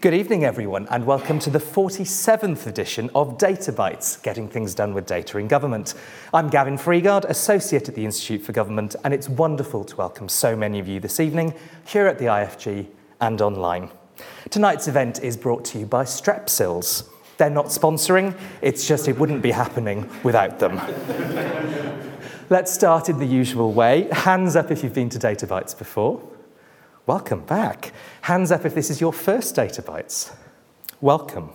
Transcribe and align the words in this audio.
Good 0.00 0.14
evening, 0.14 0.46
everyone, 0.46 0.88
and 0.88 1.04
welcome 1.04 1.38
to 1.40 1.50
the 1.50 1.58
47th 1.58 2.66
edition 2.66 3.10
of 3.14 3.36
Data 3.36 3.70
Bites, 3.70 4.16
Getting 4.16 4.48
Things 4.48 4.74
Done 4.74 4.94
with 4.94 5.04
Data 5.04 5.36
in 5.36 5.46
Government. 5.46 5.92
I'm 6.32 6.48
Gavin 6.48 6.78
Freeguard, 6.78 7.26
Associate 7.26 7.86
at 7.86 7.94
the 7.94 8.06
Institute 8.06 8.40
for 8.40 8.52
Government, 8.52 8.96
and 9.04 9.12
it's 9.12 9.28
wonderful 9.28 9.84
to 9.84 9.96
welcome 9.96 10.26
so 10.30 10.56
many 10.56 10.78
of 10.78 10.88
you 10.88 11.00
this 11.00 11.20
evening 11.20 11.52
here 11.86 12.06
at 12.06 12.18
the 12.18 12.24
IFG 12.24 12.86
and 13.20 13.42
online. 13.42 13.90
Tonight's 14.48 14.88
event 14.88 15.22
is 15.22 15.36
brought 15.36 15.66
to 15.66 15.80
you 15.80 15.84
by 15.84 16.04
Strepsils. 16.04 17.06
They're 17.36 17.50
not 17.50 17.66
sponsoring, 17.66 18.34
it's 18.62 18.88
just 18.88 19.06
it 19.06 19.18
wouldn't 19.18 19.42
be 19.42 19.50
happening 19.50 20.08
without 20.22 20.58
them. 20.58 20.80
Let's 22.48 22.72
start 22.72 23.10
in 23.10 23.18
the 23.18 23.26
usual 23.26 23.74
way. 23.74 24.08
Hands 24.12 24.56
up 24.56 24.70
if 24.70 24.82
you've 24.82 24.94
been 24.94 25.10
to 25.10 25.18
Data 25.18 25.46
Bytes 25.46 25.76
before. 25.76 26.22
Welcome 27.06 27.40
back. 27.40 27.92
Hands 28.22 28.52
up 28.52 28.66
if 28.66 28.74
this 28.74 28.90
is 28.90 29.00
your 29.00 29.12
first 29.12 29.54
Data 29.54 29.80
Bites. 29.80 30.32
Welcome. 31.00 31.50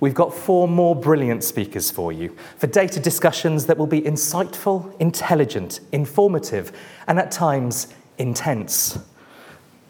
We've 0.00 0.12
got 0.12 0.34
four 0.34 0.66
more 0.66 0.94
brilliant 0.94 1.44
speakers 1.44 1.90
for 1.90 2.12
you 2.12 2.36
for 2.58 2.66
data 2.66 3.00
discussions 3.00 3.66
that 3.66 3.78
will 3.78 3.86
be 3.86 4.02
insightful, 4.02 4.92
intelligent, 5.00 5.80
informative, 5.92 6.72
and 7.06 7.18
at 7.18 7.30
times 7.30 7.88
intense. 8.18 8.98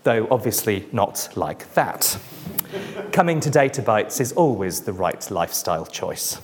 Though 0.05 0.29
obviously 0.31 0.87
not 0.93 1.31
like 1.37 1.73
that. 1.75 2.19
Coming 3.13 3.41
to 3.41 3.51
Data 3.51 3.83
Bites 3.83 4.21
is 4.21 4.33
always 4.33 4.83
the 4.83 4.93
right 4.93 5.29
lifestyle 5.31 5.87
choice. 5.87 6.41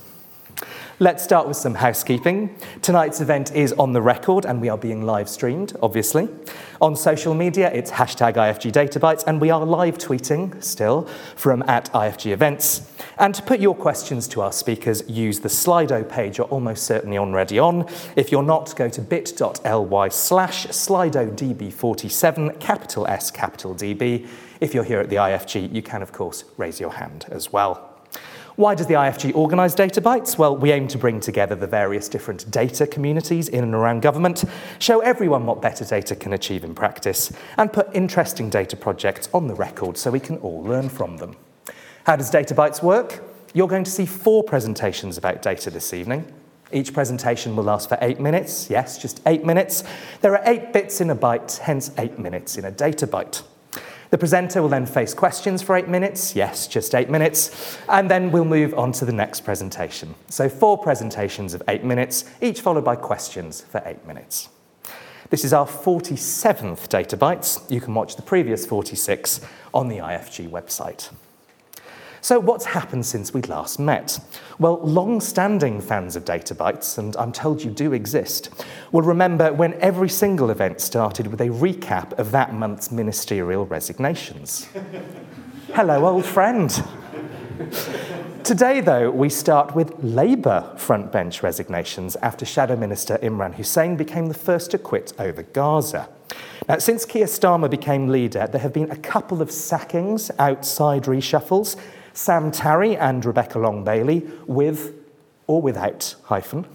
Let's 1.02 1.24
start 1.24 1.48
with 1.48 1.56
some 1.56 1.74
housekeeping. 1.74 2.55
Tonight's 2.80 3.20
event 3.20 3.56
is 3.56 3.73
on 3.73 3.92
the 3.92 4.01
record 4.01 4.47
and 4.47 4.61
we 4.61 4.69
are 4.69 4.79
being 4.79 5.02
live 5.02 5.28
streamed, 5.28 5.77
obviously. 5.83 6.28
On 6.80 6.95
social 6.95 7.34
media, 7.34 7.73
it's 7.73 7.91
hashtag 7.91 8.34
IFG 8.34 8.70
DataBites, 8.70 9.25
and 9.27 9.41
we 9.41 9.51
are 9.51 9.66
live 9.66 9.98
tweeting 9.98 10.62
still 10.62 11.09
from 11.34 11.65
at 11.65 11.92
IFG 11.92 12.30
Events. 12.30 12.88
And 13.19 13.34
to 13.34 13.42
put 13.42 13.59
your 13.59 13.75
questions 13.75 14.28
to 14.28 14.42
our 14.42 14.52
speakers, 14.52 15.02
use 15.09 15.41
the 15.41 15.48
Slido 15.48 16.09
page 16.09 16.39
you're 16.39 16.47
almost 16.47 16.84
certainly 16.84 17.19
already 17.19 17.59
on. 17.59 17.89
If 18.14 18.31
you're 18.31 18.44
not, 18.44 18.72
go 18.77 18.89
to 18.89 19.00
bit.ly 19.00 20.09
slash 20.09 20.66
SlidoDB47, 20.69 22.61
capital 22.61 23.09
S, 23.09 23.33
capital 23.33 23.75
DB. 23.75 24.28
If 24.61 24.72
you're 24.72 24.84
here 24.84 25.00
at 25.00 25.11
the 25.11 25.16
IFG, 25.16 25.75
you 25.75 25.83
can, 25.83 26.00
of 26.00 26.12
course, 26.12 26.44
raise 26.56 26.78
your 26.78 26.92
hand 26.92 27.27
as 27.28 27.53
well. 27.53 27.91
Why 28.56 28.75
does 28.75 28.86
the 28.86 28.95
IFG 28.95 29.34
organise 29.34 29.75
Data 29.75 30.03
Bites? 30.03 30.36
Well, 30.36 30.55
we 30.55 30.72
aim 30.72 30.86
to 30.89 30.98
bring 30.98 31.20
together 31.20 31.55
the 31.55 31.67
various 31.67 32.06
different 32.06 32.50
data 32.50 32.86
communities 32.86 33.48
in 33.48 33.64
and 33.64 33.75
around 33.75 34.03
government, 34.03 34.44
show 34.78 35.00
everyone 35.00 35.47
what 35.47 35.62
better 35.62 35.86
data 35.86 36.14
can 36.14 36.34
achieve 36.34 36.62
in 36.62 36.75
practice, 36.75 37.33
and 37.56 37.72
put 37.72 37.89
interesting 37.94 38.50
data 38.50 38.77
projects 38.77 39.31
on 39.33 39.47
the 39.47 39.55
record 39.55 39.97
so 39.97 40.11
we 40.11 40.20
can 40.20 40.36
all 40.39 40.62
learn 40.62 40.91
from 40.91 41.17
them. 41.17 41.34
How 42.05 42.17
does 42.17 42.28
Data 42.28 42.55
Bites 42.55 42.83
work? 42.83 43.22
You're 43.55 43.69
going 43.69 43.84
to 43.84 43.91
see 43.91 44.05
four 44.05 44.44
presentations 44.44 45.16
about 45.16 45.41
data 45.41 45.70
this 45.70 45.94
evening. 45.94 46.31
Each 46.72 46.92
presentation 46.92 47.56
will 47.56 47.64
last 47.64 47.89
for 47.89 47.97
eight 48.03 48.20
minutes. 48.20 48.69
Yes, 48.69 48.98
just 49.00 49.22
eight 49.27 49.47
minutes. 49.47 49.83
There 50.20 50.37
are 50.37 50.42
eight 50.44 50.75
bits 50.75 51.00
in 51.00 51.09
a 51.09 51.16
byte, 51.16 51.59
hence 51.59 51.91
eight 51.97 52.19
minutes 52.19 52.59
in 52.59 52.66
a 52.66 52.70
data 52.70 53.06
byte. 53.06 53.42
The 54.12 54.18
presenter 54.18 54.60
will 54.60 54.68
then 54.68 54.84
face 54.84 55.14
questions 55.14 55.62
for 55.62 55.74
eight 55.74 55.88
minutes, 55.88 56.36
yes, 56.36 56.66
just 56.66 56.94
eight 56.94 57.08
minutes, 57.08 57.78
and 57.88 58.10
then 58.10 58.30
we'll 58.30 58.44
move 58.44 58.74
on 58.74 58.92
to 58.92 59.06
the 59.06 59.12
next 59.12 59.41
presentation. 59.41 60.14
So 60.28 60.50
four 60.50 60.77
presentations 60.77 61.54
of 61.54 61.62
eight 61.66 61.82
minutes, 61.82 62.27
each 62.42 62.60
followed 62.60 62.84
by 62.84 62.96
questions 62.96 63.62
for 63.62 63.82
eight 63.86 64.06
minutes. 64.06 64.50
This 65.30 65.46
is 65.46 65.54
our 65.54 65.66
47th 65.66 66.91
Data 66.91 67.16
Bites. 67.16 67.64
You 67.70 67.80
can 67.80 67.94
watch 67.94 68.16
the 68.16 68.20
previous 68.20 68.66
46 68.66 69.41
on 69.72 69.88
the 69.88 69.96
IFG 69.96 70.50
website. 70.50 71.10
So, 72.25 72.39
what's 72.39 72.67
happened 72.67 73.05
since 73.05 73.34
we 73.34 73.42
last 73.42 73.81
met? 73.81 74.20
Well, 74.61 74.78
long 74.84 75.20
standing 75.20 75.81
fans 75.81 76.15
of 76.15 76.25
Data 76.25 76.55
Bites, 76.55 76.97
and 76.97 77.17
I'm 77.17 77.33
told 77.33 77.65
you 77.65 77.70
do 77.73 77.92
exist, 77.92 78.48
will 78.92 79.03
remember 79.03 79.53
when 79.53 79.75
every 79.81 80.09
single 80.09 80.49
event 80.50 80.81
started 80.81 81.27
with 81.27 81.41
a 81.41 81.49
recap 81.49 82.12
of 82.21 82.31
that 82.31 82.55
month's 82.55 82.93
ministerial 82.93 83.66
resignations. 83.66 84.69
Hello, 85.75 86.06
old 86.06 86.25
friend. 86.25 86.71
Today, 88.44 88.81
though, 88.81 89.11
we 89.11 89.28
start 89.28 89.75
with 89.75 89.93
Labour 90.05 90.77
frontbench 90.77 91.43
resignations 91.43 92.15
after 92.22 92.47
Shadow 92.47 92.77
Minister 92.77 93.19
Imran 93.21 93.55
Hussain 93.55 93.97
became 93.97 94.27
the 94.27 94.34
first 94.34 94.71
to 94.71 94.78
quit 94.78 95.12
over 95.19 95.43
Gaza. 95.43 96.09
Now, 96.69 96.78
since 96.78 97.05
Keir 97.05 97.27
Starmer 97.27 97.69
became 97.69 98.06
leader, 98.06 98.47
there 98.47 98.61
have 98.61 98.72
been 98.72 98.93
a 98.93 98.97
couple 98.97 99.43
of 99.43 99.49
sackings 99.49 100.31
outside 100.38 101.05
reshuffles, 101.05 101.77
Sam 102.12 102.50
Tarry 102.50 102.97
and 102.97 103.25
Rebecca 103.25 103.59
Long 103.59 103.84
Bailey, 103.84 104.28
with 104.47 104.95
or 105.47 105.61
without 105.61 106.15
hyphen. 106.25 106.67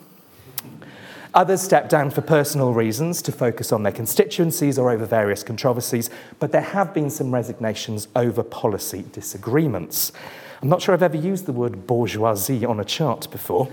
Others 1.34 1.62
stepped 1.62 1.90
down 1.90 2.10
for 2.10 2.22
personal 2.22 2.74
reasons 2.74 3.22
to 3.22 3.32
focus 3.32 3.72
on 3.72 3.84
their 3.84 3.92
constituencies 3.92 4.80
or 4.80 4.90
over 4.90 5.06
various 5.06 5.44
controversies, 5.44 6.10
but 6.40 6.52
there 6.52 6.62
have 6.62 6.94
been 6.94 7.10
some 7.10 7.32
resignations 7.32 8.08
over 8.16 8.42
policy 8.42 9.06
disagreements. 9.12 10.12
I'm 10.62 10.70
not 10.70 10.82
sure 10.82 10.96
I've 10.96 11.04
ever 11.04 11.18
used 11.18 11.46
the 11.46 11.54
word 11.54 11.86
bourgeoisie 11.86 12.66
on 12.66 12.80
a 12.80 12.86
chart 12.86 13.30
before. 13.30 13.70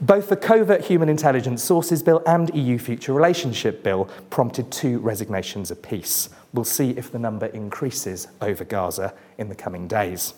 Both 0.00 0.28
the 0.28 0.36
Covert 0.36 0.84
Human 0.84 1.08
Intelligence 1.08 1.64
Sources 1.64 2.02
Bill 2.02 2.22
and 2.26 2.54
EU 2.54 2.78
Future 2.78 3.14
Relationship 3.14 3.82
Bill 3.82 4.04
prompted 4.30 4.70
two 4.70 4.98
resignations 4.98 5.70
apiece. 5.70 6.28
We'll 6.52 6.64
see 6.64 6.90
if 6.90 7.10
the 7.10 7.18
number 7.18 7.46
increases 7.46 8.28
over 8.40 8.64
Gaza 8.64 9.14
in 9.38 9.48
the 9.48 9.54
coming 9.54 9.88
days. 9.88 10.34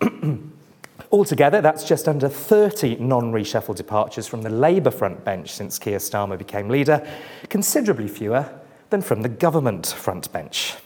Altogether, 1.12 1.60
that's 1.60 1.84
just 1.84 2.06
under 2.06 2.28
30 2.28 2.96
non 2.96 3.32
reshuffle 3.32 3.74
departures 3.74 4.26
from 4.26 4.42
the 4.42 4.50
Labour 4.50 4.90
front 4.90 5.24
bench 5.24 5.50
since 5.50 5.78
Keir 5.78 5.98
Starmer 5.98 6.38
became 6.38 6.68
leader, 6.68 7.06
considerably 7.48 8.06
fewer 8.06 8.48
than 8.90 9.02
from 9.02 9.22
the 9.22 9.28
government 9.28 9.86
front 9.86 10.30
bench. 10.32 10.76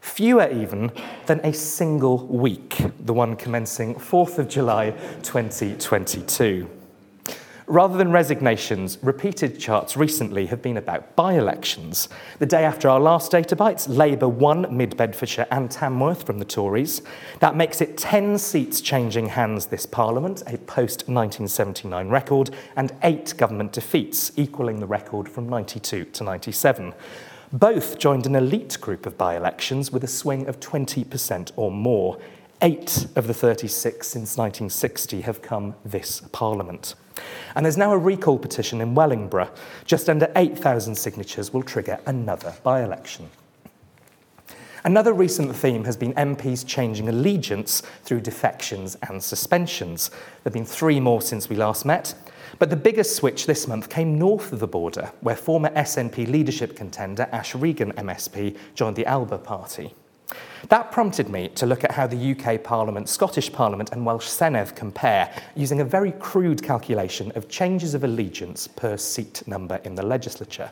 Fewer 0.00 0.48
even 0.50 0.92
than 1.26 1.40
a 1.40 1.52
single 1.52 2.26
week, 2.26 2.78
the 3.00 3.12
one 3.12 3.36
commencing 3.36 3.94
4th 3.94 4.38
of 4.38 4.48
July 4.48 4.90
2022. 5.22 6.68
Rather 7.66 7.96
than 7.96 8.12
resignations, 8.12 8.98
repeated 9.00 9.58
charts 9.58 9.96
recently 9.96 10.44
have 10.46 10.60
been 10.60 10.76
about 10.76 11.16
by 11.16 11.32
elections. 11.32 12.10
The 12.38 12.44
day 12.44 12.62
after 12.62 12.90
our 12.90 13.00
last 13.00 13.30
data 13.30 13.56
bites, 13.56 13.88
Labour 13.88 14.28
won 14.28 14.66
Mid 14.76 14.98
Bedfordshire 14.98 15.46
and 15.50 15.70
Tamworth 15.70 16.26
from 16.26 16.38
the 16.38 16.44
Tories. 16.44 17.00
That 17.40 17.56
makes 17.56 17.80
it 17.80 17.96
10 17.96 18.36
seats 18.36 18.82
changing 18.82 19.28
hands 19.28 19.66
this 19.66 19.86
Parliament, 19.86 20.42
a 20.46 20.58
post 20.58 21.08
1979 21.08 22.10
record, 22.10 22.50
and 22.76 22.92
eight 23.02 23.32
government 23.38 23.72
defeats, 23.72 24.30
equalling 24.36 24.80
the 24.80 24.86
record 24.86 25.26
from 25.26 25.48
92 25.48 26.04
to 26.04 26.24
97. 26.24 26.92
Both 27.50 27.98
joined 27.98 28.26
an 28.26 28.34
elite 28.34 28.76
group 28.78 29.06
of 29.06 29.16
by 29.16 29.36
elections 29.36 29.90
with 29.90 30.04
a 30.04 30.08
swing 30.08 30.48
of 30.48 30.60
20% 30.60 31.52
or 31.56 31.70
more. 31.70 32.18
Eight 32.64 33.06
of 33.14 33.26
the 33.26 33.34
36 33.34 34.06
since 34.08 34.38
1960 34.38 35.20
have 35.20 35.42
come 35.42 35.74
this 35.84 36.22
Parliament. 36.32 36.94
And 37.54 37.66
there's 37.66 37.76
now 37.76 37.92
a 37.92 37.98
recall 37.98 38.38
petition 38.38 38.80
in 38.80 38.94
Wellingborough. 38.94 39.50
Just 39.84 40.08
under 40.08 40.32
8,000 40.34 40.94
signatures 40.94 41.52
will 41.52 41.62
trigger 41.62 42.00
another 42.06 42.54
by 42.62 42.82
election. 42.82 43.28
Another 44.82 45.12
recent 45.12 45.54
theme 45.54 45.84
has 45.84 45.98
been 45.98 46.14
MPs 46.14 46.66
changing 46.66 47.10
allegiance 47.10 47.82
through 48.02 48.22
defections 48.22 48.96
and 49.10 49.22
suspensions. 49.22 50.08
There 50.08 50.44
have 50.44 50.54
been 50.54 50.64
three 50.64 51.00
more 51.00 51.20
since 51.20 51.50
we 51.50 51.56
last 51.56 51.84
met. 51.84 52.14
But 52.58 52.70
the 52.70 52.76
biggest 52.76 53.14
switch 53.14 53.44
this 53.44 53.68
month 53.68 53.90
came 53.90 54.18
north 54.18 54.54
of 54.54 54.60
the 54.60 54.66
border, 54.66 55.12
where 55.20 55.36
former 55.36 55.68
SNP 55.68 56.28
leadership 56.28 56.76
contender 56.76 57.28
Ash 57.30 57.54
Regan 57.54 57.92
MSP 57.92 58.56
joined 58.74 58.96
the 58.96 59.04
Alba 59.04 59.36
Party. 59.36 59.92
That 60.68 60.92
prompted 60.92 61.28
me 61.28 61.48
to 61.50 61.66
look 61.66 61.84
at 61.84 61.90
how 61.90 62.06
the 62.06 62.32
UK 62.32 62.62
Parliament, 62.62 63.08
Scottish 63.08 63.52
Parliament, 63.52 63.90
and 63.92 64.06
Welsh 64.06 64.26
Senedd 64.26 64.74
compare 64.74 65.30
using 65.54 65.80
a 65.80 65.84
very 65.84 66.12
crude 66.12 66.62
calculation 66.62 67.32
of 67.32 67.48
changes 67.48 67.92
of 67.94 68.02
allegiance 68.02 68.66
per 68.66 68.96
seat 68.96 69.46
number 69.46 69.76
in 69.84 69.94
the 69.94 70.02
legislature. 70.02 70.70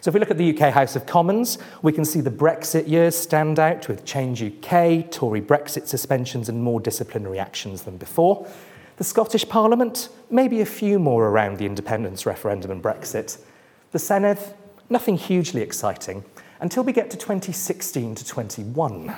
So, 0.00 0.10
if 0.10 0.14
we 0.14 0.20
look 0.20 0.30
at 0.30 0.38
the 0.38 0.56
UK 0.56 0.72
House 0.72 0.94
of 0.94 1.06
Commons, 1.06 1.58
we 1.82 1.92
can 1.92 2.04
see 2.04 2.20
the 2.20 2.30
Brexit 2.30 2.86
years 2.86 3.16
stand 3.16 3.58
out 3.58 3.88
with 3.88 4.04
Change 4.04 4.42
UK, 4.42 5.10
Tory 5.10 5.40
Brexit 5.40 5.88
suspensions, 5.88 6.48
and 6.48 6.62
more 6.62 6.78
disciplinary 6.78 7.40
actions 7.40 7.82
than 7.82 7.96
before. 7.96 8.46
The 8.98 9.04
Scottish 9.04 9.48
Parliament, 9.48 10.08
maybe 10.30 10.60
a 10.60 10.66
few 10.66 10.98
more 10.98 11.28
around 11.28 11.58
the 11.58 11.66
independence 11.66 12.26
referendum 12.26 12.70
and 12.70 12.82
Brexit. 12.82 13.38
The 13.90 13.98
Senedd, 13.98 14.54
nothing 14.88 15.16
hugely 15.16 15.62
exciting, 15.62 16.24
until 16.60 16.84
we 16.84 16.92
get 16.92 17.10
to 17.10 17.16
2016 17.16 18.14
to 18.14 18.24
21. 18.24 19.14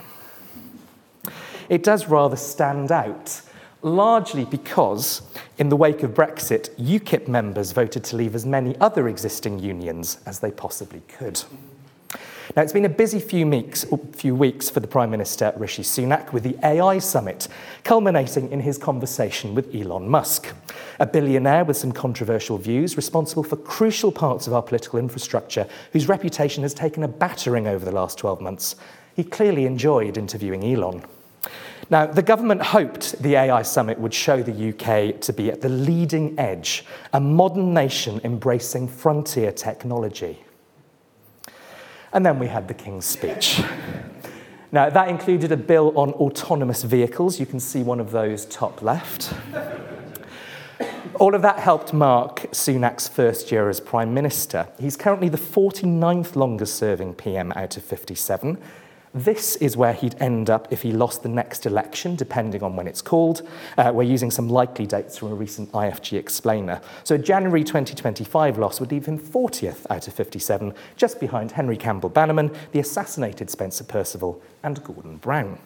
It 1.68 1.82
does 1.82 2.06
rather 2.06 2.36
stand 2.36 2.90
out, 2.90 3.42
largely 3.82 4.44
because, 4.44 5.22
in 5.58 5.68
the 5.68 5.76
wake 5.76 6.02
of 6.02 6.12
Brexit, 6.12 6.70
UKIP 6.78 7.28
members 7.28 7.72
voted 7.72 8.04
to 8.04 8.16
leave 8.16 8.34
as 8.34 8.46
many 8.46 8.76
other 8.78 9.08
existing 9.08 9.58
unions 9.58 10.18
as 10.24 10.40
they 10.40 10.50
possibly 10.50 11.02
could. 11.08 11.42
Now, 12.56 12.62
it's 12.62 12.72
been 12.72 12.86
a 12.86 12.88
busy 12.88 13.20
few 13.20 13.46
weeks, 13.46 13.84
few 14.12 14.34
weeks 14.34 14.70
for 14.70 14.80
the 14.80 14.86
Prime 14.86 15.10
Minister 15.10 15.52
Rishi 15.56 15.82
Sunak 15.82 16.32
with 16.32 16.44
the 16.44 16.56
AI 16.64 16.98
summit, 16.98 17.46
culminating 17.84 18.50
in 18.50 18.60
his 18.60 18.78
conversation 18.78 19.54
with 19.54 19.74
Elon 19.74 20.08
Musk, 20.08 20.54
a 20.98 21.06
billionaire 21.06 21.66
with 21.66 21.76
some 21.76 21.92
controversial 21.92 22.56
views, 22.56 22.96
responsible 22.96 23.44
for 23.44 23.56
crucial 23.56 24.10
parts 24.10 24.46
of 24.46 24.54
our 24.54 24.62
political 24.62 24.98
infrastructure, 24.98 25.66
whose 25.92 26.08
reputation 26.08 26.62
has 26.62 26.72
taken 26.72 27.02
a 27.02 27.08
battering 27.08 27.66
over 27.66 27.84
the 27.84 27.92
last 27.92 28.16
12 28.16 28.40
months. 28.40 28.76
He 29.14 29.24
clearly 29.24 29.66
enjoyed 29.66 30.16
interviewing 30.16 30.64
Elon. 30.64 31.04
Now, 31.90 32.06
the 32.06 32.22
government 32.22 32.62
hoped 32.62 33.20
the 33.22 33.36
AI 33.36 33.60
summit 33.60 33.98
would 33.98 34.14
show 34.14 34.42
the 34.42 34.70
UK 34.70 35.20
to 35.20 35.32
be 35.34 35.50
at 35.50 35.60
the 35.60 35.68
leading 35.68 36.38
edge, 36.38 36.86
a 37.12 37.20
modern 37.20 37.74
nation 37.74 38.22
embracing 38.24 38.88
frontier 38.88 39.52
technology. 39.52 40.44
And 42.12 42.24
then 42.24 42.38
we 42.38 42.46
had 42.48 42.68
the 42.68 42.74
King's 42.74 43.04
speech. 43.04 43.62
Now, 44.70 44.90
that 44.90 45.08
included 45.08 45.50
a 45.52 45.56
bill 45.56 45.98
on 45.98 46.12
autonomous 46.12 46.82
vehicles. 46.82 47.40
You 47.40 47.46
can 47.46 47.60
see 47.60 47.82
one 47.82 48.00
of 48.00 48.10
those 48.10 48.44
top 48.46 48.82
left. 48.82 49.32
All 51.14 51.34
of 51.34 51.42
that 51.42 51.58
helped 51.58 51.92
mark 51.92 52.42
Sunak's 52.52 53.08
first 53.08 53.50
year 53.50 53.68
as 53.68 53.80
Prime 53.80 54.14
Minister. 54.14 54.68
He's 54.78 54.96
currently 54.96 55.28
the 55.28 55.38
49th 55.38 56.36
longest 56.36 56.76
serving 56.76 57.14
PM 57.14 57.52
out 57.52 57.76
of 57.76 57.82
57. 57.82 58.58
This 59.14 59.56
is 59.56 59.76
where 59.76 59.94
he'd 59.94 60.14
end 60.20 60.50
up 60.50 60.70
if 60.70 60.82
he 60.82 60.92
lost 60.92 61.22
the 61.22 61.28
next 61.28 61.64
election, 61.64 62.14
depending 62.14 62.62
on 62.62 62.76
when 62.76 62.86
it's 62.86 63.00
called. 63.00 63.48
Uh, 63.76 63.90
we're 63.94 64.02
using 64.02 64.30
some 64.30 64.48
likely 64.48 64.86
dates 64.86 65.16
from 65.16 65.32
a 65.32 65.34
recent 65.34 65.72
IFG 65.72 66.18
explainer. 66.18 66.80
So 67.04 67.14
a 67.14 67.18
January 67.18 67.64
2025 67.64 68.58
loss 68.58 68.80
would 68.80 68.90
leave 68.90 69.06
him 69.06 69.18
40th 69.18 69.86
out 69.90 70.06
of 70.08 70.14
57, 70.14 70.74
just 70.96 71.20
behind 71.20 71.52
Henry 71.52 71.76
Campbell 71.76 72.10
Bannerman, 72.10 72.54
the 72.72 72.80
assassinated 72.80 73.50
Spencer 73.50 73.84
Perceval, 73.84 74.40
and 74.62 74.82
Gordon 74.84 75.16
Brown. 75.16 75.58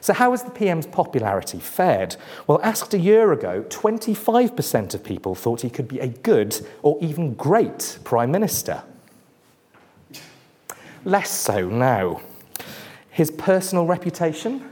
So, 0.00 0.12
how 0.14 0.30
has 0.30 0.44
the 0.44 0.50
PM's 0.50 0.86
popularity 0.86 1.58
fared? 1.58 2.16
Well, 2.46 2.60
asked 2.62 2.94
a 2.94 2.98
year 2.98 3.32
ago, 3.32 3.64
25% 3.68 4.94
of 4.94 5.04
people 5.04 5.34
thought 5.34 5.62
he 5.62 5.70
could 5.70 5.88
be 5.88 5.98
a 5.98 6.06
good 6.06 6.64
or 6.82 6.96
even 7.00 7.34
great 7.34 7.98
Prime 8.04 8.30
Minister. 8.30 8.84
Less 11.04 11.30
so 11.30 11.68
now. 11.68 12.20
His 13.18 13.32
personal 13.32 13.84
reputation 13.84 14.70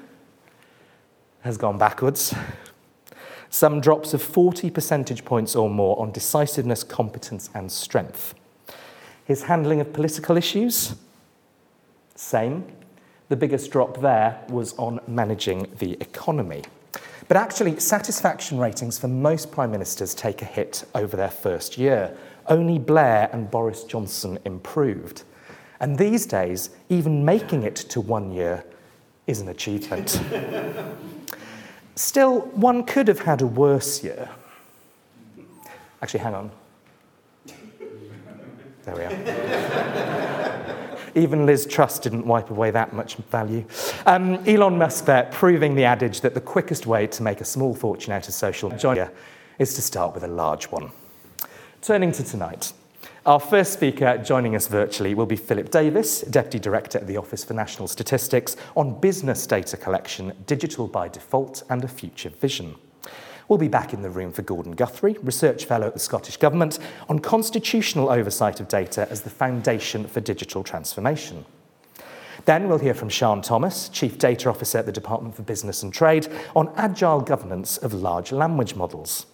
has 1.41 1.59
gone 1.59 1.79
backwards. 1.79 2.33
Some 3.51 3.81
drops 3.81 4.15
of 4.15 4.23
40 4.23 4.71
percentage 4.71 5.25
points 5.25 5.57
or 5.57 5.69
more 5.69 5.99
on 5.99 6.13
decisiveness, 6.13 6.85
competence, 6.85 7.51
and 7.55 7.73
strength. 7.73 8.37
His 9.25 9.43
handling 9.43 9.81
of 9.81 9.93
political 9.93 10.37
issues, 10.37 10.95
same. 12.15 12.65
The 13.31 13.35
biggest 13.35 13.73
drop 13.73 14.01
there 14.01 14.41
was 14.49 14.75
on 14.75 15.01
managing 15.09 15.67
the 15.81 15.95
economy. 15.95 16.63
But 17.27 17.37
actually, 17.37 17.81
satisfaction 17.81 18.59
ratings 18.59 18.97
for 18.97 19.09
most 19.09 19.51
prime 19.51 19.73
ministers 19.73 20.15
take 20.15 20.41
a 20.41 20.45
hit 20.45 20.85
over 20.95 21.17
their 21.17 21.33
first 21.33 21.79
year. 21.79 22.17
Only 22.47 22.79
Blair 22.79 23.29
and 23.33 23.51
Boris 23.51 23.83
Johnson 23.83 24.39
improved. 24.45 25.25
And 25.81 25.99
these 25.99 26.27
days, 26.27 26.71
even 26.89 27.25
making 27.25 27.63
it 27.63 27.77
to 27.77 28.01
one 28.01 28.33
year 28.33 28.65
is 29.27 29.41
an 29.41 29.49
achievement. 29.49 30.21
Still, 31.97 32.41
one 32.41 32.85
could 32.85 33.09
have 33.09 33.21
had 33.21 33.43
a 33.43 33.47
worse 33.47 34.05
year. 34.05 34.29
Actually, 36.03 36.21
hang 36.21 36.35
on. 36.35 36.51
There 38.85 38.95
we 38.95 39.03
are. 39.03 40.37
Even 41.17 41.47
Liz 41.47 41.67
Truss 41.67 41.99
didn't 41.99 42.27
wipe 42.27 42.51
away 42.51 42.71
that 42.71 42.93
much 42.93 43.17
value. 43.17 43.65
Um, 44.05 44.35
Elon 44.47 44.77
Musk 44.77 45.07
there, 45.07 45.29
proving 45.33 45.75
the 45.75 45.85
adage 45.85 46.21
that 46.21 46.35
the 46.35 46.41
quickest 46.43 46.87
way 46.87 47.07
to 47.07 47.23
make 47.23 47.41
a 47.41 47.45
small 47.45 47.75
fortune 47.75 48.13
out 48.13 48.29
of 48.29 48.35
social 48.35 48.71
media 48.71 49.11
is 49.59 49.75
to 49.75 49.83
start 49.83 50.15
with 50.15 50.25
a 50.25 50.29
large 50.29 50.67
one. 50.67 50.91
Turning 51.81 52.13
to 52.13 52.23
tonight. 52.23 52.73
Our 53.27 53.41
first 53.41 53.73
speaker 53.73 54.19
joining 54.19 54.55
us 54.55 54.69
virtually 54.69 55.13
will 55.13 55.27
be 55.27 55.35
Phillip 55.35 55.73
Davies, 55.73 56.21
Deputy 56.21 56.61
Director 56.61 56.99
at 56.99 57.09
the 57.09 57.17
Office 57.17 57.43
for 57.43 57.55
National 57.55 57.89
Statistics, 57.89 58.57
on 58.77 59.01
business 59.01 59.49
data 59.49 59.77
collection, 59.77 60.33
digital 60.47 60.87
by 60.87 61.09
default, 61.09 61.65
and 61.69 61.83
a 61.83 61.89
future 61.89 62.29
vision. 62.29 62.77
We'll 63.49 63.59
be 63.59 63.67
back 63.67 63.93
in 63.93 64.03
the 64.03 64.11
room 64.11 64.31
for 64.31 64.43
Gordon 64.43 64.77
Guthrie, 64.77 65.17
Research 65.25 65.65
Fellow 65.65 65.89
at 65.89 65.95
the 65.95 65.99
Scottish 65.99 66.37
Government, 66.37 66.79
on 67.09 67.19
constitutional 67.19 68.11
oversight 68.11 68.61
of 68.61 68.69
data 68.69 69.09
as 69.11 69.23
the 69.23 69.31
foundation 69.31 70.07
for 70.07 70.21
digital 70.21 70.63
transformation. 70.63 71.45
Then 72.45 72.69
we'll 72.69 72.79
hear 72.79 72.95
from 72.95 73.09
Siân 73.09 73.43
Thomas, 73.43 73.89
Chief 73.89 74.19
Data 74.19 74.49
Officer 74.49 74.79
at 74.79 74.87
the 74.87 74.93
Department 74.93 75.35
for 75.35 75.43
Business 75.43 75.83
and 75.83 75.93
Trade, 75.93 76.29
on 76.55 76.73
agile 76.77 77.23
governance 77.23 77.77
of 77.77 77.93
large 77.93 78.31
language 78.31 78.77
models. 78.77 79.27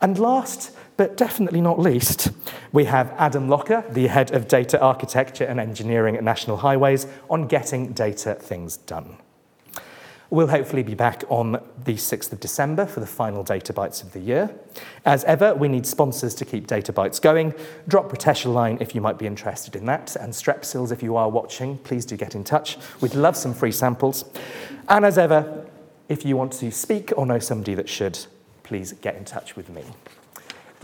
And 0.00 0.18
last, 0.18 0.76
but 0.96 1.16
definitely 1.16 1.60
not 1.60 1.78
least, 1.78 2.30
we 2.72 2.84
have 2.84 3.12
Adam 3.18 3.48
Locker, 3.48 3.84
the 3.90 4.06
head 4.06 4.32
of 4.32 4.48
data 4.48 4.80
architecture 4.80 5.44
and 5.44 5.58
engineering 5.58 6.16
at 6.16 6.22
National 6.24 6.58
Highways, 6.58 7.06
on 7.28 7.46
getting 7.46 7.92
data 7.92 8.34
things 8.34 8.76
done. 8.76 9.16
We'll 10.30 10.48
hopefully 10.48 10.82
be 10.82 10.94
back 10.94 11.22
on 11.28 11.52
the 11.84 11.94
6th 11.94 12.32
of 12.32 12.40
December 12.40 12.86
for 12.86 12.98
the 12.98 13.06
final 13.06 13.44
Data 13.44 13.72
Bites 13.72 14.02
of 14.02 14.12
the 14.12 14.18
year. 14.18 14.52
As 15.04 15.22
ever, 15.24 15.54
we 15.54 15.68
need 15.68 15.86
sponsors 15.86 16.34
to 16.36 16.44
keep 16.44 16.66
Data 16.66 16.92
Bites 16.92 17.20
going. 17.20 17.54
Drop 17.86 18.10
Ritesh 18.10 18.44
a 18.44 18.48
line 18.48 18.78
if 18.80 18.96
you 18.96 19.00
might 19.00 19.18
be 19.18 19.26
interested 19.26 19.76
in 19.76 19.86
that. 19.86 20.16
And 20.16 20.32
Strepsils, 20.32 20.90
if 20.90 21.04
you 21.04 21.14
are 21.14 21.28
watching, 21.28 21.78
please 21.78 22.04
do 22.04 22.16
get 22.16 22.34
in 22.34 22.42
touch. 22.42 22.78
We'd 23.00 23.14
love 23.14 23.36
some 23.36 23.54
free 23.54 23.70
samples. 23.70 24.24
And 24.88 25.04
as 25.04 25.18
ever, 25.18 25.66
if 26.08 26.24
you 26.24 26.36
want 26.36 26.52
to 26.54 26.72
speak 26.72 27.12
or 27.16 27.26
know 27.26 27.38
somebody 27.38 27.74
that 27.74 27.88
should, 27.88 28.18
please 28.64 28.92
get 28.92 29.14
in 29.14 29.24
touch 29.24 29.54
with 29.54 29.68
me. 29.68 29.84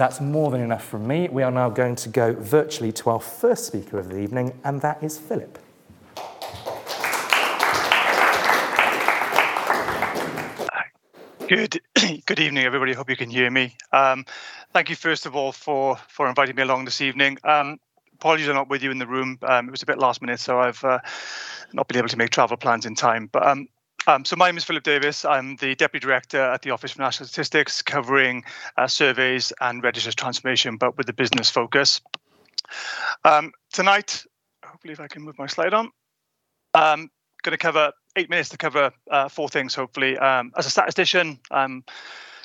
That's 0.01 0.19
more 0.19 0.51
than 0.51 0.63
enough 0.63 0.83
from 0.83 1.07
me. 1.07 1.29
We 1.29 1.43
are 1.43 1.51
now 1.51 1.69
going 1.69 1.95
to 1.97 2.09
go 2.09 2.33
virtually 2.33 2.91
to 2.93 3.11
our 3.11 3.21
first 3.21 3.67
speaker 3.67 3.99
of 3.99 4.09
the 4.09 4.17
evening, 4.17 4.59
and 4.65 4.81
that 4.81 5.03
is 5.03 5.19
Phillip. 5.19 5.59
Good, 11.47 11.83
good 12.25 12.41
evening, 12.41 12.65
everybody. 12.65 12.95
Hope 12.95 13.11
you 13.11 13.17
can 13.19 13.29
hear 13.29 13.51
me. 13.51 13.77
Um, 13.93 14.25
thank 14.73 14.89
you, 14.89 14.97
first 14.97 15.27
of 15.27 15.37
all, 15.37 15.53
for 15.53 15.97
for 16.09 16.31
inviting 16.31 16.57
me 16.57 16.63
along 16.63 16.87
this 16.87 17.03
evening. 17.03 17.37
Um, 17.45 17.79
apologies, 18.15 18.49
I'm 18.49 18.55
not 18.55 18.71
with 18.71 18.83
you 18.83 18.91
in 18.91 18.99
the 18.99 19.07
room. 19.07 19.39
Um, 19.43 19.69
it 19.69 19.71
was 19.71 19.83
a 19.83 19.87
bit 19.87 19.99
last 19.99 20.23
minute, 20.23 20.41
so 20.41 20.61
I've 20.61 20.83
uh, 20.83 21.01
not 21.75 21.89
been 21.89 21.99
able 21.99 22.09
to 22.09 22.17
make 22.17 22.31
travel 22.31 22.57
plans 22.57 22.87
in 22.87 22.95
time. 22.95 23.29
But 23.31 23.47
um, 23.47 23.69
um, 24.11 24.25
so 24.25 24.35
my 24.35 24.49
name 24.49 24.57
is 24.57 24.65
Phillip 24.65 24.83
Davies. 24.83 25.25
I'm 25.25 25.55
the 25.57 25.77
Deputy 25.77 26.05
Director 26.05 26.41
at 26.41 26.63
the 26.63 26.71
Office 26.71 26.93
for 26.93 27.03
National 27.03 27.29
Statistics, 27.29 27.81
covering 27.81 28.43
uh, 28.77 28.89
surveys 28.89 29.53
and 29.61 29.85
registers 29.85 30.17
transformation, 30.17 30.77
but 30.77 30.97
with 30.97 31.07
the 31.07 31.13
business 31.13 31.49
focus. 31.49 32.01
Um, 33.25 33.53
tonight, 33.73 34.25
hopefully 34.65 34.93
if 34.93 35.01
I 35.01 35.07
can 35.07 35.23
move 35.23 35.39
my 35.39 35.47
slide 35.47 35.75
on, 35.75 35.91
I'm 36.75 37.03
um, 37.03 37.11
going 37.43 37.53
to 37.53 37.59
cover 37.59 37.93
eight 38.17 38.29
minutes 38.29 38.49
to 38.49 38.57
cover 38.57 38.91
uh, 39.13 39.29
four 39.29 39.49
things, 39.49 39.77
hopefully. 39.77 40.19
Um, 40.19 40.51
as 40.57 40.67
a 40.67 40.71
statistician, 40.71 41.39
I'm 41.53 41.85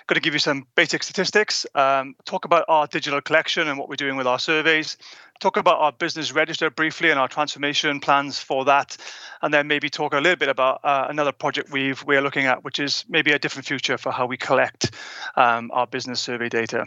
going 0.07 0.15
to 0.15 0.21
give 0.21 0.33
you 0.33 0.39
some 0.39 0.67
basic 0.75 1.01
statistics, 1.03 1.65
um, 1.73 2.15
talk 2.25 2.45
about 2.45 2.65
our 2.67 2.85
digital 2.87 3.21
collection 3.21 3.67
and 3.67 3.77
what 3.77 3.89
we're 3.89 3.95
doing 3.95 4.15
with 4.15 4.27
our 4.27 4.37
surveys, 4.37 4.97
talk 5.39 5.57
about 5.57 5.79
our 5.79 5.91
business 5.91 6.31
register 6.31 6.69
briefly 6.69 7.09
and 7.09 7.19
our 7.19 7.27
transformation 7.27 7.99
plans 7.99 8.39
for 8.39 8.65
that, 8.65 8.97
and 9.41 9.53
then 9.53 9.67
maybe 9.67 9.89
talk 9.89 10.13
a 10.13 10.19
little 10.19 10.35
bit 10.35 10.49
about 10.49 10.79
uh, 10.83 11.07
another 11.09 11.31
project 11.31 11.71
we've 11.71 12.03
we're 12.03 12.21
looking 12.21 12.45
at, 12.45 12.63
which 12.63 12.79
is 12.79 13.03
maybe 13.09 13.31
a 13.31 13.39
different 13.39 13.65
future 13.65 13.97
for 13.97 14.11
how 14.11 14.25
we 14.27 14.37
collect 14.37 14.91
um, 15.35 15.71
our 15.73 15.87
business 15.87 16.19
survey 16.19 16.49
data. 16.49 16.85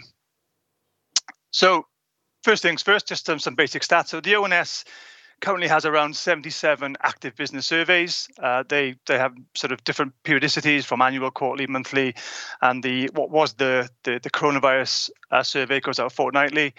So, 1.50 1.86
first 2.44 2.62
things 2.62 2.82
first, 2.82 3.08
just 3.08 3.26
some, 3.26 3.38
some 3.38 3.56
basic 3.56 3.82
stats. 3.82 4.08
So 4.08 4.20
the 4.20 4.36
ONS 4.36 4.84
currently 5.40 5.68
has 5.68 5.84
around 5.84 6.16
77 6.16 6.96
active 7.02 7.36
business 7.36 7.66
surveys. 7.66 8.28
Uh, 8.42 8.64
they 8.68 8.96
they 9.06 9.18
have 9.18 9.34
sort 9.54 9.72
of 9.72 9.82
different 9.84 10.12
periodicities 10.24 10.84
from 10.84 11.02
annual, 11.02 11.30
quarterly, 11.30 11.66
monthly, 11.66 12.14
and 12.62 12.82
the 12.82 13.10
what 13.14 13.30
was 13.30 13.54
the 13.54 13.88
the, 14.04 14.20
the 14.22 14.30
coronavirus 14.30 15.10
uh, 15.30 15.42
survey 15.42 15.80
goes 15.80 15.98
out 15.98 16.12
fortnightly 16.12 16.74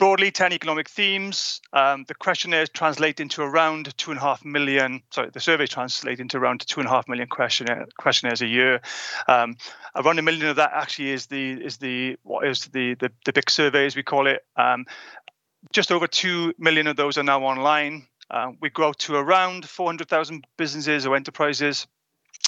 broadly 0.00 0.30
10 0.30 0.54
economic 0.54 0.88
themes. 0.88 1.60
Um, 1.74 2.06
the 2.08 2.14
questionnaires 2.14 2.70
translate 2.70 3.20
into 3.20 3.42
around 3.42 3.96
two 3.98 4.10
and 4.10 4.18
a 4.18 4.22
half 4.22 4.42
million, 4.44 5.02
sorry, 5.12 5.28
the 5.30 5.40
surveys 5.40 5.68
translate 5.68 6.18
into 6.18 6.38
around 6.38 6.66
two 6.66 6.80
and 6.80 6.88
a 6.88 6.90
half 6.90 7.06
million 7.06 7.28
questionnaire, 7.28 7.86
questionnaires 7.98 8.40
a 8.40 8.46
year. 8.46 8.80
Um, 9.28 9.56
around 9.94 10.18
a 10.18 10.22
million 10.22 10.46
of 10.46 10.56
that 10.56 10.70
actually 10.72 11.10
is 11.10 11.26
the 11.26 11.52
is 11.52 11.76
the 11.76 12.16
what 12.22 12.46
is 12.46 12.64
the 12.68 12.94
the, 12.94 13.12
the 13.26 13.32
big 13.34 13.50
survey 13.50 13.84
as 13.84 13.94
we 13.94 14.02
call 14.02 14.26
it. 14.26 14.42
Um, 14.56 14.86
just 15.72 15.92
over 15.92 16.06
2 16.06 16.54
million 16.58 16.86
of 16.86 16.96
those 16.96 17.18
are 17.18 17.22
now 17.22 17.42
online. 17.42 18.06
Uh, 18.30 18.52
we 18.60 18.70
grow 18.70 18.92
to 18.92 19.16
around 19.16 19.68
400,000 19.68 20.46
businesses 20.56 21.06
or 21.06 21.16
enterprises 21.16 21.86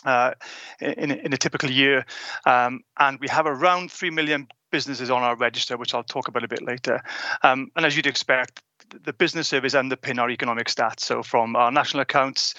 uh, 0.04 0.32
in, 0.80 1.10
in, 1.10 1.32
a 1.32 1.36
typical 1.36 1.70
year. 1.70 2.04
Um, 2.46 2.80
and 2.98 3.18
we 3.20 3.28
have 3.28 3.46
around 3.46 3.90
3 3.90 4.10
million 4.10 4.48
businesses 4.70 5.10
on 5.10 5.22
our 5.22 5.36
register, 5.36 5.76
which 5.76 5.94
I'll 5.94 6.02
talk 6.02 6.28
about 6.28 6.44
a 6.44 6.48
bit 6.48 6.62
later. 6.62 7.02
Um, 7.42 7.70
and 7.76 7.84
as 7.84 7.96
you'd 7.96 8.06
expect, 8.06 8.62
the 9.04 9.12
business 9.12 9.48
surveys 9.48 9.74
underpin 9.74 10.18
our 10.18 10.30
economic 10.30 10.68
stats. 10.68 11.00
So 11.00 11.22
from 11.22 11.56
our 11.56 11.70
national 11.70 12.02
accounts 12.02 12.54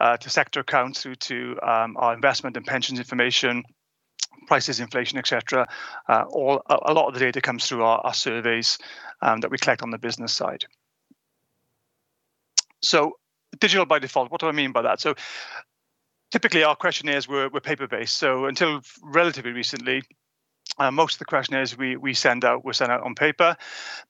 uh, 0.00 0.16
to 0.16 0.30
sector 0.30 0.60
accounts 0.60 1.02
through 1.02 1.16
to 1.16 1.58
um, 1.62 1.96
our 1.96 2.14
investment 2.14 2.56
and 2.56 2.66
pensions 2.66 2.98
information, 2.98 3.64
prices, 4.46 4.80
inflation, 4.80 5.18
etc. 5.18 5.66
Uh, 6.08 6.24
all 6.28 6.62
a, 6.68 6.92
lot 6.92 7.08
of 7.08 7.14
the 7.14 7.20
data 7.20 7.40
comes 7.40 7.66
through 7.66 7.82
our, 7.82 7.98
our 7.98 8.14
surveys 8.14 8.78
um, 9.22 9.40
that 9.40 9.50
we 9.50 9.58
collect 9.58 9.82
on 9.82 9.90
the 9.90 9.98
business 9.98 10.32
side. 10.32 10.64
So 12.82 13.18
digital 13.58 13.86
by 13.86 13.98
default. 13.98 14.30
What 14.30 14.40
do 14.40 14.48
I 14.48 14.52
mean 14.52 14.72
by 14.72 14.82
that? 14.82 15.00
So 15.00 15.14
typically 16.30 16.62
our 16.62 16.76
questionnaires 16.76 17.28
were, 17.28 17.48
were 17.48 17.60
paper 17.60 17.86
based. 17.86 18.16
So 18.16 18.46
until 18.46 18.80
relatively 19.02 19.52
recently, 19.52 20.02
uh, 20.78 20.90
most 20.90 21.14
of 21.14 21.18
the 21.18 21.24
questionnaires 21.24 21.76
we, 21.76 21.96
we 21.96 22.14
send 22.14 22.44
out 22.44 22.64
were 22.64 22.72
sent 22.72 22.92
out 22.92 23.02
on 23.02 23.14
paper. 23.14 23.56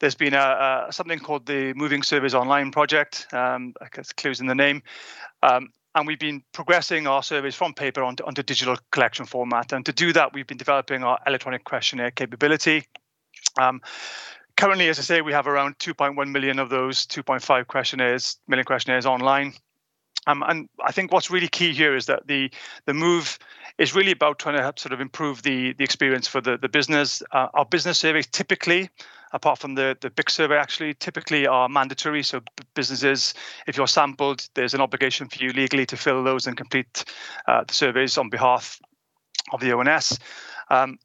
There's 0.00 0.17
been 0.17 0.35
a, 0.35 0.87
a 0.88 0.93
something 0.93 1.19
called 1.19 1.47
the 1.47 1.73
Moving 1.75 2.03
Surveys 2.03 2.35
Online 2.35 2.71
project. 2.73 3.27
Um, 3.33 3.75
I 3.81 3.87
guess 3.93 4.12
clues 4.12 4.41
in 4.41 4.47
the 4.47 4.55
name. 4.55 4.83
Um, 5.43 5.69
and 5.95 6.07
we've 6.07 6.19
been 6.19 6.43
progressing 6.53 7.07
our 7.07 7.23
surveys 7.23 7.55
from 7.55 7.75
paper 7.75 8.03
onto, 8.03 8.25
onto 8.25 8.43
digital 8.43 8.77
collection 8.93 9.25
format. 9.25 9.73
And 9.73 9.85
to 9.87 9.93
do 9.93 10.12
that, 10.12 10.35
we've 10.35 10.47
been 10.47 10.59
developing 10.59 11.03
our 11.03 11.19
electronic 11.27 11.65
questionnaire 11.65 12.11
capability. 12.11 12.87
Um, 13.59 13.81
currently, 14.59 14.88
as 14.88 14.99
I 14.99 15.03
say, 15.03 15.21
we 15.23 15.33
have 15.33 15.47
around 15.47 15.79
2.1 15.79 16.31
million 16.31 16.59
of 16.59 16.69
those 16.69 17.07
2.5 17.07 17.67
questionnaires, 17.69 18.37
million 18.49 18.65
questionnaires 18.65 19.07
online. 19.07 19.55
Um, 20.27 20.45
and 20.47 20.69
I 20.85 20.93
think 20.93 21.12
what's 21.12 21.31
really 21.31 21.49
key 21.49 21.73
here 21.73 21.97
is 21.97 22.07
that 22.07 22.27
the 22.27 22.50
the 22.85 22.93
move 22.93 23.38
is 23.79 23.95
really 23.95 24.11
about 24.11 24.38
trying 24.38 24.57
to 24.57 24.62
help 24.62 24.79
sort 24.79 24.93
of 24.93 25.00
improve 25.00 25.43
the 25.43 25.73
the 25.75 25.85
experience 25.85 26.27
for 26.29 26.41
the 26.43 26.59
the 26.59 26.69
business. 26.69 27.23
Uh, 27.33 27.47
our 27.55 27.65
business 27.65 27.99
surveys 27.99 28.27
typically, 28.27 28.91
apart 29.33 29.59
from 29.59 29.75
the 29.75 29.97
the 30.00 30.11
big 30.11 30.29
survey, 30.29 30.57
actually 30.59 30.93
typically 30.93 31.47
are 31.47 31.69
mandatory. 31.69 32.23
So 32.23 32.41
businesses, 32.75 33.33
if 33.67 33.77
you're 33.77 33.87
sampled, 33.87 34.47
there's 34.55 34.75
an 34.75 34.83
obligation 34.83 35.29
for 35.29 35.43
you 35.43 35.50
legally 35.53 35.87
to 35.87 35.97
fill 35.97 36.23
those 36.25 36.47
and 36.47 36.57
complete 36.57 37.05
uh, 37.47 37.65
the 37.67 37.75
surveys 37.75 38.19
on 38.19 38.29
behalf 38.29 38.81
of 39.53 39.61
the 39.61 39.73
ONS. 39.73 40.19
Um, 40.69 40.99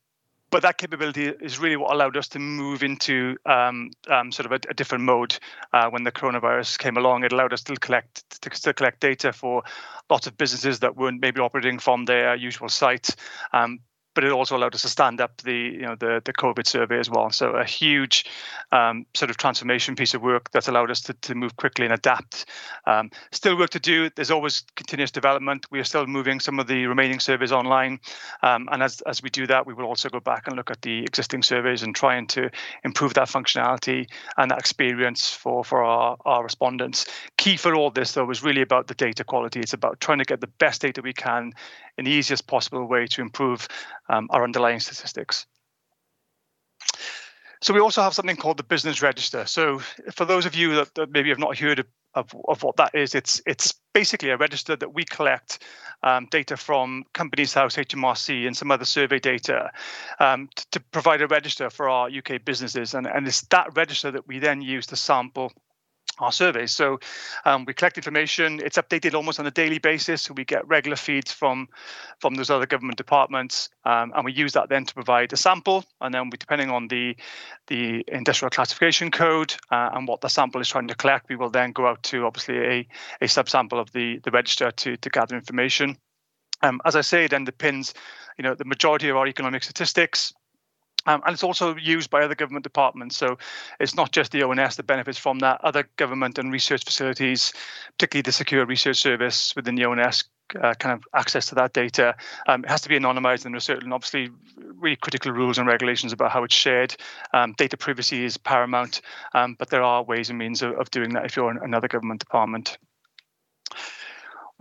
but 0.53 0.62
that 0.62 0.77
capability 0.77 1.25
is 1.25 1.57
really 1.57 1.75
what 1.75 1.91
allowed 1.91 2.15
us 2.15 2.27
to 2.27 2.38
move 2.38 2.83
into 2.83 3.36
um, 3.48 3.89
um, 4.07 4.31
sort 4.31 4.45
of 4.45 4.51
a, 4.51 4.60
a, 4.69 4.74
different 4.75 5.03
mode 5.03 5.36
uh, 5.74 5.89
when 5.89 6.03
the 6.03 6.12
coronavirus 6.12 6.77
came 6.77 6.95
along. 6.95 7.24
It 7.24 7.33
allowed 7.33 7.53
us 7.53 7.63
to 7.63 7.75
collect 7.75 8.39
to, 8.41 8.74
collect 8.74 9.00
data 9.00 9.33
for 9.33 9.63
lots 10.12 10.27
of 10.27 10.38
businesses 10.38 10.79
that 10.81 10.95
weren't 10.95 11.19
maybe 11.22 11.41
operating 11.41 11.79
from 11.79 12.05
their 12.05 12.36
usual 12.36 12.69
site, 12.69 13.15
um, 13.51 13.79
but 14.13 14.24
it 14.24 14.32
also 14.32 14.55
allowed 14.55 14.75
us 14.75 14.82
to 14.84 14.89
stand 14.89 15.22
up 15.22 15.41
the 15.41 15.53
you 15.53 15.82
know 15.82 15.96
the 15.96 16.22
the 16.24 16.34
COVID 16.34 16.67
survey 16.67 17.00
as 17.00 17.10
well. 17.10 17.32
So 17.32 17.51
a 17.51 17.65
huge 17.65 18.25
um, 18.72 19.05
sort 19.13 19.29
of 19.29 19.38
transformation 19.38 19.96
piece 19.96 20.13
of 20.13 20.22
work 20.22 20.51
that's 20.51 20.67
allowed 20.67 20.91
us 20.91 21.01
to, 21.01 21.13
to 21.13 21.36
move 21.36 21.55
quickly 21.58 21.86
and 21.86 21.93
adapt. 21.93 22.46
Um, 22.86 23.12
still 23.32 23.58
work 23.58 23.72
to 23.72 23.79
do. 23.79 24.10
There's 24.15 24.32
always 24.32 24.63
continuous 24.75 25.12
development. 25.12 25.65
We 25.72 25.79
are 25.79 25.84
still 25.84 26.05
moving 26.05 26.39
some 26.39 26.60
of 26.60 26.67
the 26.67 26.86
remaining 26.88 27.20
surveys 27.20 27.51
online, 27.51 28.00
um, 28.41 28.70
and 28.72 28.84
as 28.84 29.01
as 29.01 29.22
we 29.22 29.29
do 29.29 29.48
that, 29.48 29.65
we 29.65 29.74
will 29.74 29.86
also 29.86 30.10
go 30.10 30.20
back 30.20 30.48
and 30.48 30.55
look 30.55 30.72
at 30.72 30.82
the 30.82 31.03
existing 31.03 31.43
surveys 31.43 31.84
and 31.84 31.96
trying 31.96 32.27
to 32.27 32.50
improve 32.84 33.13
that 33.15 33.27
functionality 33.27 34.08
and 34.38 34.51
that 34.51 34.60
experience 34.60 35.34
for 35.34 35.63
for 35.63 35.84
our 35.84 36.17
our 36.25 36.43
respondents. 36.43 37.05
Key 37.38 37.58
for 37.58 37.75
all 37.75 37.89
this 37.89 38.13
though 38.13 38.29
is 38.29 38.43
really 38.43 38.62
about 38.62 38.88
the 38.88 38.96
data 38.96 39.24
quality. 39.24 39.60
It's 39.60 39.74
about 39.74 40.00
trying 40.00 40.20
to 40.20 40.25
get 40.25 40.41
the 40.41 40.48
best 40.48 40.82
data 40.82 41.01
we 41.01 41.13
can 41.13 41.53
in 41.97 42.05
the 42.05 42.12
easiest 42.12 42.47
possible 42.47 42.85
way 42.85 43.07
to 43.07 43.21
improve 43.21 43.67
um, 44.09 44.27
our 44.31 44.43
underlying 44.43 44.79
statistics. 44.79 45.45
So 47.63 47.73
we 47.73 47.79
also 47.79 48.01
have 48.01 48.13
something 48.13 48.35
called 48.35 48.57
the 48.57 48.63
business 48.63 49.01
register. 49.01 49.45
So 49.45 49.79
for 50.12 50.25
those 50.25 50.45
of 50.45 50.53
you 50.53 50.75
that, 50.75 50.95
that 50.95 51.12
maybe 51.12 51.29
have 51.29 51.39
not 51.39 51.57
heard 51.57 51.79
of, 51.79 51.85
of, 52.13 52.35
of, 52.50 52.62
what 52.62 52.75
that 52.75 52.93
is, 52.93 53.15
it's 53.15 53.41
it's 53.45 53.73
basically 53.93 54.31
a 54.31 54.38
register 54.38 54.75
that 54.75 54.93
we 54.93 55.05
collect 55.05 55.63
um, 56.03 56.27
data 56.29 56.57
from 56.57 57.05
Companies 57.13 57.53
House, 57.53 57.77
HMRC, 57.77 58.45
and 58.45 58.57
some 58.57 58.69
other 58.69 58.83
survey 58.83 59.17
data 59.17 59.71
um, 60.19 60.50
to, 60.55 60.69
to, 60.71 60.79
provide 60.91 61.21
a 61.21 61.27
register 61.27 61.69
for 61.69 61.88
our 61.88 62.09
UK 62.09 62.43
businesses. 62.43 62.93
And, 62.93 63.07
and 63.07 63.25
it's 63.25 63.41
that 63.43 63.73
register 63.77 64.12
that 64.12 64.27
we 64.27 64.39
then 64.39 64.62
use 64.62 64.85
to 64.88 64.97
sample 64.97 65.53
our 66.20 66.32
surveys. 66.32 66.72
So 66.72 67.00
um, 67.46 67.65
we 67.65 67.74
collect 67.74 67.98
information. 67.98 68.60
It's 68.63 68.77
updated 68.77 69.13
almost 69.13 69.39
on 69.39 69.48
a 69.48 69.51
daily 69.51 69.79
basis. 69.79 70.22
So 70.24 70.34
we 70.34 70.46
get 70.46 70.67
regular 70.67 70.96
feeds 70.96 71.32
from 71.32 71.67
from 72.20 72.36
those 72.36 72.50
other 72.50 72.65
government 72.65 72.98
departments, 72.98 73.70
um, 73.86 74.13
and 74.15 74.24
we 74.24 74.32
use 74.32 74.53
that 74.53 74.70
then 74.70 74.86
to 74.86 74.93
provide 74.93 75.34
a 75.34 75.38
sample. 75.38 75.84
And 76.01 76.13
then 76.13 76.29
we, 76.29 76.38
depending 76.38 76.70
on 76.70 76.88
the 76.88 77.15
the 77.67 78.03
industrial 78.08 78.50
classification 78.50 79.12
code 79.12 79.55
uh, 79.72 79.89
and 79.93 80.08
what 80.08 80.22
the 80.22 80.29
sample 80.29 80.62
is 80.62 80.70
trying 80.70 80.88
to 80.88 80.96
collect, 80.96 81.29
we 81.29 81.36
will 81.36 81.50
then 81.50 81.72
go 81.72 81.88
out 81.88 82.03
to 82.03 82.25
obviously 82.25 82.58
a 82.58 82.88
a 83.22 83.25
subsample 83.25 83.79
of 83.79 83.91
the 83.91 84.20
the 84.24 84.32
register 84.32 84.72
to 84.72 84.98
to 84.98 85.10
gather 85.10 85.36
information. 85.36 85.98
Um, 86.62 86.79
as 86.86 86.96
I 86.96 87.01
say, 87.01 87.25
it 87.25 87.32
underpins, 87.32 87.93
you 88.38 88.43
know, 88.43 88.55
the 88.55 88.63
majority 88.63 89.10
of 89.10 89.17
our 89.17 89.27
economic 89.27 89.63
statistics. 89.63 90.34
Um, 91.05 91.22
and 91.25 91.33
it's 91.33 91.43
also 91.43 91.75
used 91.75 92.10
by 92.10 92.24
other 92.24 92.36
government 92.36 92.63
departments. 92.63 93.17
So 93.17 93.38
it's 93.79 93.95
not 93.95 94.12
just 94.12 94.31
the 94.31 94.43
ONS 94.43 94.75
that 94.75 94.88
benefits 94.88 95.17
from 95.17 95.39
that. 95.39 95.62
Other 95.63 95.88
government 95.98 96.38
and 96.38 96.51
research 96.51 96.83
facilities, 96.83 97.53
particularly 97.98 98.24
the 98.24 98.31
Secure 98.31 98.65
Research 98.65 98.98
Service 98.98 99.55
within 99.55 99.75
the 99.75 99.86
ONS, 99.86 100.24
uh, 100.62 100.74
kind 100.75 100.93
of 100.93 101.03
access 101.15 101.48
to 101.48 101.55
that 101.55 101.74
data. 101.74 102.15
Um, 102.48 102.63
it 102.63 102.69
has 102.69 102.81
to 102.81 102.89
be 102.89 102.98
anonymized, 102.98 103.45
and 103.45 103.53
there's 103.53 103.63
certain, 103.63 103.91
obviously, 103.91 104.29
really 104.57 104.95
critical 104.95 105.31
rules 105.31 105.57
and 105.57 105.67
regulations 105.67 106.13
about 106.13 106.31
how 106.31 106.43
it's 106.43 106.55
shared. 106.55 106.95
Um, 107.33 107.53
data 107.57 107.77
privacy 107.77 108.24
is 108.24 108.38
paramount, 108.38 109.01
um, 109.33 109.55
but 109.57 109.69
there 109.69 109.83
are 109.83 110.03
ways 110.03 110.29
and 110.29 110.38
means 110.38 110.62
of, 110.62 110.74
of 110.74 110.91
doing 110.91 111.13
that 111.13 111.25
if 111.25 111.36
you're 111.36 111.50
another 111.50 111.88
government 111.88 112.19
department 112.19 112.77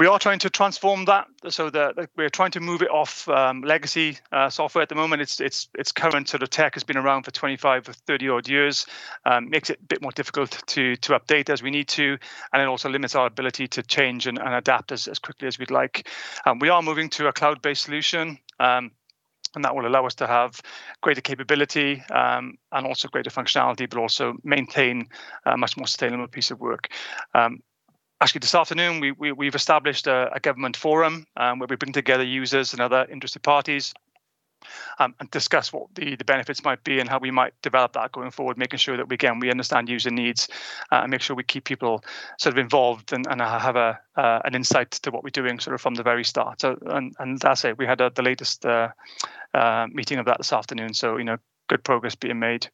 we 0.02 0.08
are 0.08 0.18
trying 0.18 0.40
to 0.40 0.50
transform 0.50 1.04
that 1.04 1.28
so 1.48 1.70
that 1.70 1.94
we're 2.16 2.28
trying 2.28 2.50
to 2.50 2.58
move 2.58 2.82
it 2.82 2.90
off 2.90 3.28
um, 3.28 3.62
legacy 3.62 4.18
uh, 4.32 4.50
software. 4.50 4.82
At 4.82 4.88
the 4.88 4.96
moment 4.96 5.22
it's 5.22 5.40
it's 5.40 5.68
it's 5.78 5.92
current 5.92 6.28
sort 6.28 6.42
of 6.42 6.50
tech 6.50 6.74
has 6.74 6.82
been 6.82 6.96
around 6.96 7.22
for 7.22 7.30
25 7.30 7.88
or 7.88 7.92
30 7.92 8.28
odd 8.28 8.48
years. 8.48 8.84
Um, 9.24 9.48
makes 9.48 9.70
it 9.70 9.78
a 9.80 9.84
bit 9.84 10.02
more 10.02 10.10
difficult 10.10 10.60
to 10.66 10.96
to 10.96 11.12
update 11.12 11.50
as 11.50 11.62
we 11.62 11.70
need 11.70 11.86
to 11.90 12.18
and 12.52 12.60
it 12.60 12.66
also 12.66 12.88
limits 12.88 13.14
our 13.14 13.28
ability 13.28 13.68
to 13.68 13.82
change 13.84 14.26
and, 14.26 14.40
and 14.40 14.52
adapt 14.54 14.90
as, 14.90 15.06
as 15.06 15.20
quickly 15.20 15.46
as 15.46 15.60
we'd 15.60 15.70
like. 15.70 16.08
Um, 16.46 16.58
we 16.58 16.68
are 16.68 16.82
moving 16.82 17.08
to 17.10 17.28
a 17.28 17.32
cloud-based 17.32 17.84
solution 17.84 18.38
um, 18.58 18.90
and 19.54 19.64
that 19.64 19.72
will 19.72 19.86
allow 19.86 20.04
us 20.04 20.16
to 20.16 20.26
have 20.26 20.60
greater 21.00 21.20
capability 21.20 22.02
um, 22.10 22.58
and 22.72 22.88
also 22.88 23.06
greater 23.06 23.30
functionality, 23.30 23.88
but 23.88 24.00
also 24.00 24.34
maintain 24.42 25.06
a 25.46 25.56
much 25.56 25.76
more 25.76 25.86
sustainable 25.86 26.26
piece 26.26 26.50
of 26.50 26.58
work. 26.58 26.88
Um, 27.34 27.60
actually 28.22 28.38
this 28.38 28.54
afternoon 28.54 29.00
we, 29.00 29.32
we 29.32 29.46
have 29.46 29.54
established 29.56 30.06
a, 30.06 30.30
a, 30.32 30.38
government 30.38 30.76
forum 30.76 31.26
um, 31.36 31.58
where 31.58 31.66
we 31.66 31.74
bring 31.74 31.92
together 31.92 32.22
users 32.22 32.72
and 32.72 32.80
other 32.80 33.04
interested 33.10 33.42
parties 33.42 33.92
um, 35.00 35.12
and 35.18 35.28
discuss 35.32 35.72
what 35.72 35.92
the, 35.96 36.14
the 36.14 36.24
benefits 36.24 36.62
might 36.62 36.84
be 36.84 37.00
and 37.00 37.08
how 37.08 37.18
we 37.18 37.32
might 37.32 37.52
develop 37.62 37.94
that 37.94 38.12
going 38.12 38.30
forward, 38.30 38.56
making 38.56 38.78
sure 38.78 38.96
that 38.96 39.08
we 39.08 39.14
again 39.14 39.40
we 39.40 39.50
understand 39.50 39.88
user 39.88 40.10
needs 40.10 40.48
uh, 40.92 41.00
and 41.02 41.10
make 41.10 41.20
sure 41.20 41.34
we 41.34 41.42
keep 41.42 41.64
people 41.64 42.04
sort 42.38 42.54
of 42.54 42.58
involved 42.58 43.12
and, 43.12 43.26
and 43.28 43.40
have 43.40 43.74
a 43.74 43.98
uh, 44.16 44.38
an 44.44 44.54
insight 44.54 44.92
to 44.92 45.10
what 45.10 45.24
we're 45.24 45.30
doing 45.30 45.58
sort 45.58 45.74
of 45.74 45.80
from 45.80 45.94
the 45.94 46.04
very 46.04 46.22
start. 46.22 46.60
So 46.60 46.78
and 46.86 47.12
and 47.18 47.40
that's 47.40 47.64
it. 47.64 47.76
We 47.76 47.86
had 47.86 48.00
a, 48.00 48.12
the 48.14 48.22
latest 48.22 48.64
uh, 48.64 48.90
uh 49.52 49.88
meeting 49.90 50.18
of 50.18 50.26
that 50.26 50.38
this 50.38 50.52
afternoon. 50.52 50.94
So 50.94 51.16
you 51.16 51.24
know 51.24 51.38
good 51.68 51.82
progress 51.82 52.14
being 52.14 52.38
made 52.38 52.68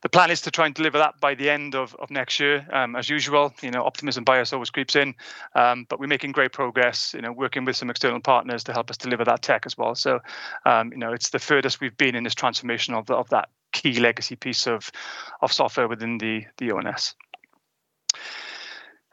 the 0.00 0.08
plan 0.08 0.30
is 0.30 0.40
to 0.42 0.50
try 0.50 0.66
and 0.66 0.74
deliver 0.74 0.98
that 0.98 1.20
by 1.20 1.34
the 1.34 1.50
end 1.50 1.74
of, 1.74 1.94
of 1.96 2.10
next 2.10 2.40
year. 2.40 2.66
Um, 2.72 2.96
as 2.96 3.08
usual, 3.08 3.52
you 3.62 3.70
know, 3.70 3.84
optimism 3.84 4.24
bias 4.24 4.52
always 4.52 4.70
creeps 4.70 4.96
in, 4.96 5.14
um, 5.54 5.86
but 5.88 6.00
we're 6.00 6.06
making 6.06 6.32
great 6.32 6.52
progress. 6.52 7.12
You 7.14 7.22
know, 7.22 7.32
working 7.32 7.64
with 7.64 7.76
some 7.76 7.90
external 7.90 8.20
partners 8.20 8.64
to 8.64 8.72
help 8.72 8.90
us 8.90 8.96
deliver 8.96 9.24
that 9.24 9.42
tech 9.42 9.66
as 9.66 9.76
well. 9.76 9.94
So, 9.94 10.20
um, 10.64 10.92
you 10.92 10.98
know, 10.98 11.12
it's 11.12 11.30
the 11.30 11.38
furthest 11.38 11.80
we've 11.80 11.96
been 11.96 12.14
in 12.14 12.24
this 12.24 12.34
transformation 12.34 12.94
of 12.94 13.06
the, 13.06 13.14
of 13.14 13.28
that 13.30 13.48
key 13.72 14.00
legacy 14.00 14.36
piece 14.36 14.66
of 14.66 14.90
of 15.40 15.52
software 15.52 15.88
within 15.88 16.18
the 16.18 16.44
the 16.58 16.72
ONS. 16.72 17.14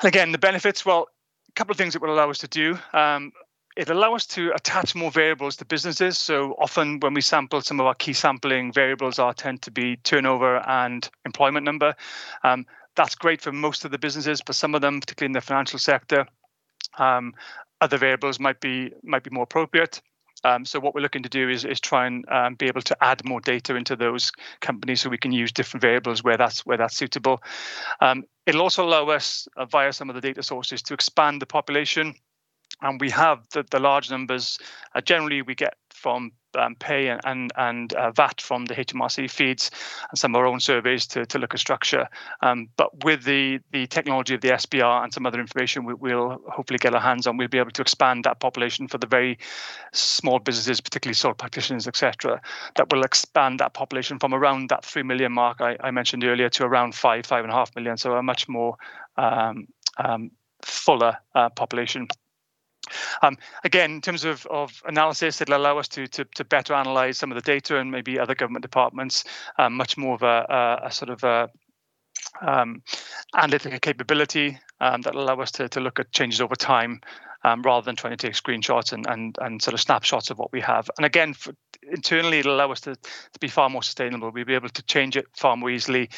And 0.02 0.08
again, 0.08 0.32
the 0.32 0.38
benefits. 0.38 0.86
Well, 0.86 1.10
a 1.50 1.52
couple 1.54 1.72
of 1.72 1.78
things 1.78 1.96
it 1.96 2.02
will 2.02 2.14
allow 2.14 2.30
us 2.30 2.38
to 2.40 2.48
do. 2.48 2.78
Um, 2.94 3.32
it 3.80 3.90
allows 3.90 4.16
us 4.16 4.26
to 4.26 4.52
attach 4.54 4.94
more 4.94 5.10
variables 5.10 5.56
to 5.56 5.64
businesses. 5.64 6.18
So 6.18 6.54
often 6.60 7.00
when 7.00 7.14
we 7.14 7.22
sample, 7.22 7.62
some 7.62 7.80
of 7.80 7.86
our 7.86 7.96
key 7.96 8.12
sampling 8.12 8.74
variables 8.74 9.20
are 9.20 9.34
tend 9.34 9.62
to 9.62 9.72
be 9.72 9.96
turnover 9.96 10.58
and 10.68 11.10
employment 11.24 11.66
number. 11.66 11.96
Um, 12.44 12.66
that's 12.98 13.16
great 13.16 13.40
for 13.40 13.54
most 13.54 13.86
of 13.86 13.92
the 13.92 13.98
businesses, 13.98 14.42
but 14.42 14.56
some 14.56 14.76
of 14.76 14.82
them, 14.82 15.00
particularly 15.00 15.30
in 15.30 15.32
the 15.32 15.40
financial 15.40 15.80
sector, 15.80 16.28
um, 16.98 17.34
other 17.80 17.98
variables 17.98 18.38
might 18.38 18.60
be 18.60 18.92
might 19.02 19.24
be 19.24 19.30
more 19.30 19.44
appropriate. 19.44 20.02
Um, 20.44 20.66
so 20.66 20.82
what 20.82 20.94
we're 20.94 21.02
looking 21.02 21.24
to 21.24 21.30
do 21.30 21.48
is 21.48 21.64
is 21.64 21.80
try 21.80 22.06
and 22.06 22.26
um, 22.28 22.56
be 22.56 22.66
able 22.66 22.82
to 22.82 22.98
add 23.02 23.24
more 23.24 23.40
data 23.40 23.76
into 23.78 23.96
those 23.96 24.34
companies 24.60 25.00
so 25.00 25.10
we 25.10 25.18
can 25.18 25.32
use 25.32 25.54
different 25.54 25.82
variables 25.82 26.22
where 26.22 26.36
that's 26.36 26.66
where 26.66 26.78
that's 26.78 26.98
suitable. 26.98 27.42
Um, 28.02 28.26
it'll 28.46 28.62
also 28.62 28.84
allow 28.84 29.08
us 29.08 29.48
uh, 29.56 29.64
via 29.64 29.94
some 29.94 30.10
of 30.10 30.16
the 30.16 30.22
data 30.22 30.44
sources 30.44 30.82
to 30.82 30.94
expand 30.94 31.42
the 31.42 31.46
population 31.46 32.16
and 32.82 33.00
we 33.02 33.10
have 33.10 33.48
the, 33.52 33.66
the 33.70 33.80
large 33.80 34.10
numbers. 34.10 34.58
Uh, 34.96 35.02
generally, 35.02 35.42
we 35.42 35.56
get 35.56 35.76
from 35.94 36.32
um, 36.58 36.76
pay 36.76 37.10
and 37.10 37.22
and, 37.26 37.52
and 37.58 37.94
uh, 37.94 38.12
VAT 38.12 38.42
from 38.42 38.66
the 38.66 38.74
HMRC 38.74 39.30
feeds 39.30 39.70
and 40.10 40.18
some 40.18 40.34
of 40.34 40.40
our 40.40 40.48
own 40.48 40.60
surveys 40.60 41.06
to, 41.08 41.26
to 41.26 41.38
look 41.38 41.54
at 41.54 41.60
structure. 41.60 42.08
Um, 42.42 42.70
but 42.78 43.04
with 43.04 43.24
the 43.24 43.60
the 43.72 43.88
technology 43.88 44.34
of 44.34 44.42
the 44.42 44.50
SBR 44.50 45.04
and 45.04 45.14
some 45.14 45.26
other 45.26 45.40
information 45.40 45.86
we, 45.86 45.94
will 45.94 46.42
hopefully 46.48 46.80
get 46.80 46.96
our 46.96 47.02
hands 47.02 47.28
on, 47.28 47.38
we'll 47.38 47.48
be 47.48 47.60
able 47.60 47.72
to 47.72 47.82
expand 47.82 48.24
that 48.24 48.40
population 48.40 48.88
for 48.88 48.98
the 48.98 49.08
very 49.08 49.38
small 49.92 50.40
businesses, 50.40 50.82
particularly 50.82 51.16
sole 51.16 51.34
practitioners, 51.34 51.88
etc. 51.88 52.42
That 52.76 52.92
will 52.92 53.04
expand 53.04 53.60
that 53.60 53.74
population 53.74 54.20
from 54.20 54.34
around 54.34 54.70
that 54.70 54.86
three 54.86 55.04
million 55.04 55.34
mark 55.34 55.62
I, 55.62 55.78
I 55.82 55.92
mentioned 55.92 56.24
earlier 56.24 56.50
to 56.50 56.64
around 56.64 56.96
five, 56.96 57.26
five 57.26 57.44
and 57.44 57.52
a 57.52 57.56
half 57.56 57.76
million. 57.76 57.98
So 57.98 58.14
a 58.14 58.24
much 58.24 58.48
more 58.48 58.76
um, 59.18 59.68
um 59.98 60.32
fuller 60.62 61.18
uh, 61.36 61.50
population. 61.50 62.08
Um, 63.22 63.38
again, 63.64 63.92
in 63.92 64.02
terms 64.02 64.26
of, 64.26 64.46
of 64.48 64.82
analysis, 64.86 65.42
it'll 65.42 65.58
allow 65.58 65.78
us 65.78 65.88
to, 65.90 66.08
to, 66.08 66.26
to 66.26 66.44
better 66.44 66.74
analyze 66.74 67.18
some 67.18 67.32
of 67.32 67.36
the 67.36 67.42
data 67.42 67.78
and 67.78 67.92
maybe 67.92 68.20
other 68.20 68.36
government 68.36 68.64
departments, 68.64 69.24
um, 69.58 69.74
much 69.74 69.98
more 69.98 70.16
of 70.16 70.24
a, 70.24 70.82
a, 70.84 70.88
a 70.88 70.92
sort 70.92 71.10
of 71.10 71.24
a, 71.24 71.50
um, 72.42 72.84
analytical 73.36 73.80
capability 73.80 74.58
um, 74.82 75.02
that 75.02 75.16
allow 75.16 75.40
us 75.40 75.52
to, 75.52 75.70
to 75.70 75.80
look 75.80 76.00
at 76.00 76.12
changes 76.12 76.42
over 76.42 76.56
time 76.56 77.02
um, 77.44 77.62
rather 77.62 77.86
than 77.86 77.96
trying 77.96 78.16
to 78.16 78.28
take 78.28 78.36
screenshots 78.36 78.94
and, 78.94 79.08
and, 79.08 79.38
and 79.42 79.62
sort 79.62 79.74
of 79.74 79.80
snapshots 79.80 80.30
of 80.30 80.38
what 80.38 80.52
we 80.52 80.62
have. 80.62 80.90
And 80.98 81.06
again, 81.06 81.34
for, 81.34 81.54
internally, 81.84 82.40
it'll 82.40 82.56
allow 82.56 82.72
us 82.72 82.82
to, 82.82 82.96
to 82.96 83.40
be 83.40 83.48
far 83.48 83.70
more 83.70 83.84
sustainable. 83.84 84.32
We'll 84.32 84.46
be 84.46 84.56
able 84.56 84.70
to 84.70 84.84
change 84.84 85.18
it 85.18 85.28
far 85.36 85.56
more 85.56 85.70
easily. 85.70 86.10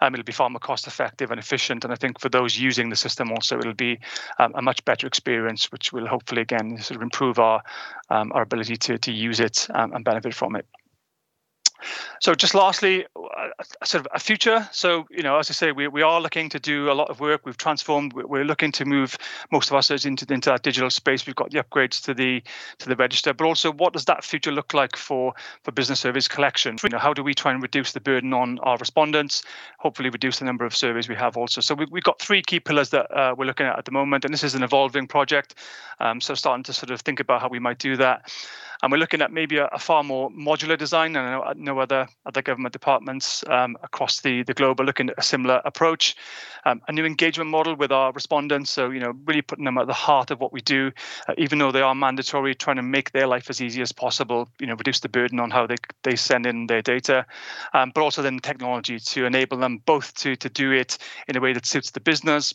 Um, 0.00 0.14
it'll 0.14 0.24
be 0.24 0.32
far 0.32 0.50
more 0.50 0.60
cost 0.60 0.86
effective 0.86 1.30
and 1.30 1.40
efficient. 1.40 1.84
And 1.84 1.92
I 1.92 1.96
think 1.96 2.20
for 2.20 2.28
those 2.28 2.58
using 2.58 2.90
the 2.90 2.96
system 2.96 3.30
also, 3.32 3.58
it'll 3.58 3.74
be 3.74 3.98
um, 4.38 4.52
a 4.54 4.62
much 4.62 4.84
better 4.84 5.06
experience, 5.06 5.72
which 5.72 5.92
will 5.92 6.06
hopefully, 6.06 6.42
again, 6.42 6.78
sort 6.80 6.96
of 6.96 7.02
improve 7.02 7.38
our, 7.38 7.62
um, 8.10 8.32
our 8.32 8.42
ability 8.42 8.76
to, 8.76 8.98
to 8.98 9.12
use 9.12 9.40
it 9.40 9.66
um, 9.74 9.92
and 9.92 10.04
benefit 10.04 10.34
from 10.34 10.56
it. 10.56 10.66
So 12.20 12.34
just 12.34 12.54
lastly, 12.54 13.06
sort 13.84 14.06
of 14.06 14.08
a 14.14 14.18
future. 14.18 14.68
So 14.72 15.06
you 15.10 15.22
know, 15.22 15.38
as 15.38 15.50
I 15.50 15.52
say, 15.52 15.72
we, 15.72 15.88
we 15.88 16.02
are 16.02 16.20
looking 16.20 16.48
to 16.50 16.58
do 16.58 16.90
a 16.90 16.94
lot 16.94 17.10
of 17.10 17.20
work. 17.20 17.42
We've 17.44 17.56
transformed. 17.56 18.12
We're 18.12 18.44
looking 18.44 18.72
to 18.72 18.84
move 18.84 19.16
most 19.50 19.70
of 19.70 19.74
our 19.74 19.82
search 19.82 20.06
into 20.06 20.26
into 20.32 20.50
that 20.50 20.62
digital 20.62 20.90
space. 20.90 21.26
We've 21.26 21.36
got 21.36 21.50
the 21.50 21.62
upgrades 21.62 22.02
to 22.04 22.14
the 22.14 22.42
to 22.78 22.88
the 22.88 22.96
register, 22.96 23.32
but 23.34 23.46
also 23.46 23.72
what 23.72 23.92
does 23.92 24.06
that 24.06 24.24
future 24.24 24.52
look 24.52 24.74
like 24.74 24.96
for 24.96 25.34
for 25.62 25.72
business 25.72 26.00
service 26.00 26.28
collection? 26.28 26.78
You 26.82 26.90
know, 26.90 26.98
how 26.98 27.12
do 27.12 27.22
we 27.22 27.34
try 27.34 27.52
and 27.52 27.62
reduce 27.62 27.92
the 27.92 28.00
burden 28.00 28.32
on 28.32 28.58
our 28.60 28.76
respondents? 28.78 29.42
Hopefully, 29.78 30.10
reduce 30.10 30.38
the 30.38 30.44
number 30.44 30.64
of 30.64 30.74
surveys 30.74 31.08
we 31.08 31.14
have 31.16 31.36
also. 31.36 31.60
So 31.60 31.74
we, 31.74 31.86
we've 31.90 32.04
got 32.04 32.20
three 32.20 32.42
key 32.42 32.60
pillars 32.60 32.90
that 32.90 33.10
uh, 33.10 33.34
we're 33.36 33.46
looking 33.46 33.66
at 33.66 33.78
at 33.78 33.84
the 33.84 33.92
moment, 33.92 34.24
and 34.24 34.32
this 34.32 34.44
is 34.44 34.54
an 34.54 34.62
evolving 34.62 35.06
project. 35.06 35.54
Um, 36.00 36.20
so 36.20 36.34
starting 36.34 36.64
to 36.64 36.72
sort 36.72 36.90
of 36.90 37.00
think 37.00 37.20
about 37.20 37.40
how 37.40 37.48
we 37.48 37.58
might 37.58 37.78
do 37.78 37.96
that 37.96 38.30
and 38.82 38.92
we're 38.92 38.98
looking 38.98 39.22
at 39.22 39.32
maybe 39.32 39.56
a, 39.56 39.66
a 39.66 39.78
far 39.78 40.02
more 40.02 40.30
modular 40.30 40.76
design. 40.76 41.16
And 41.16 41.65
Know 41.66 41.80
other 41.80 42.06
other 42.24 42.42
government 42.42 42.72
departments 42.72 43.42
um, 43.48 43.76
across 43.82 44.20
the 44.20 44.44
the 44.44 44.54
globe 44.54 44.80
are 44.80 44.84
looking 44.84 45.10
at 45.10 45.18
a 45.18 45.22
similar 45.22 45.60
approach. 45.64 46.14
Um, 46.64 46.80
a 46.86 46.92
new 46.92 47.04
engagement 47.04 47.50
model 47.50 47.74
with 47.74 47.90
our 47.90 48.12
respondents, 48.12 48.70
so 48.70 48.90
you 48.90 49.00
know, 49.00 49.14
really 49.24 49.42
putting 49.42 49.64
them 49.64 49.76
at 49.76 49.88
the 49.88 49.92
heart 49.92 50.30
of 50.30 50.40
what 50.40 50.52
we 50.52 50.60
do, 50.60 50.92
uh, 51.28 51.34
even 51.36 51.58
though 51.58 51.72
they 51.72 51.82
are 51.82 51.94
mandatory, 51.94 52.54
trying 52.54 52.76
to 52.76 52.82
make 52.82 53.10
their 53.10 53.26
life 53.26 53.50
as 53.50 53.60
easy 53.60 53.82
as 53.82 53.90
possible. 53.90 54.48
You 54.60 54.68
know, 54.68 54.74
reduce 54.74 55.00
the 55.00 55.08
burden 55.08 55.40
on 55.40 55.50
how 55.50 55.66
they 55.66 55.76
they 56.04 56.14
send 56.14 56.46
in 56.46 56.68
their 56.68 56.82
data, 56.82 57.26
um, 57.74 57.90
but 57.92 58.02
also 58.02 58.22
then 58.22 58.38
technology 58.38 59.00
to 59.00 59.26
enable 59.26 59.58
them 59.58 59.78
both 59.86 60.14
to 60.14 60.36
to 60.36 60.48
do 60.48 60.70
it 60.70 60.98
in 61.26 61.36
a 61.36 61.40
way 61.40 61.52
that 61.52 61.66
suits 61.66 61.90
the 61.90 62.00
business 62.00 62.54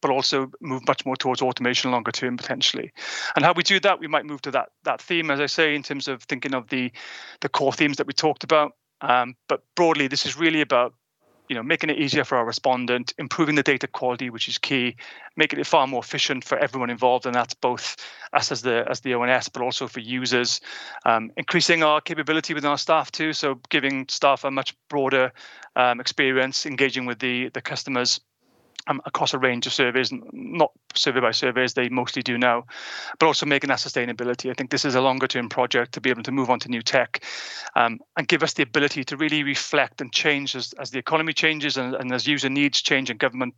but 0.00 0.10
also 0.10 0.50
move 0.60 0.86
much 0.86 1.04
more 1.04 1.16
towards 1.16 1.42
automation 1.42 1.90
longer 1.90 2.12
term 2.12 2.36
potentially. 2.36 2.92
And 3.36 3.44
how 3.44 3.52
we 3.52 3.62
do 3.62 3.80
that, 3.80 4.00
we 4.00 4.06
might 4.06 4.26
move 4.26 4.42
to 4.42 4.50
that 4.52 4.70
that 4.84 5.00
theme, 5.00 5.30
as 5.30 5.40
I 5.40 5.46
say, 5.46 5.74
in 5.74 5.82
terms 5.82 6.08
of 6.08 6.22
thinking 6.24 6.54
of 6.54 6.68
the 6.68 6.92
the 7.40 7.48
core 7.48 7.72
themes 7.72 7.96
that 7.98 8.06
we 8.06 8.12
talked 8.12 8.44
about. 8.44 8.72
Um, 9.00 9.36
but 9.48 9.62
broadly, 9.76 10.08
this 10.08 10.26
is 10.26 10.36
really 10.36 10.60
about 10.60 10.94
you 11.48 11.56
know 11.56 11.62
making 11.62 11.90
it 11.90 11.98
easier 11.98 12.24
for 12.24 12.36
our 12.36 12.44
respondent, 12.44 13.14
improving 13.18 13.54
the 13.54 13.62
data 13.62 13.86
quality, 13.86 14.30
which 14.30 14.48
is 14.48 14.58
key, 14.58 14.96
making 15.36 15.58
it 15.58 15.66
far 15.66 15.86
more 15.86 16.00
efficient 16.00 16.44
for 16.44 16.58
everyone 16.58 16.90
involved, 16.90 17.26
and 17.26 17.34
that's 17.34 17.54
both 17.54 17.96
us 18.32 18.52
as 18.52 18.62
the 18.62 18.84
as 18.88 19.00
the 19.00 19.14
ONS, 19.14 19.48
but 19.48 19.62
also 19.62 19.88
for 19.88 20.00
users. 20.00 20.60
Um, 21.04 21.30
increasing 21.36 21.82
our 21.82 22.00
capability 22.00 22.54
within 22.54 22.70
our 22.70 22.78
staff 22.78 23.10
too, 23.10 23.32
so 23.32 23.60
giving 23.70 24.06
staff 24.08 24.44
a 24.44 24.50
much 24.50 24.74
broader 24.88 25.32
um, 25.76 26.00
experience, 26.00 26.66
engaging 26.66 27.06
with 27.06 27.18
the 27.18 27.48
the 27.50 27.62
customers 27.62 28.20
um, 28.88 29.00
across 29.04 29.34
a 29.34 29.38
range 29.38 29.66
of 29.66 29.72
surveys, 29.72 30.10
not 30.32 30.72
survey 30.94 31.20
by 31.20 31.30
survey 31.30 31.62
as 31.64 31.74
they 31.74 31.88
mostly 31.88 32.22
do 32.22 32.38
now, 32.38 32.64
but 33.18 33.26
also 33.26 33.46
making 33.46 33.68
that 33.68 33.78
sustainability. 33.78 34.50
I 34.50 34.54
think 34.54 34.70
this 34.70 34.84
is 34.84 34.94
a 34.94 35.00
longer 35.00 35.26
term 35.26 35.48
project 35.48 35.92
to 35.92 36.00
be 36.00 36.10
able 36.10 36.22
to 36.24 36.32
move 36.32 36.50
on 36.50 36.58
to 36.60 36.68
new 36.68 36.82
tech 36.82 37.24
um, 37.76 38.00
and 38.16 38.26
give 38.26 38.42
us 38.42 38.54
the 38.54 38.62
ability 38.62 39.04
to 39.04 39.16
really 39.16 39.42
reflect 39.42 40.00
and 40.00 40.12
change 40.12 40.56
as, 40.56 40.74
as 40.80 40.90
the 40.90 40.98
economy 40.98 41.32
changes 41.32 41.76
and, 41.76 41.94
and 41.94 42.12
as 42.12 42.26
user 42.26 42.48
needs 42.48 42.82
change 42.82 43.10
and 43.10 43.18
government 43.18 43.54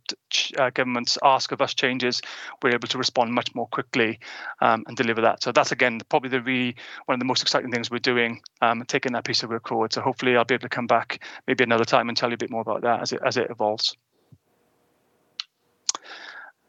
uh, 0.57 0.69
governments 0.73 1.17
ask 1.23 1.51
of 1.51 1.61
us 1.61 1.73
changes, 1.73 2.21
we're 2.61 2.73
able 2.73 2.87
to 2.87 2.97
respond 2.97 3.33
much 3.33 3.53
more 3.55 3.67
quickly 3.67 4.19
um, 4.61 4.83
and 4.87 4.97
deliver 4.97 5.21
that. 5.21 5.41
So 5.41 5.51
that's 5.51 5.71
again 5.71 5.99
probably 6.09 6.29
the 6.29 6.41
really 6.41 6.75
one 7.05 7.15
of 7.15 7.19
the 7.19 7.25
most 7.25 7.41
exciting 7.41 7.71
things 7.71 7.89
we're 7.89 7.99
doing, 7.99 8.41
um, 8.61 8.83
taking 8.87 9.13
that 9.13 9.23
piece 9.23 9.43
of 9.43 9.51
forward. 9.65 9.93
So 9.93 10.01
hopefully 10.01 10.35
I'll 10.35 10.45
be 10.45 10.55
able 10.55 10.63
to 10.63 10.69
come 10.69 10.87
back 10.87 11.23
maybe 11.47 11.63
another 11.63 11.85
time 11.85 12.09
and 12.09 12.17
tell 12.17 12.29
you 12.29 12.35
a 12.35 12.37
bit 12.37 12.49
more 12.49 12.61
about 12.61 12.81
that 12.81 13.01
as 13.01 13.11
it 13.11 13.21
as 13.25 13.37
it 13.37 13.49
evolves. 13.49 13.95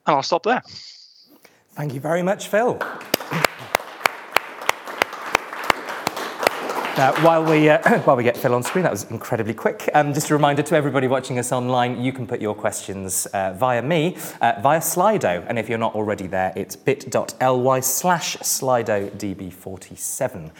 And 0.06 0.16
I'll 0.16 0.22
stop 0.22 0.42
there. 0.42 0.62
Thank 1.74 1.94
you 1.94 2.00
very 2.00 2.22
much, 2.22 2.48
Phil. 2.48 2.78
Uh, 6.94 7.10
while, 7.22 7.42
we, 7.42 7.70
uh, 7.70 8.00
while 8.00 8.16
we 8.16 8.22
get 8.22 8.36
Phil 8.36 8.54
on 8.54 8.62
screen, 8.62 8.82
that 8.82 8.92
was 8.92 9.10
incredibly 9.10 9.54
quick. 9.54 9.88
Um, 9.94 10.12
just 10.12 10.28
a 10.28 10.34
reminder 10.34 10.62
to 10.62 10.76
everybody 10.76 11.08
watching 11.08 11.38
us 11.38 11.50
online, 11.50 12.02
you 12.02 12.12
can 12.12 12.26
put 12.26 12.42
your 12.42 12.54
questions 12.54 13.24
uh, 13.26 13.54
via 13.54 13.80
me, 13.80 14.18
uh, 14.42 14.60
via 14.62 14.80
Slido. 14.80 15.42
And 15.48 15.58
if 15.58 15.70
you're 15.70 15.78
not 15.78 15.94
already 15.94 16.26
there, 16.26 16.52
it's 16.54 16.76
bit.ly 16.76 17.80
slash 17.80 18.36
SlidoDB47. 18.36 20.50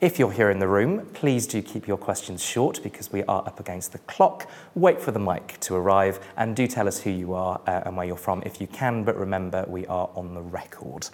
If 0.00 0.16
you're 0.16 0.30
here 0.30 0.48
in 0.48 0.60
the 0.60 0.68
room, 0.68 1.08
please 1.12 1.44
do 1.44 1.60
keep 1.60 1.88
your 1.88 1.96
questions 1.96 2.40
short 2.40 2.80
because 2.84 3.10
we 3.10 3.24
are 3.24 3.44
up 3.44 3.58
against 3.58 3.90
the 3.90 3.98
clock. 3.98 4.48
Wait 4.76 5.00
for 5.00 5.10
the 5.10 5.18
mic 5.18 5.58
to 5.62 5.74
arrive 5.74 6.20
and 6.36 6.54
do 6.54 6.68
tell 6.68 6.86
us 6.86 7.00
who 7.00 7.10
you 7.10 7.34
are 7.34 7.60
uh, 7.66 7.82
and 7.84 7.96
where 7.96 8.06
you're 8.06 8.16
from 8.16 8.40
if 8.46 8.60
you 8.60 8.68
can, 8.68 9.02
but 9.02 9.16
remember 9.16 9.64
we 9.66 9.88
are 9.88 10.08
on 10.14 10.34
the 10.34 10.40
record. 10.40 11.08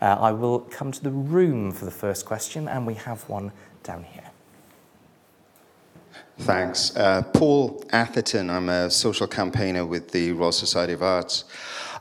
Uh, 0.00 0.16
I 0.18 0.32
will 0.32 0.60
come 0.60 0.90
to 0.90 1.02
the 1.02 1.10
room 1.10 1.70
for 1.70 1.84
the 1.84 1.90
first 1.90 2.24
question 2.24 2.66
and 2.66 2.86
we 2.86 2.94
have 2.94 3.28
one 3.28 3.52
down 3.82 4.04
here. 4.04 4.30
Thanks. 6.38 6.96
Uh, 6.96 7.20
Paul 7.34 7.84
Atherton, 7.90 8.48
I'm 8.48 8.70
a 8.70 8.90
social 8.90 9.26
campaigner 9.26 9.84
with 9.84 10.12
the 10.12 10.32
Royal 10.32 10.52
Society 10.52 10.94
of 10.94 11.02
Arts. 11.02 11.44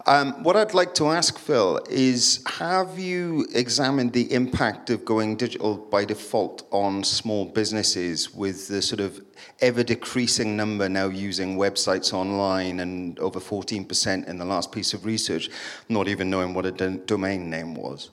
Um, 0.10 0.42
what 0.42 0.56
I'd 0.56 0.74
like 0.74 0.96
to 0.96 1.10
ask, 1.10 1.38
Phil, 1.38 1.80
is 1.88 2.44
have 2.48 2.98
you 2.98 3.46
examined 3.54 4.12
the 4.12 4.34
impact 4.34 4.90
of 4.90 5.06
going 5.06 5.36
digital 5.36 5.78
by 5.78 6.04
default 6.04 6.68
on 6.72 7.04
small 7.04 7.46
businesses 7.46 8.34
with 8.34 8.68
the 8.70 8.82
sort 8.82 9.02
of 9.02 9.24
ever 9.62 9.84
decreasing 9.84 10.58
number 10.58 10.90
now 10.90 11.10
using 11.10 11.58
websites 11.58 12.12
online 12.12 12.80
and 12.80 13.20
over 13.20 13.40
14% 13.40 14.28
in 14.28 14.40
the 14.40 14.46
last 14.46 14.72
piece 14.72 14.96
of 14.96 15.06
research, 15.06 15.52
not 15.90 16.08
even 16.08 16.28
knowing 16.28 16.56
what 16.56 16.66
a 16.66 16.72
domain 16.72 17.48
name 17.48 17.76
was? 17.76 18.10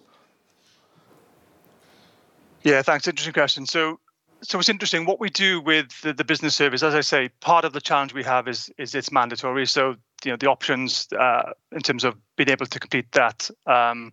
Yeah, 2.63 2.83
thanks. 2.83 3.09
Interesting 3.09 3.33
question. 3.33 3.65
So, 3.65 4.01
so 4.47 4.59
it's 4.59 4.69
interesting 4.69 5.05
what 5.05 5.21
we 5.21 5.29
do 5.29 5.61
with 5.61 6.01
the, 6.03 6.13
the, 6.13 6.25
business 6.25 6.55
service 6.55 6.83
as 6.83 6.95
i 6.95 7.01
say 7.01 7.29
part 7.41 7.65
of 7.65 7.73
the 7.73 7.81
challenge 7.81 8.15
we 8.15 8.23
have 8.23 8.49
is 8.49 8.71
is 8.79 8.95
it's 8.95 9.13
mandatory. 9.13 9.67
So 9.67 9.97
you 10.25 10.33
know 10.33 10.37
the 10.37 10.49
options 10.49 11.09
uh, 11.13 11.53
in 11.73 11.81
terms 11.81 12.05
of 12.05 12.17
being 12.37 12.51
able 12.51 12.67
to 12.67 12.81
complete 12.81 13.11
that 13.13 13.51
um, 13.67 14.13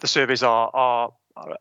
the 0.00 0.08
surveys 0.08 0.42
are 0.42 0.70
are 0.74 1.12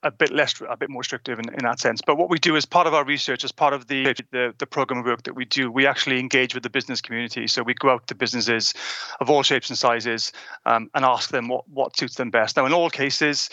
a 0.04 0.12
bit 0.12 0.32
less 0.32 0.62
a 0.70 0.76
bit 0.76 0.90
more 0.90 1.00
restrictive 1.00 1.40
in, 1.40 1.48
in 1.54 1.64
that 1.64 1.80
sense. 1.80 2.02
But 2.06 2.18
what 2.18 2.30
we 2.30 2.38
do 2.40 2.58
as 2.58 2.66
part 2.66 2.88
of 2.88 2.94
our 2.94 3.06
research 3.06 3.46
as 3.46 3.54
part 3.54 3.74
of 3.74 3.88
the, 3.88 4.14
the 4.32 4.54
the 4.58 4.68
program 4.68 5.04
work 5.04 5.24
that 5.24 5.36
we 5.36 5.46
do 5.46 5.72
we 5.72 5.88
actually 5.88 6.20
engage 6.20 6.54
with 6.54 6.64
the 6.64 6.70
business 6.70 7.02
community. 7.02 7.48
So 7.48 7.64
we 7.64 7.74
go 7.74 7.90
out 7.90 8.08
to 8.08 8.16
businesses 8.16 8.74
of 9.20 9.30
all 9.30 9.44
shapes 9.44 9.70
and 9.70 9.78
sizes 9.78 10.32
um, 10.66 10.90
and 10.94 11.06
ask 11.06 11.30
them 11.30 11.48
what 11.48 11.68
what 11.70 11.98
suits 11.98 12.16
them 12.16 12.32
best. 12.32 12.58
Now 12.58 12.66
in 12.66 12.74
all 12.74 12.90
cases 12.90 13.50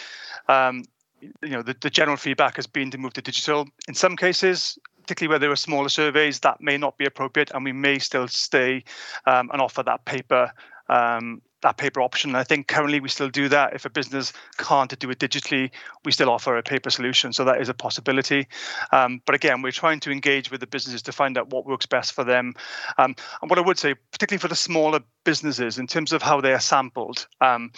um, 0.49 0.85
you 1.21 1.51
know 1.51 1.63
the, 1.63 1.77
the 1.81 1.91
general 1.91 2.17
feedback 2.17 2.57
has 2.57 2.67
been 2.67 2.91
to 2.91 2.99
move 2.99 3.13
to 3.13 3.23
digital 3.23 3.67
in 3.89 3.95
some 3.95 4.17
cases 4.17 4.79
particularly 5.03 5.33
where 5.33 5.39
there 5.39 5.51
are 5.51 5.57
smaller 5.57 5.89
surveys 5.89 6.41
that 6.41 6.61
may 6.61 6.77
not 6.77 6.99
be 6.99 7.07
appropriate 7.07 7.51
and 7.55 7.65
we 7.65 7.73
may 7.73 7.99
still 7.99 8.29
stay 8.29 8.85
um, 9.27 9.49
and 9.53 9.63
offer 9.63 9.83
that 9.83 10.05
paper 10.05 10.53
um, 10.91 11.41
that 11.63 11.77
paper 11.77 12.01
option. 12.01 12.31
And 12.31 12.37
I 12.37 12.45
think 12.45 12.69
currently 12.69 13.01
we 13.01 13.09
still 13.09 13.29
do 13.29 13.49
that. 13.49 13.75
If 13.75 13.85
a 13.85 13.91
business 13.91 14.33
can't 14.59 14.97
do 14.99 15.11
it 15.11 15.19
digitally, 15.19 15.71
we 16.05 16.13
still 16.13 16.31
offer 16.31 16.57
a 16.57 16.63
paper 16.63 16.91
solution. 16.91 17.33
So 17.33 17.45
that 17.45 17.61
is 17.61 17.69
a 17.69 17.75
possibility. 17.75 18.47
Um, 18.93 19.21
but 19.27 19.35
again, 19.35 19.63
we're 19.63 19.73
trying 19.73 20.01
to 20.01 20.11
engage 20.11 20.51
with 20.51 20.61
the 20.61 20.67
businesses 20.67 21.03
to 21.03 21.13
find 21.13 21.37
out 21.37 21.51
what 21.51 21.67
works 21.67 21.87
best 21.87 22.13
for 22.13 22.25
them. 22.25 22.55
Um, 22.97 23.17
and 23.43 23.51
what 23.51 23.59
I 23.59 23.63
would 23.63 23.79
say, 23.79 23.95
particularly 24.13 24.41
for 24.41 24.49
the 24.49 24.57
smaller 24.57 25.01
businesses, 25.25 25.79
in 25.79 25.87
terms 25.87 26.13
of 26.13 26.23
how 26.23 26.41
they 26.41 26.53
are 26.53 26.61
sampled, 26.61 27.27
um, 27.41 27.73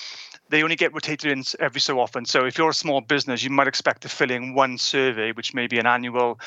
they 0.50 0.62
only 0.62 0.76
get 0.76 0.92
rotated 0.92 1.30
in 1.30 1.44
every 1.58 1.80
so 1.80 2.00
often. 2.00 2.24
So 2.24 2.44
if 2.44 2.58
you're 2.58 2.70
a 2.70 2.74
small 2.74 3.00
business, 3.00 3.42
you 3.42 3.50
might 3.50 3.68
expect 3.68 4.02
to 4.02 4.08
fill 4.08 4.30
in 4.30 4.54
one 4.54 4.78
survey, 4.78 5.32
which 5.32 5.54
may 5.54 5.66
be 5.66 5.78
an 5.78 5.86
annual 5.86 6.40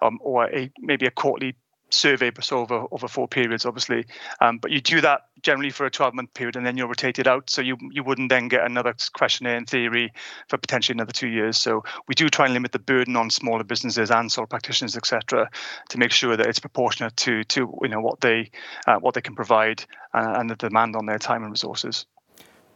um, 0.00 0.18
or 0.22 0.46
a 0.46 0.70
maybe 0.80 1.06
a 1.06 1.10
quarterly 1.10 1.54
survey, 1.90 2.30
but 2.30 2.50
over 2.52 2.86
over 2.90 3.08
four 3.08 3.28
periods, 3.28 3.66
obviously. 3.66 4.06
Um, 4.40 4.58
but 4.58 4.70
you 4.70 4.80
do 4.80 5.00
that 5.00 5.22
generally 5.42 5.70
for 5.70 5.86
a 5.86 5.90
12 5.90 6.14
month 6.14 6.34
period, 6.34 6.56
and 6.56 6.64
then 6.64 6.76
you're 6.76 6.88
rotated 6.88 7.28
out. 7.28 7.50
So 7.50 7.60
you 7.60 7.76
you 7.90 8.02
wouldn't 8.02 8.30
then 8.30 8.48
get 8.48 8.64
another 8.64 8.94
questionnaire 9.12 9.56
in 9.56 9.66
theory 9.66 10.12
for 10.48 10.56
potentially 10.58 10.96
another 10.96 11.12
two 11.12 11.28
years. 11.28 11.58
So 11.58 11.84
we 12.08 12.14
do 12.14 12.28
try 12.28 12.46
and 12.46 12.54
limit 12.54 12.72
the 12.72 12.78
burden 12.78 13.16
on 13.16 13.30
smaller 13.30 13.64
businesses 13.64 14.10
and 14.10 14.30
sole 14.30 14.46
practitioners, 14.46 14.96
etc., 14.96 15.50
to 15.90 15.98
make 15.98 16.12
sure 16.12 16.36
that 16.36 16.46
it's 16.46 16.60
proportionate 16.60 17.16
to 17.18 17.44
to 17.44 17.72
you 17.82 17.88
know 17.88 18.00
what 18.00 18.20
they 18.20 18.50
uh, 18.86 18.98
what 18.98 19.14
they 19.14 19.22
can 19.22 19.34
provide 19.34 19.84
uh, 20.14 20.34
and 20.38 20.48
the 20.50 20.56
demand 20.56 20.96
on 20.96 21.06
their 21.06 21.18
time 21.18 21.42
and 21.42 21.52
resources. 21.52 22.06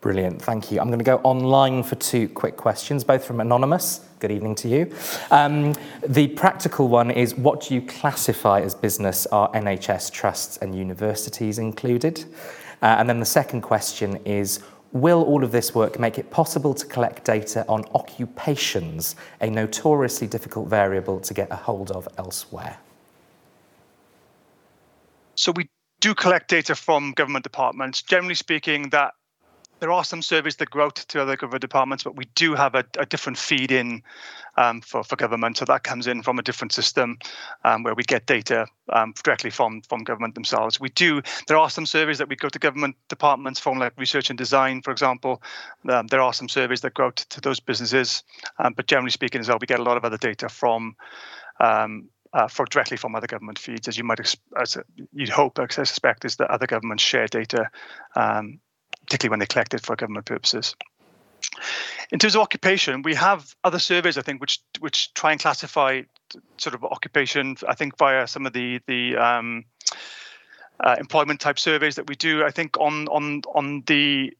Brilliant, 0.04 0.42
thank 0.42 0.70
you. 0.70 0.80
I'm 0.80 0.88
going 0.88 0.98
to 0.98 1.04
go 1.04 1.16
online 1.24 1.82
for 1.82 1.94
two 1.94 2.28
quick 2.28 2.58
questions, 2.58 3.02
both 3.02 3.24
from 3.24 3.40
Anonymous. 3.40 4.00
Good 4.18 4.32
evening 4.32 4.54
to 4.56 4.68
you. 4.68 4.94
Um, 5.30 5.74
the 6.06 6.28
practical 6.28 6.88
one 6.88 7.10
is 7.10 7.34
what 7.36 7.62
do 7.62 7.74
you 7.74 7.80
classify 7.80 8.60
as 8.60 8.74
business? 8.74 9.24
Are 9.28 9.50
NHS 9.52 10.12
trusts 10.12 10.58
and 10.58 10.76
universities 10.76 11.58
included? 11.58 12.22
Uh, 12.82 12.96
and 12.98 13.08
then 13.08 13.18
the 13.18 13.24
second 13.24 13.62
question 13.62 14.16
is 14.26 14.60
Will 14.92 15.22
all 15.22 15.42
of 15.42 15.52
this 15.52 15.74
work 15.74 15.98
make 15.98 16.18
it 16.18 16.30
possible 16.30 16.74
to 16.74 16.84
collect 16.84 17.24
data 17.24 17.64
on 17.66 17.86
occupations, 17.94 19.16
a 19.40 19.48
notoriously 19.48 20.26
difficult 20.26 20.68
variable 20.68 21.18
to 21.20 21.32
get 21.32 21.50
a 21.50 21.56
hold 21.56 21.90
of 21.92 22.06
elsewhere? 22.18 22.76
So, 25.34 25.50
we 25.52 25.70
do 26.00 26.14
collect 26.14 26.50
data 26.50 26.74
from 26.74 27.12
government 27.12 27.44
departments. 27.44 28.02
Generally 28.02 28.34
speaking, 28.34 28.90
that 28.90 29.14
there 29.84 29.92
are 29.92 30.02
some 30.02 30.22
surveys 30.22 30.56
that 30.56 30.70
go 30.70 30.80
out 30.80 30.94
to 30.94 31.20
other 31.20 31.36
government 31.36 31.60
departments, 31.60 32.04
but 32.04 32.16
we 32.16 32.24
do 32.34 32.54
have 32.54 32.74
a, 32.74 32.86
a 32.98 33.04
different 33.04 33.36
feed 33.36 33.70
in 33.70 34.02
um, 34.56 34.80
for, 34.80 35.04
for 35.04 35.14
government. 35.14 35.58
So 35.58 35.66
that 35.66 35.84
comes 35.84 36.06
in 36.06 36.22
from 36.22 36.38
a 36.38 36.42
different 36.42 36.72
system 36.72 37.18
um, 37.64 37.82
where 37.82 37.94
we 37.94 38.02
get 38.02 38.24
data 38.24 38.66
um, 38.88 39.12
directly 39.22 39.50
from, 39.50 39.82
from 39.82 40.02
government 40.02 40.36
themselves. 40.36 40.80
We 40.80 40.88
do, 40.88 41.20
there 41.48 41.58
are 41.58 41.68
some 41.68 41.84
surveys 41.84 42.16
that 42.16 42.30
we 42.30 42.36
go 42.36 42.48
to 42.48 42.58
government 42.58 42.96
departments 43.10 43.60
from, 43.60 43.78
like 43.78 43.92
research 43.98 44.30
and 44.30 44.38
design, 44.38 44.80
for 44.80 44.90
example. 44.90 45.42
Um, 45.86 46.06
there 46.06 46.22
are 46.22 46.32
some 46.32 46.48
surveys 46.48 46.80
that 46.80 46.94
go 46.94 47.08
out 47.08 47.16
to 47.16 47.42
those 47.42 47.60
businesses. 47.60 48.22
Um, 48.58 48.72
but 48.72 48.86
generally 48.86 49.10
speaking, 49.10 49.42
as 49.42 49.50
well, 49.50 49.58
we 49.60 49.66
get 49.66 49.80
a 49.80 49.84
lot 49.84 49.98
of 49.98 50.04
other 50.06 50.16
data 50.16 50.48
from 50.48 50.96
um, 51.60 52.08
uh, 52.32 52.48
for 52.48 52.64
directly 52.64 52.96
from 52.96 53.14
other 53.14 53.26
government 53.28 53.58
feeds, 53.58 53.86
as 53.86 53.96
you 53.96 54.02
might, 54.02 54.18
as 54.58 54.78
you'd 55.12 55.28
hope, 55.28 55.58
I 55.58 55.66
suspect, 55.68 56.24
is 56.24 56.36
that 56.36 56.50
other 56.50 56.66
governments 56.66 57.04
share 57.04 57.28
data 57.28 57.70
um, 58.16 58.58
particularly 59.14 59.30
when 59.30 59.38
they 59.38 59.46
collect 59.46 59.74
it 59.74 59.80
for 59.80 59.94
government 59.94 60.26
purposes. 60.26 60.74
In 62.10 62.18
terms 62.18 62.34
of 62.34 62.40
occupation, 62.40 63.02
we 63.02 63.14
have 63.14 63.54
other 63.62 63.78
surveys, 63.78 64.18
I 64.18 64.22
think, 64.22 64.40
which 64.40 64.58
which 64.80 65.14
try 65.14 65.30
and 65.30 65.40
classify 65.40 66.02
sort 66.58 66.74
of 66.74 66.82
occupation. 66.82 67.56
I 67.68 67.74
think 67.74 67.96
via 67.96 68.26
some 68.26 68.44
of 68.44 68.52
the 68.52 68.80
the 68.88 69.16
um, 69.16 69.66
uh, 70.80 70.96
employment 70.98 71.38
type 71.38 71.60
surveys 71.60 71.94
that 71.94 72.08
we 72.08 72.16
do. 72.16 72.44
I 72.44 72.50
think 72.50 72.76
on 72.80 73.06
on 73.06 73.42
on 73.54 73.84
the 73.86 74.32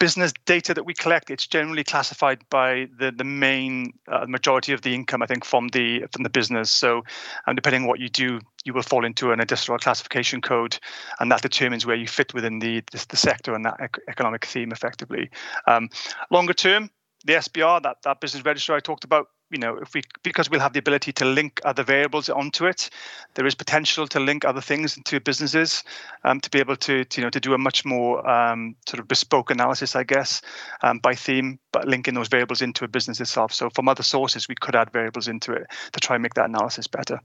business 0.00 0.32
data 0.46 0.74
that 0.74 0.84
we 0.84 0.94
collect, 0.94 1.30
it's 1.30 1.46
generally 1.46 1.84
classified 1.84 2.40
by 2.50 2.88
the 2.98 3.12
the 3.12 3.22
main 3.22 3.92
uh, 4.08 4.26
majority 4.26 4.72
of 4.72 4.82
the 4.82 4.92
income, 4.92 5.22
I 5.22 5.26
think, 5.26 5.44
from 5.44 5.68
the 5.68 6.06
from 6.12 6.24
the 6.24 6.30
business. 6.30 6.70
So, 6.70 7.04
um, 7.46 7.54
depending 7.54 7.82
on 7.82 7.88
what 7.88 8.00
you 8.00 8.08
do, 8.08 8.40
you 8.64 8.72
will 8.72 8.82
fall 8.82 9.04
into 9.04 9.30
an 9.30 9.38
industrial 9.38 9.78
classification 9.78 10.40
code, 10.40 10.76
and 11.20 11.30
that 11.30 11.42
determines 11.42 11.86
where 11.86 11.96
you 11.96 12.08
fit 12.08 12.34
within 12.34 12.58
the 12.58 12.82
the, 12.90 13.06
the 13.10 13.16
sector 13.16 13.54
and 13.54 13.64
that 13.64 13.76
ec- 13.78 14.00
economic 14.08 14.44
theme, 14.44 14.72
effectively. 14.72 15.30
Um, 15.68 15.88
longer 16.30 16.54
term, 16.54 16.90
the 17.24 17.34
SBR, 17.34 17.82
that 17.82 18.02
that 18.02 18.20
business 18.20 18.44
register 18.44 18.74
I 18.74 18.80
talked 18.80 19.04
about, 19.04 19.28
you 19.50 19.58
know, 19.58 19.76
if 19.78 19.94
we 19.94 20.02
because 20.22 20.48
we'll 20.48 20.60
have 20.60 20.72
the 20.72 20.78
ability 20.78 21.12
to 21.12 21.24
link 21.24 21.60
other 21.64 21.82
variables 21.82 22.28
onto 22.28 22.66
it, 22.66 22.88
there 23.34 23.46
is 23.46 23.54
potential 23.54 24.06
to 24.08 24.20
link 24.20 24.44
other 24.44 24.60
things 24.60 24.96
into 24.96 25.20
businesses 25.20 25.84
um, 26.24 26.40
to 26.40 26.50
be 26.50 26.60
able 26.60 26.76
to, 26.76 27.04
to, 27.04 27.20
you 27.20 27.24
know 27.24 27.30
to 27.30 27.40
do 27.40 27.52
a 27.52 27.58
much 27.58 27.84
more 27.84 28.26
um, 28.28 28.74
sort 28.88 29.00
of 29.00 29.08
bespoke 29.08 29.50
analysis, 29.50 29.96
I 29.96 30.04
guess, 30.04 30.40
um, 30.82 30.98
by 30.98 31.14
theme, 31.14 31.58
but 31.72 31.86
linking 31.86 32.14
those 32.14 32.28
variables 32.28 32.62
into 32.62 32.84
a 32.84 32.88
business 32.88 33.20
itself. 33.20 33.52
So 33.52 33.70
from 33.70 33.88
other 33.88 34.02
sources, 34.02 34.48
we 34.48 34.54
could 34.54 34.76
add 34.76 34.90
variables 34.90 35.28
into 35.28 35.52
it 35.52 35.66
to 35.92 36.00
try 36.00 36.16
and 36.16 36.22
make 36.22 36.34
that 36.34 36.48
analysis 36.48 36.86
better. 36.86 37.20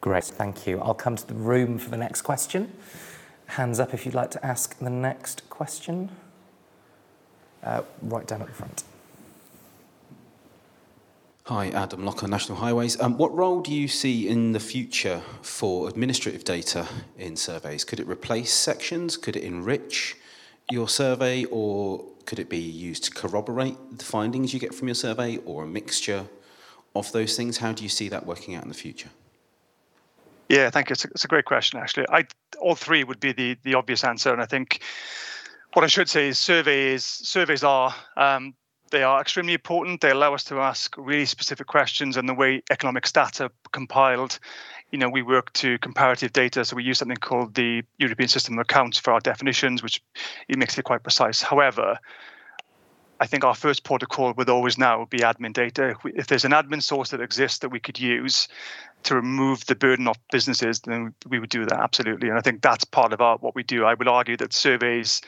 Great, 0.00 0.24
thank 0.24 0.66
you. 0.66 0.80
I'll 0.80 0.94
come 0.94 1.16
to 1.16 1.26
the 1.26 1.34
room 1.34 1.78
for 1.78 1.90
the 1.90 1.96
next 1.96 2.22
question. 2.22 2.72
Hands 3.46 3.80
up 3.80 3.94
if 3.94 4.04
you'd 4.04 4.14
like 4.14 4.30
to 4.32 4.46
ask 4.46 4.78
the 4.78 4.90
next 4.90 5.48
question. 5.48 6.10
Uh, 7.62 7.82
right 8.02 8.26
down 8.26 8.42
at 8.42 8.48
the 8.48 8.52
front. 8.52 8.84
Hi, 11.48 11.68
Adam 11.68 12.06
Locker, 12.06 12.26
National 12.26 12.56
Highways. 12.56 12.98
Um, 12.98 13.18
what 13.18 13.30
role 13.36 13.60
do 13.60 13.70
you 13.70 13.86
see 13.86 14.28
in 14.28 14.52
the 14.52 14.60
future 14.60 15.20
for 15.42 15.90
administrative 15.90 16.42
data 16.42 16.88
in 17.18 17.36
surveys? 17.36 17.84
Could 17.84 18.00
it 18.00 18.06
replace 18.06 18.50
sections? 18.50 19.18
Could 19.18 19.36
it 19.36 19.42
enrich 19.42 20.16
your 20.70 20.88
survey? 20.88 21.44
Or 21.50 22.02
could 22.24 22.38
it 22.38 22.48
be 22.48 22.56
used 22.56 23.04
to 23.04 23.10
corroborate 23.10 23.76
the 23.98 24.06
findings 24.06 24.54
you 24.54 24.58
get 24.58 24.74
from 24.74 24.88
your 24.88 24.94
survey 24.94 25.36
or 25.44 25.64
a 25.64 25.66
mixture 25.66 26.24
of 26.94 27.12
those 27.12 27.36
things? 27.36 27.58
How 27.58 27.72
do 27.72 27.82
you 27.82 27.90
see 27.90 28.08
that 28.08 28.24
working 28.24 28.54
out 28.54 28.62
in 28.62 28.70
the 28.70 28.74
future? 28.74 29.10
Yeah, 30.48 30.70
thank 30.70 30.88
you. 30.88 30.94
It's 30.94 31.04
a, 31.04 31.08
it's 31.08 31.24
a 31.26 31.28
great 31.28 31.44
question, 31.44 31.78
actually. 31.78 32.06
I, 32.08 32.24
all 32.58 32.74
three 32.74 33.04
would 33.04 33.20
be 33.20 33.32
the, 33.32 33.58
the 33.64 33.74
obvious 33.74 34.02
answer. 34.02 34.32
And 34.32 34.40
I 34.40 34.46
think 34.46 34.80
what 35.74 35.84
I 35.84 35.88
should 35.88 36.08
say 36.08 36.28
is 36.28 36.38
surveys 36.38 37.04
surveys 37.04 37.62
are 37.62 37.94
um, 38.16 38.54
they 38.94 39.02
are 39.02 39.20
extremely 39.20 39.54
important. 39.54 40.00
They 40.00 40.12
allow 40.12 40.34
us 40.34 40.44
to 40.44 40.60
ask 40.60 40.96
really 40.96 41.26
specific 41.26 41.66
questions, 41.66 42.16
and 42.16 42.28
the 42.28 42.34
way 42.34 42.62
economic 42.70 43.10
data 43.12 43.46
are 43.46 43.50
compiled, 43.72 44.38
you 44.92 44.98
know, 44.98 45.08
we 45.08 45.20
work 45.20 45.52
to 45.54 45.78
comparative 45.78 46.32
data. 46.32 46.64
So 46.64 46.76
we 46.76 46.84
use 46.84 46.98
something 46.98 47.16
called 47.16 47.56
the 47.56 47.82
European 47.98 48.28
System 48.28 48.56
of 48.56 48.62
Accounts 48.62 48.96
for 48.96 49.12
our 49.12 49.18
definitions, 49.18 49.82
which 49.82 50.00
it 50.48 50.58
makes 50.58 50.78
it 50.78 50.84
quite 50.84 51.02
precise. 51.02 51.42
However, 51.42 51.98
I 53.18 53.26
think 53.26 53.42
our 53.42 53.56
first 53.56 53.82
protocol 53.82 54.32
would 54.36 54.48
always 54.48 54.78
now 54.78 55.06
be 55.10 55.18
admin 55.18 55.52
data. 55.52 55.96
If, 56.04 56.28
there's 56.28 56.44
an 56.44 56.52
admin 56.52 56.80
source 56.80 57.10
that 57.10 57.20
exists 57.20 57.58
that 57.58 57.70
we 57.70 57.80
could 57.80 57.98
use 57.98 58.46
to 59.02 59.16
remove 59.16 59.66
the 59.66 59.74
burden 59.74 60.06
of 60.06 60.16
businesses, 60.30 60.82
then 60.82 61.12
we 61.28 61.40
would 61.40 61.50
do 61.50 61.64
that 61.66 61.80
absolutely. 61.80 62.28
And 62.28 62.38
I 62.38 62.42
think 62.42 62.62
that's 62.62 62.84
part 62.84 63.12
of 63.12 63.20
our, 63.20 63.38
what 63.38 63.56
we 63.56 63.64
do. 63.64 63.84
I 63.86 63.94
would 63.94 64.06
argue 64.06 64.36
that 64.36 64.52
surveys, 64.52 65.20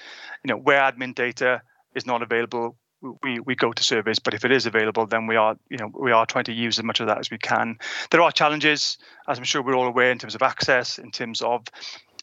you 0.45 0.49
know, 0.49 0.57
where 0.57 0.81
admin 0.81 1.17
data 1.17 1.63
is 1.97 2.07
not 2.07 2.23
available, 2.23 2.77
we 3.23 3.41
we 3.41 3.55
go 3.55 3.73
to 3.73 3.83
surveys 3.83 4.19
but 4.19 4.35
if 4.35 4.45
it 4.45 4.53
is 4.53 4.67
available 4.67 5.07
then 5.07 5.27
we 5.27 5.37
are 5.37 5.57
you 5.71 5.77
know 5.79 5.91
we 5.99 6.13
are 6.13 6.27
trying 6.27 6.45
to 6.45 6.53
use 6.53 6.79
as 6.79 6.85
much 6.85 7.01
of 7.01 7.07
that 7.07 7.19
as 7.19 7.31
we 7.31 7.39
can. 7.39 7.79
There 8.11 8.23
are 8.23 8.33
challenges 8.33 8.99
as 9.29 9.39
i'm 9.39 9.45
sure 9.45 9.63
we're 9.63 9.77
all 9.77 9.87
aware 9.87 10.11
in 10.11 10.19
terms 10.19 10.35
of 10.35 10.43
access 10.43 10.99
in 10.99 11.11
terms 11.11 11.43
of 11.43 11.65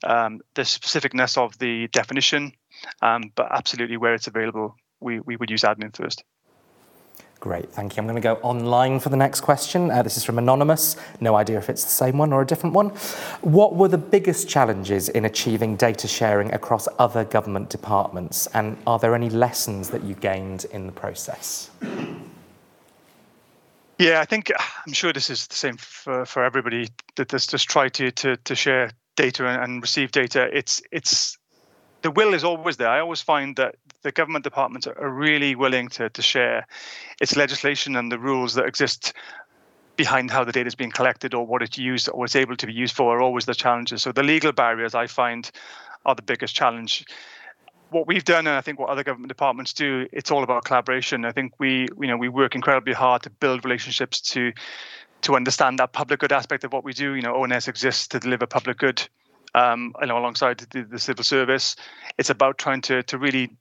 um, 0.03 0.41
the 0.55 0.63
specificness 0.63 1.37
of 1.37 1.57
the 1.59 1.87
definition 1.87 2.51
um, 3.01 3.31
but 3.35 3.47
absolutely 3.51 3.97
where 3.97 4.13
it's 4.13 4.27
available 4.27 4.75
we, 4.99 5.19
we 5.19 5.35
would 5.35 5.49
use 5.49 5.61
admin 5.61 5.95
first 5.95 6.23
Great, 7.43 7.73
thank 7.73 7.97
you. 7.97 8.01
I'm 8.01 8.07
going 8.07 8.15
to 8.15 8.21
go 8.21 8.35
online 8.35 9.01
for 9.01 9.09
the 9.09 9.17
next 9.17 9.41
question. 9.41 9.91
Uh, 9.91 10.01
this 10.01 10.15
is 10.15 10.23
from 10.23 10.37
Anonymous. 10.37 10.95
No 11.19 11.35
idea 11.35 11.57
if 11.57 11.69
it's 11.69 11.83
the 11.83 11.89
same 11.89 12.17
one 12.17 12.31
or 12.31 12.41
a 12.41 12.45
different 12.45 12.73
one. 12.73 12.87
What 13.41 13.75
were 13.75 13.89
the 13.89 13.97
biggest 13.97 14.47
challenges 14.47 15.09
in 15.09 15.25
achieving 15.25 15.75
data 15.75 16.07
sharing 16.07 16.53
across 16.53 16.87
other 16.99 17.25
government 17.25 17.69
departments? 17.69 18.47
And 18.53 18.77
are 18.87 18.97
there 18.97 19.13
any 19.13 19.29
lessons 19.29 19.89
that 19.89 20.05
you 20.05 20.15
gained 20.15 20.67
in 20.71 20.85
the 20.85 20.93
process? 20.93 21.69
Yeah, 23.99 24.21
I 24.21 24.25
think 24.25 24.49
I'm 24.87 24.93
sure 24.93 25.11
this 25.11 25.29
is 25.29 25.45
the 25.47 25.55
same 25.55 25.75
for, 25.75 26.25
for 26.25 26.45
everybody 26.45 26.87
that 27.17 27.27
just, 27.27 27.49
just 27.49 27.67
try 27.69 27.89
to, 27.89 28.09
to, 28.09 28.37
to 28.37 28.55
share 28.55 28.91
data 29.17 29.45
and 29.61 29.81
receive 29.81 30.13
data. 30.13 30.47
It's, 30.57 30.81
it's, 30.93 31.37
the 32.03 32.11
will 32.11 32.33
is 32.33 32.45
always 32.45 32.77
there. 32.77 32.87
I 32.87 33.01
always 33.01 33.19
find 33.21 33.57
that 33.57 33.75
the 34.03 34.11
government 34.11 34.43
departments 34.43 34.85
are 34.87 35.09
really 35.09 35.55
willing 35.55 35.87
to, 35.89 36.09
to 36.09 36.21
share 36.21 36.67
its 37.19 37.35
legislation 37.35 37.95
and 37.95 38.11
the 38.11 38.19
rules 38.19 38.53
that 38.53 38.65
exist 38.65 39.13
behind 39.95 40.31
how 40.31 40.43
the 40.43 40.51
data 40.51 40.67
is 40.67 40.75
being 40.75 40.91
collected 40.91 41.33
or 41.33 41.45
what 41.45 41.61
it's 41.61 41.77
used 41.77 42.09
or 42.09 42.19
what's 42.19 42.35
able 42.35 42.55
to 42.55 42.65
be 42.65 42.73
used 42.73 42.95
for 42.95 43.17
are 43.17 43.21
always 43.21 43.45
the 43.45 43.53
challenges. 43.53 44.01
So 44.01 44.11
the 44.11 44.23
legal 44.23 44.51
barriers 44.51 44.95
I 44.95 45.07
find 45.07 45.49
are 46.05 46.15
the 46.15 46.21
biggest 46.21 46.55
challenge. 46.55 47.05
What 47.91 48.07
we've 48.07 48.23
done, 48.23 48.47
and 48.47 48.55
I 48.55 48.61
think 48.61 48.79
what 48.79 48.89
other 48.89 49.03
government 49.03 49.29
departments 49.29 49.71
do, 49.71 50.07
it's 50.11 50.31
all 50.31 50.43
about 50.43 50.65
collaboration. 50.65 51.25
I 51.25 51.31
think 51.31 51.53
we, 51.59 51.87
you 51.99 52.07
know, 52.07 52.17
we 52.17 52.27
work 52.27 52.55
incredibly 52.55 52.93
hard 52.93 53.21
to 53.23 53.29
build 53.29 53.63
relationships 53.63 54.19
to 54.21 54.51
to 55.21 55.37
understand 55.37 55.79
that 55.79 55.93
public 55.93 56.19
good 56.19 56.33
aspect 56.33 56.65
of 56.65 56.73
what 56.73 56.83
we 56.83 56.91
do. 56.91 57.13
You 57.13 57.21
know, 57.21 57.35
ONS 57.35 57.69
exists 57.69 58.09
to 58.09 58.19
deliver 58.19 58.45
public 58.45 58.77
good 58.77 59.07
um, 59.55 59.93
you 60.01 60.07
know, 60.07 60.17
alongside 60.17 60.57
the, 60.57 60.83
the, 60.83 60.99
civil 60.99 61.23
service. 61.23 61.77
It's 62.17 62.29
about 62.29 62.57
trying 62.57 62.81
to 62.81 63.03
to 63.03 63.17
really 63.17 63.55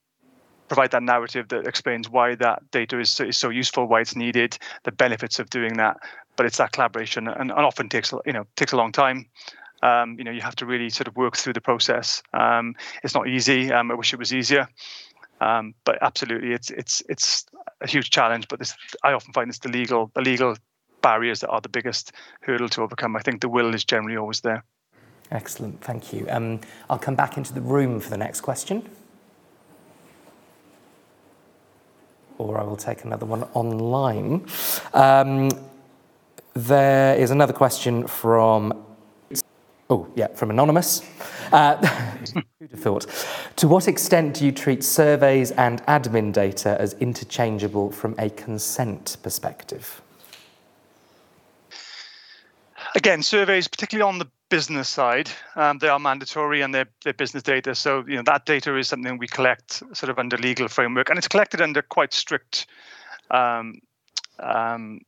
provide 0.72 0.90
that 0.90 1.02
narrative 1.02 1.48
that 1.48 1.66
explains 1.66 2.08
why 2.08 2.34
that 2.34 2.62
data 2.70 2.98
is 2.98 3.10
so, 3.10 3.24
is 3.24 3.36
so 3.36 3.50
useful, 3.50 3.84
why 3.84 4.00
it's 4.00 4.16
needed, 4.16 4.56
the 4.84 4.92
benefits 4.92 5.38
of 5.38 5.50
doing 5.50 5.74
that. 5.76 5.98
But 6.36 6.46
it's 6.46 6.56
that 6.56 6.72
collaboration, 6.72 7.28
and, 7.28 7.50
and 7.50 7.60
often 7.60 7.90
takes 7.90 8.10
you 8.24 8.32
know 8.32 8.46
takes 8.56 8.72
a 8.72 8.78
long 8.78 8.90
time. 8.90 9.26
Um, 9.82 10.16
you 10.16 10.24
know, 10.24 10.30
you 10.30 10.40
have 10.40 10.56
to 10.56 10.64
really 10.64 10.88
sort 10.88 11.08
of 11.08 11.16
work 11.16 11.36
through 11.36 11.52
the 11.52 11.60
process. 11.60 12.22
Um, 12.32 12.74
it's 13.04 13.14
not 13.14 13.28
easy. 13.28 13.70
Um, 13.70 13.90
I 13.90 13.94
wish 13.94 14.14
it 14.14 14.18
was 14.18 14.32
easier. 14.32 14.66
Um, 15.42 15.74
but 15.84 15.98
absolutely, 16.00 16.52
it's 16.52 16.70
it's 16.70 17.02
it's 17.10 17.44
a 17.82 17.86
huge 17.86 18.08
challenge. 18.08 18.48
But 18.48 18.58
this, 18.58 18.74
I 19.04 19.12
often 19.12 19.34
find 19.34 19.50
it's 19.50 19.58
the 19.58 19.68
legal 19.68 20.10
the 20.14 20.22
legal 20.22 20.56
barriers 21.02 21.40
that 21.40 21.50
are 21.50 21.60
the 21.60 21.68
biggest 21.68 22.12
hurdle 22.40 22.70
to 22.70 22.80
overcome. 22.80 23.14
I 23.14 23.20
think 23.20 23.42
the 23.42 23.50
will 23.50 23.74
is 23.74 23.84
generally 23.84 24.16
always 24.16 24.40
there. 24.40 24.64
Excellent, 25.30 25.82
thank 25.82 26.14
you. 26.14 26.26
Um, 26.30 26.60
I'll 26.88 26.98
come 26.98 27.14
back 27.14 27.36
into 27.36 27.52
the 27.52 27.60
room 27.60 28.00
for 28.00 28.08
the 28.08 28.16
next 28.16 28.40
question. 28.40 28.88
Or 32.38 32.58
I 32.58 32.64
will 32.64 32.76
take 32.76 33.04
another 33.04 33.26
one 33.26 33.44
online. 33.54 34.46
Um, 34.94 35.50
there 36.54 37.16
is 37.16 37.30
another 37.30 37.52
question 37.52 38.06
from 38.06 38.86
Oh, 39.92 40.08
yeah, 40.14 40.28
from 40.28 40.48
Anonymous. 40.48 41.02
Uh, 41.52 41.76
who'd 42.58 42.70
have 42.70 42.80
thought? 42.80 43.06
To 43.56 43.68
what 43.68 43.88
extent 43.88 44.36
do 44.36 44.46
you 44.46 44.50
treat 44.50 44.82
surveys 44.82 45.50
and 45.50 45.82
admin 45.84 46.32
data 46.32 46.80
as 46.80 46.94
interchangeable 46.94 47.90
from 47.90 48.14
a 48.18 48.30
consent 48.30 49.18
perspective? 49.22 50.00
Again, 52.94 53.22
surveys, 53.22 53.68
particularly 53.68 54.08
on 54.08 54.18
the 54.18 54.30
business 54.52 54.86
side, 54.86 55.30
um, 55.56 55.78
they 55.78 55.88
are 55.88 55.98
mandatory 55.98 56.60
and 56.60 56.74
they're, 56.74 56.90
they're 57.02 57.14
business 57.14 57.42
data. 57.42 57.74
So, 57.74 58.04
you 58.06 58.16
know, 58.16 58.22
that 58.24 58.44
data 58.44 58.76
is 58.76 58.86
something 58.86 59.16
we 59.16 59.26
collect 59.26 59.82
sort 59.94 60.10
of 60.10 60.18
under 60.18 60.36
legal 60.36 60.68
framework, 60.68 61.08
and 61.08 61.16
it's 61.16 61.26
collected 61.26 61.62
under 61.62 61.80
quite 61.80 62.12
strict 62.12 62.66
um, 63.30 63.80
um, 64.38 65.00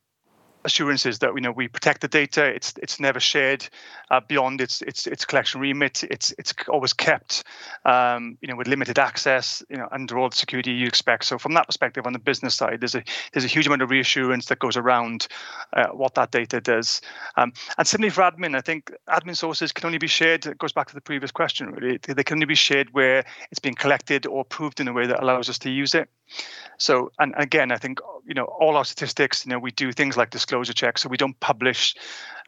assurances 0.65 1.19
that 1.19 1.33
you 1.35 1.41
know 1.41 1.51
we 1.51 1.67
protect 1.67 2.01
the 2.01 2.07
data. 2.07 2.43
It's 2.43 2.73
it's 2.81 2.99
never 2.99 3.19
shared 3.19 3.67
uh, 4.11 4.19
beyond 4.27 4.59
its 4.59 4.81
its 4.81 5.07
its 5.07 5.23
collection 5.23 5.61
remit. 5.61 6.03
It's 6.03 6.33
it's 6.37 6.53
always 6.67 6.91
kept 6.91 7.43
um, 7.85 8.37
you 8.41 8.47
know 8.47 8.55
with 8.55 8.67
limited 8.67 8.99
access. 8.99 9.63
You 9.69 9.77
know 9.77 9.87
under 9.91 10.17
all 10.17 10.29
the 10.29 10.35
security 10.35 10.71
you 10.71 10.87
expect. 10.87 11.25
So 11.25 11.37
from 11.37 11.53
that 11.53 11.67
perspective, 11.67 12.05
on 12.05 12.13
the 12.13 12.19
business 12.19 12.55
side, 12.55 12.81
there's 12.81 12.95
a 12.95 13.03
there's 13.31 13.45
a 13.45 13.47
huge 13.49 13.67
amount 13.67 13.83
of 13.83 13.89
reassurance 13.91 14.47
that 14.47 14.59
goes 14.59 14.75
around 14.75 15.27
uh, 15.73 15.87
what 15.87 16.15
that 16.15 16.31
data 16.31 16.59
does. 16.59 17.01
Um, 17.37 17.53
and 17.77 17.87
similarly 17.87 18.11
for 18.11 18.21
admin, 18.21 18.57
I 18.57 18.61
think 18.61 18.91
admin 19.07 19.37
sources 19.37 19.71
can 19.71 19.85
only 19.85 19.99
be 19.99 20.07
shared. 20.07 20.45
It 20.45 20.57
goes 20.57 20.73
back 20.73 20.87
to 20.87 20.95
the 20.95 21.01
previous 21.01 21.31
question. 21.31 21.71
Really, 21.71 21.97
they 21.97 22.23
can 22.23 22.35
only 22.35 22.45
be 22.47 22.55
shared 22.55 22.93
where 22.93 23.23
it's 23.51 23.59
been 23.59 23.75
collected 23.75 24.25
or 24.25 24.41
approved 24.41 24.79
in 24.79 24.87
a 24.87 24.93
way 24.93 25.05
that 25.05 25.21
allows 25.21 25.49
us 25.49 25.59
to 25.59 25.69
use 25.69 25.93
it. 25.93 26.09
So, 26.77 27.11
and 27.19 27.33
again, 27.37 27.71
I 27.71 27.77
think 27.77 27.99
you 28.25 28.33
know 28.33 28.45
all 28.45 28.75
our 28.77 28.85
statistics. 28.85 29.45
You 29.45 29.51
know, 29.51 29.59
we 29.59 29.71
do 29.71 29.91
things 29.91 30.17
like 30.17 30.29
disclosure 30.31 30.54
checks, 30.63 31.01
so 31.01 31.09
we 31.09 31.17
don't 31.17 31.39
publish 31.39 31.95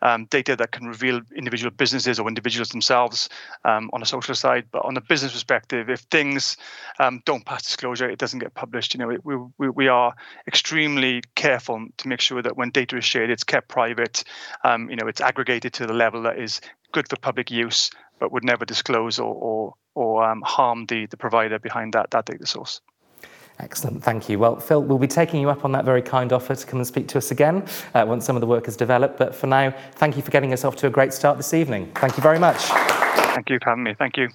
um, 0.01 0.25
data 0.25 0.55
that 0.55 0.71
can 0.71 0.87
reveal 0.87 1.21
individual 1.35 1.71
businesses 1.71 2.19
or 2.19 2.27
individuals 2.27 2.69
themselves 2.69 3.29
um, 3.65 3.89
on 3.93 4.01
a 4.01 4.05
social 4.05 4.35
side. 4.35 4.65
But 4.71 4.85
on 4.85 4.97
a 4.97 5.01
business 5.01 5.33
perspective, 5.33 5.89
if 5.89 6.01
things 6.01 6.57
um, 6.99 7.21
don't 7.25 7.45
pass 7.45 7.63
disclosure, 7.63 8.09
it 8.09 8.19
doesn't 8.19 8.39
get 8.39 8.53
published. 8.53 8.93
You 8.93 8.99
know, 8.99 9.17
we, 9.23 9.35
we 9.57 9.69
we 9.69 9.87
are 9.87 10.13
extremely 10.47 11.21
careful 11.35 11.87
to 11.97 12.07
make 12.07 12.21
sure 12.21 12.41
that 12.41 12.57
when 12.57 12.69
data 12.69 12.97
is 12.97 13.05
shared, 13.05 13.29
it's 13.29 13.43
kept 13.43 13.67
private. 13.67 14.23
Um, 14.63 14.89
you 14.89 14.95
know, 14.95 15.07
it's 15.07 15.21
aggregated 15.21 15.73
to 15.73 15.87
the 15.87 15.93
level 15.93 16.21
that 16.23 16.37
is 16.37 16.61
good 16.91 17.09
for 17.09 17.17
public 17.17 17.51
use, 17.51 17.91
but 18.19 18.31
would 18.31 18.43
never 18.43 18.65
disclose 18.65 19.19
or 19.19 19.33
or, 19.33 19.73
or 19.95 20.23
um, 20.23 20.41
harm 20.41 20.85
the 20.85 21.07
the 21.07 21.17
provider 21.17 21.59
behind 21.59 21.93
that 21.93 22.11
that 22.11 22.25
data 22.25 22.45
source. 22.45 22.81
Excellent, 23.59 24.03
thank 24.03 24.29
you. 24.29 24.37
Well, 24.37 24.59
Phil, 24.59 24.83
we'll 24.83 24.99
be 24.99 25.07
taking 25.07 25.41
you 25.41 25.49
up 25.49 25.65
on 25.65 25.71
that 25.71 25.83
very 25.83 26.03
kind 26.03 26.31
offer 26.31 26.53
to 26.53 26.65
come 26.67 26.77
and 26.77 26.85
speak 26.85 27.07
to 27.07 27.17
us 27.17 27.31
again 27.31 27.65
uh, 27.95 28.05
once 28.07 28.23
some 28.23 28.35
of 28.35 28.41
the 28.41 28.47
work 28.47 28.65
has 28.65 28.77
developed. 28.77 29.17
But 29.17 29.33
for 29.33 29.47
now, 29.47 29.73
thank 29.93 30.15
you 30.15 30.21
for 30.21 30.29
getting 30.29 30.53
us 30.53 30.63
off 30.63 30.75
to 30.77 30.87
a 30.87 30.91
great 30.91 31.11
start 31.11 31.37
this 31.37 31.55
evening. 31.55 31.91
Thank 31.95 32.17
you 32.17 32.23
very 32.23 32.37
much. 32.37 32.57
Thank 32.65 33.49
you 33.49 33.57
for 33.63 33.71
having 33.71 33.83
me. 33.83 33.95
Thank 33.97 34.17
you. 34.17 34.29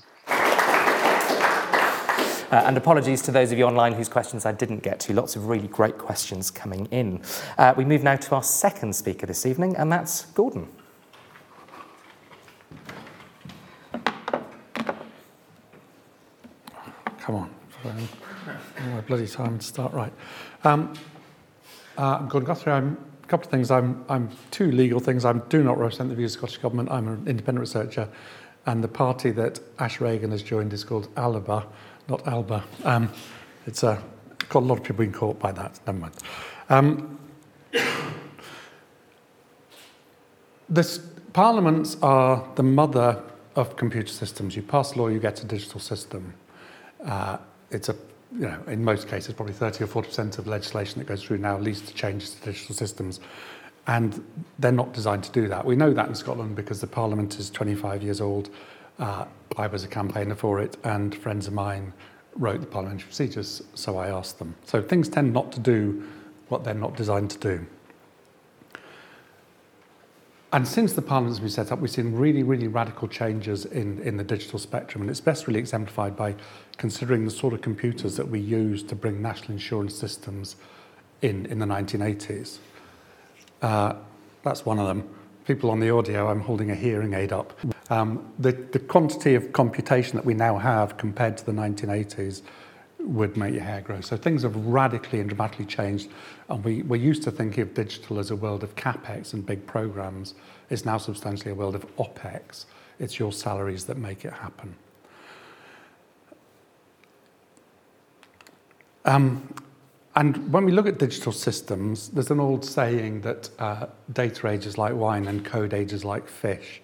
Uh, 2.51 2.65
and 2.67 2.77
apologies 2.77 3.23
to 3.23 3.31
those 3.31 3.53
of 3.53 3.59
you 3.59 3.65
online 3.65 3.93
whose 3.93 4.09
questions 4.09 4.45
I 4.45 4.53
didn't 4.53 4.83
get 4.83 4.99
to. 5.01 5.15
Lots 5.15 5.37
of 5.37 5.47
really 5.47 5.69
great 5.69 5.99
questions 5.99 6.51
coming 6.51 6.87
in. 6.87 7.23
Uh, 7.57 7.75
we 7.77 7.85
move 7.85 8.03
now 8.03 8.17
to 8.17 8.35
our 8.35 8.43
second 8.43 8.95
speaker 8.95 9.25
this 9.25 9.47
evening, 9.47 9.77
and 9.77 9.91
that's 9.91 10.27
Gordon. 10.27 10.69
Come 17.21 17.37
on 17.37 17.51
my 18.47 19.01
bloody 19.03 19.27
time 19.27 19.59
to 19.59 19.65
start 19.65 19.93
right. 19.93 20.13
Um, 20.65 20.95
uh, 21.97 22.19
I'm 22.21 22.29
Gordon 22.29 22.47
Guthrie. 22.47 22.73
I'm 22.73 22.97
a 23.23 23.27
couple 23.27 23.47
of 23.47 23.51
things. 23.51 23.71
I'm, 23.71 24.05
I'm 24.09 24.31
two 24.51 24.73
legal 24.73 25.01
things. 25.01 25.25
I 25.25 25.35
do 25.35 25.63
not 25.63 25.79
represent 25.79 26.09
the 26.09 26.17
views 26.17 26.35
of 26.35 26.41
the 26.41 26.47
Scottish 26.49 26.63
Government. 26.63 26.91
I'm 26.91 27.09
an 27.09 27.29
independent 27.29 27.61
researcher. 27.61 28.09
And 28.67 28.83
the 28.83 28.89
party 28.89 29.31
that 29.33 29.61
Ash 29.79 30.01
Regan 30.01 30.31
has 30.31 30.43
joined 30.43 30.73
is 30.73 30.85
called 30.85 31.09
ALBA, 31.17 31.67
not 32.09 32.27
ALBA. 32.27 32.65
Um, 32.85 33.13
it's 33.67 33.83
a, 33.83 34.03
got 34.49 34.63
a 34.63 34.67
lot 34.67 34.79
of 34.79 34.85
people 34.85 34.99
being 34.99 35.13
caught 35.13 35.39
by 35.39 35.53
that. 35.53 35.79
Never 35.87 35.99
mind. 35.99 36.15
Um, 36.69 37.19
this, 40.69 40.99
parliaments 41.33 41.97
are 42.03 42.49
the 42.57 42.63
mother 42.63 43.23
of 43.57 43.77
computer 43.77 44.09
systems. 44.09 44.57
You 44.57 44.63
pass 44.63 44.97
law, 44.97 45.09
you 45.09 45.19
get 45.19 45.43
a 45.43 45.47
digital 45.47 45.81
system. 45.81 46.35
Uh, 47.05 47.39
it's 47.71 47.89
a 47.89 47.97
you 48.35 48.47
know, 48.47 48.63
in 48.67 48.85
most 48.85 49.09
cases, 49.09 49.35
probably 49.35 49.55
30 49.55 49.85
or 49.85 49.87
40% 49.87 50.39
of 50.39 50.47
legislation 50.47 50.99
that 50.99 51.07
goes 51.07 51.23
through 51.23 51.39
now 51.39 51.59
leads 51.59 51.83
to 51.83 51.95
changes 51.95 52.35
to 52.35 52.45
digital 52.45 52.75
systems. 52.75 53.21
And 53.87 54.25
they're 54.59 54.73
not 54.73 54.93
designed 54.93 55.25
to 55.25 55.33
do 55.33 55.49
that. 55.49 55.65
We 55.65 55.77
know 55.77 55.93
that 55.93 56.09
in 56.09 56.15
Scotland 56.15 56.55
because 56.55 56.81
the 56.81 56.87
Parliament 56.87 57.39
is 57.39 57.51
25 57.51 58.03
years 58.03 58.21
old. 58.21 58.51
Uh, 58.99 59.25
I 59.57 59.67
was 59.67 59.85
a 59.85 59.89
campaigner 59.89 60.35
for 60.35 60.61
it, 60.61 60.77
and 60.85 61.15
friends 61.15 61.47
of 61.47 61.53
mine 61.53 61.93
wrote 62.37 62.61
the 62.61 62.67
parliamentary 62.67 63.07
procedures, 63.07 63.63
so 63.75 63.99
I 63.99 64.09
asked 64.09 64.39
them. 64.39 64.55
So 64.65 64.81
things 64.81 65.09
tend 65.09 65.33
not 65.33 65.53
to 65.53 65.61
do 65.61 66.07
what 66.49 66.65
they're 66.65 66.75
not 66.75 66.97
designed 66.97 67.31
to 67.31 67.39
do. 67.39 67.67
And 70.53 70.69
since 70.69 70.93
the 70.93 71.01
Parliament's 71.01 71.39
been 71.39 71.49
set 71.49 71.73
up, 71.73 71.79
we've 71.79 71.91
seen 71.91 72.13
really, 72.13 72.43
really 72.43 72.69
radical 72.69 73.09
changes 73.09 73.65
in, 73.65 73.99
in 74.03 74.19
the 74.19 74.25
digital 74.25 74.59
spectrum. 74.59 75.01
And 75.01 75.11
it's 75.11 75.21
best 75.21 75.47
really 75.47 75.59
exemplified 75.59 76.15
by 76.15 76.35
considering 76.77 77.25
the 77.25 77.31
sort 77.31 77.55
of 77.55 77.63
computers 77.63 78.17
that 78.17 78.29
we 78.29 78.39
used 78.39 78.89
to 78.91 78.95
bring 78.95 79.23
national 79.23 79.53
insurance 79.53 79.95
systems 79.95 80.57
in 81.23 81.47
in 81.47 81.59
the 81.59 81.67
1980s. 81.67 82.59
Uh, 83.63 83.95
that's 84.43 84.67
one 84.67 84.79
of 84.79 84.87
them. 84.87 85.09
People 85.47 85.71
on 85.71 85.81
the 85.81 85.91
audio, 85.91 86.29
I'm 86.29 86.41
holding 86.41 86.71
a 86.71 86.75
hearing 86.75 87.15
aid 87.15 87.33
up. 87.33 87.59
Um, 87.91 88.33
the, 88.39 88.53
the 88.53 88.79
quantity 88.79 89.35
of 89.35 89.53
computation 89.53 90.17
that 90.17 90.25
we 90.25 90.35
now 90.35 90.59
have 90.59 90.97
compared 90.97 91.37
to 91.39 91.47
the 91.47 91.53
1980s 91.53 92.43
would 93.01 93.37
make 93.37 93.55
your 93.55 93.65
hair 93.65 93.81
grow. 93.81 94.01
So 94.01 94.17
things 94.17 94.43
have 94.43 94.55
radically 94.57 95.21
and 95.21 95.29
dramatically 95.29 95.67
changed. 95.67 96.11
And 96.49 96.65
we, 96.65 96.83
we're 96.83 96.97
used 96.97 97.23
to 97.25 97.31
thinking 97.31 97.63
of 97.63 97.75
digital 97.75 98.19
as 98.19 98.31
a 98.31 98.37
world 98.37 98.63
of 98.63 98.75
capex 98.75 99.33
and 99.33 99.45
big 99.45 99.67
programs. 99.67 100.35
It's 100.71 100.85
now 100.85 100.99
substantially 100.99 101.53
a 101.53 101.55
world 101.55 101.75
of 101.75 101.87
opex. 101.97 102.67
It's 102.99 103.19
your 103.19 103.33
salaries 103.33 103.85
that 103.85 103.97
make 103.97 104.25
it 104.25 104.33
happen. 104.33 104.75
Um, 109.05 109.53
and 110.15 110.53
when 110.53 110.65
we 110.65 110.73
look 110.73 110.87
at 110.87 110.99
digital 110.99 111.33
systems, 111.33 112.11
there's 112.11 112.31
an 112.31 112.39
old 112.39 112.65
saying 112.65 113.23
that 113.23 113.49
uh, 113.59 113.87
data 114.13 114.49
age 114.49 114.67
is 114.67 114.77
like 114.77 114.95
wine 114.95 115.27
and 115.27 115.45
code 115.45 115.73
age 115.73 115.93
is 115.93 116.05
like 116.05 116.29
fish. 116.29 116.83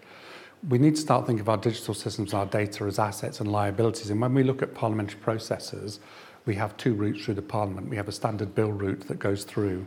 We 0.69 0.79
need 0.79 0.97
to 0.97 1.01
start 1.01 1.27
thinking 1.27 1.43
of 1.43 1.49
our 1.49 1.59
digital 1.59 1.95
systems, 1.95 2.33
and 2.33 2.41
our 2.41 2.47
data 2.47 2.85
as 2.85 2.99
assets 2.99 3.41
and 3.41 3.53
liabilities. 3.53 4.11
And 4.11 4.21
when 4.21 4.35
we 4.35 4.43
look 4.43 4.63
at 4.63 4.75
parliamentary 4.75 5.21
processes, 5.21 6.01
we 6.49 6.55
have 6.55 6.75
two 6.79 6.95
routes 6.95 7.23
through 7.23 7.35
the 7.35 7.43
parliament. 7.43 7.91
We 7.91 7.97
have 7.97 8.09
a 8.09 8.13
standard 8.13 8.55
bill 8.55 8.73
route 8.73 9.07
that 9.09 9.19
goes 9.19 9.45
through, 9.45 9.87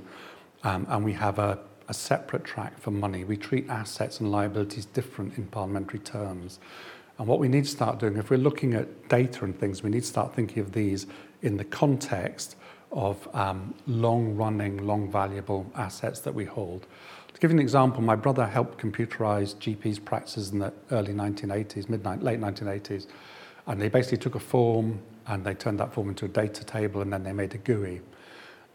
um, 0.64 0.86
and 0.90 1.04
we 1.04 1.12
have 1.14 1.40
a, 1.40 1.58
a 1.88 1.94
separate 1.94 2.44
track 2.44 2.80
for 2.80 2.92
money. 2.92 3.24
We 3.24 3.36
treat 3.36 3.68
assets 3.68 4.20
and 4.20 4.32
liabilities 4.32 4.86
different 4.86 5.40
in 5.40 5.48
parliamentary 5.48 6.00
terms. 6.00 6.60
And 7.18 7.28
what 7.28 7.40
we 7.40 7.48
need 7.48 7.64
to 7.64 7.70
start 7.72 7.98
doing, 7.98 8.16
if 8.16 8.30
we're 8.30 8.38
looking 8.38 8.76
at 8.76 9.10
data 9.10 9.44
and 9.44 9.60
things, 9.60 9.82
we 9.82 9.90
need 9.90 10.02
to 10.02 10.08
start 10.08 10.36
thinking 10.36 10.62
of 10.62 10.72
these 10.72 11.08
in 11.42 11.58
the 11.58 11.64
context 11.64 12.56
of 12.92 13.28
um, 13.34 13.74
long-running, 13.88 14.86
long-valuable 14.86 15.66
assets 15.74 16.20
that 16.20 16.36
we 16.36 16.46
hold. 16.46 16.86
To 17.34 17.40
give 17.40 17.50
you 17.50 17.58
an 17.58 17.62
example, 17.62 18.04
my 18.04 18.16
brother 18.16 18.46
helped 18.46 18.78
computerize 18.78 19.56
GP's 19.56 19.98
practices 19.98 20.52
in 20.52 20.60
the 20.60 20.72
early 20.92 21.14
1980s, 21.14 21.90
mid 21.90 22.06
late 22.22 22.40
1980s, 22.40 23.08
and 23.66 23.82
they 23.82 23.90
basically 23.90 24.20
took 24.20 24.36
a 24.36 24.40
form 24.40 25.00
and 25.28 25.44
they 25.44 25.54
turned 25.54 25.80
that 25.80 25.94
form 25.94 26.10
into 26.10 26.26
a 26.26 26.30
data 26.30 26.64
table 26.64 27.02
and 27.02 27.12
then 27.12 27.24
they 27.24 27.34
made 27.34 27.54
a 27.54 27.58
GUI. 27.58 28.02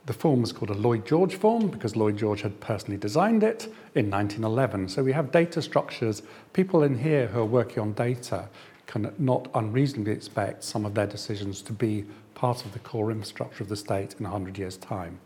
The 0.07 0.13
form 0.13 0.43
was 0.43 0.53
called 0.53 0.71
a 0.71 0.75
Lloyd 0.75 1.05
George 1.05 1.35
form 1.35 1.67
because 1.67 1.97
Lloyd 1.97 2.17
George 2.17 2.43
had 2.43 2.61
personally 2.61 2.97
designed 2.97 3.43
it 3.43 3.65
in 3.95 4.09
1911. 4.09 4.89
So 4.89 5.03
we 5.03 5.13
have 5.13 5.33
data 5.33 5.61
structures. 5.61 6.23
People 6.53 6.85
in 6.85 6.99
here 6.99 7.27
who 7.27 7.41
are 7.41 7.45
working 7.45 7.81
on 7.81 7.93
data 7.93 8.49
can 8.87 9.13
not 9.19 9.49
unreasonably 9.55 10.13
expect 10.13 10.63
some 10.63 10.87
of 10.87 10.95
their 10.95 11.09
decisions 11.09 11.61
to 11.63 11.73
be 11.73 12.05
part 12.35 12.65
of 12.65 12.73
the 12.73 12.79
core 12.79 13.11
infrastructure 13.11 13.65
of 13.65 13.69
the 13.69 13.77
state 13.77 14.15
in 14.21 14.25
100 14.25 14.57
years' 14.57 14.77
time. 14.77 15.19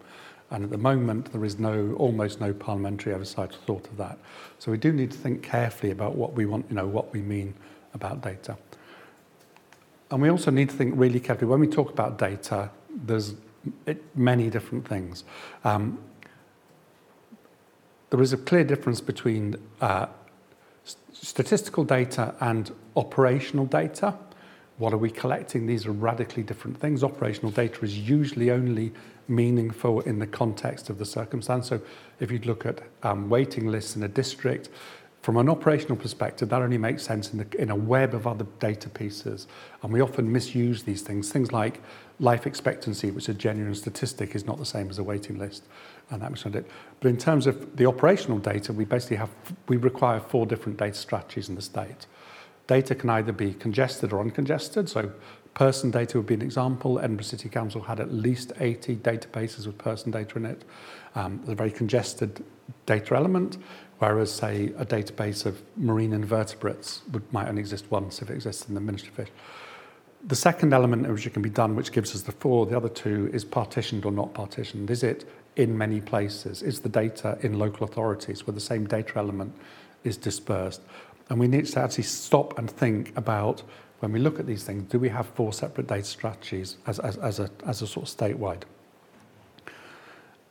And 0.51 0.65
at 0.65 0.71
the 0.71 0.79
moment, 0.79 1.31
there 1.33 1.45
is 1.45 1.59
no, 1.59 1.95
almost 1.99 2.41
no 2.41 2.53
parliamentary 2.53 3.13
oversight 3.13 3.55
thought 3.67 3.87
of 3.87 3.97
that. 3.99 4.19
So 4.59 4.71
we 4.71 4.79
do 4.79 4.93
need 4.93 5.13
to 5.13 5.19
think 5.19 5.43
carefully 5.43 5.93
about 5.93 6.17
what 6.17 6.33
we 6.33 6.47
want, 6.47 6.67
you 6.71 6.77
know, 6.77 6.87
what 6.87 7.13
we 7.13 7.21
mean 7.21 7.55
about 7.95 8.23
data. 8.23 8.57
And 10.11 10.21
we 10.21 10.29
also 10.29 10.51
need 10.51 10.71
to 10.71 10.77
think 10.77 10.95
really 10.97 11.21
carefully 11.21 11.49
when 11.49 11.61
we 11.61 11.69
talk 11.69 11.91
about 11.91 12.19
data, 12.19 12.71
there's 12.93 13.35
many 14.15 14.51
different 14.51 14.87
things. 14.89 15.25
Um, 15.65 15.99
there 18.11 18.21
is 18.21 18.33
a 18.33 18.37
clear 18.37 18.65
difference 18.65 19.01
between 19.01 19.57
uh, 19.81 20.07
statistical 21.13 21.85
data 21.85 22.35
and 22.41 22.73
operational 22.97 23.67
data. 23.67 24.17
What 24.79 24.93
are 24.93 24.99
we 24.99 25.11
collecting? 25.11 25.67
These 25.67 25.87
are 25.87 25.93
radically 25.93 26.43
different 26.43 26.81
things. 26.81 27.05
Operational 27.05 27.53
data 27.53 27.85
is 27.85 27.97
usually 27.99 28.51
only 28.51 28.93
meaningful 29.29 30.01
in 30.01 30.19
the 30.19 30.27
context 30.27 30.91
of 30.91 30.99
the 30.99 31.05
circumstance. 31.05 31.69
So 31.69 31.81
if 32.19 32.33
you 32.33 32.41
look 32.41 32.67
at 32.67 32.81
um, 33.05 33.29
waiting 33.29 33.69
lists 33.69 33.95
in 33.95 34.03
a 34.03 34.09
district, 34.09 34.71
from 35.23 35.37
an 35.37 35.51
operational 35.51 35.97
perspective, 35.97 36.49
that 36.49 36.63
only 36.63 36.79
makes 36.79 37.03
sense 37.03 37.33
in, 37.33 37.39
the, 37.39 37.61
in 37.61 37.71
a 37.71 37.77
web 37.77 38.15
of 38.15 38.27
other 38.27 38.47
data 38.59 38.89
pieces. 38.89 39.47
And 39.83 39.93
we 39.93 40.01
often 40.01 40.33
misuse 40.33 40.85
these 40.85 41.03
things. 41.03 41.31
Things 41.31 41.53
like 41.53 41.83
life 42.21 42.47
expectancy, 42.47 43.11
which 43.11 43.25
is 43.25 43.29
a 43.31 43.35
genuine 43.35 43.75
statistic, 43.75 44.35
is 44.35 44.47
not 44.47 44.59
the 44.59 44.65
same 44.65 44.89
as 44.89 44.99
a 44.99 45.03
waiting 45.03 45.39
list. 45.39 45.65
And 46.11 46.23
that 46.23 46.31
was 46.31 46.45
it. 46.47 46.67
But 47.01 47.09
in 47.09 47.19
terms 47.19 47.47
of 47.47 47.77
the 47.77 47.87
operational 47.87 48.39
data, 48.39 48.73
we 48.73 48.87
basically 48.87 49.19
have, 49.19 49.31
we 49.69 49.77
require 49.77 50.21
four 50.21 50.47
different 50.47 50.79
data 50.79 50.97
strategies 50.97 51.51
in 51.51 51.55
the 51.55 51.63
state. 51.63 52.07
Data 52.67 52.95
can 52.95 53.11
either 53.11 53.33
be 53.33 53.53
congested 53.53 54.15
or 54.15 54.25
uncongested. 54.25 54.89
So 54.89 55.13
person 55.53 55.91
data 55.91 56.17
would 56.17 56.27
be 56.27 56.35
an 56.35 56.43
example. 56.43 56.99
Edinburgh 56.99 57.25
City 57.25 57.49
Council 57.51 57.83
had 57.83 58.01
at 58.01 58.13
least 58.13 58.53
80 58.59 58.97
databases 58.97 59.67
with 59.67 59.77
person 59.77 60.11
data 60.11 60.39
in 60.39 60.47
it. 60.47 60.65
Um, 61.15 61.43
a 61.47 61.55
very 61.55 61.73
congested 61.73 62.43
data 62.87 63.15
element 63.15 63.59
whereas, 64.01 64.33
say, 64.33 64.73
a 64.79 64.85
database 64.85 65.47
of 65.47 65.63
marine 65.77 66.13
invertebrates 66.13 67.03
would, 67.13 67.33
might 67.33 67.49
only 67.49 67.61
exist 67.61 67.85
once 67.91 68.23
if 68.23 68.31
it 68.31 68.35
exists 68.35 68.67
in 68.69 68.75
the 68.75 68.81
Ministry 68.81 69.11
of 69.11 69.15
Fish. 69.15 69.29
The 70.27 70.37
second 70.37 70.73
element 70.73 71.09
which 71.09 71.27
it 71.27 71.35
can 71.35 71.43
be 71.43 71.51
done, 71.51 71.77
which 71.77 71.93
gives 71.93 72.15
us 72.15 72.23
the 72.23 72.33
four, 72.33 72.67
the 72.67 72.77
other 72.77 72.89
two, 72.89 73.31
is 73.33 73.45
partitioned 73.45 74.05
or 74.05 74.13
not 74.13 74.35
partitioned. 74.35 74.91
Is 74.91 75.03
it 75.03 75.29
in 75.57 75.77
many 75.77 76.01
places? 76.01 76.63
Is 76.63 76.81
the 76.81 76.89
data 76.89 77.39
in 77.43 77.59
local 77.59 77.85
authorities 77.85 78.47
where 78.47 78.55
the 78.55 78.61
same 78.61 78.87
data 78.87 79.13
element 79.17 79.55
is 80.03 80.17
dispersed? 80.17 80.81
And 81.29 81.39
we 81.39 81.47
need 81.47 81.67
to 81.67 81.81
actually 81.81 82.05
stop 82.05 82.59
and 82.59 82.71
think 82.71 83.17
about 83.17 83.63
when 84.01 84.13
we 84.13 84.19
look 84.19 84.41
at 84.41 84.47
these 84.47 84.65
things, 84.65 84.91
do 84.91 84.99
we 84.99 85.11
have 85.11 85.27
four 85.27 85.53
separate 85.53 85.87
data 85.87 86.05
strategies 86.05 86.79
as, 86.87 86.99
as, 87.01 87.19
as, 87.19 87.39
a, 87.39 87.51
as 87.67 87.83
a 87.83 87.87
sort 87.87 88.09
of 88.09 88.17
statewide? 88.17 88.63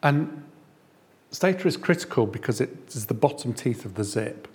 And 0.04 0.44
Stata 1.32 1.68
is 1.68 1.78
critical 1.78 2.26
because 2.26 2.60
it 2.60 2.76
is 2.90 3.06
the 3.06 3.14
bottom 3.14 3.54
teeth 3.54 3.86
of 3.86 3.96
the 3.96 4.04
zip. 4.04 4.48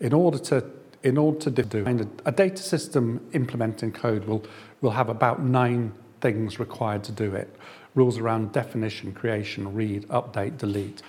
In 0.00 0.12
order 0.12 0.38
to 0.38 0.64
in 1.02 1.16
order 1.16 1.38
to 1.38 1.50
do 1.50 2.08
a 2.26 2.32
data 2.32 2.62
system 2.62 3.26
implementing 3.32 3.90
code 3.90 4.24
will 4.24 4.44
will 4.80 4.90
have 4.90 5.08
about 5.08 5.42
nine 5.42 5.92
things 6.20 6.60
required 6.60 7.02
to 7.04 7.12
do 7.12 7.34
it. 7.34 7.54
Rules 7.94 8.18
around 8.18 8.52
definition, 8.52 9.12
creation, 9.12 9.74
read, 9.74 10.06
update, 10.08 10.58
delete, 10.58 11.02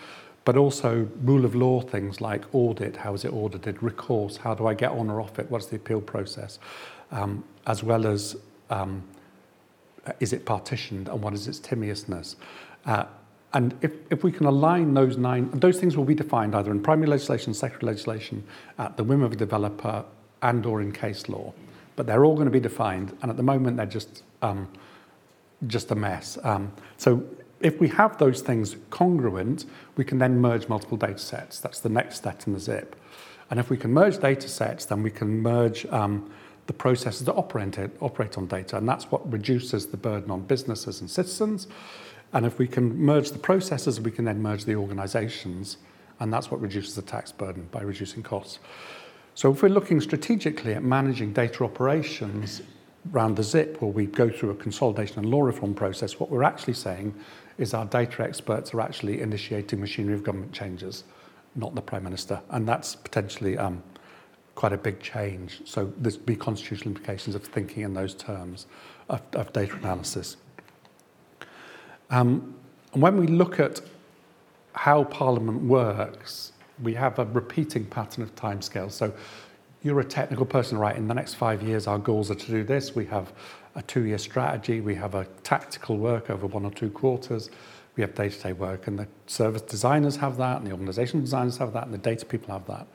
but 0.46 0.58
also 0.58 1.08
rule 1.22 1.46
of 1.46 1.54
law 1.56 1.82
things 1.82 2.22
like 2.22 2.44
audit, 2.54 2.98
how 2.98 3.14
is 3.14 3.26
it 3.26 3.34
audited, 3.34 3.82
recourse, 3.84 4.38
how 4.38 4.54
do 4.56 4.66
I 4.66 4.74
get 4.74 4.92
on 4.92 5.10
or 5.10 5.22
off 5.22 5.38
it, 5.38 5.52
what's 5.52 5.68
the 5.68 5.76
appeal 5.76 6.02
process, 6.02 6.58
um, 7.12 7.44
as 7.68 7.84
well 7.84 8.08
as 8.08 8.36
um, 8.70 9.04
is 10.20 10.34
it 10.34 10.46
partitioned 10.46 11.08
and 11.10 11.22
what 11.22 11.34
is 11.34 11.48
its 11.48 11.60
timiousness. 11.60 12.36
Uh, 12.86 13.06
and 13.54 13.76
if, 13.82 13.94
if 14.10 14.24
we 14.24 14.32
can 14.32 14.46
align 14.46 14.94
those 14.94 15.18
nine, 15.18 15.50
those 15.54 15.80
things 15.80 15.98
will 15.98 16.06
be 16.06 16.16
defined 16.16 16.56
either 16.56 16.72
in 16.72 16.82
primary 16.82 17.08
legislation, 17.08 17.54
secondary 17.54 17.94
legislation, 17.94 18.44
at 18.78 18.96
the 18.98 19.04
whim 19.04 19.22
of 19.22 19.34
a 19.34 19.36
developer, 19.36 20.06
and 20.42 20.66
or 20.66 20.82
in 20.82 20.92
case 20.92 21.28
law. 21.28 21.54
But 21.96 22.08
they're 22.08 22.24
all 22.24 22.36
going 22.36 22.46
to 22.46 22.52
be 22.52 22.62
defined, 22.62 23.16
and 23.22 23.30
at 23.30 23.38
the 23.38 23.44
moment 23.44 23.78
they're 23.78 23.86
just 23.86 24.24
um, 24.42 24.68
just 25.68 25.92
a 25.92 25.96
mess. 25.96 26.38
Um, 26.44 26.72
so 26.98 27.24
if 27.60 27.80
we 27.80 27.88
have 27.90 28.18
those 28.18 28.42
things 28.42 28.76
congruent, 28.90 29.66
we 29.96 30.04
can 30.04 30.18
then 30.18 30.40
merge 30.40 30.68
multiple 30.68 30.98
data 30.98 31.20
sets. 31.20 31.60
That's 31.60 31.80
the 31.80 31.90
next 31.90 32.16
step 32.18 32.48
in 32.48 32.54
the 32.54 32.60
zip. 32.60 32.96
And 33.50 33.60
if 33.60 33.70
we 33.70 33.78
can 33.78 33.92
merge 33.92 34.20
data 34.20 34.48
sets, 34.48 34.86
then 34.86 35.04
we 35.04 35.12
can 35.12 35.42
merge 35.42 35.86
um, 35.88 36.32
the 36.68 36.74
processes 36.74 37.26
that 37.26 37.34
operate, 37.34 37.78
operate 38.00 38.38
on 38.38 38.48
data, 38.48 38.78
and 38.78 38.88
that's 38.88 39.06
what 39.12 39.30
reduces 39.32 39.88
the 39.88 39.98
burden 39.98 40.32
on 40.32 40.42
businesses 40.42 41.02
and 41.02 41.10
citizens. 41.10 41.68
And 42.34 42.46
if 42.46 42.58
we 42.58 42.68
can 42.68 42.98
merge 42.98 43.32
the 43.32 43.40
processes, 43.40 44.00
we 44.00 44.12
can 44.12 44.26
then 44.26 44.42
merge 44.42 44.66
the 44.66 44.76
organizations. 44.76 45.78
And 46.20 46.32
that's 46.32 46.50
what 46.50 46.62
reduces 46.62 46.96
the 46.96 47.02
tax 47.02 47.32
burden 47.32 47.68
by 47.72 47.82
reducing 47.82 48.24
costs. 48.24 48.60
So 49.34 49.52
if 49.52 49.64
we're 49.64 49.70
looking 49.70 50.02
strategically 50.02 50.74
at 50.74 50.84
managing 50.84 51.34
data 51.34 51.64
operations 51.64 52.62
around 53.14 53.36
the 53.36 53.44
ZIP, 53.44 53.82
where 53.82 53.92
we 53.92 54.06
go 54.06 54.30
through 54.30 54.52
a 54.52 54.56
consolidation 54.56 55.20
and 55.20 55.30
law 55.30 55.42
reform 55.42 55.74
process, 55.74 56.20
what 56.20 56.30
we're 56.30 56.44
actually 56.44 56.74
saying 56.74 57.16
is 57.58 57.74
our 57.74 57.86
data 57.86 58.24
experts 58.24 58.74
are 58.74 58.82
actually 58.82 59.22
initiating 59.22 59.80
machinery 59.80 60.14
of 60.14 60.24
government 60.24 60.52
changes, 60.52 61.04
not 61.56 61.76
the 61.76 61.82
Prime 61.82 62.04
Minister. 62.04 62.42
And 62.50 62.68
that's 62.68 62.96
potentially 62.96 63.58
um, 63.58 63.82
quite 64.56 64.74
a 64.74 64.78
big 64.78 65.00
change. 65.00 65.62
So 65.66 65.92
there's 65.98 66.18
be 66.18 66.36
constitutional 66.36 66.90
implications 66.90 67.36
of 67.36 67.44
thinking 67.44 67.84
in 67.84 67.94
those 67.94 68.14
terms 68.14 68.68
of, 69.10 69.22
of 69.34 69.52
data 69.54 69.76
analysis. 69.76 70.38
Um, 72.12 72.54
and 72.94 73.02
when 73.02 73.18
we 73.18 73.26
look 73.26 73.60
at 73.60 73.82
how 74.74 75.06
Parliament 75.06 75.64
works, 75.64 76.52
we 76.84 76.94
have 76.94 77.18
a 77.20 77.26
repeating 77.26 77.86
pattern 77.86 78.24
of 78.24 78.36
timescales. 78.36 78.92
So 78.92 79.14
you're 79.82 80.00
a 80.00 80.06
technical 80.06 80.46
person, 80.46 80.78
right? 80.78 80.96
In 80.96 81.08
the 81.08 81.14
next 81.14 81.36
five 81.36 81.64
years, 81.64 81.88
our 81.88 81.98
goals 81.98 82.30
are 82.30 82.36
to 82.36 82.48
do 82.48 82.64
this. 82.64 82.96
We 82.96 83.06
have 83.08 83.32
a 83.76 83.82
two-year 83.82 84.18
strategy. 84.18 84.82
We 84.82 84.96
have 84.96 85.16
a 85.16 85.26
tactical 85.44 85.98
work 85.98 86.30
over 86.30 86.46
one 86.46 86.66
or 86.66 86.72
two 86.72 86.90
quarters. 86.90 87.50
We 87.96 88.02
have 88.02 88.14
day-to-day 88.14 88.54
work, 88.54 88.88
and 88.88 89.00
the 89.00 89.08
service 89.28 89.62
designers 89.62 90.16
have 90.18 90.38
that, 90.38 90.58
and 90.58 90.68
the 90.68 90.72
organizational 90.72 91.22
designers 91.22 91.58
have 91.58 91.74
that, 91.74 91.86
and 91.86 91.94
the 91.94 91.98
data 91.98 92.26
people 92.26 92.54
have 92.54 92.66
that. 92.68 92.88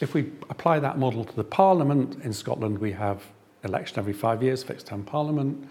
If 0.00 0.14
we 0.14 0.32
apply 0.50 0.80
that 0.80 0.98
model 0.98 1.24
to 1.24 1.36
the 1.36 1.44
Parliament 1.44 2.18
in 2.24 2.32
Scotland, 2.32 2.78
we 2.78 2.92
have 2.92 3.22
election 3.64 3.98
every 3.98 4.12
five 4.12 4.42
years, 4.42 4.62
fixed 4.62 4.86
term 4.86 5.04
Parliament. 5.04 5.68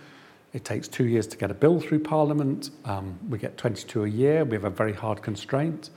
It 0.53 0.63
takes 0.63 0.87
two 0.87 1.05
years 1.05 1.27
to 1.27 1.37
get 1.37 1.51
a 1.51 1.53
bill 1.53 1.79
through 1.79 1.99
Parliament. 1.99 2.71
Um, 2.85 3.19
we 3.29 3.37
get 3.37 3.57
22 3.57 4.05
a 4.05 4.07
year. 4.07 4.45
We 4.45 4.53
have 4.53 4.63
a 4.63 4.69
very 4.69 4.93
hard 4.93 5.21
constraint. 5.21 5.89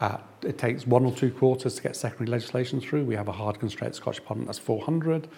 Uh, 0.00 0.18
it 0.42 0.56
takes 0.56 0.86
one 0.86 1.04
or 1.04 1.12
two 1.12 1.30
quarters 1.30 1.74
to 1.74 1.82
get 1.82 1.94
secondary 1.94 2.30
legislation 2.30 2.80
through. 2.80 3.04
We 3.04 3.16
have 3.16 3.28
a 3.28 3.32
hard 3.32 3.58
constraint 3.58 3.94
Scottish 3.94 4.24
Parliament, 4.24 4.48
that's 4.48 4.58
400. 4.58 5.28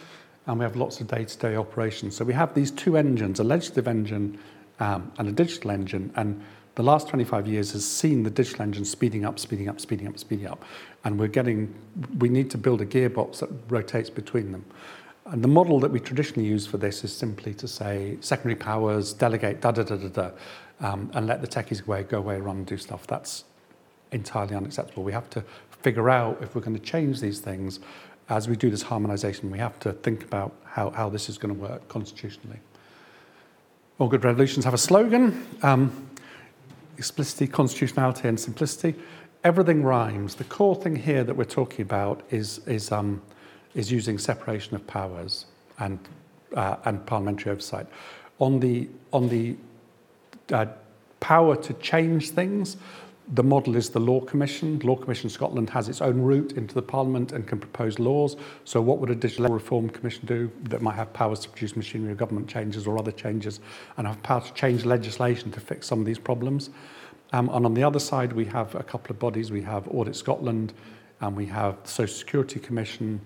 And 0.46 0.58
we 0.58 0.64
have 0.64 0.76
lots 0.76 1.00
of 1.00 1.08
day-to-day 1.08 1.56
operations. 1.56 2.16
So 2.16 2.24
we 2.24 2.34
have 2.34 2.54
these 2.54 2.70
two 2.70 2.96
engines, 2.96 3.40
a 3.40 3.44
legislative 3.44 3.88
engine 3.88 4.38
um, 4.80 5.10
and 5.18 5.28
a 5.28 5.32
digital 5.32 5.70
engine. 5.70 6.12
And 6.16 6.42
the 6.74 6.82
last 6.82 7.08
25 7.08 7.46
years 7.46 7.72
has 7.72 7.84
seen 7.84 8.22
the 8.22 8.30
digital 8.30 8.62
engine 8.62 8.84
speeding 8.84 9.24
up, 9.24 9.38
speeding 9.38 9.68
up, 9.68 9.80
speeding 9.80 10.08
up, 10.08 10.18
speeding 10.18 10.46
up. 10.46 10.64
And 11.04 11.18
we're 11.18 11.28
getting, 11.28 11.74
we 12.18 12.28
need 12.28 12.50
to 12.50 12.58
build 12.58 12.80
a 12.80 12.86
gearbox 12.86 13.40
that 13.40 13.50
rotates 13.68 14.10
between 14.10 14.52
them. 14.52 14.64
And 15.26 15.42
the 15.42 15.48
model 15.48 15.78
that 15.80 15.90
we 15.90 16.00
traditionally 16.00 16.48
use 16.48 16.66
for 16.66 16.78
this 16.78 17.04
is 17.04 17.14
simply 17.14 17.54
to 17.54 17.68
say 17.68 18.16
secondary 18.20 18.56
powers, 18.56 19.12
delegate, 19.12 19.60
da 19.60 19.70
da 19.70 19.82
da 19.84 19.96
da 19.96 20.08
da, 20.08 20.30
um, 20.80 21.10
and 21.14 21.26
let 21.26 21.40
the 21.40 21.46
techies 21.46 21.84
go 21.84 21.92
away, 21.92 22.02
go 22.02 22.18
away, 22.18 22.40
run 22.40 22.56
and 22.56 22.66
do 22.66 22.76
stuff. 22.76 23.06
That's 23.06 23.44
entirely 24.10 24.56
unacceptable. 24.56 25.04
We 25.04 25.12
have 25.12 25.30
to 25.30 25.44
figure 25.70 26.10
out 26.10 26.42
if 26.42 26.54
we're 26.54 26.60
going 26.60 26.78
to 26.78 26.82
change 26.84 27.20
these 27.20 27.40
things 27.40 27.80
as 28.28 28.48
we 28.48 28.56
do 28.56 28.70
this 28.70 28.82
harmonization. 28.82 29.50
We 29.50 29.58
have 29.58 29.78
to 29.80 29.92
think 29.92 30.24
about 30.24 30.54
how, 30.64 30.90
how 30.90 31.08
this 31.08 31.28
is 31.28 31.38
going 31.38 31.54
to 31.54 31.60
work 31.60 31.86
constitutionally. 31.88 32.58
All 33.98 34.08
good 34.08 34.24
revolutions 34.24 34.64
have 34.64 34.74
a 34.74 34.78
slogan 34.78 35.46
um, 35.62 36.08
constitutionality, 37.50 38.28
and 38.28 38.38
simplicity. 38.38 38.98
Everything 39.44 39.82
rhymes. 39.82 40.36
The 40.36 40.44
core 40.44 40.74
thing 40.74 40.96
here 40.96 41.24
that 41.24 41.36
we're 41.36 41.44
talking 41.44 41.82
about 41.82 42.22
is, 42.30 42.60
is 42.66 42.92
um, 42.92 43.22
is 43.74 43.90
using 43.90 44.18
separation 44.18 44.74
of 44.74 44.86
powers 44.86 45.46
and, 45.78 45.98
uh, 46.54 46.76
and 46.84 47.04
parliamentary 47.06 47.52
oversight. 47.52 47.86
On 48.38 48.60
the, 48.60 48.88
on 49.12 49.28
the 49.28 49.56
uh, 50.52 50.66
power 51.20 51.56
to 51.56 51.72
change 51.74 52.30
things, 52.30 52.76
the 53.34 53.42
model 53.42 53.76
is 53.76 53.90
the 53.90 54.00
Law 54.00 54.20
Commission. 54.20 54.80
Law 54.80 54.96
Commission 54.96 55.30
Scotland 55.30 55.70
has 55.70 55.88
its 55.88 56.02
own 56.02 56.20
route 56.20 56.52
into 56.52 56.74
the 56.74 56.82
Parliament 56.82 57.32
and 57.32 57.46
can 57.46 57.58
propose 57.58 57.98
laws. 57.98 58.36
So 58.64 58.82
what 58.82 58.98
would 58.98 59.10
a 59.10 59.14
Digital 59.14 59.46
Reform 59.48 59.88
Commission 59.88 60.26
do 60.26 60.50
that 60.64 60.82
might 60.82 60.96
have 60.96 61.12
powers 61.12 61.40
to 61.40 61.48
produce 61.48 61.76
machinery 61.76 62.12
of 62.12 62.18
government 62.18 62.48
changes 62.48 62.86
or 62.86 62.98
other 62.98 63.12
changes 63.12 63.60
and 63.96 64.06
have 64.06 64.22
power 64.22 64.40
to 64.40 64.52
change 64.54 64.84
legislation 64.84 65.50
to 65.52 65.60
fix 65.60 65.86
some 65.86 66.00
of 66.00 66.04
these 66.04 66.18
problems? 66.18 66.70
Um, 67.32 67.48
and 67.50 67.64
on 67.64 67.74
the 67.74 67.84
other 67.84 68.00
side, 68.00 68.32
we 68.32 68.44
have 68.46 68.74
a 68.74 68.82
couple 68.82 69.12
of 69.12 69.18
bodies. 69.18 69.50
We 69.50 69.62
have 69.62 69.88
Audit 69.88 70.16
Scotland 70.16 70.74
and 71.20 71.36
we 71.36 71.46
have 71.46 71.82
the 71.84 71.88
Social 71.88 72.14
Security 72.14 72.60
Commission, 72.60 73.20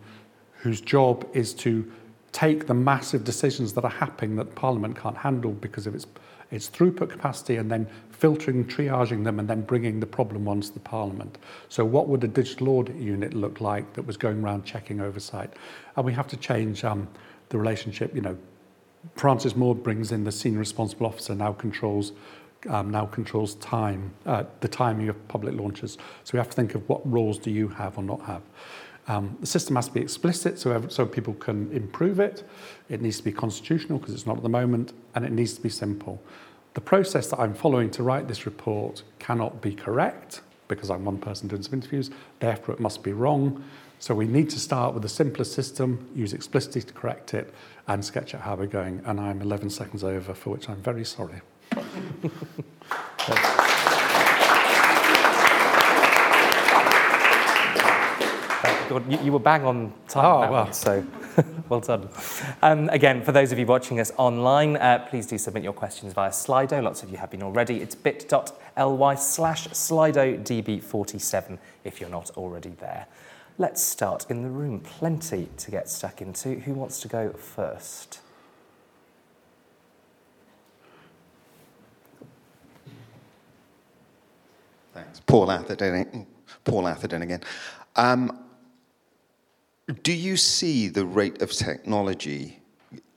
whose 0.67 0.81
job 0.81 1.25
is 1.33 1.55
to 1.55 1.89
take 2.33 2.67
the 2.67 2.75
massive 2.75 3.23
decisions 3.23 3.73
that 3.73 3.85
are 3.85 3.91
happening 3.91 4.35
that 4.35 4.53
Parliament 4.57 4.99
can't 4.99 5.17
handle 5.17 5.53
because 5.53 5.87
of 5.87 5.95
its, 5.95 6.07
its 6.51 6.69
throughput 6.69 7.09
capacity 7.09 7.55
and 7.55 7.71
then 7.71 7.87
filtering, 8.11 8.64
triaging 8.64 9.23
them 9.23 9.39
and 9.39 9.49
then 9.49 9.61
bringing 9.61 10.01
the 10.01 10.07
problem 10.07 10.45
ones 10.45 10.67
to 10.69 10.75
the 10.75 10.81
Parliament. 10.81 11.39
So 11.69 11.85
what 11.85 12.09
would 12.09 12.25
a 12.25 12.29
digital 12.29 12.71
audit 12.71 12.97
unit 12.97 13.33
look 13.33 13.61
like 13.61 13.93
that 13.93 14.03
was 14.03 14.17
going 14.17 14.43
around 14.43 14.64
checking 14.64 15.01
oversight? 15.01 15.53
And 15.95 16.05
we 16.05 16.12
have 16.14 16.27
to 16.27 16.37
change 16.37 16.83
um, 16.83 17.07
the 17.51 17.59
relationship, 17.59 18.12
you 18.12 18.23
know, 18.23 18.37
Francis 19.14 19.55
Maude 19.55 19.85
brings 19.85 20.11
in 20.11 20.25
the 20.25 20.33
senior 20.33 20.59
responsible 20.59 21.07
officer 21.07 21.33
now 21.33 21.53
controls 21.53 22.11
um, 22.69 22.91
now 22.91 23.07
controls 23.07 23.55
time, 23.57 24.12
uh, 24.25 24.43
the 24.59 24.67
timing 24.67 25.09
of 25.09 25.29
public 25.29 25.55
launches. 25.55 25.99
So 26.25 26.33
we 26.33 26.39
have 26.39 26.49
to 26.49 26.57
think 26.57 26.75
of 26.75 26.89
what 26.89 27.09
roles 27.09 27.39
do 27.39 27.51
you 27.51 27.69
have 27.69 27.97
or 27.97 28.03
not 28.03 28.23
have. 28.23 28.43
Um, 29.09 29.37
the 29.41 29.47
system 29.47 29.77
has 29.77 29.87
to 29.87 29.95
be 29.95 30.01
explicit 30.01 30.59
so, 30.59 30.73
every, 30.73 30.91
so 30.91 31.07
people 31.07 31.35
can 31.35 31.71
improve 31.73 32.19
it. 32.19 32.43
It 32.89 33.01
needs 33.01 33.19
to 33.19 33.25
be 33.25 33.33
constitutional 33.33 33.99
because 33.99 34.15
it's 34.15 34.27
not 34.27 34.37
at 34.37 34.43
the 34.43 34.49
moment, 34.49 34.93
and 35.15 35.25
it 35.25 35.33
needs 35.33 35.55
to 35.55 35.61
be 35.61 35.69
simple. 35.69 36.21
The 36.75 36.81
process 36.81 37.31
that 37.31 37.39
I'm 37.39 37.55
following 37.55 37.91
to 37.93 38.03
write 38.03 38.29
this 38.29 38.47
report 38.47 39.03
cannot 39.19 39.63
be 39.63 39.75
correct 39.75 40.41
because 40.69 40.91
I'm 40.91 41.05
one 41.05 41.19
person 41.19 41.49
doing 41.49 41.63
some 41.63 41.75
interviews, 41.75 42.11
therefore 42.41 42.75
it 42.75 42.81
must 42.81 43.03
be 43.03 43.13
wrong. 43.13 43.65
So 43.99 44.15
we 44.15 44.27
need 44.27 44.51
to 44.51 44.61
start 44.61 44.93
with 44.93 45.03
the 45.03 45.09
simplest 45.09 45.55
system, 45.55 46.09
use 46.15 46.33
explicitly 46.33 46.83
to 46.83 46.93
correct 46.93 47.35
it, 47.35 47.55
and 47.89 48.05
sketch 48.05 48.35
out 48.35 48.43
how 48.43 48.57
we're 48.57 48.67
going. 48.67 49.01
And 49.07 49.21
I'm 49.21 49.41
11 49.41 49.71
seconds 49.71 50.05
over, 50.05 50.35
for 50.35 50.51
which 50.51 50.69
I'm 50.69 50.83
very 50.83 51.05
sorry. 51.05 51.41
God, 58.89 59.11
you, 59.11 59.18
you, 59.18 59.32
were 59.32 59.41
bang 59.41 59.64
on 59.64 59.93
time. 60.09 60.24
Oh, 60.24 60.41
well. 60.53 60.64
One, 60.64 60.72
so 60.72 61.05
well 61.68 61.80
done. 61.80 62.09
Um, 62.62 62.89
again, 62.91 63.22
for 63.22 63.32
those 63.32 63.51
of 63.51 63.59
you 63.59 63.66
watching 63.66 63.99
us 63.99 64.12
online, 64.16 64.76
uh, 64.76 65.05
please 65.11 65.26
do 65.26 65.39
submit 65.39 65.64
your 65.64 65.72
questions 65.72 66.12
via 66.12 66.30
Slido. 66.30 66.82
Lots 66.82 67.03
of 67.03 67.11
you 67.11 67.16
have 67.16 67.30
been 67.30 67.43
already. 67.43 67.80
It's 67.80 67.95
bit.ly 67.95 69.14
slash 69.16 69.68
SlidoDB47 69.68 71.59
if 71.84 72.01
you're 72.01 72.11
not 72.11 72.30
already 72.37 72.70
there. 72.80 73.07
Let's 73.59 73.82
start 73.82 74.26
in 74.28 74.43
the 74.43 74.51
room. 74.51 74.80
Plenty 74.80 75.49
to 75.57 75.70
get 75.70 75.89
stuck 75.89 76.22
into. 76.22 76.61
Who 76.61 76.74
wants 76.74 77.01
to 77.01 77.09
go 77.09 77.30
first? 77.30 78.20
Thanks. 84.95 85.20
Paul 85.26 85.51
Atherton, 85.51 86.26
Paul 86.64 86.89
Atherton 86.89 87.22
again. 87.22 87.43
Um, 87.97 88.45
do 90.03 90.12
you 90.12 90.37
see 90.37 90.89
the 90.89 91.05
rate 91.05 91.43
of 91.43 91.53
technology 91.53 92.61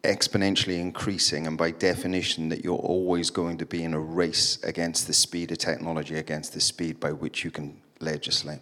exponentially 0.04 0.80
increasing, 0.80 1.48
and 1.48 1.58
by 1.58 1.72
definition, 1.72 2.50
that 2.50 2.64
you're 2.64 2.78
always 2.78 3.30
going 3.30 3.58
to 3.58 3.66
be 3.66 3.84
in 3.84 3.94
a 3.94 4.00
race 4.00 4.62
against 4.64 5.08
the 5.08 5.14
speed 5.14 5.52
of 5.52 5.58
technology, 5.58 6.16
against 6.16 6.54
the 6.54 6.62
speed 6.62 7.00
by 7.00 7.12
which 7.12 7.44
you 7.44 7.52
can 7.52 7.78
legislate? 8.00 8.62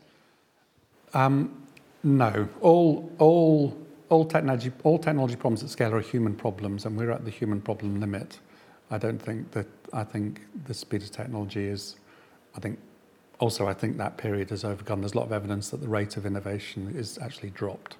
Um, 1.14 1.68
no. 2.04 2.48
All, 2.62 3.12
all, 3.20 3.78
all, 4.10 4.26
technology, 4.26 4.72
all 4.84 4.98
technology 4.98 5.36
problems 5.36 5.64
at 5.64 5.70
scale 5.70 5.94
are 5.94 6.02
human 6.02 6.34
problems, 6.34 6.86
and 6.86 6.98
we're 6.98 7.12
at 7.12 7.24
the 7.24 7.32
human 7.32 7.62
problem 7.62 8.00
limit. 8.00 8.40
I 8.90 8.98
don't 8.98 9.22
think 9.22 9.52
that, 9.52 9.68
I 9.94 10.04
think 10.04 10.42
the 10.66 10.74
speed 10.74 11.04
of 11.04 11.12
technology 11.12 11.66
is, 11.66 11.98
I 12.56 12.60
think 12.60 12.80
also, 13.40 13.68
I 13.68 13.74
think 13.74 13.98
that 13.98 14.18
period 14.18 14.50
has 14.50 14.64
overgone. 14.64 15.02
There's 15.02 15.14
a 15.14 15.18
lot 15.18 15.26
of 15.26 15.32
evidence 15.32 15.70
that 15.70 15.82
the 15.82 15.88
rate 15.88 16.18
of 16.18 16.26
innovation 16.26 16.94
is 16.96 17.20
actually 17.20 17.52
dropped. 17.52 17.98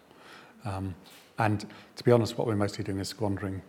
Um, 0.66 0.96
and 1.38 1.66
to 1.96 2.04
be 2.04 2.12
honest, 2.12 2.38
what 2.38 2.48
we're 2.48 2.56
mostly 2.56 2.84
doing 2.84 3.00
is 3.00 3.08
squandering. 3.08 3.62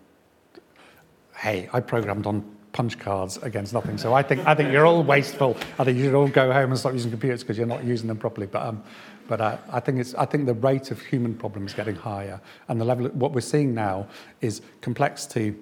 Hey, 1.37 1.69
I 1.73 1.81
programmed 1.81 2.27
on 2.27 2.57
punch 2.73 2.99
cards 2.99 3.37
against 3.39 3.73
nothing. 3.73 3.99
So 3.99 4.15
I 4.15 4.23
think 4.23 4.47
I 4.47 4.55
think 4.55 4.73
you're 4.73 4.87
all 4.87 5.03
wasteful. 5.03 5.57
I 5.79 5.85
think 5.85 5.99
you 5.99 6.05
should 6.05 6.15
all 6.15 6.29
go 6.29 6.53
home 6.53 6.71
and 6.71 6.79
stop 6.79 6.93
using 6.93 7.11
computers 7.11 7.43
because 7.43 7.59
you're 7.59 7.67
not 7.67 7.85
using 7.85 8.09
them 8.09 8.17
properly. 8.17 8.47
But 8.47 8.63
um, 8.63 8.83
but 9.27 9.41
uh, 9.41 9.59
I 9.71 9.81
think 9.81 9.99
it's 9.99 10.15
I 10.15 10.25
think 10.25 10.47
the 10.47 10.55
rate 10.55 10.91
of 10.91 11.01
human 11.01 11.35
problems 11.35 11.75
getting 11.75 11.95
higher, 11.97 12.41
and 12.69 12.81
the 12.81 12.85
level. 12.85 13.07
Of, 13.07 13.15
what 13.15 13.33
we're 13.33 13.41
seeing 13.41 13.75
now 13.75 14.09
is 14.41 14.63
complexity 14.81 15.55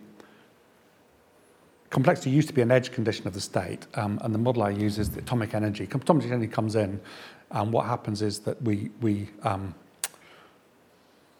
complexity 1.91 2.31
used 2.31 2.49
to 2.49 2.55
be 2.55 2.63
an 2.63 2.71
edge 2.71 2.93
condition 2.93 3.27
of 3.27 3.35
the 3.35 3.41
state, 3.41 3.87
um, 3.95 4.19
and 4.23 4.35
the 4.35 4.39
model 4.39 4.63
I 4.63 4.71
use 4.71 4.99
is 4.99 5.11
the 5.11 5.21
atomic 5.21 5.55
energy. 5.55 5.85
Atomic 5.85 6.27
energy 6.27 6.49
comes 6.49 6.77
in, 6.77 7.01
and 7.51 7.73
what 7.73 7.87
happens 7.87 8.23
is 8.23 8.41
that 8.41 8.61
we 8.63 8.91
we 9.01 9.29
um, 9.43 9.75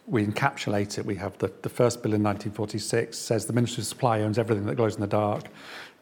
we 0.07 0.25
encapsulate 0.25 0.97
it. 0.97 1.05
We 1.05 1.15
have 1.15 1.37
the, 1.37 1.51
the 1.61 1.69
first 1.69 2.01
bill 2.01 2.13
in 2.13 2.23
1946 2.23 3.17
says 3.17 3.45
the 3.45 3.53
Ministry 3.53 3.81
of 3.81 3.87
Supply 3.87 4.21
owns 4.21 4.39
everything 4.39 4.65
that 4.65 4.75
glows 4.75 4.95
in 4.95 5.01
the 5.01 5.07
dark. 5.07 5.43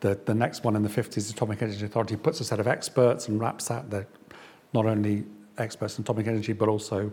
The, 0.01 0.19
the 0.25 0.35
next 0.35 0.63
one 0.63 0.75
in 0.75 0.83
the 0.83 0.89
50s, 0.89 1.27
the 1.27 1.33
Atomic 1.33 1.63
Energy 1.63 1.83
Authority 1.85 2.15
puts 2.15 2.39
a 2.39 2.43
set 2.43 2.59
of 2.59 2.67
experts 2.67 3.27
and 3.27 3.39
wraps 3.39 3.67
that. 3.69 3.89
They're 3.89 4.05
not 4.73 4.85
only 4.85 5.23
experts 5.57 5.97
in 5.97 6.03
atomic 6.03 6.27
energy, 6.27 6.53
but 6.53 6.69
also 6.69 7.11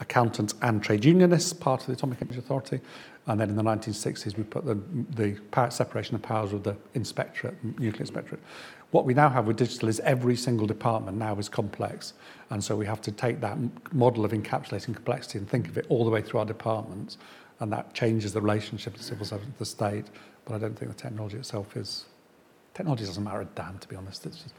accountants 0.00 0.54
and 0.62 0.82
trade 0.82 1.04
unionists, 1.04 1.52
part 1.52 1.80
of 1.80 1.86
the 1.86 1.92
Atomic 1.92 2.20
Energy 2.20 2.38
Authority. 2.38 2.80
And 3.26 3.40
then 3.40 3.48
in 3.48 3.56
the 3.56 3.62
1960s, 3.62 4.36
we 4.36 4.44
put 4.44 4.66
the, 4.66 4.78
the 5.10 5.40
power, 5.50 5.70
separation 5.70 6.14
of 6.14 6.22
powers 6.22 6.52
with 6.52 6.64
the 6.64 6.76
inspectorate, 6.94 7.56
nuclear 7.78 8.00
inspectorate. 8.00 8.40
What 8.90 9.06
we 9.06 9.14
now 9.14 9.28
have 9.30 9.46
with 9.46 9.56
digital 9.56 9.88
is 9.88 9.98
every 10.00 10.36
single 10.36 10.66
department 10.66 11.16
now 11.16 11.36
is 11.38 11.48
complex. 11.48 12.12
And 12.50 12.62
so 12.62 12.76
we 12.76 12.86
have 12.86 13.00
to 13.02 13.12
take 13.12 13.40
that 13.40 13.58
model 13.92 14.24
of 14.24 14.32
encapsulating 14.32 14.94
complexity 14.94 15.38
and 15.38 15.48
think 15.48 15.68
of 15.68 15.78
it 15.78 15.86
all 15.88 16.04
the 16.04 16.10
way 16.10 16.22
through 16.22 16.40
our 16.40 16.46
departments. 16.46 17.18
And 17.60 17.72
that 17.72 17.94
changes 17.94 18.32
the 18.32 18.40
relationship 18.40 18.92
of 18.92 18.98
the 18.98 19.04
civil 19.04 19.24
service 19.24 19.46
to 19.46 19.58
the 19.58 19.64
state. 19.64 20.06
But 20.44 20.54
I 20.54 20.58
don't 20.58 20.78
think 20.78 20.90
the 20.90 20.96
technology 21.02 21.38
itself 21.38 21.76
is. 21.76 22.04
Technology 22.74 23.04
doesn't 23.04 23.24
matter 23.24 23.40
a 23.40 23.46
damn, 23.46 23.78
to 23.78 23.88
be 23.88 23.96
honest. 23.96 24.26
It's 24.26 24.42
just, 24.42 24.54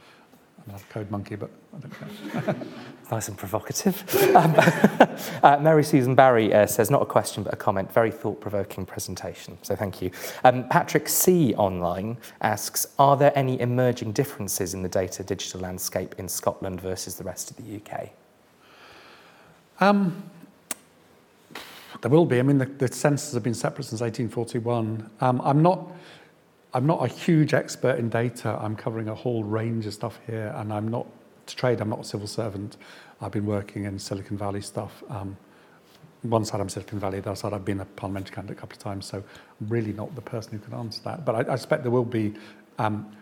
I'm 0.66 0.74
not 0.74 0.82
a 0.82 0.86
code 0.86 1.12
monkey, 1.12 1.36
but 1.36 1.52
I 1.76 1.80
don't 1.80 2.44
care. 2.44 2.56
nice 3.12 3.28
and 3.28 3.38
provocative. 3.38 4.04
Um, 4.36 4.54
uh, 5.44 5.58
Mary 5.62 5.84
Susan 5.84 6.14
Barry 6.14 6.54
uh, 6.54 6.66
says, 6.66 6.92
not 6.92 7.02
a 7.02 7.06
question, 7.06 7.44
but 7.44 7.54
a 7.54 7.56
comment. 7.56 7.92
Very 7.94 8.12
thought 8.12 8.42
provoking 8.42 8.86
presentation. 8.86 9.58
So 9.62 9.76
thank 9.76 10.02
you. 10.02 10.12
Um, 10.44 10.68
Patrick 10.68 11.08
C. 11.08 11.54
online 11.56 12.18
asks, 12.42 12.88
are 13.00 13.16
there 13.16 13.32
any 13.38 13.60
emerging 13.62 14.12
differences 14.12 14.74
in 14.74 14.82
the 14.82 14.90
data 14.90 15.24
digital 15.24 15.62
landscape 15.62 16.16
in 16.18 16.28
Scotland 16.28 16.82
versus 16.82 17.16
the 17.16 17.24
rest 17.24 17.52
of 17.52 17.58
the 17.58 17.78
UK? 17.78 18.10
Um, 19.80 20.24
there 22.02 22.12
will 22.12 22.26
be. 22.26 22.40
I 22.40 22.42
mean, 22.42 22.58
the, 22.58 22.66
the 22.66 22.92
census 22.92 23.34
have 23.34 23.44
been 23.44 23.54
separate 23.54 23.86
since 23.86 24.02
1841. 24.02 25.10
Um, 25.22 25.42
I'm 25.42 25.62
not 25.62 25.88
I'm 26.74 26.86
not 26.86 27.06
a 27.06 27.08
huge 27.08 27.54
expert 27.54 28.00
in 28.00 28.10
data. 28.10 28.60
I'm 28.62 28.76
covering 28.76 29.08
a 29.08 29.16
whole 29.16 29.46
range 29.46 29.86
of 29.86 29.94
stuff 29.94 30.20
here, 30.28 30.54
and 30.58 30.74
I'm 30.74 30.90
not 30.90 31.08
to 31.48 31.56
trade. 31.56 31.82
I'm 31.82 31.90
not 31.90 32.02
a 32.02 32.04
civil 32.04 32.28
servant. 32.28 32.78
I've 33.22 33.32
been 33.32 33.46
working 33.46 33.86
in 33.86 34.00
Silicon 34.00 34.38
Valley 34.38 34.62
stuff. 34.62 35.04
Um, 35.10 35.38
one 36.24 36.44
side 36.44 36.60
I'm 36.60 36.70
Silicon 36.70 37.00
Valley, 37.00 37.20
the 37.20 37.30
other 37.30 37.36
side 37.36 37.54
I've 37.54 37.66
been 37.66 37.80
a 37.80 37.86
parliamentary 37.86 38.34
candidate 38.34 38.58
a 38.58 38.60
couple 38.60 38.76
of 38.76 38.80
times, 38.80 39.06
so 39.06 39.18
I'm 39.18 39.68
really 39.70 39.94
not 39.94 40.14
the 40.16 40.22
person 40.22 40.54
who 40.54 40.60
can 40.60 40.74
answer 40.74 41.02
that. 41.04 41.24
But 41.26 41.36
I, 41.36 41.52
I 41.52 41.54
expect 41.54 41.84
there 41.84 41.92
will 41.92 42.04
be, 42.04 42.34
um, 42.80 43.16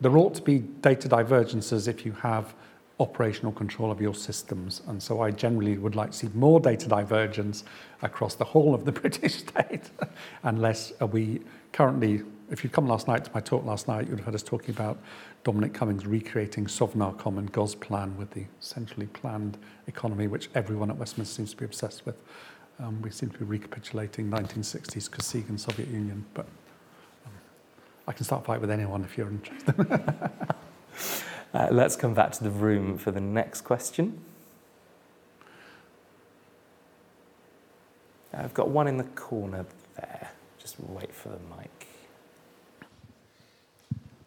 there 0.00 0.16
ought 0.16 0.34
to 0.34 0.42
be 0.42 0.58
data 0.58 1.08
divergences 1.08 1.88
if 1.88 2.06
you 2.06 2.12
have 2.12 2.54
operational 3.00 3.50
control 3.50 3.90
of 3.90 4.00
your 4.00 4.14
systems. 4.14 4.82
And 4.86 5.02
so 5.02 5.22
I 5.22 5.30
generally 5.30 5.78
would 5.78 5.96
like 5.96 6.12
to 6.12 6.16
see 6.16 6.28
more 6.34 6.60
data 6.60 6.86
divergence 6.86 7.64
across 8.02 8.34
the 8.34 8.44
whole 8.44 8.74
of 8.74 8.84
the 8.84 8.92
British 9.00 9.36
state, 9.36 9.90
unless 10.42 10.92
we 11.00 11.40
currently 11.72 12.22
if 12.50 12.64
you'd 12.64 12.72
come 12.72 12.86
last 12.86 13.06
night 13.06 13.24
to 13.24 13.30
my 13.32 13.40
talk 13.40 13.64
last 13.64 13.88
night, 13.88 14.08
you'd 14.08 14.18
have 14.18 14.26
heard 14.26 14.34
us 14.34 14.42
talking 14.42 14.70
about 14.74 14.98
Dominic 15.42 15.72
Cummings 15.72 16.06
recreating 16.06 16.66
Sovnarkom 16.66 17.38
and 17.38 17.50
Gosplan 17.52 18.16
with 18.16 18.30
the 18.32 18.44
centrally 18.60 19.06
planned 19.06 19.56
economy, 19.86 20.26
which 20.26 20.50
everyone 20.54 20.90
at 20.90 20.96
Westminster 20.98 21.34
seems 21.34 21.50
to 21.52 21.56
be 21.56 21.64
obsessed 21.64 22.04
with. 22.04 22.16
Um, 22.78 23.00
we 23.00 23.10
seem 23.10 23.30
to 23.30 23.38
be 23.38 23.44
recapitulating 23.44 24.30
1960s 24.30 25.08
Kosygin 25.08 25.58
Soviet 25.58 25.88
Union, 25.88 26.26
but 26.34 26.46
um, 27.26 27.32
I 28.06 28.12
can 28.12 28.24
start 28.24 28.42
a 28.42 28.44
fight 28.44 28.60
with 28.60 28.70
anyone 28.70 29.02
if 29.02 29.16
you're 29.16 29.28
interested. 29.28 29.74
uh, 31.54 31.68
let's 31.70 31.96
come 31.96 32.12
back 32.12 32.32
to 32.32 32.44
the 32.44 32.50
room 32.50 32.98
for 32.98 33.10
the 33.10 33.20
next 33.20 33.62
question. 33.62 34.20
I've 38.32 38.54
got 38.54 38.68
one 38.68 38.86
in 38.88 38.98
the 38.98 39.04
corner 39.04 39.64
there. 39.96 40.30
Just 40.58 40.78
wait 40.80 41.14
for 41.14 41.30
the 41.30 41.38
mic. 41.56 41.79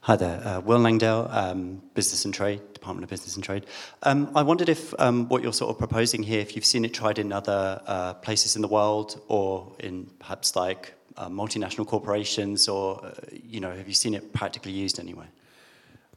Hi 0.06 0.18
there, 0.18 0.46
uh, 0.46 0.60
Will 0.60 0.80
Langdale, 0.80 1.30
um, 1.32 1.82
Business 1.94 2.26
and 2.26 2.34
Trade, 2.34 2.60
Department 2.74 3.06
of 3.06 3.10
Business 3.10 3.36
and 3.36 3.44
Trade. 3.46 3.66
Um, 4.02 4.30
I 4.36 4.42
wondered 4.42 4.68
if 4.68 4.94
um, 5.00 5.30
what 5.30 5.42
you're 5.42 5.54
sort 5.54 5.70
of 5.70 5.78
proposing 5.78 6.24
here, 6.24 6.42
if 6.42 6.58
you've 6.58 6.66
seen 6.66 6.84
it 6.84 6.94
tried 6.94 7.20
in 7.20 7.32
other 7.32 7.82
uh, 7.88 8.14
places 8.16 8.58
in 8.58 8.62
the 8.62 8.68
world 8.68 9.22
or 9.30 9.72
in 9.80 10.08
perhaps 10.20 10.58
like 10.58 10.94
uh, 11.16 11.30
multinational 11.30 11.88
corporations 11.88 12.68
or, 12.68 13.00
uh, 13.02 13.12
you 13.32 13.62
know, 13.62 13.74
have 13.74 13.88
you 13.88 13.94
seen 13.94 14.14
it 14.14 14.34
practically 14.34 14.74
used 14.74 15.00
anywhere? 15.00 15.30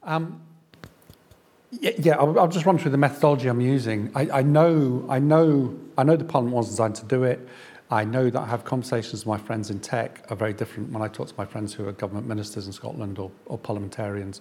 Um, 0.03 0.43
yeah, 1.71 1.93
yeah 1.97 2.17
I'll, 2.17 2.41
I'll, 2.41 2.49
just 2.49 2.67
run 2.67 2.79
through 2.79 2.91
the 2.91 2.99
methodology 2.99 3.47
I'm 3.47 3.61
using. 3.61 4.11
I, 4.17 4.29
I, 4.39 4.43
know, 4.43 5.07
I 5.09 5.21
know, 5.21 5.79
I 5.97 6.03
know 6.03 6.17
the 6.17 6.25
Parliament 6.25 6.57
was 6.57 6.69
designed 6.69 6.97
to 6.97 7.05
do 7.05 7.23
it. 7.23 7.39
I 7.91 8.05
know 8.05 8.31
that 8.31 8.41
I 8.41 8.47
have 8.47 8.65
conversations 8.65 9.25
with 9.25 9.27
my 9.27 9.39
friends 9.39 9.71
in 9.71 9.79
tech 9.79 10.27
are 10.31 10.37
very 10.37 10.53
different 10.53 10.91
when 10.91 11.03
I 11.03 11.09
talk 11.09 11.29
to 11.29 11.35
my 11.39 11.45
friends 11.45 11.73
who 11.73 11.87
are 11.87 11.93
government 11.93 12.27
ministers 12.27 12.67
in 12.67 12.73
Scotland 12.73 13.19
or, 13.19 13.31
or 13.47 13.59
parliamentarians. 13.59 14.41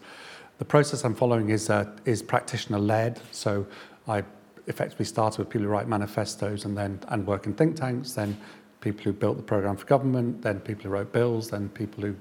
The 0.57 0.65
process 0.65 1.03
I'm 1.03 1.13
following 1.13 1.49
is, 1.49 1.69
uh, 1.69 1.91
is 2.05 2.23
practitioner-led. 2.23 3.21
So 3.31 3.67
I 4.07 4.23
effectively 4.67 5.05
started 5.05 5.37
with 5.37 5.49
people 5.49 5.65
who 5.65 5.71
write 5.71 5.87
manifestos 5.87 6.65
and 6.65 6.75
then 6.75 6.99
and 7.09 7.27
work 7.27 7.45
in 7.45 7.53
think 7.53 7.75
tanks, 7.75 8.13
then 8.13 8.35
people 8.81 9.03
who 9.03 9.13
built 9.13 9.37
the 9.37 9.43
programme 9.43 9.77
for 9.77 9.85
government, 9.85 10.41
then 10.41 10.59
people 10.59 10.83
who 10.83 10.89
wrote 10.89 11.11
bills, 11.11 11.49
then 11.51 11.69
people 11.69 12.03
who 12.03 12.15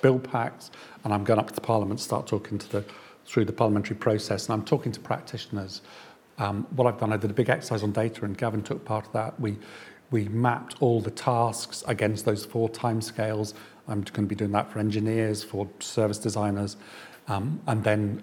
bill 0.00 0.18
packs, 0.18 0.70
and 1.04 1.12
I'm 1.12 1.24
going 1.24 1.38
up 1.38 1.48
to 1.48 1.54
the 1.54 1.60
Parliament, 1.60 2.00
start 2.00 2.26
talking 2.26 2.58
to 2.58 2.68
the 2.70 2.84
through 3.26 3.44
the 3.44 3.52
parliamentary 3.52 3.96
process, 3.96 4.46
and 4.46 4.54
I'm 4.54 4.64
talking 4.64 4.92
to 4.92 5.00
practitioners. 5.00 5.82
Um, 6.38 6.66
what 6.76 6.86
I've 6.86 7.00
done, 7.00 7.12
I 7.12 7.16
did 7.16 7.30
a 7.30 7.34
big 7.34 7.48
exercise 7.48 7.82
on 7.82 7.92
data, 7.92 8.24
and 8.24 8.36
Gavin 8.38 8.62
took 8.62 8.84
part 8.84 9.06
of 9.06 9.12
that. 9.12 9.38
We 9.40 9.58
we 10.10 10.28
mapped 10.28 10.76
all 10.80 11.00
the 11.00 11.10
tasks 11.10 11.82
against 11.86 12.24
those 12.24 12.44
four 12.44 12.68
timescales. 12.68 13.54
I'm 13.88 14.02
going 14.02 14.24
to 14.24 14.28
be 14.28 14.34
doing 14.34 14.52
that 14.52 14.70
for 14.70 14.78
engineers, 14.78 15.44
for 15.44 15.68
service 15.80 16.18
designers, 16.18 16.76
um, 17.28 17.60
and 17.66 17.82
then 17.82 18.22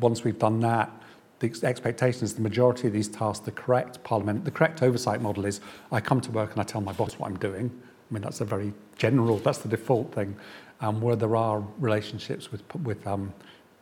once 0.00 0.24
we've 0.24 0.38
done 0.38 0.60
that, 0.60 0.90
the 1.38 1.52
expectation 1.64 2.24
is 2.24 2.34
the 2.34 2.40
majority 2.40 2.86
of 2.86 2.94
these 2.94 3.08
tasks, 3.08 3.44
the 3.44 3.52
correct 3.52 4.02
parliament, 4.04 4.44
the 4.44 4.50
correct 4.50 4.82
oversight 4.82 5.20
model 5.20 5.44
is 5.44 5.60
I 5.92 6.00
come 6.00 6.20
to 6.22 6.30
work 6.30 6.52
and 6.52 6.60
I 6.60 6.64
tell 6.64 6.80
my 6.80 6.92
boss 6.92 7.18
what 7.18 7.30
I'm 7.30 7.38
doing. 7.38 7.70
I 8.10 8.14
mean, 8.14 8.22
that's 8.22 8.40
a 8.40 8.44
very 8.44 8.72
general, 8.96 9.36
that's 9.38 9.58
the 9.58 9.68
default 9.68 10.14
thing. 10.14 10.36
Um, 10.80 11.00
where 11.00 11.16
there 11.16 11.36
are 11.36 11.60
relationships 11.78 12.52
with, 12.52 12.62
with 12.76 13.06
um, 13.06 13.32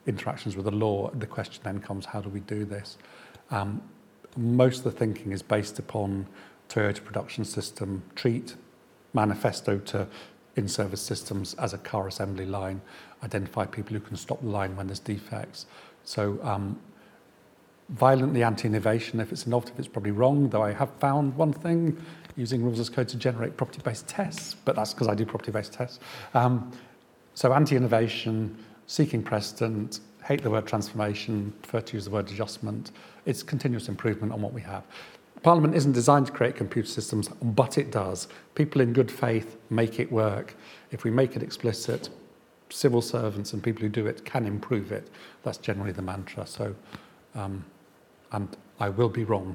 interactions 0.07 0.57
with 0.57 0.65
the 0.65 0.73
law, 0.73 1.11
the 1.11 1.27
question 1.27 1.61
then 1.65 1.81
comes, 1.81 2.07
how 2.07 2.21
do 2.21 2.29
we 2.29 2.41
do 2.41 2.65
this? 2.65 2.99
Um, 3.51 3.83
most 4.37 4.79
of 4.79 4.85
the 4.85 4.93
thinking 4.93 5.33
is 5.33 5.43
based 5.43 5.79
upon 5.79 6.27
Toyota 6.75 7.05
production 7.05 7.45
system, 7.45 8.03
treat 8.17 8.57
manifesto 9.13 9.79
to 9.79 10.09
in-service 10.57 11.01
systems 11.01 11.55
as 11.55 11.73
a 11.73 11.79
car 11.79 12.09
assembly 12.09 12.47
line, 12.47 12.81
identify 13.23 13.65
people 13.65 13.95
who 13.95 14.01
can 14.01 14.17
stop 14.17 14.41
the 14.41 14.49
line 14.49 14.75
when 14.77 14.87
there's 14.89 14.99
defects. 14.99 15.67
So 16.05 16.39
um, 16.43 16.79
violently 17.91 18.43
anti-innovation, 18.43 19.21
if 19.21 19.31
it's 19.31 19.47
innovative, 19.47 19.79
it's 19.79 19.89
probably 19.89 20.11
wrong, 20.11 20.49
though 20.49 20.63
I 20.63 20.73
have 20.73 20.91
found 20.99 21.37
one 21.37 21.53
thing, 21.53 21.97
using 22.37 22.63
rules 22.63 22.81
as 22.81 22.89
code 22.89 23.09
to 23.09 23.17
generate 23.17 23.57
property-based 23.57 24.09
tests, 24.09 24.55
but 24.65 24.75
that's 24.75 24.93
because 24.93 25.07
I 25.07 25.15
do 25.15 25.25
property-based 25.25 25.73
tests. 25.73 26.01
Um, 26.35 26.73
so 27.35 27.53
anti-innovation, 27.53 28.57
seeking 28.87 29.23
precedent, 29.23 30.01
hate 30.25 30.43
the 30.43 30.51
word 30.51 30.67
transformation, 30.67 31.53
prefer 31.63 31.81
to 31.83 31.95
use 31.95 32.05
the 32.05 32.11
word 32.11 32.31
adjustment. 32.31 32.91
It's 33.27 33.43
continuous 33.43 33.89
improvement 33.89 34.33
on 34.33 34.41
what 34.41 34.53
we 34.53 34.63
have. 34.63 34.85
Parliament 35.45 35.75
isn't 35.75 35.93
designed 35.93 36.27
to 36.27 36.33
create 36.33 36.57
computer 36.57 36.89
systems, 36.89 37.29
but 37.29 37.77
it 37.77 37.91
does. 37.91 38.29
People 38.55 38.81
in 38.81 38.95
good 38.95 39.11
faith 39.11 39.59
make 39.69 40.01
it 40.01 40.11
work. 40.11 40.57
If 40.91 41.05
we 41.05 41.11
make 41.11 41.37
it 41.37 41.43
explicit, 41.43 42.09
civil 42.71 43.03
servants 43.03 43.53
and 43.53 43.63
people 43.63 43.83
who 43.83 43.91
do 43.91 44.07
it 44.07 44.25
can 44.25 44.47
improve 44.47 44.91
it. 44.91 45.11
That's 45.43 45.59
generally 45.59 45.93
the 45.93 46.01
mantra. 46.01 46.47
So, 46.47 46.75
um, 47.35 47.63
and 48.33 48.57
I 48.81 48.89
will 48.89 49.11
be 49.11 49.25
wrong, 49.25 49.55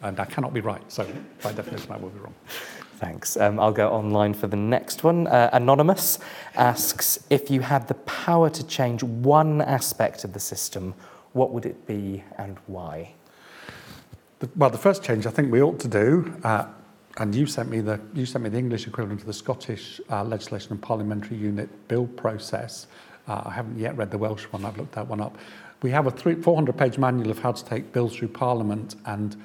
and 0.00 0.18
I 0.18 0.24
cannot 0.24 0.54
be 0.54 0.60
right. 0.60 0.82
So, 0.90 1.06
by 1.42 1.52
definition, 1.52 1.92
I 1.92 1.98
will 1.98 2.08
be 2.08 2.20
wrong. 2.20 2.34
Thanks. 2.96 3.36
Um, 3.36 3.60
I'll 3.60 3.72
go 3.72 3.90
online 3.90 4.32
for 4.32 4.46
the 4.46 4.56
next 4.56 5.04
one. 5.04 5.26
Uh, 5.26 5.50
Anonymous 5.52 6.18
asks 6.54 7.18
if 7.28 7.50
you 7.50 7.60
had 7.60 7.88
the 7.88 7.94
power 7.94 8.48
to 8.48 8.66
change 8.66 9.02
one 9.02 9.60
aspect 9.60 10.24
of 10.24 10.32
the 10.32 10.40
system, 10.40 10.94
what 11.34 11.52
would 11.52 11.66
it 11.66 11.86
be 11.86 12.24
and 12.38 12.56
why? 12.66 13.12
Well, 14.56 14.70
the 14.70 14.78
first 14.78 15.02
change 15.02 15.26
I 15.26 15.30
think 15.30 15.52
we 15.52 15.62
ought 15.62 15.78
to 15.80 15.88
do, 15.88 16.34
uh, 16.42 16.66
and 17.18 17.34
you 17.34 17.46
sent 17.46 17.70
me 17.70 17.80
the 17.80 18.00
you 18.14 18.26
sent 18.26 18.44
me 18.44 18.50
the 18.50 18.58
English 18.58 18.86
equivalent 18.86 19.20
of 19.20 19.26
the 19.26 19.32
Scottish 19.32 20.00
uh, 20.10 20.24
legislation 20.24 20.72
and 20.72 20.82
parliamentary 20.82 21.36
unit 21.36 21.68
bill 21.88 22.06
process. 22.06 22.86
Uh, 23.28 23.42
I 23.46 23.50
haven't 23.50 23.78
yet 23.78 23.96
read 23.96 24.10
the 24.10 24.18
Welsh 24.18 24.44
one. 24.44 24.64
I've 24.64 24.76
looked 24.76 24.92
that 24.92 25.06
one 25.06 25.20
up. 25.20 25.36
We 25.82 25.90
have 25.90 26.06
a 26.06 26.10
400 26.10 26.76
page 26.76 26.98
manual 26.98 27.30
of 27.30 27.38
how 27.38 27.52
to 27.52 27.64
take 27.64 27.92
bills 27.92 28.16
through 28.16 28.28
Parliament, 28.28 28.96
and 29.06 29.36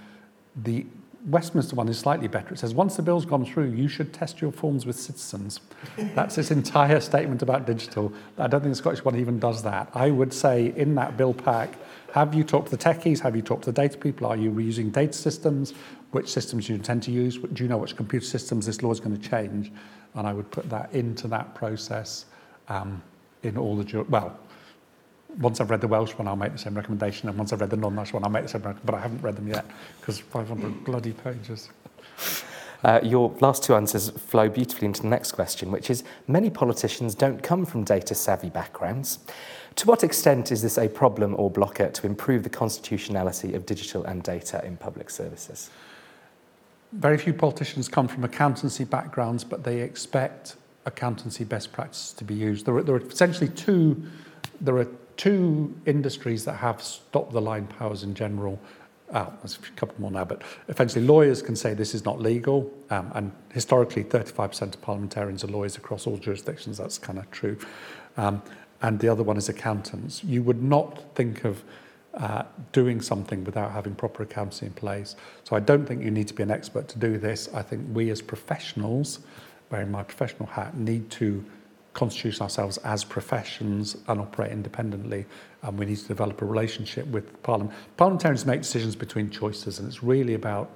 the 0.56 0.86
Westminster 1.28 1.76
one 1.76 1.90
is 1.90 2.00
slightly 2.00 2.28
better. 2.28 2.54
It 2.54 2.60
says 2.60 2.74
once 2.74 2.96
the 2.96 3.02
bill's 3.02 3.26
gone 3.26 3.46
through, 3.46 3.72
you 3.72 3.88
should 3.88 4.14
test 4.14 4.42
your 4.42 4.52
forms 4.52 4.86
with 4.86 4.98
citizens. 4.98 5.60
That's 5.98 6.38
its 6.38 6.50
entire 6.50 7.00
statement 7.12 7.42
about 7.42 7.68
digital. 7.68 8.14
I 8.38 8.48
don't 8.48 8.62
think 8.62 8.72
the 8.72 8.78
Scottish 8.78 9.04
one 9.04 9.18
even 9.18 9.38
does 9.38 9.62
that. 9.64 9.90
I 9.94 10.12
would 10.12 10.34
say 10.34 10.74
in 10.76 10.96
that 10.96 11.18
bill 11.18 11.34
pack, 11.34 11.76
have 12.14 12.34
you 12.34 12.44
talked 12.44 12.70
to 12.70 12.78
the 12.78 12.84
techies? 12.84 13.20
Have 13.20 13.36
you 13.36 13.42
talked 13.42 13.64
to 13.64 13.72
the 13.72 13.82
data 13.82 13.98
people? 13.98 14.28
Are 14.28 14.38
you 14.38 14.52
reusing 14.52 14.92
data 14.92 15.14
systems? 15.14 15.74
Which 16.12 16.30
systems 16.30 16.68
do 16.68 16.74
you 16.74 16.78
intend 16.78 17.04
to 17.04 17.12
use? 17.12 17.38
Do 17.38 17.64
you 17.64 17.70
know 17.70 17.78
which 17.78 17.96
computer 17.96 18.26
systems 18.26 18.66
this 18.66 18.82
law 18.82 18.92
is 18.92 19.00
going 19.00 19.18
to 19.18 19.30
change? 19.30 19.72
And 20.16 20.28
I 20.28 20.34
would 20.34 20.50
put 20.52 20.70
that 20.70 20.94
into 20.94 21.28
that 21.28 21.54
process 21.54 22.26
um, 22.68 23.02
in 23.44 23.58
all 23.58 23.76
the, 23.76 24.04
well, 24.10 24.38
once 25.38 25.62
I've 25.62 25.70
read 25.70 25.82
the 25.82 25.88
Welsh 25.88 26.14
one, 26.14 26.28
I'll 26.28 26.36
make 26.36 26.52
the 26.52 26.58
same 26.58 26.76
recommendation, 26.76 27.30
and 27.30 27.38
once 27.38 27.54
I've 27.54 27.62
read 27.62 27.70
the 27.70 27.78
non-Welsh 27.78 28.14
one, 28.14 28.24
I'll 28.24 28.30
make 28.30 28.44
the 28.44 28.50
same 28.50 28.64
recommendation, 28.64 28.86
but 28.86 28.96
I 28.96 29.00
haven't 29.00 29.22
read 29.22 29.36
them 29.36 29.48
yet, 29.48 29.66
because 30.00 30.20
500 30.20 30.84
bloody 30.84 31.14
pages. 31.14 31.70
Uh, 32.84 33.00
your 33.04 33.36
last 33.42 33.64
two 33.64 33.76
answers 33.76 34.10
flow 34.10 34.50
beautifully 34.50 34.88
into 34.88 35.02
the 35.02 35.08
next 35.08 35.34
question, 35.34 35.70
which 35.70 35.90
is 35.90 36.04
many 36.28 36.50
politicians 36.50 37.14
don't 37.14 37.44
come 37.44 37.66
from 37.66 37.84
data 37.84 38.16
savvy 38.16 38.50
backgrounds. 38.50 39.20
To 39.80 39.88
what 39.88 40.04
extent 40.04 40.52
is 40.52 40.62
this 40.62 40.78
a 40.78 40.90
problem 40.90 41.36
or 41.38 41.50
blocker 41.50 41.90
to 41.90 42.06
improve 42.06 42.44
the 42.44 42.50
constitutionality 42.50 43.54
of 43.54 43.66
digital 43.66 44.04
and 44.04 44.22
data 44.22 44.62
in 44.66 44.76
public 44.76 45.10
services? 45.10 45.70
Very 46.92 47.18
few 47.18 47.34
politicians 47.34 47.88
come 47.88 48.10
from 48.10 48.26
accountancy 48.26 48.84
backgrounds, 48.84 49.46
but 49.46 49.64
they 49.64 49.80
expect 49.80 50.58
accountancy 50.86 51.46
best 51.46 51.72
practices 51.72 52.12
to 52.16 52.26
be 52.26 52.34
used. 52.34 52.66
There 52.66 52.76
are, 52.76 52.84
there 52.84 52.96
are 52.96 53.08
essentially 53.08 53.50
two, 53.52 54.04
there 54.60 54.76
are 54.76 54.88
two 55.16 55.74
industries 55.86 56.44
that 56.44 56.56
have 56.56 56.82
stop 56.82 57.32
the 57.32 57.40
line 57.40 57.66
powers 57.66 58.04
in 58.04 58.14
general. 58.14 58.60
Uh, 59.14 59.30
there's 59.42 59.58
a 59.66 59.72
couple 59.78 59.96
more 59.98 60.12
now, 60.12 60.26
but 60.26 60.42
essentially 60.68 61.06
lawyers 61.06 61.42
can 61.42 61.56
say 61.56 61.74
this 61.74 61.96
is 61.96 62.04
not 62.04 62.20
legal. 62.20 62.70
Um, 62.90 63.14
and 63.16 63.32
historically, 63.54 64.04
35% 64.04 64.62
of 64.62 64.82
parliamentarians 64.82 65.46
are 65.46 65.48
lawyers 65.48 65.78
across 65.78 66.06
all 66.06 66.18
jurisdictions. 66.18 66.78
That's 66.78 66.98
kind 66.98 67.18
of 67.18 67.32
true. 67.32 67.58
Um, 68.18 68.42
and 68.82 69.00
the 69.00 69.10
other 69.10 69.24
one 69.24 69.38
is 69.38 69.50
accountants. 69.50 70.24
You 70.24 70.44
would 70.44 70.62
not 70.64 71.16
think 71.16 71.44
of 71.44 71.64
uh, 72.14 72.44
doing 72.72 73.02
something 73.02 73.44
without 73.44 73.72
having 73.72 73.96
proper 73.96 74.24
accountancy 74.24 74.66
in 74.66 74.74
place. 74.74 75.16
So 75.44 75.56
I 75.56 75.60
don't 75.60 75.86
think 75.86 76.04
you 76.04 76.12
need 76.12 76.28
to 76.30 76.34
be 76.34 76.44
an 76.44 76.52
expert 76.52 76.88
to 76.90 77.00
do 77.00 77.18
this. 77.18 77.50
I 77.54 77.62
think 77.62 77.86
we 77.94 78.10
as 78.10 78.22
professionals, 78.22 79.20
wearing 79.70 79.92
my 79.92 80.04
professional 80.04 80.48
hat, 80.48 80.76
need 80.76 81.10
to 81.12 81.46
constitute 81.94 82.42
ourselves 82.42 82.78
as 82.80 83.04
professions 83.04 83.98
and 84.08 84.22
operate 84.22 84.52
independently. 84.52 85.26
And 85.62 85.78
we 85.78 85.86
need 85.86 85.98
to 85.98 86.08
develop 86.08 86.42
a 86.42 86.46
relationship 86.46 87.06
with 87.08 87.42
Parliament. 87.44 87.76
Parliamentarians 87.98 88.46
make 88.46 88.62
decisions 88.62 88.96
between 88.96 89.30
choices, 89.30 89.80
and 89.80 89.88
it's 89.88 90.02
really 90.02 90.34
about 90.34 90.72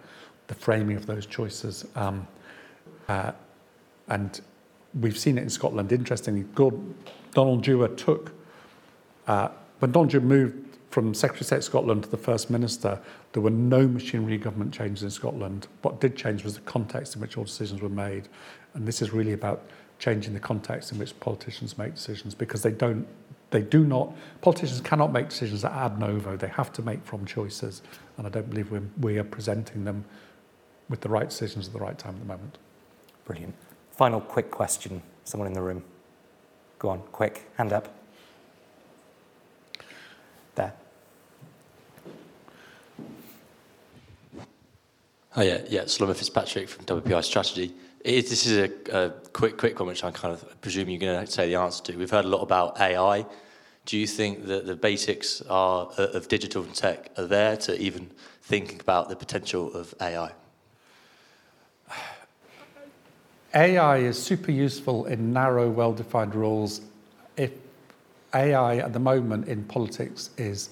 the 0.47 0.55
framing 0.55 0.97
of 0.97 1.05
those 1.05 1.25
choices. 1.25 1.85
Um, 1.95 2.27
uh, 3.07 3.31
and 4.07 4.41
we've 4.99 5.17
seen 5.17 5.37
it 5.37 5.41
in 5.41 5.49
Scotland. 5.49 5.91
Interestingly, 5.91 6.45
Donald 7.33 7.63
Dewar 7.63 7.89
took, 7.89 8.31
uh, 9.27 9.49
when 9.79 9.91
Donald 9.91 10.11
Dewar 10.11 10.25
moved 10.25 10.77
from 10.89 11.13
Secretary 11.13 11.41
of 11.41 11.47
State 11.47 11.63
Scotland 11.63 12.03
to 12.03 12.09
the 12.09 12.17
First 12.17 12.49
Minister, 12.51 12.99
there 13.31 13.41
were 13.41 13.49
no 13.49 13.87
machinery 13.87 14.37
government 14.37 14.73
changes 14.73 15.03
in 15.03 15.09
Scotland. 15.09 15.67
What 15.81 15.99
did 15.99 16.15
change 16.15 16.43
was 16.43 16.55
the 16.55 16.61
context 16.61 17.15
in 17.15 17.21
which 17.21 17.37
all 17.37 17.45
decisions 17.45 17.81
were 17.81 17.89
made. 17.89 18.29
And 18.75 18.87
this 18.87 19.01
is 19.01 19.11
really 19.11 19.33
about 19.33 19.65
changing 19.97 20.33
the 20.33 20.39
context 20.39 20.91
in 20.91 20.99
which 20.99 21.17
politicians 21.19 21.77
make 21.77 21.95
decisions 21.95 22.35
because 22.35 22.61
they 22.61 22.71
don't 22.71 23.07
they 23.51 23.61
do 23.61 23.85
not 23.85 24.11
politicians 24.41 24.81
cannot 24.81 25.13
make 25.13 25.29
decisions 25.29 25.63
ad 25.63 25.97
novo 25.99 26.35
they 26.35 26.47
have 26.47 26.73
to 26.73 26.81
make 26.81 27.01
from 27.05 27.25
choices 27.25 27.81
and 28.17 28.25
i 28.27 28.29
don't 28.29 28.49
believe 28.49 28.69
we're, 28.71 28.81
we 28.99 29.17
are 29.17 29.23
presenting 29.23 29.85
them 29.85 30.03
with 30.89 30.99
the 31.01 31.07
right 31.07 31.29
decisions 31.29 31.67
at 31.67 31.73
the 31.73 31.79
right 31.79 31.97
time 31.97 32.15
at 32.15 32.19
the 32.19 32.25
moment 32.25 32.57
brilliant 33.25 33.55
final 33.93 34.19
quick 34.19 34.51
question 34.51 35.01
someone 35.23 35.47
in 35.47 35.53
the 35.53 35.61
room 35.61 35.83
go 36.79 36.89
on 36.89 36.99
quick 37.11 37.49
hand 37.55 37.71
up 37.71 37.93
there 40.55 40.73
Hi, 45.35 45.45
yeah, 45.45 45.61
yeah, 45.67 45.85
Solomon 45.87 46.15
Fitzpatrick 46.15 46.69
from 46.69 46.85
WPI 46.85 47.23
Strategy. 47.23 47.73
It, 48.01 48.29
this 48.29 48.45
is 48.45 48.69
a, 48.69 49.05
a, 49.05 49.09
quick, 49.09 49.57
quick 49.57 49.75
comment, 49.75 49.95
which 49.95 50.03
I 50.03 50.11
kind 50.11 50.31
of 50.31 50.61
presume 50.61 50.89
you're 50.89 50.99
going 50.99 51.25
to 51.25 51.31
say 51.31 51.47
the 51.47 51.55
answer 51.55 51.83
to. 51.85 51.97
We've 51.97 52.11
heard 52.11 52.25
a 52.25 52.27
lot 52.27 52.41
about 52.41 52.79
AI. 52.79 53.25
Do 53.87 53.97
you 53.97 54.05
think 54.05 54.45
that 54.45 54.67
the 54.67 54.75
basics 54.75 55.41
are, 55.49 55.87
of 55.97 56.27
digital 56.27 56.61
and 56.61 56.75
tech 56.75 57.09
are 57.17 57.25
there 57.25 57.57
to 57.57 57.75
even 57.81 58.11
think 58.43 58.79
about 58.79 59.09
the 59.09 59.15
potential 59.15 59.73
of 59.73 59.95
AI? 59.99 60.33
AI 63.53 63.97
is 63.97 64.21
super 64.21 64.51
useful 64.51 65.05
in 65.05 65.31
narrow, 65.31 65.69
well-defined 65.69 66.33
rules. 66.35 66.81
If 67.37 67.51
AI 68.33 68.77
at 68.77 68.93
the 68.93 68.99
moment 68.99 69.47
in 69.47 69.63
politics 69.63 70.31
is 70.37 70.69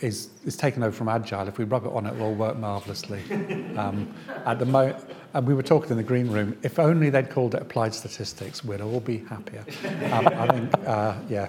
is, 0.00 0.28
is 0.44 0.56
taken 0.56 0.84
over 0.84 0.92
from 0.92 1.08
Agile. 1.08 1.48
If 1.48 1.58
we 1.58 1.64
rub 1.64 1.84
it 1.84 1.92
on, 1.92 2.06
it 2.06 2.14
will 2.14 2.26
all 2.26 2.34
work 2.34 2.56
marvellously. 2.56 3.22
Um, 3.76 4.14
at 4.46 4.60
the 4.60 4.66
mo- 4.66 4.96
and 5.34 5.46
we 5.48 5.52
were 5.52 5.62
talking 5.64 5.90
in 5.90 5.96
the 5.96 6.04
green 6.04 6.30
room, 6.30 6.56
if 6.62 6.78
only 6.78 7.10
they'd 7.10 7.28
called 7.28 7.56
it 7.56 7.62
applied 7.62 7.92
statistics, 7.92 8.64
we'd 8.64 8.80
all 8.80 9.00
be 9.00 9.18
happier. 9.28 9.64
Um, 10.12 10.28
I 10.28 10.46
think, 10.46 10.74
uh, 10.86 11.14
yeah, 11.28 11.48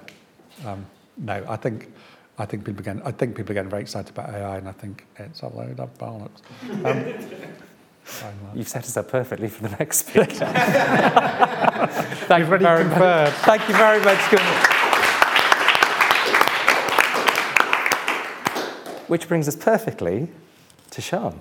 um, 0.65 0.83
no, 1.17 1.45
I 1.47 1.55
think, 1.55 1.93
I 2.39 2.47
think 2.47 2.65
people 2.65 2.79
again, 2.81 2.99
I 3.05 3.11
think 3.11 3.35
people 3.35 3.51
are 3.51 3.53
getting 3.53 3.69
very 3.69 3.83
excited 3.83 4.09
about 4.09 4.29
AI, 4.33 4.57
and 4.57 4.67
I 4.67 4.71
think 4.71 5.05
it's 5.17 5.41
a 5.41 5.49
load 5.49 5.79
of 5.79 5.95
bollocks. 5.99 6.41
You've 8.53 8.67
set 8.67 8.83
us 8.83 8.97
up 8.97 9.09
perfectly 9.09 9.47
for 9.49 9.67
the 9.67 9.75
next 9.77 10.07
speaker. 10.07 10.45
Thank 12.27 12.49
you 12.49 12.57
very 12.57 12.83
much. 12.83 13.33
Thank 13.33 13.67
you 13.67 13.75
very 13.75 13.99
much. 14.03 14.31
Good. 14.31 14.41
Which 19.07 19.27
brings 19.27 19.47
us 19.47 19.55
perfectly 19.55 20.29
to 20.91 21.01
Siân. 21.01 21.37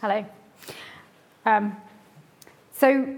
Hello. 0.00 0.24
Um, 1.46 1.76
so 2.74 3.16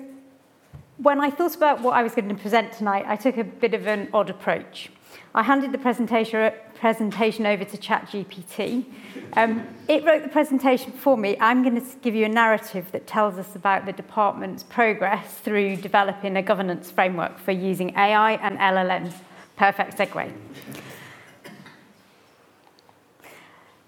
when 0.98 1.20
I 1.20 1.30
thought 1.30 1.57
about 1.57 1.80
what 1.82 1.94
I 1.94 2.02
was 2.02 2.14
going 2.14 2.28
to 2.28 2.34
present 2.34 2.72
tonight, 2.72 3.04
I 3.09 3.16
took 3.16 3.38
a 3.38 3.44
bit 3.44 3.74
of 3.74 3.86
an 3.86 4.09
odd 4.12 4.30
approach. 4.30 4.90
I 5.37 5.43
handed 5.43 5.70
the 5.70 5.78
presentation, 5.78 6.51
presentation 6.76 7.45
over 7.45 7.62
to 7.62 7.76
ChatGPT. 7.76 8.87
Um, 9.34 9.68
it 9.87 10.03
wrote 10.03 10.22
the 10.22 10.30
presentation 10.30 10.93
for 10.93 11.18
me. 11.18 11.37
I'm 11.39 11.62
going 11.62 11.78
to 11.78 11.97
give 11.99 12.14
you 12.14 12.24
a 12.24 12.28
narrative 12.28 12.91
that 12.93 13.07
tells 13.07 13.37
us 13.37 13.55
about 13.55 13.84
the 13.84 13.93
department's 13.93 14.62
progress 14.62 15.34
through 15.41 15.76
developing 15.76 16.39
a 16.39 16.43
governance 16.43 16.91
framework 16.91 17.39
for 17.39 17.53
using 17.53 17.95
AI 17.97 18.32
and 18.37 18.59
LLMs. 18.59 19.12
Perfect 19.57 19.99
segue. 19.99 20.32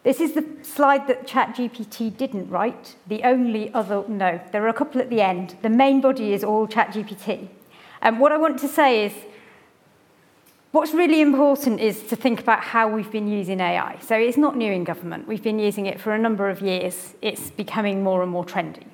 This 0.03 0.21
is 0.21 0.35
the 0.35 0.45
slide 0.61 1.07
that 1.07 1.27
ChatGPT 1.27 2.15
didn't 2.15 2.51
write. 2.51 2.97
The 3.07 3.23
only 3.23 3.73
other, 3.73 4.05
no, 4.07 4.39
there 4.53 4.63
are 4.65 4.69
a 4.69 4.75
couple 4.75 5.01
at 5.01 5.09
the 5.09 5.23
end. 5.23 5.57
The 5.63 5.71
main 5.71 6.03
body 6.03 6.35
is 6.35 6.45
all 6.45 6.69
ChatGPT. 6.69 7.49
And 8.03 8.21
what 8.21 8.33
I 8.33 8.37
want 8.37 8.59
to 8.59 8.69
say 8.69 9.07
is, 9.07 9.15
what's 10.73 10.93
really 10.93 11.21
important 11.21 11.81
is 11.81 12.03
to 12.05 12.17
think 12.17 12.41
about 12.41 12.61
how 12.61 12.89
we've 12.89 13.11
been 13.11 13.29
using 13.29 13.61
AI. 13.61 13.99
So 14.01 14.17
it's 14.17 14.37
not 14.37 14.57
new 14.57 14.73
in 14.73 14.85
government. 14.85 15.27
We've 15.27 15.43
been 15.43 15.59
using 15.59 15.87
it 15.87 16.01
for 16.01 16.13
a 16.13 16.19
number 16.19 16.49
of 16.49 16.61
years. 16.61 17.15
It's 17.23 17.51
becoming 17.51 18.03
more 18.03 18.23
and 18.23 18.31
more 18.31 18.45
trendy. 18.45 18.85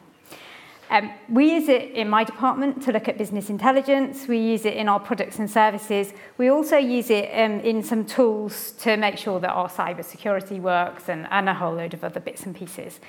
Um, 0.91 1.11
we 1.29 1.53
use 1.53 1.69
it 1.69 1.93
in 1.93 2.09
my 2.09 2.25
department 2.25 2.83
to 2.85 2.93
look 2.93 3.09
at 3.09 3.17
business 3.17 3.49
intelligence. 3.49 4.29
We 4.29 4.39
use 4.39 4.65
it 4.65 4.75
in 4.75 4.89
our 4.89 5.01
products 5.01 5.39
and 5.39 5.51
services. 5.51 6.13
We 6.37 6.49
also 6.51 6.77
use 6.77 7.11
it 7.11 7.31
um, 7.33 7.61
in 7.61 7.83
some 7.83 8.05
tools 8.05 8.73
to 8.81 8.97
make 8.97 9.17
sure 9.17 9.41
that 9.41 9.51
our 9.51 9.69
cyber 9.69 10.05
security 10.05 10.61
works 10.61 11.09
and, 11.09 11.27
and 11.31 11.49
a 11.49 11.55
whole 11.55 11.75
load 11.75 11.95
of 11.95 12.05
other 12.05 12.21
bits 12.21 12.45
and 12.45 12.55
pieces. 12.55 13.01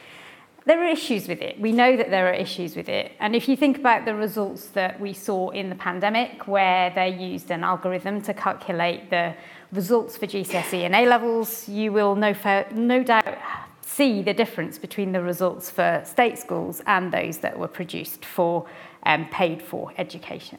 There 0.65 0.81
are 0.81 0.87
issues 0.87 1.27
with 1.27 1.43
it. 1.43 1.59
We 1.59 1.71
know 1.71 1.95
that 1.95 2.09
there 2.09 2.27
are 2.27 2.33
issues 2.33 2.75
with 2.75 2.89
it. 2.89 3.11
And 3.19 3.35
if 3.35 3.47
you 3.47 3.55
think 3.55 3.77
about 3.77 4.05
the 4.05 4.15
results 4.15 4.67
that 4.69 4.99
we 4.99 5.13
saw 5.13 5.51
in 5.51 5.69
the 5.69 5.75
pandemic, 5.75 6.47
where 6.47 6.89
they 6.89 7.09
used 7.09 7.51
an 7.51 7.63
algorithm 7.63 8.19
to 8.23 8.33
calculate 8.33 9.11
the 9.11 9.35
results 9.71 10.17
for 10.17 10.25
GCSE 10.25 10.85
and 10.85 10.95
A 10.95 11.05
levels, 11.05 11.69
you 11.69 11.91
will 11.91 12.15
no, 12.15 12.33
no 12.71 13.03
doubt 13.03 13.37
see 13.81 14.23
the 14.23 14.33
difference 14.33 14.79
between 14.79 15.11
the 15.11 15.21
results 15.21 15.69
for 15.69 16.01
state 16.03 16.39
schools 16.39 16.81
and 16.87 17.11
those 17.11 17.37
that 17.39 17.59
were 17.59 17.67
produced 17.67 18.25
for 18.25 18.65
um, 19.03 19.27
paid 19.29 19.61
for 19.61 19.93
education. 19.99 20.57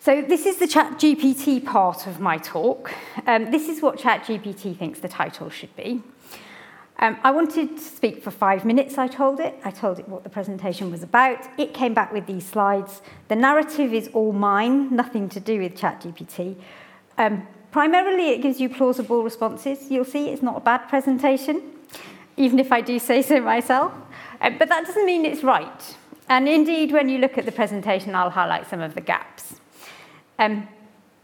So 0.00 0.20
this 0.20 0.46
is 0.46 0.56
the 0.56 0.66
ChatGPT 0.66 1.64
part 1.64 2.08
of 2.08 2.18
my 2.18 2.38
talk. 2.38 2.92
Um, 3.26 3.52
this 3.52 3.68
is 3.68 3.80
what 3.80 3.98
ChatGPT 3.98 4.76
thinks 4.76 4.98
the 4.98 5.08
title 5.08 5.48
should 5.48 5.74
be. 5.76 6.02
Um, 7.00 7.18
I 7.22 7.32
wanted 7.32 7.76
to 7.76 7.82
speak 7.82 8.22
for 8.22 8.30
five 8.30 8.64
minutes, 8.64 8.98
I 8.98 9.08
told 9.08 9.40
it. 9.40 9.54
I 9.64 9.70
told 9.70 9.98
it 9.98 10.08
what 10.08 10.22
the 10.22 10.30
presentation 10.30 10.90
was 10.90 11.02
about. 11.02 11.38
It 11.58 11.74
came 11.74 11.92
back 11.92 12.12
with 12.12 12.26
these 12.26 12.46
slides. 12.46 13.02
The 13.28 13.36
narrative 13.36 13.92
is 13.92 14.08
all 14.14 14.32
mine, 14.32 14.94
nothing 14.94 15.28
to 15.30 15.40
do 15.40 15.60
with 15.60 15.74
ChatGPT. 15.74 16.56
Um, 17.18 17.46
Primarily, 17.74 18.28
it 18.28 18.40
gives 18.40 18.60
you 18.60 18.68
plausible 18.68 19.24
responses. 19.24 19.90
You'll 19.90 20.04
see 20.04 20.28
it's 20.28 20.42
not 20.42 20.56
a 20.56 20.60
bad 20.60 20.88
presentation, 20.88 21.60
even 22.36 22.60
if 22.60 22.70
I 22.70 22.80
do 22.80 23.00
say 23.00 23.20
so 23.20 23.40
myself. 23.40 23.92
Uh, 24.40 24.50
but 24.50 24.68
that 24.68 24.86
doesn't 24.86 25.04
mean 25.04 25.24
it's 25.24 25.42
right. 25.42 25.96
And 26.28 26.48
indeed, 26.48 26.92
when 26.92 27.08
you 27.08 27.18
look 27.18 27.36
at 27.36 27.46
the 27.46 27.50
presentation, 27.50 28.14
I'll 28.14 28.30
highlight 28.30 28.70
some 28.70 28.80
of 28.80 28.94
the 28.94 29.00
gaps. 29.00 29.56
Um, 30.38 30.68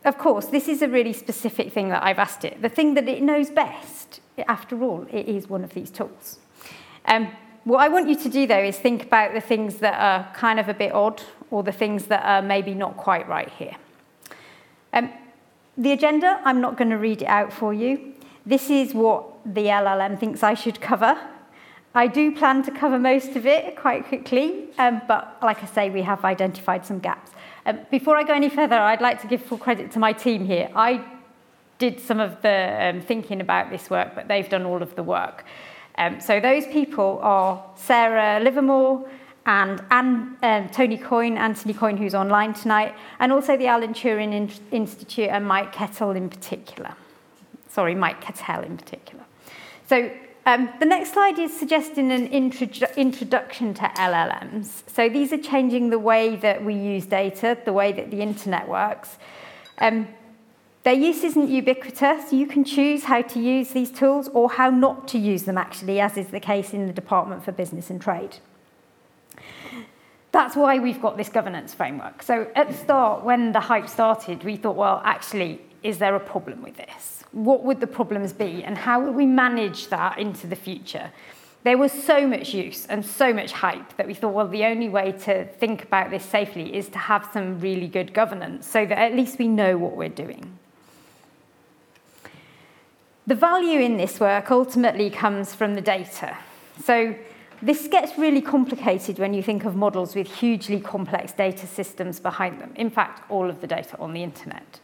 of 0.04 0.18
course, 0.18 0.46
this 0.46 0.66
is 0.66 0.82
a 0.82 0.88
really 0.88 1.12
specific 1.12 1.72
thing 1.72 1.90
that 1.90 2.02
I've 2.02 2.18
asked 2.18 2.44
it. 2.44 2.60
The 2.60 2.68
thing 2.68 2.94
that 2.94 3.06
it 3.08 3.22
knows 3.22 3.48
best, 3.48 4.20
after 4.48 4.82
all, 4.82 5.06
it 5.10 5.28
is 5.28 5.48
one 5.48 5.64
of 5.64 5.74
these 5.74 5.90
tools. 5.90 6.38
Um, 7.06 7.28
what 7.64 7.80
I 7.80 7.88
want 7.88 8.08
you 8.08 8.16
to 8.16 8.28
do, 8.28 8.46
though, 8.46 8.62
is 8.62 8.78
think 8.78 9.04
about 9.04 9.34
the 9.34 9.40
things 9.40 9.76
that 9.76 9.94
are 9.94 10.32
kind 10.34 10.58
of 10.58 10.68
a 10.68 10.74
bit 10.74 10.92
odd 10.92 11.22
or 11.50 11.62
the 11.62 11.72
things 11.72 12.06
that 12.06 12.24
are 12.24 12.42
maybe 12.42 12.74
not 12.74 12.96
quite 12.96 13.28
right 13.28 13.50
here. 13.50 13.76
Um, 14.92 15.12
the 15.76 15.92
agenda, 15.92 16.40
I'm 16.44 16.60
not 16.60 16.76
going 16.76 16.90
to 16.90 16.98
read 16.98 17.22
it 17.22 17.28
out 17.28 17.52
for 17.52 17.74
you. 17.74 18.14
This 18.46 18.70
is 18.70 18.94
what 18.94 19.24
the 19.44 19.66
LLM 19.66 20.18
thinks 20.18 20.42
I 20.42 20.54
should 20.54 20.80
cover. 20.80 21.18
I 21.94 22.06
do 22.06 22.34
plan 22.34 22.62
to 22.62 22.70
cover 22.70 22.98
most 22.98 23.36
of 23.36 23.46
it 23.46 23.76
quite 23.76 24.06
quickly, 24.06 24.68
um, 24.78 25.02
but 25.08 25.38
like 25.42 25.62
I 25.62 25.66
say, 25.66 25.90
we 25.90 26.02
have 26.02 26.24
identified 26.24 26.86
some 26.86 27.00
gaps. 27.00 27.32
Um, 27.66 27.80
before 27.90 28.16
I 28.16 28.22
go 28.22 28.32
any 28.32 28.48
further, 28.48 28.76
I'd 28.76 29.00
like 29.00 29.20
to 29.22 29.26
give 29.26 29.42
full 29.42 29.58
credit 29.58 29.90
to 29.92 29.98
my 29.98 30.12
team 30.12 30.46
here. 30.46 30.70
I 30.74 31.04
did 31.80 31.98
some 31.98 32.20
of 32.20 32.40
the 32.42 32.76
um, 32.78 33.00
thinking 33.00 33.40
about 33.40 33.70
this 33.70 33.90
work, 33.90 34.14
but 34.14 34.28
they've 34.28 34.48
done 34.48 34.64
all 34.64 34.82
of 34.82 34.94
the 34.94 35.02
work. 35.02 35.44
Um, 35.98 36.20
so 36.20 36.38
those 36.38 36.66
people 36.68 37.18
are 37.22 37.60
Sarah 37.74 38.38
Livermore, 38.38 39.08
and 39.46 39.82
um, 39.90 40.38
Tony 40.72 40.96
Coyne, 40.96 41.36
Anthony 41.36 41.74
Coyne, 41.74 41.96
who's 41.96 42.14
online 42.14 42.54
tonight, 42.54 42.94
and 43.18 43.32
also 43.32 43.56
the 43.56 43.66
Alan 43.66 43.94
Turing 43.94 44.32
in 44.32 44.50
Institute 44.70 45.28
and 45.30 45.44
Mike 45.46 45.72
Kettle 45.72 46.10
in 46.12 46.28
particular. 46.28 46.94
Sorry, 47.68 47.94
Mike 47.94 48.20
Cattell 48.20 48.62
in 48.62 48.76
particular. 48.76 49.24
So 49.88 50.10
um, 50.46 50.68
the 50.78 50.86
next 50.86 51.12
slide 51.12 51.38
is 51.38 51.56
suggesting 51.56 52.10
an 52.12 52.28
introdu 52.28 52.94
introduction 52.96 53.74
to 53.74 53.82
LLMs. 53.82 54.82
So 54.88 55.08
these 55.08 55.32
are 55.32 55.38
changing 55.38 55.90
the 55.90 55.98
way 55.98 56.36
that 56.36 56.64
we 56.64 56.74
use 56.74 57.06
data, 57.06 57.56
the 57.64 57.72
way 57.72 57.92
that 57.92 58.10
the 58.10 58.20
internet 58.20 58.68
works. 58.68 59.18
Um, 59.78 60.08
their 60.82 60.94
use 60.94 61.22
isn't 61.24 61.50
ubiquitous. 61.50 62.32
You 62.32 62.46
can 62.46 62.64
choose 62.64 63.04
how 63.04 63.20
to 63.22 63.38
use 63.38 63.70
these 63.70 63.90
tools 63.90 64.28
or 64.28 64.50
how 64.50 64.70
not 64.70 65.08
to 65.08 65.18
use 65.18 65.42
them, 65.42 65.58
actually, 65.58 66.00
as 66.00 66.16
is 66.16 66.28
the 66.28 66.40
case 66.40 66.72
in 66.72 66.86
the 66.86 66.92
Department 66.92 67.44
for 67.44 67.52
Business 67.52 67.90
and 67.90 68.00
Trade. 68.00 68.38
That's 70.32 70.56
why 70.56 70.78
we've 70.78 71.02
got 71.02 71.16
this 71.16 71.28
governance 71.28 71.74
framework. 71.74 72.22
So 72.22 72.50
at 72.54 72.68
the 72.68 72.74
start, 72.74 73.24
when 73.24 73.52
the 73.52 73.60
hype 73.60 73.88
started, 73.88 74.42
we 74.44 74.56
thought, 74.56 74.76
well, 74.76 75.02
actually, 75.04 75.60
is 75.82 75.98
there 75.98 76.14
a 76.14 76.20
problem 76.20 76.62
with 76.62 76.76
this? 76.76 77.24
What 77.32 77.62
would 77.64 77.80
the 77.80 77.86
problems 77.86 78.32
be? 78.32 78.62
And 78.64 78.78
how 78.78 79.04
would 79.04 79.14
we 79.14 79.26
manage 79.26 79.88
that 79.88 80.18
into 80.18 80.46
the 80.46 80.56
future? 80.56 81.10
There 81.62 81.76
was 81.76 81.92
so 81.92 82.26
much 82.26 82.54
use 82.54 82.86
and 82.86 83.04
so 83.04 83.34
much 83.34 83.52
hype 83.52 83.96
that 83.98 84.06
we 84.06 84.14
thought, 84.14 84.32
well, 84.32 84.48
the 84.48 84.64
only 84.64 84.88
way 84.88 85.12
to 85.12 85.44
think 85.44 85.82
about 85.82 86.10
this 86.10 86.24
safely 86.24 86.74
is 86.74 86.88
to 86.88 86.98
have 86.98 87.28
some 87.34 87.60
really 87.60 87.88
good 87.88 88.14
governance 88.14 88.66
so 88.66 88.86
that 88.86 88.96
at 88.96 89.14
least 89.14 89.38
we 89.38 89.46
know 89.46 89.76
what 89.76 89.94
we're 89.94 90.08
doing. 90.08 90.58
The 93.26 93.34
value 93.34 93.80
in 93.80 93.96
this 93.96 94.18
work 94.18 94.50
ultimately 94.50 95.10
comes 95.10 95.54
from 95.54 95.74
the 95.74 95.80
data. 95.80 96.36
So 96.82 97.14
this 97.62 97.88
gets 97.88 98.16
really 98.16 98.40
complicated 98.40 99.18
when 99.18 99.34
you 99.34 99.42
think 99.42 99.64
of 99.64 99.76
models 99.76 100.14
with 100.14 100.26
hugely 100.26 100.80
complex 100.80 101.32
data 101.32 101.66
systems 101.66 102.18
behind 102.18 102.60
them. 102.60 102.72
In 102.76 102.90
fact, 102.90 103.30
all 103.30 103.50
of 103.50 103.60
the 103.60 103.66
data 103.66 103.98
on 103.98 104.14
the 104.14 104.22
internet. 104.22 104.80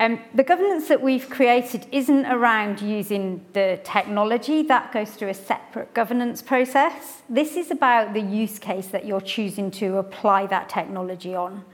Um, 0.00 0.20
the 0.32 0.44
governance 0.44 0.86
that 0.86 1.02
we've 1.02 1.28
created 1.28 1.86
isn't 1.90 2.26
around 2.26 2.80
using 2.80 3.44
the 3.52 3.80
technology. 3.82 4.62
That 4.62 4.92
goes 4.92 5.10
through 5.10 5.30
a 5.30 5.34
separate 5.34 5.92
governance 5.92 6.40
process. 6.40 7.22
This 7.28 7.56
is 7.56 7.72
about 7.72 8.14
the 8.14 8.20
use 8.20 8.60
case 8.60 8.86
that 8.88 9.04
you're 9.04 9.20
choosing 9.20 9.72
to 9.72 9.96
apply 9.96 10.46
that 10.46 10.68
technology 10.68 11.34
on. 11.34 11.64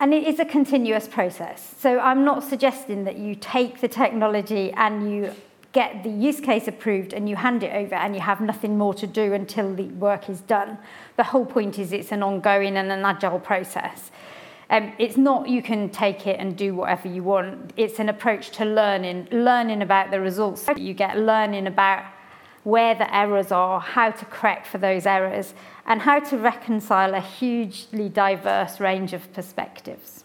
And 0.00 0.14
it 0.14 0.26
is 0.26 0.40
a 0.40 0.46
continuous 0.46 1.06
process. 1.06 1.74
So 1.78 2.00
I'm 2.00 2.24
not 2.24 2.42
suggesting 2.42 3.04
that 3.04 3.18
you 3.18 3.34
take 3.34 3.82
the 3.82 3.88
technology 3.88 4.72
and 4.72 5.12
you 5.12 5.34
get 5.72 6.02
the 6.02 6.10
use 6.10 6.40
case 6.40 6.66
approved 6.66 7.12
and 7.12 7.28
you 7.28 7.36
hand 7.36 7.62
it 7.62 7.72
over 7.72 7.94
and 7.94 8.14
you 8.14 8.22
have 8.22 8.40
nothing 8.40 8.78
more 8.78 8.94
to 8.94 9.06
do 9.06 9.34
until 9.34 9.74
the 9.74 9.84
work 9.84 10.30
is 10.30 10.40
done. 10.40 10.78
The 11.16 11.24
whole 11.24 11.44
point 11.44 11.78
is 11.78 11.92
it's 11.92 12.12
an 12.12 12.22
ongoing 12.22 12.78
and 12.78 12.90
an 12.90 13.04
agile 13.04 13.38
process. 13.38 14.10
Um, 14.70 14.92
it's 14.98 15.18
not 15.18 15.48
you 15.48 15.62
can 15.62 15.90
take 15.90 16.26
it 16.26 16.40
and 16.40 16.56
do 16.56 16.74
whatever 16.74 17.08
you 17.08 17.22
want. 17.22 17.72
It's 17.76 17.98
an 17.98 18.08
approach 18.08 18.50
to 18.52 18.64
learning, 18.64 19.28
learning 19.30 19.82
about 19.82 20.10
the 20.10 20.20
results 20.20 20.62
that 20.64 20.78
you 20.78 20.94
get, 20.94 21.18
learning 21.18 21.66
about 21.66 22.04
where 22.64 22.94
the 22.94 23.14
errors 23.14 23.50
are, 23.50 23.80
how 23.80 24.10
to 24.10 24.24
correct 24.26 24.66
for 24.66 24.78
those 24.78 25.06
errors, 25.06 25.54
and 25.86 26.02
how 26.02 26.18
to 26.18 26.36
reconcile 26.36 27.14
a 27.14 27.20
hugely 27.20 28.08
diverse 28.08 28.80
range 28.80 29.12
of 29.12 29.32
perspectives. 29.32 30.24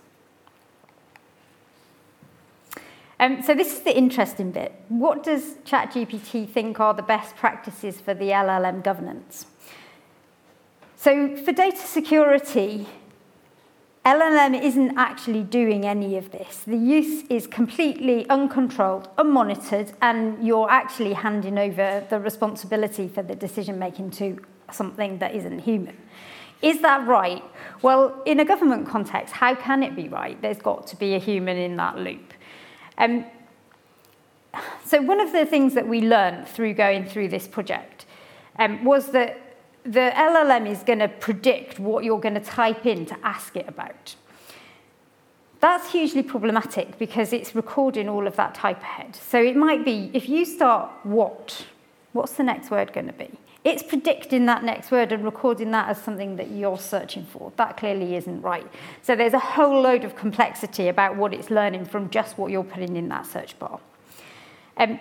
Um, 3.20 3.42
so 3.42 3.56
this 3.56 3.74
is 3.74 3.80
the 3.82 3.98
interesting 3.98 4.52
bit. 4.52 4.74
What 4.90 5.24
does 5.24 5.56
ChatGPT 5.66 6.50
think 6.50 6.80
are 6.80 6.94
the 6.94 7.02
best 7.02 7.38
practices 7.38 8.02
for 8.02 8.14
the 8.14 8.30
LLM 8.30 8.84
governance? 8.84 9.46
So 10.98 11.38
for 11.38 11.54
data 11.54 11.78
security, 11.78 12.88
LLM 14.06 14.62
isn't 14.62 14.96
actually 15.00 15.42
doing 15.42 15.84
any 15.84 16.16
of 16.16 16.32
this. 16.32 16.60
The 16.68 16.78
use 16.78 17.24
is 17.28 17.48
completely 17.48 18.30
uncontrolled, 18.30 19.10
unmonitored, 19.18 19.94
and 20.00 20.46
you're 20.46 20.70
actually 20.70 21.14
handing 21.14 21.58
over 21.58 22.06
the 22.08 22.20
responsibility 22.20 23.08
for 23.08 23.24
the 23.24 23.34
decision 23.34 23.80
making 23.80 24.12
to 24.12 24.40
something 24.72 25.18
that 25.18 25.34
isn't 25.34 25.58
human. 25.58 25.98
Is 26.62 26.82
that 26.82 27.08
right? 27.08 27.44
Well, 27.82 28.22
in 28.28 28.40
a 28.40 28.46
government 28.46 28.88
context, 28.88 29.34
how 29.34 29.56
can 29.56 29.82
it 29.82 29.96
be 29.96 30.08
right? 30.08 30.40
There's 30.40 30.60
got 30.60 30.86
to 30.88 30.96
be 30.96 31.16
a 31.16 31.20
human 31.20 31.58
in 31.58 31.76
that 31.78 31.98
loop. 31.98 32.32
Um, 33.00 33.26
so 34.86 35.02
one 35.02 35.20
of 35.20 35.32
the 35.32 35.48
things 35.48 35.74
that 35.74 35.88
we 35.88 36.02
learned 36.02 36.48
through 36.48 36.76
going 36.76 37.06
through 37.06 37.30
this 37.30 37.48
project 37.48 38.06
um, 38.60 38.84
was 38.86 39.08
that 39.14 39.40
the 39.86 40.12
LLM 40.16 40.68
is 40.68 40.80
going 40.80 41.00
to 41.00 41.08
predict 41.08 41.80
what 41.80 42.04
you're 42.04 42.20
going 42.20 42.34
to 42.34 42.40
type 42.40 42.86
in 42.86 43.06
to 43.06 43.18
ask 43.24 43.56
it 43.56 43.68
about. 43.68 44.16
That's 45.60 45.92
hugely 45.92 46.24
problematic 46.24 46.98
because 46.98 47.32
it's 47.32 47.56
recording 47.56 48.10
all 48.10 48.28
of 48.28 48.36
that 48.36 48.56
type 48.56 48.82
ahead. 48.82 49.16
So 49.16 49.42
it 49.42 49.56
might 49.56 49.86
be, 49.86 50.10
if 50.14 50.28
you 50.28 50.44
start 50.46 50.92
what, 51.04 51.66
what's 52.14 52.34
the 52.34 52.44
next 52.44 52.72
word 52.72 52.94
going 52.94 53.08
to 53.08 53.14
be? 53.14 53.30
It's 53.64 53.82
predicting 53.82 54.46
that 54.46 54.64
next 54.64 54.92
word 54.92 55.12
and 55.12 55.24
recording 55.24 55.72
that 55.72 55.90
as 55.90 56.02
something 56.02 56.36
that 56.36 56.52
you're 56.52 56.78
searching 56.78 57.26
for. 57.26 57.52
That 57.58 57.78
clearly 57.78 58.16
isn't 58.16 58.42
right. 58.42 58.68
So 59.02 59.16
there's 59.16 59.34
a 59.34 59.40
whole 59.40 59.82
load 59.82 60.04
of 60.04 60.16
complexity 60.16 60.88
about 60.88 61.16
what 61.16 61.34
it's 61.34 61.50
learning 61.50 61.86
from 61.86 62.10
just 62.10 62.38
what 62.38 62.52
you're 62.52 62.64
putting 62.64 62.96
in 62.96 63.08
that 63.10 63.26
search 63.26 63.58
bar. 63.58 63.80
Um, 64.78 65.00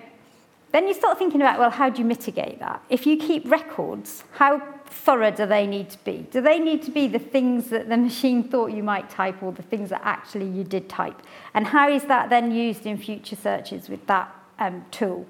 then 0.72 0.88
you 0.88 0.94
start 0.94 1.18
thinking 1.18 1.40
about, 1.40 1.58
well, 1.58 1.70
how 1.70 1.90
do 1.90 2.00
you 2.00 2.04
mitigate 2.06 2.58
that? 2.60 2.82
If 2.88 3.06
you 3.06 3.16
keep 3.16 3.48
records, 3.50 4.24
how 4.32 4.73
thorough 4.86 5.30
do 5.30 5.46
they 5.46 5.66
need 5.66 5.90
to 5.90 5.98
be? 6.04 6.26
Do 6.30 6.40
they 6.40 6.58
need 6.58 6.82
to 6.82 6.90
be 6.90 7.08
the 7.08 7.18
things 7.18 7.70
that 7.70 7.88
the 7.88 7.96
machine 7.96 8.42
thought 8.42 8.72
you 8.72 8.82
might 8.82 9.10
type 9.10 9.42
or 9.42 9.52
the 9.52 9.62
things 9.62 9.90
that 9.90 10.00
actually 10.04 10.48
you 10.48 10.64
did 10.64 10.88
type? 10.88 11.22
And 11.54 11.66
how 11.66 11.88
is 11.88 12.04
that 12.04 12.30
then 12.30 12.52
used 12.52 12.86
in 12.86 12.96
future 12.96 13.36
searches 13.36 13.88
with 13.88 14.06
that 14.06 14.34
um, 14.58 14.84
tool? 14.90 15.26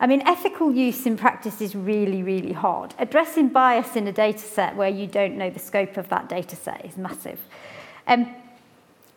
I 0.00 0.06
mean, 0.06 0.22
ethical 0.26 0.72
use 0.72 1.06
in 1.06 1.16
practice 1.16 1.60
is 1.60 1.76
really, 1.76 2.24
really 2.24 2.52
hard. 2.52 2.92
Addressing 2.98 3.50
bias 3.50 3.94
in 3.94 4.08
a 4.08 4.12
data 4.12 4.40
set 4.40 4.74
where 4.74 4.88
you 4.88 5.06
don't 5.06 5.38
know 5.38 5.48
the 5.48 5.60
scope 5.60 5.96
of 5.96 6.08
that 6.08 6.28
data 6.28 6.56
set 6.56 6.84
is 6.84 6.96
massive. 6.96 7.38
Um, 8.08 8.34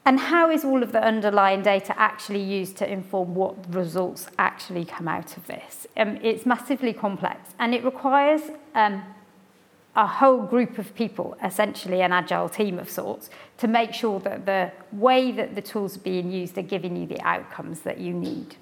and 0.05 0.19
how 0.19 0.51
is 0.51 0.63
all 0.63 0.83
of 0.83 0.91
the 0.91 1.03
underlying 1.03 1.63
data 1.63 1.99
actually 1.99 2.43
used 2.43 2.77
to 2.77 2.91
inform 2.91 3.33
what 3.33 3.73
results 3.73 4.27
actually 4.37 4.85
come 4.85 5.07
out 5.07 5.35
of 5.35 5.47
this? 5.47 5.87
Um, 5.97 6.19
it's 6.21 6.45
massively 6.45 6.93
complex 6.93 7.55
and 7.57 7.73
it 7.73 7.83
requires 7.83 8.41
um, 8.75 9.01
a 9.95 10.05
whole 10.05 10.41
group 10.41 10.77
of 10.77 10.93
people, 10.95 11.37
essentially 11.43 12.01
an 12.01 12.11
agile 12.11 12.49
team 12.49 12.77
of 12.79 12.89
sorts, 12.89 13.29
to 13.57 13.67
make 13.67 13.93
sure 13.93 14.19
that 14.19 14.45
the 14.45 14.71
way 14.91 15.31
that 15.31 15.55
the 15.55 15.61
tools 15.61 15.95
are 15.95 16.01
being 16.01 16.31
used 16.31 16.57
are 16.57 16.63
giving 16.63 16.97
you 16.97 17.07
the 17.07 17.21
outcomes 17.21 17.81
that 17.81 17.97
you 17.99 18.13
need. 18.13 18.55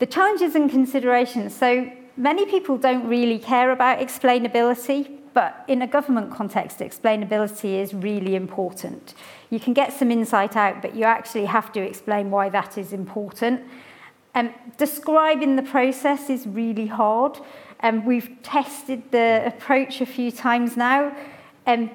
The 0.00 0.06
challenges 0.06 0.56
and 0.56 0.68
considerations. 0.68 1.54
So 1.54 1.90
many 2.16 2.46
people 2.46 2.76
don't 2.76 3.06
really 3.06 3.38
care 3.38 3.70
about 3.70 4.00
explainability, 4.00 5.18
but 5.34 5.64
in 5.68 5.82
a 5.82 5.86
government 5.86 6.32
context, 6.32 6.80
explainability 6.80 7.80
is 7.80 7.94
really 7.94 8.34
important. 8.34 9.14
You 9.50 9.60
can 9.60 9.72
get 9.72 9.92
some 9.92 10.10
insight 10.10 10.56
out, 10.56 10.82
but 10.82 10.96
you 10.96 11.04
actually 11.04 11.44
have 11.44 11.72
to 11.72 11.80
explain 11.80 12.30
why 12.30 12.48
that 12.48 12.76
is 12.76 12.92
important. 12.92 13.62
Um, 14.34 14.52
describing 14.78 15.54
the 15.54 15.62
process 15.62 16.28
is 16.28 16.44
really 16.44 16.88
hard. 16.88 17.38
Um, 17.84 18.06
we've 18.06 18.30
tested 18.42 19.02
the 19.10 19.42
approach 19.44 20.00
a 20.00 20.06
few 20.06 20.32
times 20.32 20.74
now. 20.74 21.14
Um, 21.66 21.90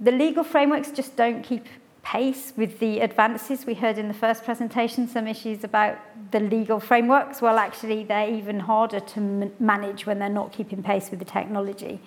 the 0.00 0.10
legal 0.10 0.42
frameworks 0.42 0.90
just 0.90 1.14
don't 1.14 1.44
keep 1.44 1.66
pace 2.02 2.52
with 2.56 2.80
the 2.80 2.98
advances. 2.98 3.64
We 3.64 3.74
heard 3.74 3.96
in 3.96 4.08
the 4.08 4.14
first 4.14 4.44
presentation 4.44 5.06
some 5.06 5.28
issues 5.28 5.62
about 5.62 5.98
the 6.32 6.40
legal 6.40 6.80
frameworks. 6.80 7.40
Well, 7.40 7.58
actually, 7.58 8.02
they're 8.02 8.28
even 8.28 8.58
harder 8.58 8.98
to 8.98 9.52
manage 9.60 10.04
when 10.04 10.18
they're 10.18 10.28
not 10.28 10.52
keeping 10.52 10.82
pace 10.82 11.10
with 11.10 11.20
the 11.20 11.24
technology. 11.24 12.00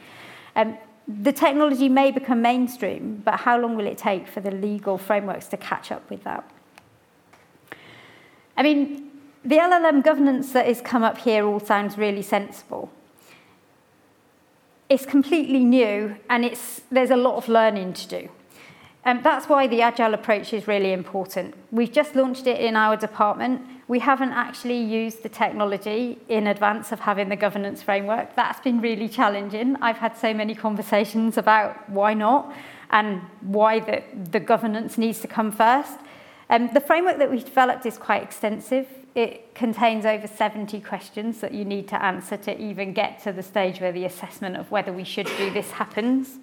Um, 0.57 0.77
the 1.07 1.31
technology 1.31 1.87
may 1.87 2.11
become 2.11 2.41
mainstream, 2.41 3.21
but 3.23 3.39
how 3.39 3.57
long 3.57 3.77
will 3.77 3.87
it 3.87 3.97
take 3.97 4.27
for 4.27 4.41
the 4.41 4.51
legal 4.51 4.97
frameworks 4.97 5.47
to 5.47 5.55
catch 5.55 5.93
up 5.93 6.09
with 6.09 6.25
that? 6.25 6.43
I 8.57 8.63
mean, 8.63 9.11
the 9.45 9.55
LLM 9.59 10.03
governance 10.03 10.51
that 10.51 10.65
has 10.65 10.81
come 10.81 11.03
up 11.03 11.19
here 11.19 11.45
all 11.45 11.61
sounds 11.61 11.97
really 11.97 12.21
sensible. 12.21 12.91
It's 14.89 15.05
completely 15.05 15.63
new, 15.63 16.17
and 16.29 16.43
it's, 16.45 16.81
there's 16.91 17.09
a 17.09 17.15
lot 17.15 17.35
of 17.35 17.47
learning 17.47 17.93
to 17.93 18.07
do. 18.07 18.29
Um, 19.05 19.21
that's 19.21 19.49
why 19.49 19.67
the 19.67 19.81
agile 19.81 20.13
approach 20.13 20.53
is 20.53 20.67
really 20.67 20.93
important. 20.93 21.55
We've 21.71 21.91
just 21.91 22.15
launched 22.15 22.47
it 22.47 22.61
in 22.61 22.75
our 22.75 22.95
department. 22.95 23.61
We 23.87 23.99
haven't 23.99 24.31
actually 24.31 24.81
used 24.81 25.23
the 25.23 25.29
technology 25.29 26.19
in 26.29 26.47
advance 26.47 26.93
of 26.93 27.01
having 27.01 27.27
the 27.27 27.35
governance 27.35 27.83
framework. 27.83 28.35
That's 28.35 28.61
been 28.61 28.79
really 28.79 29.09
challenging. 29.09 29.75
I've 29.81 29.97
had 29.97 30.15
so 30.17 30.33
many 30.33 30.55
conversations 30.55 31.37
about 31.37 31.89
why 31.89 32.13
not 32.13 32.53
and 32.91 33.21
why 33.41 33.79
the, 33.79 34.03
the 34.31 34.39
governance 34.39 34.97
needs 34.97 35.19
to 35.19 35.27
come 35.27 35.51
first. 35.51 35.99
Um, 36.49 36.69
the 36.73 36.79
framework 36.81 37.17
that 37.17 37.29
we've 37.29 37.43
developed 37.43 37.85
is 37.85 37.97
quite 37.97 38.23
extensive. 38.23 38.87
It 39.15 39.53
contains 39.53 40.05
over 40.05 40.27
70 40.27 40.79
questions 40.81 41.39
that 41.41 41.53
you 41.53 41.65
need 41.65 41.87
to 41.89 42.03
answer 42.03 42.35
to 42.37 42.59
even 42.59 42.93
get 42.93 43.21
to 43.23 43.31
the 43.31 43.43
stage 43.43 43.79
where 43.79 43.91
the 43.91 44.05
assessment 44.05 44.57
of 44.57 44.71
whether 44.71 44.91
we 44.91 45.03
should 45.03 45.27
do 45.37 45.51
this 45.51 45.71
happens. 45.71 46.39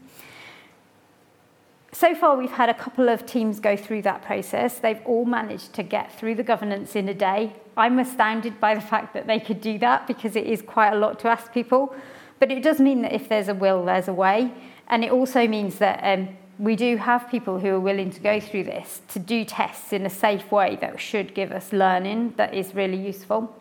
So 1.93 2.15
far, 2.15 2.37
we've 2.37 2.53
had 2.53 2.69
a 2.69 2.75
couple 2.75 3.09
of 3.09 3.27
teams 3.27 3.59
go 3.59 3.77
through 3.77 4.03
that 4.03 4.23
process. 4.23 4.79
They've 4.79 5.01
all 5.05 5.25
managed 5.25 5.73
to 5.75 5.83
get 5.83 6.17
through 6.17 6.37
the 6.37 6.45
governance 6.45 6.95
in 6.95 7.09
a 7.09 7.15
day. 7.15 7.57
I'm 7.77 7.99
astounded 7.99 8.61
by 8.61 8.77
the 8.77 8.81
fact 8.81 9.13
that 9.15 9.27
they 9.27 9.41
could 9.41 9.61
do 9.61 9.77
that 9.81 10.07
because 10.07 10.37
it 10.37 10.47
is 10.47 10.63
quite 10.63 10.93
a 10.93 10.97
lot 10.97 11.19
to 11.21 11.29
ask 11.29 11.53
people. 11.53 11.95
But 12.39 12.53
it 12.53 12.63
does 12.63 12.81
mean 12.81 13.03
that 13.03 13.13
if 13.13 13.29
there's 13.29 13.49
a 13.49 13.55
will, 13.55 13.85
there's 13.85 14.07
a 14.07 14.13
way. 14.15 14.53
And 14.87 15.05
it 15.05 15.11
also 15.11 15.49
means 15.49 15.79
that 15.79 16.01
um, 16.03 16.29
we 16.61 16.77
do 16.77 16.99
have 16.99 17.31
people 17.31 17.59
who 17.59 17.69
are 17.69 17.81
willing 17.81 18.11
to 18.11 18.21
go 18.21 18.39
through 18.39 18.65
this 18.65 19.01
to 19.09 19.19
do 19.19 19.47
tests 19.47 19.95
in 19.95 20.05
a 20.05 20.11
safe 20.11 20.53
way 20.53 20.77
that 20.83 21.01
should 21.01 21.35
give 21.35 21.53
us 21.53 21.73
learning 21.73 22.35
that 22.37 22.53
is 22.53 22.75
really 22.75 22.99
useful. 22.99 23.57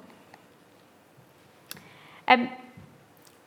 Um, 2.28 2.50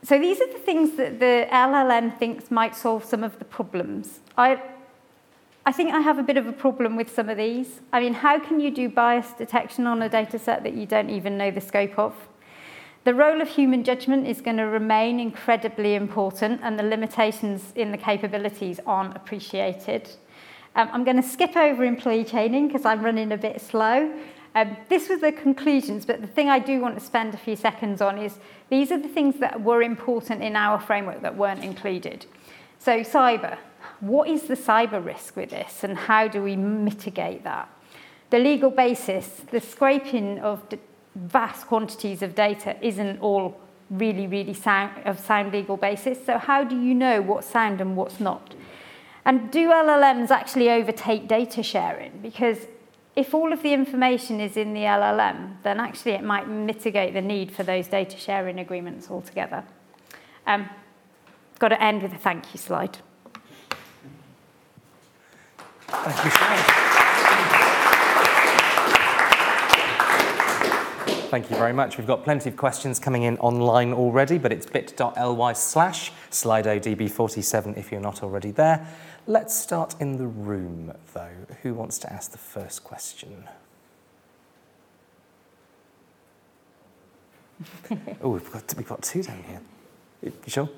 so 0.02 0.18
these 0.18 0.40
are 0.40 0.50
the 0.50 0.58
things 0.58 0.96
that 0.96 1.20
the 1.20 1.46
LLM 1.52 2.18
thinks 2.18 2.50
might 2.50 2.74
solve 2.74 3.04
some 3.04 3.22
of 3.22 3.38
the 3.38 3.44
problems. 3.44 4.20
I, 4.38 4.60
I 5.66 5.72
think 5.72 5.92
I 5.92 6.00
have 6.00 6.18
a 6.18 6.22
bit 6.22 6.38
of 6.38 6.46
a 6.46 6.52
problem 6.52 6.96
with 6.96 7.14
some 7.14 7.28
of 7.28 7.36
these. 7.36 7.80
I 7.92 8.00
mean, 8.00 8.14
how 8.14 8.38
can 8.38 8.58
you 8.58 8.70
do 8.70 8.88
bias 8.88 9.32
detection 9.32 9.86
on 9.86 10.00
a 10.00 10.08
data 10.08 10.38
set 10.38 10.62
that 10.62 10.72
you 10.72 10.86
don't 10.86 11.10
even 11.10 11.36
know 11.36 11.50
the 11.50 11.60
scope 11.60 11.98
of? 11.98 12.14
The 13.04 13.14
role 13.14 13.40
of 13.40 13.48
human 13.48 13.82
judgment 13.82 14.28
is 14.28 14.40
going 14.40 14.58
to 14.58 14.64
remain 14.64 15.18
incredibly 15.18 15.96
important, 15.96 16.60
and 16.62 16.78
the 16.78 16.84
limitations 16.84 17.72
in 17.74 17.90
the 17.90 17.98
capabilities 17.98 18.78
aren't 18.86 19.16
appreciated. 19.16 20.08
Um, 20.76 20.88
I'm 20.92 21.02
going 21.02 21.16
to 21.16 21.28
skip 21.28 21.56
over 21.56 21.82
employee 21.82 22.24
chaining 22.24 22.68
because 22.68 22.84
I'm 22.84 23.02
running 23.02 23.32
a 23.32 23.36
bit 23.36 23.60
slow. 23.60 24.12
Um, 24.54 24.76
this 24.88 25.08
was 25.08 25.20
the 25.20 25.32
conclusions, 25.32 26.06
but 26.06 26.20
the 26.20 26.28
thing 26.28 26.48
I 26.48 26.60
do 26.60 26.80
want 26.80 26.96
to 26.96 27.04
spend 27.04 27.34
a 27.34 27.38
few 27.38 27.56
seconds 27.56 28.00
on 28.00 28.18
is 28.18 28.38
these 28.70 28.92
are 28.92 28.98
the 28.98 29.08
things 29.08 29.40
that 29.40 29.60
were 29.60 29.82
important 29.82 30.42
in 30.42 30.54
our 30.54 30.78
framework 30.78 31.22
that 31.22 31.36
weren't 31.36 31.64
included. 31.64 32.26
So 32.78 33.00
cyber, 33.00 33.58
what 34.00 34.28
is 34.28 34.42
the 34.42 34.54
cyber 34.54 35.04
risk 35.04 35.36
with 35.36 35.50
this 35.50 35.82
and 35.82 35.96
how 35.96 36.28
do 36.28 36.42
we 36.42 36.54
mitigate 36.56 37.44
that? 37.44 37.68
The 38.30 38.38
legal 38.38 38.70
basis, 38.70 39.42
the 39.50 39.60
scraping 39.60 40.38
of 40.38 40.68
vast 41.14 41.66
quantities 41.66 42.22
of 42.22 42.34
data 42.34 42.76
isn't 42.84 43.20
all 43.20 43.60
really, 43.90 44.26
really 44.26 44.54
sound, 44.54 44.92
of 45.04 45.18
sound 45.18 45.52
legal 45.52 45.76
basis. 45.76 46.24
So 46.24 46.38
how 46.38 46.64
do 46.64 46.80
you 46.80 46.94
know 46.94 47.20
what's 47.20 47.46
sound 47.46 47.80
and 47.80 47.96
what's 47.96 48.20
not? 48.20 48.54
And 49.24 49.50
do 49.50 49.68
LLMs 49.68 50.30
actually 50.30 50.70
overtake 50.70 51.28
data 51.28 51.62
sharing? 51.62 52.18
Because 52.22 52.66
if 53.14 53.34
all 53.34 53.52
of 53.52 53.62
the 53.62 53.72
information 53.72 54.40
is 54.40 54.56
in 54.56 54.72
the 54.72 54.80
LLM, 54.80 55.56
then 55.62 55.78
actually 55.78 56.12
it 56.12 56.24
might 56.24 56.48
mitigate 56.48 57.12
the 57.12 57.20
need 57.20 57.52
for 57.52 57.62
those 57.62 57.86
data 57.86 58.16
sharing 58.16 58.58
agreements 58.58 59.10
altogether. 59.10 59.64
Um, 60.46 60.68
got 61.58 61.68
to 61.68 61.82
end 61.82 62.02
with 62.02 62.12
a 62.12 62.18
thank 62.18 62.52
you 62.52 62.58
slide. 62.58 62.98
Thank 65.88 66.86
you. 66.86 66.91
Thank 71.32 71.48
you 71.48 71.56
very 71.56 71.72
much. 71.72 71.96
We've 71.96 72.06
got 72.06 72.24
plenty 72.24 72.50
of 72.50 72.58
questions 72.58 72.98
coming 72.98 73.22
in 73.22 73.38
online 73.38 73.94
already, 73.94 74.36
but 74.36 74.52
it's 74.52 74.66
bit.ly 74.66 75.54
slash 75.54 76.12
SlidoDB47 76.30 77.78
if 77.78 77.90
you're 77.90 78.02
not 78.02 78.22
already 78.22 78.50
there. 78.50 78.86
Let's 79.26 79.56
start 79.56 79.94
in 79.98 80.18
the 80.18 80.26
room, 80.26 80.92
though. 81.14 81.32
Who 81.62 81.72
wants 81.72 81.96
to 82.00 82.12
ask 82.12 82.32
the 82.32 82.36
first 82.36 82.84
question? 82.84 83.48
oh, 88.20 88.28
we've 88.28 88.52
got, 88.52 88.74
we've 88.76 88.86
got 88.86 89.00
two 89.00 89.22
down 89.22 89.42
here. 89.44 89.62
You 90.22 90.32
sure? 90.48 90.68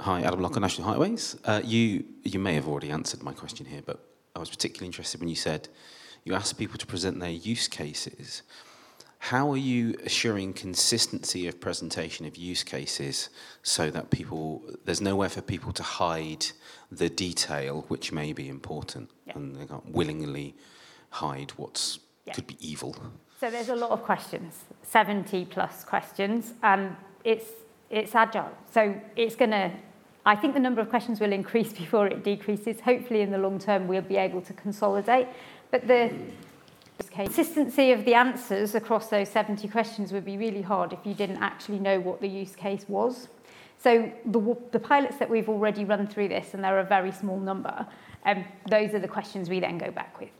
Hi, 0.00 0.22
Adam 0.22 0.40
Locker, 0.40 0.58
National 0.58 0.88
Highways. 0.88 1.36
Uh, 1.44 1.60
you, 1.62 2.04
you 2.24 2.40
may 2.40 2.54
have 2.54 2.66
already 2.66 2.90
answered 2.90 3.22
my 3.22 3.34
question 3.34 3.66
here, 3.66 3.82
but 3.86 4.04
I 4.34 4.40
was 4.40 4.50
particularly 4.50 4.86
interested 4.86 5.20
when 5.20 5.28
you 5.28 5.36
said 5.36 5.68
you 6.28 6.34
ask 6.34 6.56
people 6.58 6.78
to 6.78 6.86
present 6.86 7.18
their 7.18 7.30
use 7.30 7.66
cases. 7.68 8.42
How 9.20 9.50
are 9.50 9.56
you 9.72 9.96
assuring 10.04 10.52
consistency 10.52 11.48
of 11.48 11.58
presentation 11.58 12.26
of 12.26 12.36
use 12.36 12.62
cases 12.62 13.30
so 13.62 13.90
that 13.90 14.10
people, 14.10 14.62
there's 14.84 15.00
nowhere 15.00 15.30
for 15.30 15.40
people 15.40 15.72
to 15.72 15.82
hide 15.82 16.46
the 16.92 17.08
detail 17.08 17.84
which 17.88 18.12
may 18.12 18.32
be 18.32 18.48
important 18.48 19.10
Yeah. 19.26 19.32
and 19.36 19.56
they 19.56 19.66
can't 19.66 19.90
willingly 19.90 20.54
hide 21.10 21.50
what's 21.56 21.98
Yeah. 22.26 22.34
could 22.34 22.46
be 22.46 22.58
evil? 22.60 22.94
So 23.40 23.50
there's 23.50 23.70
a 23.70 23.74
lot 23.76 23.90
of 23.90 24.02
questions, 24.02 24.64
70 24.82 25.46
plus 25.46 25.84
questions, 25.84 26.52
and 26.62 26.94
it's 27.24 27.48
it's 27.90 28.14
agile. 28.14 28.50
So 28.70 29.00
it's 29.16 29.34
going 29.34 29.50
to, 29.52 29.70
I 30.26 30.36
think 30.36 30.52
the 30.52 30.60
number 30.60 30.82
of 30.82 30.90
questions 30.90 31.20
will 31.20 31.32
increase 31.32 31.72
before 31.84 32.06
it 32.06 32.22
decreases. 32.22 32.80
Hopefully, 32.80 33.22
in 33.22 33.30
the 33.30 33.38
long 33.38 33.58
term, 33.58 33.88
we'll 33.88 34.02
be 34.02 34.18
able 34.18 34.42
to 34.42 34.52
consolidate. 34.52 35.26
But 35.70 35.86
the 35.86 36.12
consistency 37.10 37.92
of 37.92 38.04
the 38.04 38.14
answers 38.14 38.74
across 38.74 39.08
those 39.08 39.28
70 39.28 39.68
questions 39.68 40.12
would 40.12 40.24
be 40.24 40.36
really 40.36 40.62
hard 40.62 40.92
if 40.92 41.00
you 41.04 41.14
didn't 41.14 41.38
actually 41.38 41.78
know 41.78 42.00
what 42.00 42.20
the 42.20 42.28
use 42.28 42.54
case 42.54 42.84
was. 42.88 43.28
So 43.78 44.12
the, 44.24 44.56
the 44.72 44.80
pilots 44.80 45.18
that 45.18 45.30
we've 45.30 45.48
already 45.48 45.84
run 45.84 46.06
through 46.06 46.28
this, 46.28 46.54
and 46.54 46.64
they're 46.64 46.80
a 46.80 46.84
very 46.84 47.12
small 47.12 47.38
number, 47.38 47.86
um, 48.24 48.44
those 48.68 48.94
are 48.94 48.98
the 48.98 49.08
questions 49.08 49.48
we 49.48 49.60
then 49.60 49.78
go 49.78 49.90
back 49.90 50.18
with. 50.18 50.30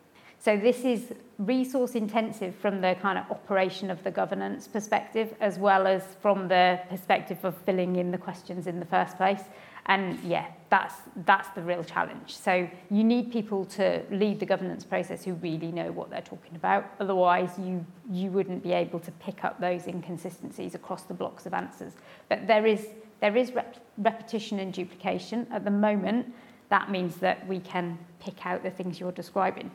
So 0.41 0.57
this 0.57 0.85
is 0.85 1.13
resource 1.39 1.95
intensive 1.95 2.55
from 2.55 2.81
the 2.81 2.97
kind 3.01 3.19
of 3.19 3.31
operation 3.31 3.91
of 3.91 4.03
the 4.05 4.11
governance 4.11 4.69
perspective, 4.69 5.35
as 5.41 5.59
well 5.59 5.87
as 5.87 6.03
from 6.21 6.49
the 6.49 6.81
perspective 6.89 7.45
of 7.45 7.57
filling 7.59 7.97
in 7.97 8.11
the 8.11 8.19
questions 8.19 8.67
in 8.67 8.79
the 8.79 8.87
first 8.87 9.17
place. 9.17 9.43
And 9.89 10.19
yeah, 10.23 10.47
that's, 10.69 10.95
that's 11.25 11.49
the 11.51 11.63
real 11.63 11.83
challenge. 11.83 12.37
So 12.37 12.69
you 12.91 13.03
need 13.03 13.33
people 13.33 13.65
to 13.67 14.03
lead 14.11 14.39
the 14.39 14.47
governance 14.47 14.85
process 14.85 15.25
who 15.25 15.33
really 15.35 15.73
know 15.73 15.91
what 15.93 16.11
they're 16.11 16.21
talking 16.21 16.55
about. 16.55 16.85
Otherwise, 17.01 17.59
you, 17.59 17.85
you 18.11 18.31
wouldn't 18.31 18.63
be 18.63 18.73
able 18.73 19.01
to 19.01 19.11
pick 19.13 19.45
up 19.45 19.59
those 19.61 19.87
inconsistencies 19.87 20.75
across 20.75 21.05
the 21.05 21.15
blocks 21.15 21.47
of 21.47 21.55
answers. 21.55 21.95
But 22.29 22.47
there 22.47 22.67
is, 22.67 22.89
there 23.21 23.35
is 23.35 23.53
rep- 23.53 23.77
repetition 23.97 24.59
and 24.59 24.75
duplication. 24.75 25.47
At 25.51 25.65
the 25.65 25.71
moment, 25.71 26.35
that 26.69 26.91
means 26.91 27.17
that 27.17 27.47
we 27.49 27.61
can 27.61 27.99
pick 28.21 28.45
out 28.45 28.63
the 28.63 28.71
things 28.71 29.01
you're 29.01 29.11
describing. 29.13 29.71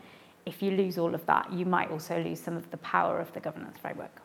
If 0.45 0.61
you 0.61 0.71
lose 0.71 0.99
all 0.99 1.15
of 1.15 1.25
that, 1.25 1.51
you 1.51 1.65
might 1.65 1.89
also 1.89 2.21
lose 2.21 2.39
some 2.39 2.55
of 2.55 2.69
the 2.69 2.77
power 2.77 3.19
of 3.19 3.33
the 3.33 3.39
governance 3.39 3.77
framework. 3.79 4.22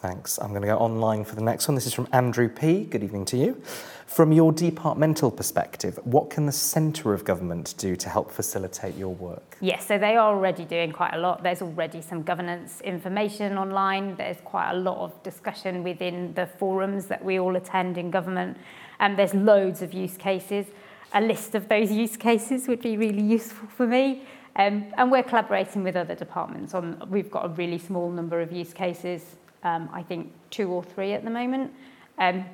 Thanks. 0.00 0.38
I'm 0.38 0.48
going 0.48 0.62
to 0.62 0.68
go 0.68 0.78
online 0.78 1.24
for 1.24 1.34
the 1.34 1.42
next 1.42 1.68
one. 1.68 1.74
This 1.74 1.86
is 1.86 1.92
from 1.92 2.08
Andrew 2.10 2.48
P. 2.48 2.84
Good 2.84 3.04
evening 3.04 3.26
to 3.26 3.36
you. 3.36 3.60
From 4.06 4.32
your 4.32 4.50
departmental 4.50 5.30
perspective, 5.30 6.00
what 6.04 6.30
can 6.30 6.46
the 6.46 6.52
centre 6.52 7.12
of 7.12 7.22
government 7.22 7.74
do 7.76 7.94
to 7.96 8.08
help 8.08 8.30
facilitate 8.30 8.96
your 8.96 9.14
work? 9.14 9.58
Yes, 9.60 9.86
so 9.86 9.98
they 9.98 10.16
are 10.16 10.34
already 10.34 10.64
doing 10.64 10.90
quite 10.90 11.12
a 11.12 11.18
lot. 11.18 11.42
There's 11.42 11.60
already 11.60 12.00
some 12.00 12.22
governance 12.22 12.80
information 12.80 13.58
online. 13.58 14.16
There's 14.16 14.38
quite 14.42 14.70
a 14.70 14.74
lot 14.74 14.96
of 15.04 15.22
discussion 15.22 15.82
within 15.82 16.32
the 16.32 16.46
forums 16.46 17.04
that 17.06 17.22
we 17.22 17.38
all 17.38 17.56
attend 17.56 17.98
in 17.98 18.10
government. 18.10 18.56
And 19.00 19.18
there's 19.18 19.34
loads 19.34 19.82
of 19.82 19.92
use 19.92 20.16
cases. 20.16 20.64
A 21.12 21.20
list 21.20 21.54
of 21.54 21.68
those 21.68 21.92
use 22.04 22.16
cases 22.16 22.68
would 22.68 22.80
be 22.80 22.96
really 22.96 23.22
useful 23.22 23.68
for 23.68 23.86
me. 23.86 24.22
Um, 24.56 24.86
and 24.96 25.10
we're 25.10 25.22
collaborating 25.22 25.84
with 25.84 25.94
other 25.94 26.14
departments 26.14 26.74
on, 26.74 27.06
we've 27.08 27.30
got 27.30 27.44
a 27.44 27.48
really 27.50 27.78
small 27.78 28.10
number 28.10 28.40
of 28.40 28.50
use 28.50 28.72
cases, 28.72 29.36
um, 29.62 29.88
I 29.92 30.02
think 30.02 30.32
two 30.50 30.70
or 30.70 30.82
three 30.82 31.12
at 31.12 31.24
the 31.24 31.30
moment. 31.30 31.72
Um, 32.18 32.44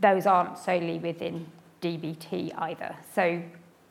those 0.00 0.26
aren't 0.26 0.58
solely 0.58 0.98
within 0.98 1.46
DBT 1.82 2.52
either. 2.56 2.96
So, 3.14 3.42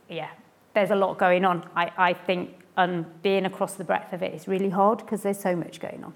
yeah, 0.09 0.29
there's 0.73 0.91
a 0.91 0.95
lot 0.95 1.17
going 1.17 1.45
on. 1.45 1.67
I, 1.75 1.91
I 1.97 2.13
think 2.13 2.55
um, 2.77 3.05
being 3.21 3.45
across 3.45 3.73
the 3.75 3.83
breadth 3.83 4.13
of 4.13 4.23
it 4.23 4.33
is 4.33 4.47
really 4.47 4.69
hard 4.69 4.99
because 4.99 5.21
there's 5.23 5.39
so 5.39 5.55
much 5.55 5.79
going 5.79 6.03
on. 6.03 6.13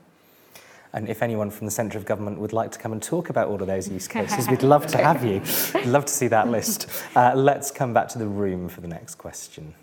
And 0.93 1.09
if 1.09 1.23
anyone 1.23 1.49
from 1.49 1.65
the 1.65 1.71
centre 1.71 1.97
of 1.97 2.05
government 2.05 2.39
would 2.39 2.53
like 2.53 2.71
to 2.71 2.79
come 2.79 2.91
and 2.91 3.01
talk 3.01 3.31
about 3.31 3.47
all 3.47 3.59
of 3.59 3.67
those 3.67 3.89
use 3.89 4.07
cases, 4.19 4.47
we'd 4.47 4.61
love 4.61 4.85
to 4.87 4.97
have 4.97 5.23
you. 5.23 5.41
We'd 5.73 5.87
love 5.87 6.05
to 6.05 6.13
see 6.13 6.27
that 6.27 6.47
list. 6.47 6.87
Uh, 7.15 7.31
let's 7.35 7.69
come 7.69 7.93
back 7.93 8.07
to 8.07 8.17
the 8.17 8.25
room 8.25 8.67
for 8.67 8.81
the 8.81 8.87
next 8.87 9.15
question. 9.15 9.75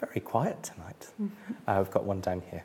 Very 0.00 0.20
quiet 0.20 0.60
tonight. 0.62 1.08
Uh, 1.66 1.76
we've 1.78 1.90
got 1.92 2.04
one 2.04 2.20
down 2.20 2.42
here. 2.50 2.64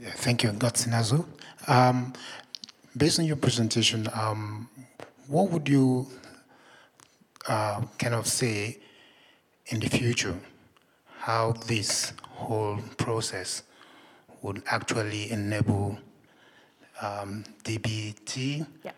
Yeah, 0.00 0.12
thank 0.12 0.42
you, 0.42 0.50
Gotsinazu. 0.52 1.26
Um, 1.68 2.14
based 2.96 3.18
on 3.18 3.26
your 3.26 3.36
presentation, 3.36 4.08
um, 4.14 4.68
what 5.26 5.50
would 5.50 5.68
you 5.68 6.06
uh, 7.46 7.82
kind 7.98 8.14
of 8.14 8.26
say 8.26 8.78
in 9.66 9.80
the 9.80 9.88
future 9.90 10.34
how 11.18 11.52
this 11.66 12.14
whole 12.30 12.78
process 12.96 13.62
would 14.40 14.62
actually 14.66 15.30
enable 15.30 15.98
um, 17.02 17.44
DBT 17.64 18.66
Yeah. 18.82 18.92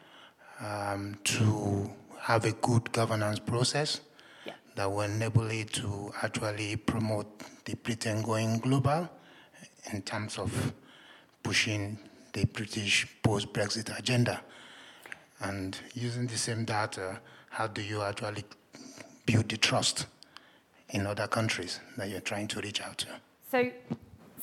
um, 0.61 1.17
to 1.25 1.91
have 2.21 2.45
a 2.45 2.53
good 2.53 2.93
governance 2.93 3.41
process 3.41 4.01
Yeah. 4.47 4.53
that 4.77 4.89
will 4.89 5.01
enable 5.01 5.51
it 5.51 5.73
to 5.75 6.13
actually 6.23 6.77
promote 6.77 7.27
the 7.65 7.75
Britain 7.75 8.23
going 8.23 8.59
global 8.59 9.09
in 9.93 10.03
terms 10.03 10.39
of 10.39 10.73
pushing 11.43 11.99
the 12.33 12.47
British 12.47 13.07
post-Brexit 13.23 13.97
agenda. 13.99 14.41
And 15.41 15.77
using 15.95 16.27
the 16.27 16.39
same 16.39 16.65
data, 16.65 17.21
how 17.51 17.67
do 17.67 17.83
you 17.83 18.03
actually 18.03 18.45
build 19.27 19.49
the 19.49 19.57
trust 19.57 20.07
in 20.91 21.07
other 21.07 21.27
countries 21.27 21.81
that 21.97 22.09
you're 22.09 22.21
trying 22.21 22.49
to 22.49 22.61
reach 22.61 22.81
out 22.81 22.99
to? 22.99 23.09
So, 23.51 23.71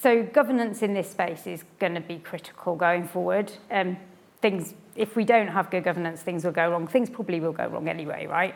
so 0.02 0.24
governance 0.24 0.82
in 0.82 0.94
this 0.94 1.10
space 1.10 1.48
is 1.48 1.64
going 1.80 1.96
to 1.96 2.02
be 2.02 2.18
critical 2.18 2.76
going 2.76 3.08
forward. 3.08 3.52
Um, 3.72 3.98
things, 4.42 4.74
if 4.96 5.16
we 5.16 5.24
don't 5.24 5.48
have 5.48 5.72
good 5.72 5.84
governance, 5.84 6.22
things 6.22 6.44
will 6.44 6.52
go 6.52 6.70
wrong. 6.70 6.88
Things 6.88 7.10
probably 7.10 7.40
will 7.40 7.54
go 7.54 7.68
wrong 7.68 7.88
anyway, 7.88 8.28
right? 8.28 8.56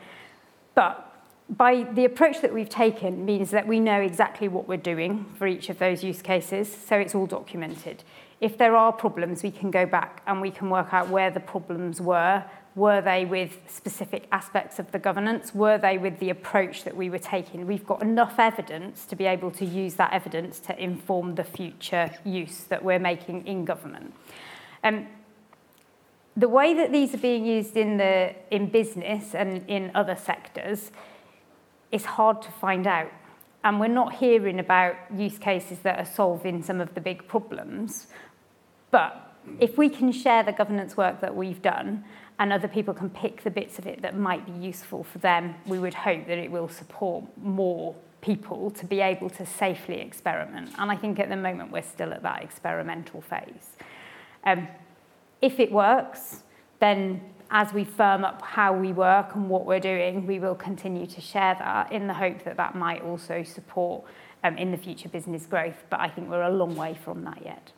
But 0.75 1.09
by 1.49 1.83
the 1.83 2.05
approach 2.05 2.41
that 2.41 2.53
we've 2.53 2.69
taken 2.69 3.25
means 3.25 3.51
that 3.51 3.67
we 3.67 3.79
know 3.79 4.01
exactly 4.01 4.47
what 4.47 4.67
we're 4.67 4.77
doing 4.77 5.25
for 5.37 5.47
each 5.47 5.69
of 5.69 5.79
those 5.79 6.03
use 6.03 6.21
cases, 6.21 6.73
so 6.73 6.95
it's 6.95 7.15
all 7.15 7.25
documented. 7.25 8.03
If 8.43 8.57
there 8.57 8.75
are 8.75 8.91
problems, 8.91 9.41
we 9.41 9.51
can 9.51 9.71
go 9.71 9.85
back 9.85 10.21
and 10.27 10.41
we 10.41 10.51
can 10.51 10.69
work 10.69 10.93
out 10.93 11.07
where 11.07 11.31
the 11.31 11.39
problems 11.39 12.01
were. 12.01 12.43
Were 12.75 12.99
they 12.99 13.23
with 13.23 13.57
specific 13.67 14.27
aspects 14.33 14.79
of 14.79 14.91
the 14.91 14.99
governance? 14.99 15.55
Were 15.55 15.77
they 15.77 15.97
with 15.97 16.19
the 16.19 16.29
approach 16.29 16.83
that 16.83 16.93
we 16.93 17.09
were 17.09 17.19
taking? 17.19 17.65
We've 17.65 17.85
got 17.85 18.01
enough 18.01 18.39
evidence 18.39 19.05
to 19.05 19.15
be 19.15 19.27
able 19.27 19.49
to 19.51 19.63
use 19.63 19.93
that 19.93 20.11
evidence 20.11 20.59
to 20.59 20.77
inform 20.77 21.35
the 21.35 21.45
future 21.45 22.11
use 22.25 22.65
that 22.65 22.83
we're 22.83 22.99
making 22.99 23.47
in 23.47 23.63
government. 23.63 24.13
Um, 24.83 25.07
the 26.35 26.49
way 26.49 26.73
that 26.73 26.91
these 26.91 27.13
are 27.13 27.19
being 27.19 27.45
used 27.45 27.77
in, 27.77 27.95
the, 27.95 28.35
in 28.51 28.67
business 28.67 29.33
and 29.33 29.63
in 29.69 29.89
other 29.95 30.17
sectors 30.17 30.91
is 31.93 32.03
hard 32.03 32.41
to 32.41 32.51
find 32.51 32.87
out. 32.87 33.09
And 33.63 33.79
we're 33.79 33.87
not 33.87 34.15
hearing 34.15 34.59
about 34.59 34.97
use 35.15 35.37
cases 35.37 35.79
that 35.83 35.97
are 35.97 36.11
solving 36.13 36.61
some 36.61 36.81
of 36.81 36.93
the 36.95 36.99
big 36.99 37.25
problems. 37.29 38.07
But 38.93 39.33
if 39.59 39.75
we 39.75 39.89
can 39.89 40.11
share 40.11 40.43
the 40.43 40.51
governance 40.51 40.95
work 40.95 41.19
that 41.21 41.35
we've 41.35 41.63
done 41.63 42.03
and 42.37 42.53
other 42.53 42.67
people 42.67 42.93
can 42.93 43.09
pick 43.09 43.43
the 43.43 43.49
bits 43.49 43.79
of 43.79 43.87
it 43.87 44.03
that 44.03 44.15
might 44.15 44.45
be 44.45 44.51
useful 44.51 45.03
for 45.03 45.17
them, 45.17 45.55
we 45.65 45.79
would 45.79 45.95
hope 45.95 46.27
that 46.27 46.37
it 46.37 46.51
will 46.51 46.69
support 46.69 47.23
more 47.41 47.95
people 48.21 48.69
to 48.69 48.85
be 48.85 49.01
able 49.01 49.31
to 49.31 49.47
safely 49.47 49.99
experiment. 49.99 50.69
And 50.77 50.91
I 50.91 50.95
think 50.95 51.19
at 51.19 51.27
the 51.27 51.35
moment 51.35 51.71
we're 51.71 51.81
still 51.81 52.13
at 52.13 52.21
that 52.21 52.43
experimental 52.43 53.19
phase. 53.21 53.77
Um, 54.43 54.67
if 55.41 55.59
it 55.59 55.71
works, 55.71 56.43
then 56.79 57.19
as 57.49 57.73
we 57.73 57.85
firm 57.85 58.23
up 58.23 58.43
how 58.43 58.73
we 58.73 58.93
work 58.93 59.33
and 59.33 59.49
what 59.49 59.65
we're 59.65 59.79
doing, 59.79 60.27
we 60.27 60.37
will 60.37 60.55
continue 60.55 61.07
to 61.07 61.19
share 61.19 61.55
that 61.55 61.91
in 61.91 62.05
the 62.05 62.13
hope 62.13 62.43
that 62.43 62.57
that 62.57 62.75
might 62.75 63.01
also 63.01 63.41
support 63.41 64.03
um, 64.43 64.55
in 64.55 64.69
the 64.69 64.77
future 64.77 65.09
business 65.09 65.47
growth. 65.47 65.83
But 65.89 65.99
I 65.99 66.09
think 66.09 66.29
we're 66.29 66.43
a 66.43 66.53
long 66.53 66.75
way 66.75 66.93
from 67.03 67.23
that 67.23 67.43
yet. 67.43 67.71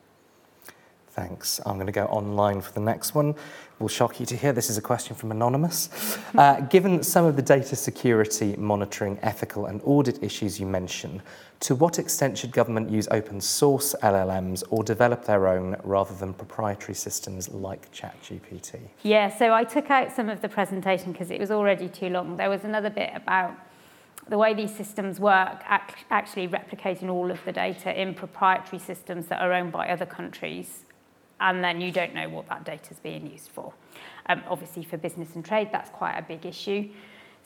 Thanks. 1.16 1.62
I'm 1.66 1.76
going 1.76 1.86
to 1.86 1.94
go 1.94 2.08
online 2.08 2.60
for 2.60 2.74
the 2.74 2.82
next 2.82 3.16
one. 3.16 3.36
Will 3.80 3.88
shock 3.88 4.20
you 4.20 4.26
to 4.26 4.36
hear 4.36 4.52
this 4.52 4.70
is 4.70 4.78
a 4.78 4.82
question 4.82 5.16
from 5.16 5.32
Anonymous. 5.32 5.90
Uh, 6.36 6.60
given 6.60 7.02
some 7.02 7.24
of 7.24 7.38
the 7.38 7.42
data 7.42 7.78
security, 7.78 8.56
monitoring, 8.58 9.18
ethical, 9.22 9.68
and 9.68 9.80
audit 9.86 10.22
issues 10.22 10.60
you 10.60 10.66
mention, 10.66 11.22
to 11.62 11.74
what 11.76 11.98
extent 11.98 12.38
should 12.38 12.52
government 12.52 12.90
use 12.90 13.08
open 13.10 13.40
source 13.40 13.96
LLMs 14.04 14.64
or 14.70 14.84
develop 14.84 15.24
their 15.24 15.48
own 15.48 15.78
rather 15.86 16.14
than 16.14 16.34
proprietary 16.34 16.94
systems 16.94 17.48
like 17.48 17.90
ChatGPT? 17.94 18.80
Yeah, 19.04 19.30
so 19.30 19.54
I 19.54 19.64
took 19.64 19.90
out 19.90 20.14
some 20.14 20.28
of 20.28 20.42
the 20.42 20.50
presentation 20.50 21.14
because 21.14 21.32
it 21.32 21.40
was 21.40 21.52
already 21.52 21.88
too 21.88 22.10
long. 22.10 22.36
There 22.36 22.50
was 22.50 22.66
another 22.66 22.90
bit 22.90 23.12
about 23.16 23.56
the 24.28 24.38
way 24.38 24.54
these 24.54 24.76
systems 24.76 25.18
work, 25.22 25.64
actually 25.70 26.50
replicating 26.50 27.10
all 27.10 27.32
of 27.32 27.40
the 27.46 27.54
data 27.54 27.98
in 28.00 28.14
proprietary 28.14 28.80
systems 28.80 29.28
that 29.28 29.42
are 29.42 29.54
owned 29.54 29.72
by 29.72 29.88
other 29.88 30.06
countries 30.06 30.85
and 31.40 31.64
then 31.64 31.82
you 31.82 31.92
don't 31.92 32.14
know 32.14 32.30
what 32.30 32.48
that 32.50 32.64
data 32.64 32.92
is 32.92 33.00
being 33.00 33.30
used 33.30 33.50
for. 33.50 33.74
Um, 34.28 34.44
obviously, 34.48 34.84
for 34.84 34.98
business 34.98 35.36
and 35.36 35.44
trade, 35.44 35.70
that's 35.72 35.90
quite 35.90 36.18
a 36.18 36.22
big 36.22 36.46
issue. 36.46 36.90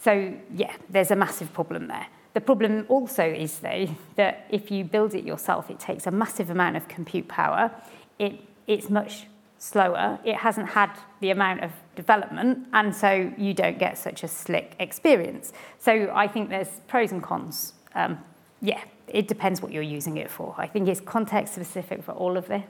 So, 0.02 0.34
yeah, 0.56 0.74
there's 0.90 1.12
a 1.12 1.16
massive 1.16 1.52
problem 1.54 1.88
there. 1.88 2.08
The 2.34 2.42
problem 2.42 2.86
also 2.90 3.24
is, 3.24 3.60
though, 3.60 3.88
that 4.16 4.46
if 4.50 4.72
you 4.72 4.84
build 4.84 5.14
it 5.14 5.26
yourself, 5.26 5.70
it 5.70 5.80
takes 5.80 6.08
a 6.08 6.12
massive 6.12 6.50
amount 6.50 6.78
of 6.78 6.88
compute 6.88 7.28
power. 7.28 7.72
It, 8.18 8.40
it's 8.68 8.90
much 8.90 9.26
slower. 9.58 10.20
It 10.24 10.36
hasn't 10.36 10.70
had 10.70 10.92
the 11.20 11.32
amount 11.32 11.64
of 11.64 11.72
development, 11.96 12.68
and 12.72 12.96
so 12.96 13.34
you 13.38 13.54
don't 13.54 13.78
get 13.78 13.98
such 13.98 14.24
a 14.24 14.28
slick 14.28 14.76
experience. 14.80 15.52
So 15.80 16.12
I 16.14 16.28
think 16.28 16.50
there's 16.50 16.70
pros 16.88 17.12
and 17.12 17.22
cons. 17.22 17.74
Um, 17.94 18.20
yeah, 18.62 18.82
it 19.08 19.28
depends 19.28 19.62
what 19.62 19.72
you're 19.72 19.84
using 19.84 20.18
it 20.18 20.30
for. 20.32 20.56
I 20.58 20.68
think 20.68 20.88
it's 20.88 21.02
context 21.02 21.56
specific 21.56 22.04
for 22.04 22.12
all 22.14 22.38
of 22.38 22.48
this. 22.48 22.64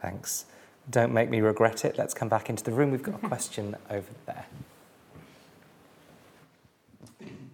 Thanks. 0.00 0.46
Don't 0.88 1.12
make 1.12 1.30
me 1.30 1.40
regret 1.40 1.84
it. 1.84 1.98
Let's 1.98 2.14
come 2.14 2.28
back 2.28 2.50
into 2.50 2.64
the 2.64 2.72
room. 2.72 2.90
We've 2.90 3.02
got 3.02 3.22
a 3.22 3.28
question 3.34 3.76
over 3.90 4.08
there. 4.26 4.46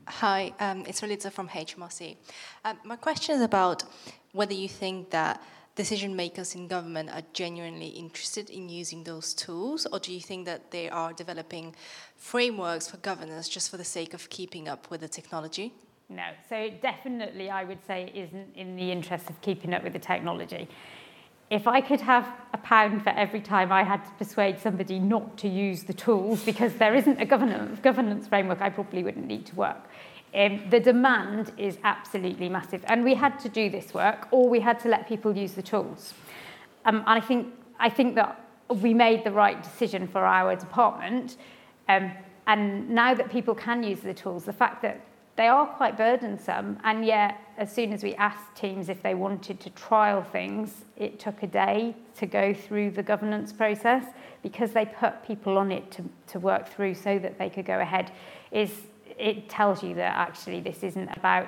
Hi, 0.09 0.53
um, 0.61 0.84
it's 0.86 1.01
Rolitza 1.01 1.32
from 1.32 1.49
HMRC. 1.49 2.16
Um, 2.64 2.78
my 2.84 2.97
question 2.97 3.34
is 3.34 3.42
about 3.42 3.82
whether 4.32 4.55
you 4.55 4.68
think 4.68 5.11
that 5.11 5.42
decision 5.74 6.14
makers 6.14 6.55
in 6.55 6.68
government 6.68 7.11
are 7.11 7.22
genuinely 7.32 7.88
interested 7.88 8.49
in 8.49 8.68
using 8.68 9.03
those 9.03 9.34
tools, 9.34 9.84
or 9.92 9.99
do 9.99 10.12
you 10.12 10.20
think 10.20 10.47
that 10.47 10.70
they 10.70 10.88
are 10.88 11.12
developing 11.12 11.74
frameworks 12.16 12.88
for 12.88 12.99
governance 12.99 13.49
just 13.49 13.68
for 13.70 13.76
the 13.76 13.84
sake 13.84 14.14
of 14.14 14.30
keeping 14.30 14.68
up 14.68 14.90
with 14.90 15.01
the 15.01 15.09
technology? 15.09 15.74
No, 16.09 16.28
so 16.49 16.70
definitely 16.80 17.51
I 17.51 17.64
would 17.64 17.84
say 17.84 18.11
isn't 18.14 18.55
in 18.55 18.76
the 18.76 18.92
interest 18.92 19.28
of 19.28 19.40
keeping 19.40 19.74
up 19.74 19.82
with 19.82 19.92
the 19.92 19.99
technology. 19.99 20.68
If 21.49 21.68
I 21.68 21.80
could 21.80 22.01
have 22.01 22.28
a 22.53 22.59
pound 22.59 23.05
for 23.05 23.11
every 23.11 23.40
time 23.40 23.70
I 23.70 23.84
had 23.84 24.05
to 24.05 24.11
persuade 24.12 24.59
somebody 24.59 24.99
not 24.99 25.38
to 25.38 25.49
use 25.49 25.84
the 25.84 25.94
tools 25.94 26.42
because 26.44 26.74
there 26.74 26.94
isn't 26.94 27.20
a 27.20 27.24
governance, 27.24 27.78
governance 27.78 28.26
framework, 28.26 28.61
I 28.61 28.70
probably 28.70 29.05
wouldn't 29.05 29.28
need 29.28 29.47
to 29.47 29.55
work. 29.55 29.88
Um, 30.34 30.68
the 30.70 30.80
demand 30.80 31.53
is 31.57 31.78
absolutely 31.84 32.49
massive. 32.49 32.84
And 32.88 33.05
we 33.05 33.14
had 33.14 33.38
to 33.40 33.49
do 33.49 33.70
this 33.70 33.94
work, 33.94 34.26
or 34.32 34.49
we 34.49 34.59
had 34.59 34.80
to 34.80 34.88
let 34.88 35.09
people 35.09 35.36
use 35.36 35.53
the 35.53 35.62
tools. 35.62 36.14
Um, 36.84 36.97
and 37.07 37.09
I 37.09 37.20
think, 37.20 37.55
I 37.78 37.90
think 37.90 38.16
that 38.16 38.44
we 38.68 38.92
made 38.92 39.22
the 39.22 39.30
right 39.30 39.62
decision 39.62 40.09
for 40.09 40.26
our 40.26 40.57
department. 40.57 41.36
Um, 41.88 42.11
and 42.49 42.90
now 42.90 43.14
that 43.14 43.30
people 43.30 43.55
can 43.55 43.84
use 43.84 44.01
the 44.01 44.14
tools, 44.14 44.44
the 44.44 44.53
fact 44.53 44.82
that 44.82 45.01
they 45.37 45.49
are 45.49 45.66
quite 45.66 45.97
burdensome, 45.99 46.78
and 46.82 47.05
yet 47.05 47.39
as 47.59 47.72
soon 47.72 47.93
as 47.93 48.03
we 48.03 48.14
asked 48.14 48.55
teams 48.55 48.89
if 48.89 49.03
they 49.03 49.14
wanted 49.14 49.61
to 49.61 49.70
trial 49.70 50.22
things, 50.22 50.84
it 50.97 51.18
took 51.18 51.43
a 51.43 51.47
day 51.47 51.95
to 52.16 52.26
go 52.26 52.55
through 52.55 52.91
the 52.91 53.03
governance 53.03 53.53
process 53.53 54.05
because 54.43 54.72
they 54.72 54.87
put 54.87 55.22
people 55.26 55.59
on 55.59 55.70
it 55.72 55.91
to, 55.91 56.05
to 56.28 56.39
work 56.39 56.68
through 56.68 56.95
so 56.95 57.18
that 57.18 57.39
they 57.39 57.51
could 57.51 57.66
go 57.66 57.80
ahead 57.80 58.12
is 58.51 58.70
it 59.18 59.49
tells 59.49 59.82
you 59.82 59.95
that 59.95 60.14
actually 60.14 60.61
this 60.61 60.82
isn't 60.82 61.09
about 61.16 61.47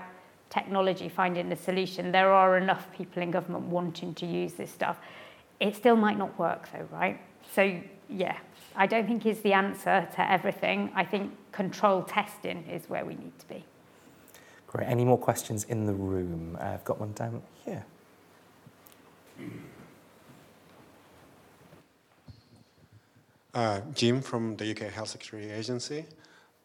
technology 0.51 1.09
finding 1.09 1.49
the 1.49 1.57
solution. 1.57 2.13
There 2.13 2.33
are 2.33 2.57
enough 2.57 2.91
people 2.93 3.23
in 3.23 3.31
government 3.31 3.67
wanting 3.67 4.15
to 4.15 4.27
use 4.27 4.55
this 4.55 4.71
stuff. 4.71 4.99
It 5.61 5.77
still 5.77 5.97
might 5.97 6.17
not 6.17 6.39
work 6.39 6.69
though, 6.73 6.89
right? 6.91 7.21
So 7.55 7.81
yeah, 8.09 8.37
I 8.75 8.87
don't 8.87 9.07
think 9.07 9.27
is 9.27 9.41
the 9.41 9.53
answer 9.53 10.09
to 10.15 10.31
everything. 10.31 10.91
I 10.95 11.05
think 11.05 11.33
control 11.53 12.03
testing 12.03 12.65
is 12.67 12.89
where 12.89 13.05
we 13.05 13.15
need 13.15 13.39
to 13.39 13.47
be. 13.49 13.65
Great. 14.69 14.87
Any 14.87 15.05
more 15.05 15.19
questions 15.19 15.65
in 15.65 15.87
the 15.87 15.95
room? 15.95 16.57
Uh, 16.61 16.65
I've 16.65 16.85
got 16.85 17.01
one 17.01 17.13
down 17.13 17.43
here. 17.65 17.85
Uh, 23.55 23.81
Jim 23.95 24.21
from 24.21 24.57
the 24.57 24.71
UK 24.71 24.93
Health 24.93 25.09
Security 25.09 25.51
Agency. 25.51 26.05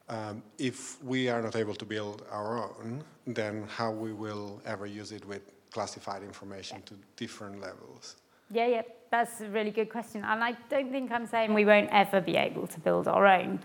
Um, 0.09 0.43
if 0.57 1.01
we 1.01 1.29
are 1.29 1.41
not 1.41 1.55
able 1.55 1.75
to 1.75 1.85
build 1.85 2.23
our 2.29 2.57
own, 2.57 3.03
then 3.25 3.65
how 3.69 3.89
we 3.91 4.11
will 4.11 4.61
ever 4.65 4.85
use 4.85 5.13
it 5.13 5.25
with 5.25 5.41
classified 5.71 6.23
information 6.23 6.81
to 6.83 6.95
different 7.15 7.61
levels? 7.61 8.17
Yeah, 8.51 8.67
yeah, 8.67 8.81
that's 9.11 9.39
a 9.39 9.47
really 9.47 9.71
good 9.71 9.89
question. 9.89 10.25
And 10.25 10.43
I 10.43 10.57
don't 10.69 10.91
think 10.91 11.09
I'm 11.09 11.25
saying 11.25 11.53
we 11.53 11.63
won't 11.63 11.89
ever 11.91 12.19
be 12.19 12.35
able 12.35 12.67
to 12.67 12.79
build 12.81 13.07
our 13.07 13.25
own. 13.25 13.61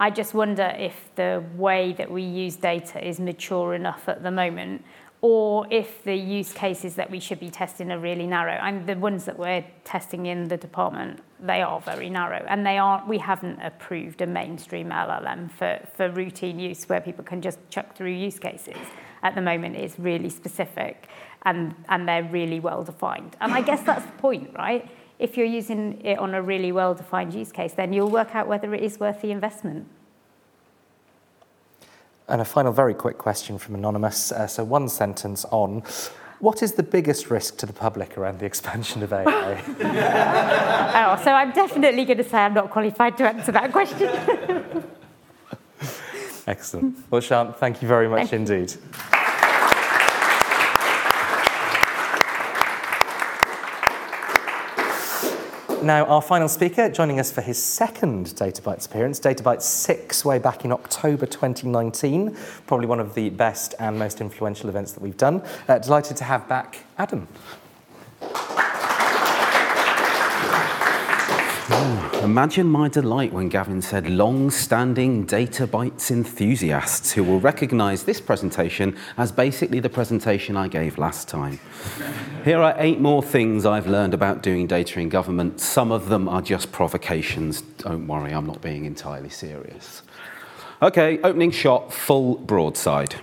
I 0.00 0.10
just 0.10 0.34
wonder 0.34 0.74
if 0.76 1.10
the 1.14 1.44
way 1.56 1.92
that 1.92 2.10
we 2.10 2.22
use 2.22 2.56
data 2.56 3.06
is 3.06 3.20
mature 3.20 3.74
enough 3.74 4.08
at 4.08 4.22
the 4.22 4.30
moment 4.30 4.84
or 5.20 5.66
if 5.70 6.04
the 6.04 6.14
use 6.14 6.52
cases 6.52 6.96
that 6.96 7.10
we 7.10 7.18
should 7.18 7.40
be 7.40 7.48
testing 7.48 7.90
are 7.90 7.98
really 7.98 8.26
narrow. 8.26 8.58
And 8.60 8.86
the 8.86 8.94
ones 8.94 9.24
that 9.24 9.38
we're 9.38 9.64
testing 9.82 10.26
in 10.26 10.48
the 10.48 10.58
department, 10.58 11.20
they 11.40 11.62
are 11.62 11.80
very 11.80 12.10
narrow. 12.10 12.44
And 12.46 12.66
they 12.66 12.76
aren't, 12.76 13.08
we 13.08 13.16
haven't 13.16 13.58
approved 13.62 14.20
a 14.20 14.26
mainstream 14.26 14.90
LLM 14.90 15.50
for, 15.50 15.80
for 15.94 16.10
routine 16.10 16.58
use 16.58 16.84
where 16.90 17.00
people 17.00 17.24
can 17.24 17.40
just 17.40 17.58
chuck 17.70 17.96
through 17.96 18.10
use 18.10 18.38
cases. 18.38 18.76
At 19.22 19.34
the 19.34 19.40
moment, 19.40 19.76
it's 19.76 19.98
really 19.98 20.28
specific 20.28 21.08
and, 21.44 21.74
and 21.88 22.06
they're 22.06 22.24
really 22.24 22.60
well 22.60 22.84
defined. 22.84 23.34
And 23.40 23.54
I 23.54 23.62
guess 23.62 23.82
that's 23.82 24.04
the 24.04 24.12
point, 24.12 24.50
right? 24.54 24.90
If 25.18 25.36
you're 25.36 25.46
using 25.46 26.00
it 26.04 26.18
on 26.18 26.34
a 26.34 26.42
really 26.42 26.72
well 26.72 26.94
defined 26.94 27.34
use 27.34 27.52
case, 27.52 27.72
then 27.72 27.92
you'll 27.92 28.10
work 28.10 28.34
out 28.34 28.48
whether 28.48 28.74
it 28.74 28.82
is 28.82 28.98
worth 28.98 29.22
the 29.22 29.30
investment. 29.30 29.86
And 32.26 32.40
a 32.40 32.44
final, 32.44 32.72
very 32.72 32.94
quick 32.94 33.18
question 33.18 33.58
from 33.58 33.74
Anonymous. 33.74 34.32
Uh, 34.32 34.46
so, 34.46 34.64
one 34.64 34.88
sentence 34.88 35.44
on 35.50 35.82
what 36.40 36.62
is 36.62 36.72
the 36.72 36.82
biggest 36.82 37.30
risk 37.30 37.58
to 37.58 37.66
the 37.66 37.72
public 37.72 38.18
around 38.18 38.38
the 38.38 38.46
expansion 38.46 39.02
of 39.02 39.12
AI? 39.12 39.62
oh, 41.18 41.22
so 41.22 41.32
I'm 41.32 41.52
definitely 41.52 42.04
going 42.04 42.18
to 42.18 42.24
say 42.24 42.38
I'm 42.38 42.54
not 42.54 42.70
qualified 42.70 43.16
to 43.18 43.24
answer 43.24 43.52
that 43.52 43.72
question. 43.72 44.08
Excellent. 46.46 47.10
Well, 47.10 47.22
Siân, 47.22 47.56
thank 47.56 47.80
you 47.80 47.88
very 47.88 48.08
much 48.08 48.28
thank 48.30 48.48
indeed. 48.48 48.72
You. 48.72 49.23
Now, 55.84 56.06
our 56.06 56.22
final 56.22 56.48
speaker, 56.48 56.88
joining 56.88 57.20
us 57.20 57.30
for 57.30 57.42
his 57.42 57.62
second 57.62 58.28
DataBites 58.28 58.86
appearance, 58.86 59.20
DataBites 59.20 59.64
6, 59.64 60.24
way 60.24 60.38
back 60.38 60.64
in 60.64 60.72
October 60.72 61.26
2019. 61.26 62.34
Probably 62.66 62.86
one 62.86 63.00
of 63.00 63.14
the 63.14 63.28
best 63.28 63.74
and 63.78 63.98
most 63.98 64.22
influential 64.22 64.70
events 64.70 64.92
that 64.92 65.02
we've 65.02 65.18
done. 65.18 65.42
Uh, 65.68 65.78
delighted 65.78 66.16
to 66.16 66.24
have 66.24 66.48
back 66.48 66.84
Adam. 66.96 67.28
Imagine 72.24 72.68
my 72.68 72.88
delight 72.88 73.34
when 73.34 73.50
Gavin 73.50 73.82
said 73.82 74.08
long-standing 74.08 75.26
Data 75.26 75.66
Bites 75.66 76.10
enthusiasts 76.10 77.12
who 77.12 77.22
will 77.22 77.38
recognise 77.38 78.04
this 78.04 78.18
presentation 78.18 78.96
as 79.18 79.30
basically 79.30 79.78
the 79.78 79.90
presentation 79.90 80.56
I 80.56 80.68
gave 80.68 80.96
last 80.96 81.28
time. 81.28 81.60
Here 82.42 82.62
are 82.62 82.74
eight 82.78 82.98
more 82.98 83.22
things 83.22 83.66
I've 83.66 83.86
learned 83.86 84.14
about 84.14 84.42
doing 84.42 84.66
data 84.66 85.00
in 85.00 85.10
government. 85.10 85.60
Some 85.60 85.92
of 85.92 86.08
them 86.08 86.26
are 86.26 86.40
just 86.40 86.72
provocations. 86.72 87.60
Don't 87.60 88.06
worry, 88.06 88.32
I'm 88.32 88.46
not 88.46 88.62
being 88.62 88.86
entirely 88.86 89.28
serious. 89.28 90.00
Okay, 90.80 91.20
opening 91.20 91.50
shot, 91.50 91.92
full 91.92 92.36
broadside. 92.36 93.16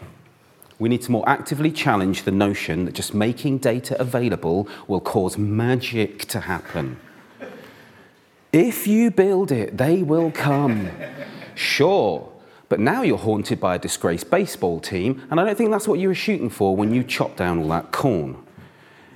We 0.78 0.90
need 0.90 1.02
to 1.02 1.12
more 1.12 1.28
actively 1.28 1.72
challenge 1.72 2.22
the 2.22 2.32
notion 2.32 2.86
that 2.86 2.94
just 2.94 3.16
making 3.16 3.58
data 3.58 4.00
available 4.00 4.70
will 4.88 5.02
cause 5.02 5.40
magic 5.40 6.26
to 6.26 6.42
happen. 6.42 7.00
If 8.54 8.86
you 8.86 9.12
build 9.12 9.52
it, 9.52 9.78
they 9.78 10.04
will 10.04 10.32
come. 10.32 10.90
Sure. 11.56 12.30
But 12.68 12.80
now 12.80 13.02
you're 13.02 13.18
haunted 13.18 13.60
by 13.60 13.76
a 13.76 13.80
disgraced 13.80 14.30
baseball 14.30 14.80
team, 14.80 15.22
and 15.32 15.40
I 15.40 15.46
don't 15.46 15.58
think 15.58 15.72
that's 15.72 15.88
what 15.88 16.00
you 16.00 16.10
were 16.10 16.16
shooting 16.16 16.50
for 16.50 16.76
when 16.76 16.94
you 16.94 17.04
chopped 17.04 17.38
down 17.38 17.60
all 17.60 17.70
that 17.70 17.92
corn. 17.92 18.38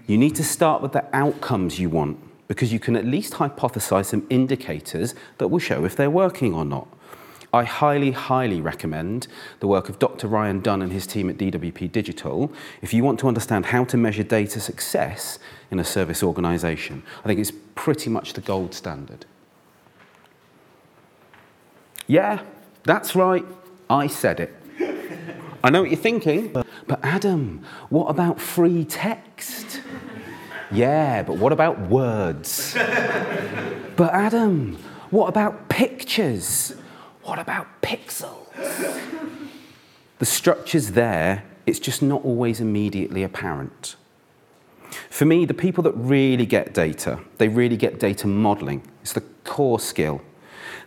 You 0.08 0.18
need 0.18 0.36
to 0.36 0.44
start 0.44 0.82
with 0.82 0.92
the 0.94 1.06
outcomes 1.14 1.80
you 1.80 1.90
want, 1.90 2.18
because 2.48 2.72
you 2.72 2.80
can 2.80 2.96
at 2.96 3.06
least 3.06 3.34
hypothesize 3.34 4.06
some 4.06 4.26
indicators 4.30 5.16
that 5.38 5.50
will 5.50 5.60
show 5.60 5.84
if 5.84 5.96
they're 5.96 6.10
working 6.10 6.54
or 6.54 6.64
not. 6.64 6.88
I 7.54 7.64
highly, 7.64 8.12
highly 8.12 8.60
recommend 8.60 9.28
the 9.62 9.68
work 9.68 9.88
of 9.88 10.00
Dr. 10.00 10.28
Ryan 10.28 10.60
Dunn 10.60 10.82
and 10.82 10.92
his 10.92 11.08
team 11.08 11.30
at 11.30 11.38
DWP 11.38 11.90
Digital 11.90 12.52
if 12.82 12.94
you 12.94 13.04
want 13.04 13.20
to 13.22 13.30
understand 13.30 13.68
how 13.68 13.86
to 13.86 13.96
measure 13.96 14.24
data 14.24 14.60
success 14.60 15.40
in 15.76 15.80
a 15.80 15.84
service 15.84 16.24
organization. 16.24 17.04
I 17.24 17.28
think 17.28 17.40
it's 17.40 17.52
pretty 17.76 18.10
much 18.10 18.34
the 18.34 18.42
gold 18.42 18.74
standard. 18.74 19.26
Yeah, 22.08 22.42
that's 22.84 23.16
right. 23.16 23.46
I 23.90 24.08
said 24.08 24.40
it. 24.40 24.54
I 25.64 25.70
know 25.70 25.82
what 25.82 25.90
you're 25.90 26.00
thinking, 26.00 26.54
but 26.88 27.00
Adam, 27.04 27.66
what 27.90 28.06
about 28.06 28.40
free 28.40 28.86
text? 28.86 29.82
Yeah, 30.72 31.24
but 31.24 31.38
what 31.38 31.52
about 31.52 31.80
words? 31.90 32.74
but 33.96 34.14
Adam, 34.14 34.78
what 35.10 35.28
about 35.28 35.68
pictures? 35.68 36.76
What 37.24 37.40
about 37.40 37.82
pixels? 37.82 38.46
the 40.20 40.26
structure's 40.26 40.92
there, 40.92 41.44
it's 41.66 41.80
just 41.80 42.02
not 42.02 42.24
always 42.24 42.62
immediately 42.62 43.24
apparent. 43.24 43.96
For 45.10 45.26
me, 45.26 45.46
the 45.46 45.54
people 45.54 45.84
that 45.84 45.94
really 45.94 46.46
get 46.46 46.74
data, 46.74 47.20
they 47.38 47.48
really 47.48 47.78
get 47.78 48.00
data 48.00 48.28
modeling. 48.28 48.84
It's 49.02 49.14
the 49.14 49.24
core 49.44 49.80
skill. 49.80 50.22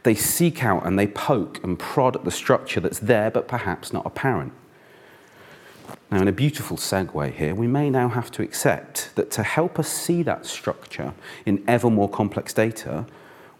They 0.02 0.14
seek 0.14 0.64
out 0.64 0.86
and 0.86 0.98
they 0.98 1.06
poke 1.06 1.62
and 1.64 1.78
prod 1.78 2.16
at 2.16 2.24
the 2.24 2.30
structure 2.30 2.80
that's 2.80 2.98
there 2.98 3.30
but 3.30 3.48
perhaps 3.48 3.92
not 3.92 4.06
apparent. 4.06 4.52
Now, 6.10 6.22
in 6.22 6.28
a 6.28 6.32
beautiful 6.32 6.76
segue 6.76 7.34
here, 7.34 7.54
we 7.54 7.66
may 7.66 7.90
now 7.90 8.08
have 8.08 8.30
to 8.32 8.42
accept 8.42 9.10
that 9.14 9.30
to 9.32 9.42
help 9.42 9.78
us 9.78 9.88
see 9.88 10.22
that 10.22 10.46
structure 10.46 11.12
in 11.44 11.62
ever 11.66 11.90
more 11.90 12.08
complex 12.08 12.54
data, 12.54 13.06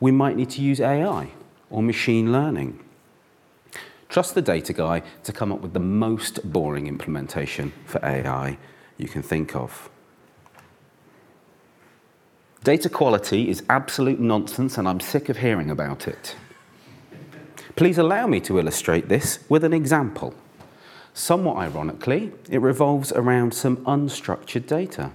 we 0.01 0.11
might 0.11 0.36
need 0.36 0.51
to 0.51 0.62
use 0.62 0.80
AI 0.80 1.30
or 1.70 1.82
machine 1.82 2.32
learning. 2.32 2.82
Trust 4.09 4.34
the 4.34 4.43
data 4.43 4.72
guy 4.72 5.03
to 5.24 5.32
come 5.32 5.53
up 5.53 5.61
with 5.61 5.74
the 5.74 5.80
most 5.80 6.51
boring 6.51 6.86
implementation 6.86 7.72
for 7.84 8.03
AI 8.03 8.57
you 8.97 9.09
can 9.09 9.22
think 9.22 9.55
of. 9.55 9.91
Data 12.64 12.88
quality 12.88 13.48
is 13.48 13.62
absolute 13.70 14.20
nonsense, 14.20 14.78
and 14.78 14.88
I'm 14.88 15.00
sick 15.00 15.28
of 15.28 15.38
hearing 15.38 15.70
about 15.70 16.09
it. 16.09 16.36
Please 17.76 17.98
allow 17.98 18.26
me 18.26 18.40
to 18.40 18.59
illustrate 18.59 19.09
this 19.09 19.38
with 19.48 19.62
an 19.62 19.72
example. 19.72 20.34
Somewhat 21.14 21.56
ironically, 21.56 22.32
it 22.50 22.61
revolves 22.61 23.12
around 23.12 23.54
some 23.54 23.78
unstructured 23.78 24.66
data. 24.66 25.12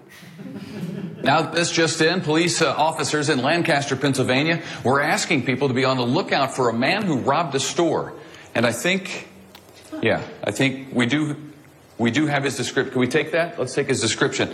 Now, 1.21 1.41
this 1.43 1.71
just 1.71 2.01
in, 2.01 2.21
police 2.21 2.61
uh, 2.61 2.73
officers 2.73 3.29
in 3.29 3.41
Lancaster, 3.41 3.95
Pennsylvania, 3.95 4.61
were 4.83 5.01
asking 5.01 5.45
people 5.45 5.67
to 5.69 5.73
be 5.73 5.85
on 5.85 5.97
the 5.97 6.05
lookout 6.05 6.55
for 6.55 6.69
a 6.69 6.73
man 6.73 7.03
who 7.03 7.19
robbed 7.19 7.55
a 7.55 7.59
store. 7.59 8.13
And 8.55 8.65
I 8.65 8.71
think, 8.73 9.27
yeah, 10.01 10.21
I 10.43 10.51
think 10.51 10.93
we 10.93 11.05
do, 11.05 11.35
we 11.97 12.11
do 12.11 12.27
have 12.27 12.43
his 12.43 12.57
description. 12.57 12.91
Can 12.91 12.99
we 12.99 13.07
take 13.07 13.31
that? 13.31 13.57
Let's 13.57 13.73
take 13.73 13.87
his 13.87 14.01
description. 14.01 14.53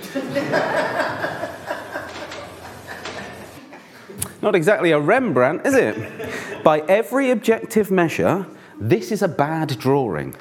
Not 4.42 4.56
exactly 4.56 4.92
a 4.92 5.00
Rembrandt, 5.00 5.66
is 5.66 5.76
it? 5.76 6.64
By 6.64 6.80
every 6.82 7.32
objective 7.32 7.92
measure, 7.92 8.46
this 8.80 9.12
is 9.12 9.22
a 9.22 9.28
bad 9.28 9.78
drawing. 9.80 10.36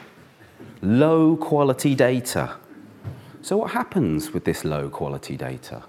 Low 0.83 1.37
quality 1.37 1.97
data. 1.97 2.57
So, 3.43 3.57
what 3.57 3.73
happens 3.73 4.33
with 4.33 4.45
this 4.45 4.65
low 4.65 4.89
quality 4.89 5.37
data? 5.37 5.83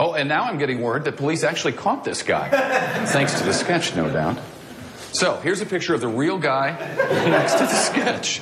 Oh, 0.00 0.14
and 0.14 0.28
now 0.28 0.44
I'm 0.44 0.58
getting 0.58 0.80
word 0.80 1.04
that 1.04 1.16
police 1.16 1.44
actually 1.44 1.72
caught 1.72 2.04
this 2.04 2.22
guy. 2.22 2.48
Thanks 3.06 3.38
to 3.38 3.44
the 3.44 3.52
sketch, 3.52 3.94
no 3.94 4.10
doubt. 4.10 4.38
So, 5.12 5.36
here's 5.40 5.60
a 5.60 5.66
picture 5.66 5.94
of 5.94 6.00
the 6.00 6.08
real 6.08 6.38
guy 6.38 6.70
next 7.26 7.54
to 7.54 7.60
the 7.60 7.74
sketch 7.74 8.40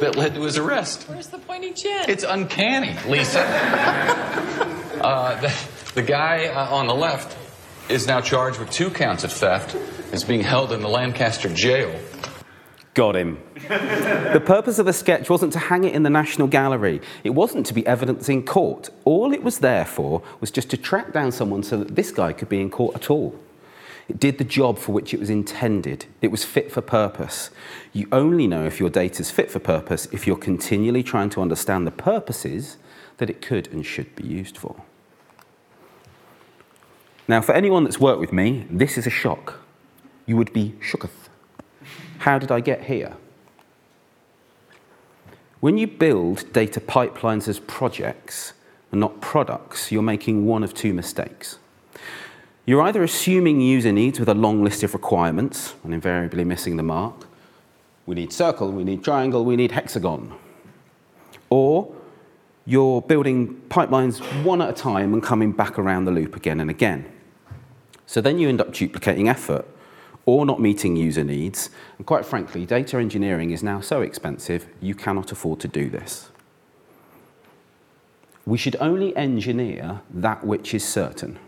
that 0.00 0.16
led 0.16 0.34
to 0.34 0.42
his 0.42 0.58
arrest. 0.58 1.04
Where's 1.08 1.28
the 1.28 1.38
pointy 1.38 1.72
chin? 1.72 2.04
It's 2.08 2.24
uncanny, 2.24 2.96
Lisa. 3.08 3.40
uh, 5.00 5.40
the, 5.40 5.54
the 5.94 6.02
guy 6.02 6.46
uh, 6.46 6.74
on 6.74 6.86
the 6.86 6.94
left 6.94 7.43
is 7.88 8.06
now 8.06 8.20
charged 8.20 8.58
with 8.58 8.70
two 8.70 8.90
counts 8.90 9.24
of 9.24 9.32
theft, 9.32 9.74
is 10.12 10.24
being 10.24 10.40
held 10.40 10.72
in 10.72 10.80
the 10.80 10.88
Lancaster 10.88 11.52
jail. 11.52 11.94
Got 12.94 13.16
him. 13.16 13.42
the 13.54 14.42
purpose 14.44 14.78
of 14.78 14.86
the 14.86 14.92
sketch 14.92 15.28
wasn't 15.28 15.52
to 15.54 15.58
hang 15.58 15.82
it 15.84 15.94
in 15.94 16.04
the 16.04 16.10
National 16.10 16.46
Gallery. 16.46 17.00
It 17.24 17.30
wasn't 17.30 17.66
to 17.66 17.74
be 17.74 17.84
evidence 17.86 18.28
in 18.28 18.44
court. 18.44 18.90
All 19.04 19.32
it 19.32 19.42
was 19.42 19.58
there 19.58 19.84
for 19.84 20.22
was 20.40 20.52
just 20.52 20.70
to 20.70 20.76
track 20.76 21.12
down 21.12 21.32
someone 21.32 21.64
so 21.64 21.76
that 21.78 21.96
this 21.96 22.12
guy 22.12 22.32
could 22.32 22.48
be 22.48 22.60
in 22.60 22.70
court 22.70 22.94
at 22.94 23.10
all. 23.10 23.38
It 24.08 24.20
did 24.20 24.38
the 24.38 24.44
job 24.44 24.78
for 24.78 24.92
which 24.92 25.12
it 25.12 25.20
was 25.20 25.30
intended. 25.30 26.06
It 26.20 26.30
was 26.30 26.44
fit 26.44 26.70
for 26.70 26.82
purpose. 26.82 27.50
You 27.92 28.06
only 28.12 28.46
know 28.46 28.64
if 28.64 28.78
your 28.78 28.90
data 28.90 29.22
is 29.22 29.30
fit 29.30 29.50
for 29.50 29.58
purpose 29.58 30.06
if 30.12 30.26
you're 30.26 30.36
continually 30.36 31.02
trying 31.02 31.30
to 31.30 31.42
understand 31.42 31.86
the 31.86 31.90
purposes 31.90 32.76
that 33.16 33.30
it 33.30 33.42
could 33.42 33.72
and 33.72 33.84
should 33.84 34.14
be 34.14 34.26
used 34.26 34.56
for. 34.56 34.76
Now, 37.26 37.40
for 37.40 37.52
anyone 37.52 37.84
that's 37.84 37.98
worked 37.98 38.20
with 38.20 38.32
me, 38.32 38.66
this 38.70 38.98
is 38.98 39.06
a 39.06 39.10
shock. 39.10 39.60
You 40.26 40.36
would 40.36 40.52
be 40.52 40.74
shooketh. 40.80 41.28
How 42.18 42.38
did 42.38 42.50
I 42.50 42.60
get 42.60 42.84
here? 42.84 43.16
When 45.60 45.78
you 45.78 45.86
build 45.86 46.52
data 46.52 46.80
pipelines 46.80 47.48
as 47.48 47.58
projects 47.60 48.52
and 48.92 49.00
not 49.00 49.22
products, 49.22 49.90
you're 49.90 50.02
making 50.02 50.44
one 50.44 50.62
of 50.62 50.74
two 50.74 50.92
mistakes. 50.92 51.58
You're 52.66 52.82
either 52.82 53.02
assuming 53.02 53.60
user 53.60 53.92
needs 53.92 54.18
with 54.18 54.28
a 54.28 54.34
long 54.34 54.62
list 54.62 54.82
of 54.82 54.92
requirements 54.92 55.74
and 55.82 55.94
invariably 55.94 56.44
missing 56.44 56.76
the 56.76 56.82
mark. 56.82 57.26
We 58.04 58.14
need 58.14 58.32
circle, 58.32 58.70
we 58.70 58.84
need 58.84 59.02
triangle, 59.02 59.44
we 59.44 59.56
need 59.56 59.72
hexagon. 59.72 60.34
Or 61.48 61.94
you're 62.66 63.02
building 63.02 63.60
pipelines 63.68 64.20
one 64.42 64.62
at 64.62 64.70
a 64.70 64.72
time 64.72 65.12
and 65.12 65.22
coming 65.22 65.52
back 65.52 65.78
around 65.78 66.04
the 66.04 66.10
loop 66.10 66.34
again 66.34 66.60
and 66.60 66.70
again. 66.70 67.04
So 68.06 68.20
then 68.20 68.38
you 68.38 68.48
end 68.48 68.60
up 68.60 68.72
duplicating 68.72 69.28
effort 69.28 69.66
or 70.26 70.46
not 70.46 70.60
meeting 70.60 70.96
user 70.96 71.24
needs. 71.24 71.70
And 71.98 72.06
quite 72.06 72.24
frankly, 72.24 72.64
data 72.64 72.98
engineering 72.98 73.50
is 73.50 73.62
now 73.62 73.80
so 73.80 74.00
expensive, 74.00 74.66
you 74.80 74.94
cannot 74.94 75.32
afford 75.32 75.60
to 75.60 75.68
do 75.68 75.90
this. 75.90 76.30
We 78.46 78.58
should 78.58 78.76
only 78.80 79.16
engineer 79.16 80.00
that 80.10 80.44
which 80.44 80.74
is 80.74 80.86
certain. 80.86 81.38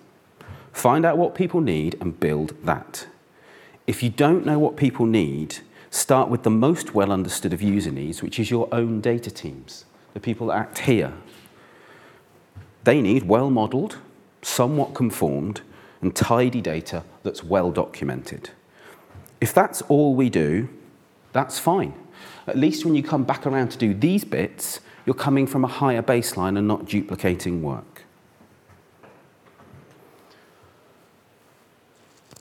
Find 0.72 1.06
out 1.06 1.16
what 1.16 1.34
people 1.34 1.62
need 1.62 1.96
and 2.00 2.20
build 2.20 2.54
that. 2.64 3.06
If 3.86 4.02
you 4.02 4.10
don't 4.10 4.44
know 4.44 4.58
what 4.58 4.76
people 4.76 5.06
need, 5.06 5.58
start 5.90 6.28
with 6.28 6.42
the 6.42 6.50
most 6.50 6.94
well 6.94 7.12
understood 7.12 7.54
of 7.54 7.62
user 7.62 7.90
needs, 7.90 8.22
which 8.22 8.38
is 8.38 8.50
your 8.50 8.68
own 8.72 9.00
data 9.00 9.30
teams, 9.30 9.85
the 10.16 10.20
people 10.20 10.50
act 10.50 10.78
here. 10.78 11.12
They 12.84 13.02
need 13.02 13.24
well 13.24 13.50
modeled, 13.50 13.98
somewhat 14.40 14.94
conformed, 14.94 15.60
and 16.00 16.16
tidy 16.16 16.62
data 16.62 17.02
that's 17.22 17.44
well 17.44 17.70
documented. 17.70 18.48
If 19.42 19.52
that's 19.52 19.82
all 19.82 20.14
we 20.14 20.30
do, 20.30 20.70
that's 21.34 21.58
fine. 21.58 21.92
At 22.46 22.56
least 22.56 22.86
when 22.86 22.94
you 22.94 23.02
come 23.02 23.24
back 23.24 23.46
around 23.46 23.72
to 23.72 23.76
do 23.76 23.92
these 23.92 24.24
bits, 24.24 24.80
you're 25.04 25.12
coming 25.12 25.46
from 25.46 25.64
a 25.64 25.68
higher 25.68 26.02
baseline 26.02 26.56
and 26.56 26.66
not 26.66 26.86
duplicating 26.86 27.62
work. 27.62 28.04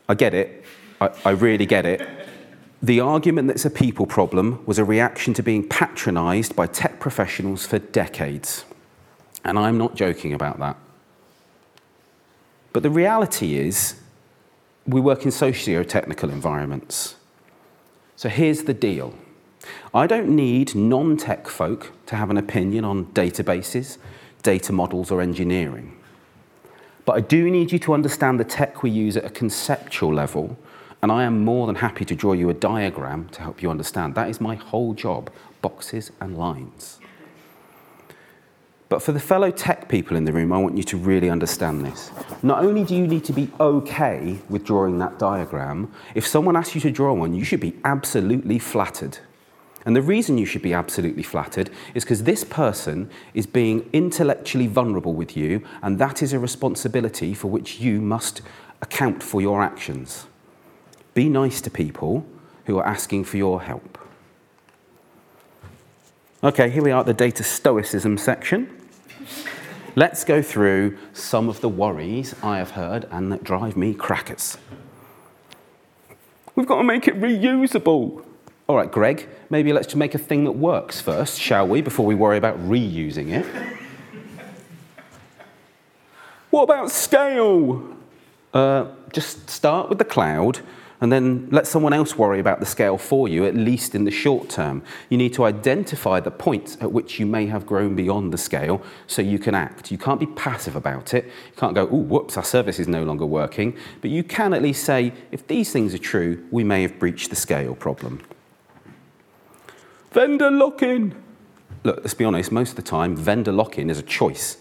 I 0.08 0.14
get 0.14 0.34
it. 0.34 0.64
I, 1.02 1.10
I 1.26 1.32
really 1.32 1.66
get 1.66 1.86
it. 1.86 2.25
The 2.86 3.00
argument 3.00 3.48
that 3.48 3.56
it's 3.56 3.66
a 3.66 3.72
people 3.72 4.06
problem 4.06 4.64
was 4.68 4.78
a 4.78 4.86
reaction 4.86 5.34
to 5.34 5.42
being 5.42 5.68
patronized 5.68 6.56
by 6.56 6.68
tech 6.68 7.00
professionals 7.00 7.66
for 7.66 7.80
decades. 7.80 8.64
And 9.44 9.58
I'm 9.58 9.80
not 9.80 9.96
joking 9.96 10.34
about 10.34 10.60
that. 10.60 10.78
But 12.74 12.84
the 12.84 12.92
reality 12.92 13.56
is, 13.56 14.00
we 14.86 15.02
work 15.02 15.26
in 15.26 15.32
socio-technical 15.32 16.30
environments. 16.30 17.16
So 18.18 18.30
here's 18.30 18.66
the 18.66 18.74
deal. 18.76 19.16
I 19.92 20.06
don't 20.06 20.30
need 20.30 20.76
non-tech 20.76 21.48
folk 21.48 21.92
to 22.06 22.16
have 22.16 22.30
an 22.30 22.38
opinion 22.38 22.86
on 22.86 23.08
databases, 23.14 23.98
data 24.44 24.72
models, 24.72 25.10
or 25.10 25.22
engineering. 25.22 25.98
But 27.04 27.14
I 27.14 27.22
do 27.22 27.50
need 27.50 27.72
you 27.72 27.80
to 27.80 27.96
understand 27.96 28.40
the 28.40 28.44
tech 28.44 28.84
we 28.84 28.92
use 28.92 29.18
at 29.18 29.26
a 29.26 29.32
conceptual 29.32 30.14
level, 30.14 30.56
and 31.06 31.12
I 31.12 31.24
am 31.26 31.46
more 31.46 31.68
than 31.68 31.76
happy 31.76 32.04
to 32.04 32.16
draw 32.16 32.34
you 32.34 32.50
a 32.50 32.54
diagram 32.56 33.30
to 33.30 33.42
help 33.44 33.62
you 33.62 33.70
understand. 33.70 34.16
That 34.16 34.28
is 34.28 34.42
my 34.42 34.56
whole 34.56 34.96
job, 34.96 35.30
boxes 35.62 36.12
and 36.20 36.36
lines. 36.36 36.98
But 38.90 39.04
for 39.04 39.12
the 39.12 39.20
fellow 39.20 39.52
tech 39.52 39.88
people 39.88 40.18
in 40.18 40.26
the 40.26 40.34
room, 40.34 40.52
I 40.52 40.58
want 40.58 40.78
you 40.78 40.84
to 40.86 40.98
really 40.98 41.30
understand 41.30 41.86
this. 41.86 42.10
Not 42.42 42.64
only 42.66 42.84
do 42.84 42.96
you 42.96 43.06
need 43.06 43.24
to 43.26 43.34
be 43.34 43.52
okay 43.60 44.40
with 44.50 44.66
drawing 44.66 44.98
that 44.98 45.20
diagram, 45.20 45.94
if 46.16 46.26
someone 46.26 46.56
asks 46.56 46.74
you 46.74 46.82
to 46.82 46.90
draw 46.90 47.14
one, 47.14 47.36
you 47.36 47.44
should 47.44 47.60
be 47.60 47.76
absolutely 47.86 48.58
flattered. 48.58 49.20
And 49.86 49.96
the 49.96 50.02
reason 50.02 50.40
you 50.40 50.48
should 50.48 50.64
be 50.64 50.74
absolutely 50.74 51.22
flattered 51.22 51.70
is 51.94 52.04
because 52.04 52.24
this 52.24 52.44
person 52.44 53.12
is 53.36 53.46
being 53.46 53.88
intellectually 53.94 54.66
vulnerable 54.66 55.14
with 55.14 55.38
you, 55.38 55.62
and 55.84 56.00
that 56.00 56.24
is 56.24 56.34
a 56.34 56.40
responsibility 56.40 57.36
for 57.36 57.52
which 57.52 57.80
you 57.80 58.02
must 58.02 58.42
account 58.82 59.22
for 59.22 59.40
your 59.40 59.62
actions. 59.62 60.26
Be 61.16 61.30
nice 61.30 61.62
to 61.62 61.70
people 61.70 62.26
who 62.66 62.78
are 62.78 62.86
asking 62.86 63.24
for 63.24 63.38
your 63.38 63.62
help. 63.62 63.98
Okay, 66.44 66.70
here 66.70 66.84
we 66.84 66.92
are 66.92 67.00
at 67.00 67.06
the 67.06 67.14
data 67.14 67.42
stoicism 67.42 68.18
section. 68.18 68.70
Let's 69.96 70.26
go 70.26 70.42
through 70.42 70.98
some 71.14 71.48
of 71.48 71.62
the 71.62 71.70
worries 71.70 72.36
I 72.44 72.58
have 72.58 72.72
heard 72.72 73.08
and 73.12 73.32
that 73.32 73.46
drive 73.46 73.78
me 73.78 73.94
crackers. 73.94 74.58
We've 76.54 76.68
got 76.68 76.80
to 76.80 76.84
make 76.84 77.08
it 77.08 77.18
reusable. 77.22 78.26
All 78.68 78.76
right, 78.76 78.92
Greg, 78.92 79.30
maybe 79.50 79.72
let's 79.72 79.88
just 79.88 79.96
make 79.96 80.16
a 80.16 80.20
thing 80.20 80.44
that 80.44 80.52
works 80.52 81.00
first, 81.00 81.40
shall 81.40 81.66
we, 81.66 81.80
before 81.80 82.06
we 82.06 82.16
worry 82.16 82.38
about 82.38 82.60
reusing 82.68 83.30
it? 83.30 83.46
what 86.50 86.64
about 86.64 86.92
scale? 86.92 87.96
Uh, 88.54 88.88
just 89.14 89.50
start 89.50 89.88
with 89.88 89.98
the 89.98 90.06
cloud 90.06 90.60
and 91.06 91.12
then 91.12 91.48
let 91.52 91.68
someone 91.68 91.94
else 91.94 92.18
worry 92.18 92.40
about 92.40 92.60
the 92.60 92.66
scale 92.66 92.98
for 92.98 93.28
you, 93.28 93.46
at 93.46 93.54
least 93.54 93.94
in 93.94 94.06
the 94.06 94.12
short 94.12 94.50
term. 94.50 94.82
You 95.12 95.20
need 95.20 95.36
to 95.36 95.44
identify 95.44 96.20
the 96.20 96.32
points 96.32 96.80
at 96.82 96.92
which 96.92 97.20
you 97.20 97.28
may 97.28 97.46
have 97.46 97.68
grown 97.68 97.96
beyond 97.96 98.34
the 98.34 98.40
scale 98.40 98.82
so 99.06 99.22
you 99.22 99.38
can 99.38 99.54
act. 99.54 99.92
You 99.92 100.00
can't 100.00 100.20
be 100.20 100.26
passive 100.26 100.76
about 100.76 101.14
it. 101.14 101.26
You 101.26 101.58
can't 101.58 101.76
go, 101.76 101.88
oh, 101.88 101.98
whoops, 101.98 102.38
our 102.38 102.44
service 102.44 102.80
is 102.80 102.88
no 102.88 103.04
longer 103.04 103.24
working. 103.28 103.78
But 104.02 104.10
you 104.10 104.24
can 104.24 104.52
at 104.52 104.64
least 104.64 104.84
say, 104.84 105.14
if 105.32 105.46
these 105.46 105.72
things 105.72 105.94
are 105.94 106.00
true, 106.00 106.44
we 106.50 106.64
may 106.64 106.82
have 106.82 106.98
breached 106.98 107.30
the 107.30 107.36
scale 107.36 107.76
problem. 107.76 108.24
Vendor 110.10 110.50
lock 110.50 110.82
in. 110.82 111.14
Look, 111.84 111.98
let's 111.98 112.16
be 112.16 112.26
honest, 112.26 112.52
most 112.52 112.72
of 112.72 112.78
the 112.78 112.82
time, 112.82 113.16
vendor 113.16 113.52
lock 113.52 113.78
in 113.78 113.92
is 113.92 114.00
a 114.00 114.02
choice. 114.02 114.58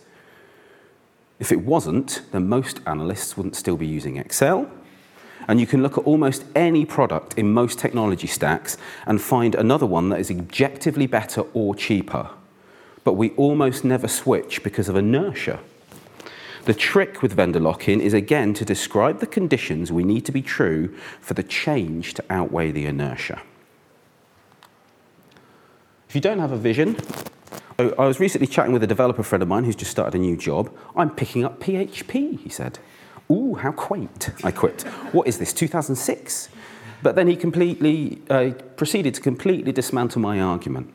If 1.38 1.50
it 1.50 1.62
wasn't, 1.62 2.20
then 2.32 2.50
most 2.50 2.82
analysts 2.86 3.34
wouldn't 3.34 3.56
still 3.56 3.78
be 3.78 3.86
using 3.86 4.18
Excel. 4.18 4.70
And 5.47 5.61
you 5.61 5.66
can 5.66 5.82
look 5.82 5.98
at 5.98 6.05
almost 6.05 6.44
any 6.55 6.85
product 6.85 7.39
in 7.39 7.52
most 7.52 7.78
technology 7.78 8.27
stacks 8.27 8.78
and 9.06 9.20
find 9.20 9.55
another 9.55 9.86
one 9.86 10.09
that 10.09 10.20
is 10.20 10.31
objectively 10.31 11.06
better 11.06 11.43
or 11.52 11.74
cheaper. 11.74 12.31
But 13.05 13.15
we 13.15 13.31
almost 13.31 13.85
never 13.85 14.09
switch 14.09 14.62
because 14.62 14.89
of 14.89 14.97
inertia. 14.97 15.61
The 16.65 16.73
trick 16.73 17.20
with 17.20 17.35
vendor 17.35 17.61
lock 17.61 17.89
in 17.89 18.01
is 18.01 18.15
again 18.15 18.55
to 18.55 18.65
describe 18.65 19.20
the 19.20 19.27
conditions 19.27 19.93
we 19.93 20.02
need 20.02 20.24
to 20.24 20.32
be 20.32 20.40
true 20.40 20.97
for 21.20 21.35
the 21.35 21.43
change 21.43 22.15
to 22.15 22.24
outweigh 22.31 22.70
the 22.70 22.86
inertia. 22.86 23.43
If 26.09 26.15
you 26.15 26.23
don't 26.23 26.39
have 26.39 26.52
a 26.52 26.56
vision, 26.56 26.97
I 27.78 28.06
was 28.06 28.20
recently 28.20 28.47
chatting 28.47 28.73
with 28.73 28.82
a 28.82 28.86
developer 28.86 29.23
friend 29.23 29.43
of 29.43 29.48
mine 29.48 29.65
who's 29.65 29.77
just 29.77 29.90
started 29.90 30.15
a 30.15 30.19
new 30.19 30.36
job. 30.36 30.74
I'm 30.97 31.11
picking 31.11 31.44
up 31.44 31.61
PHP, 31.61 32.39
he 32.39 32.48
said. 32.48 32.78
Ooh, 33.30 33.55
how 33.55 33.72
quaint, 33.72 34.30
I 34.44 34.51
quit. 34.51 34.82
What 35.12 35.26
is 35.26 35.38
this, 35.38 35.52
2006? 35.52 36.48
But 37.02 37.16
then 37.16 37.26
he 37.26 37.36
completely 37.36 38.22
uh, 38.30 38.51
proceeded 38.76 39.14
to 39.14 39.20
completely 39.20 39.72
dismantle 39.72 40.20
my 40.20 40.40
argument. 40.40 40.92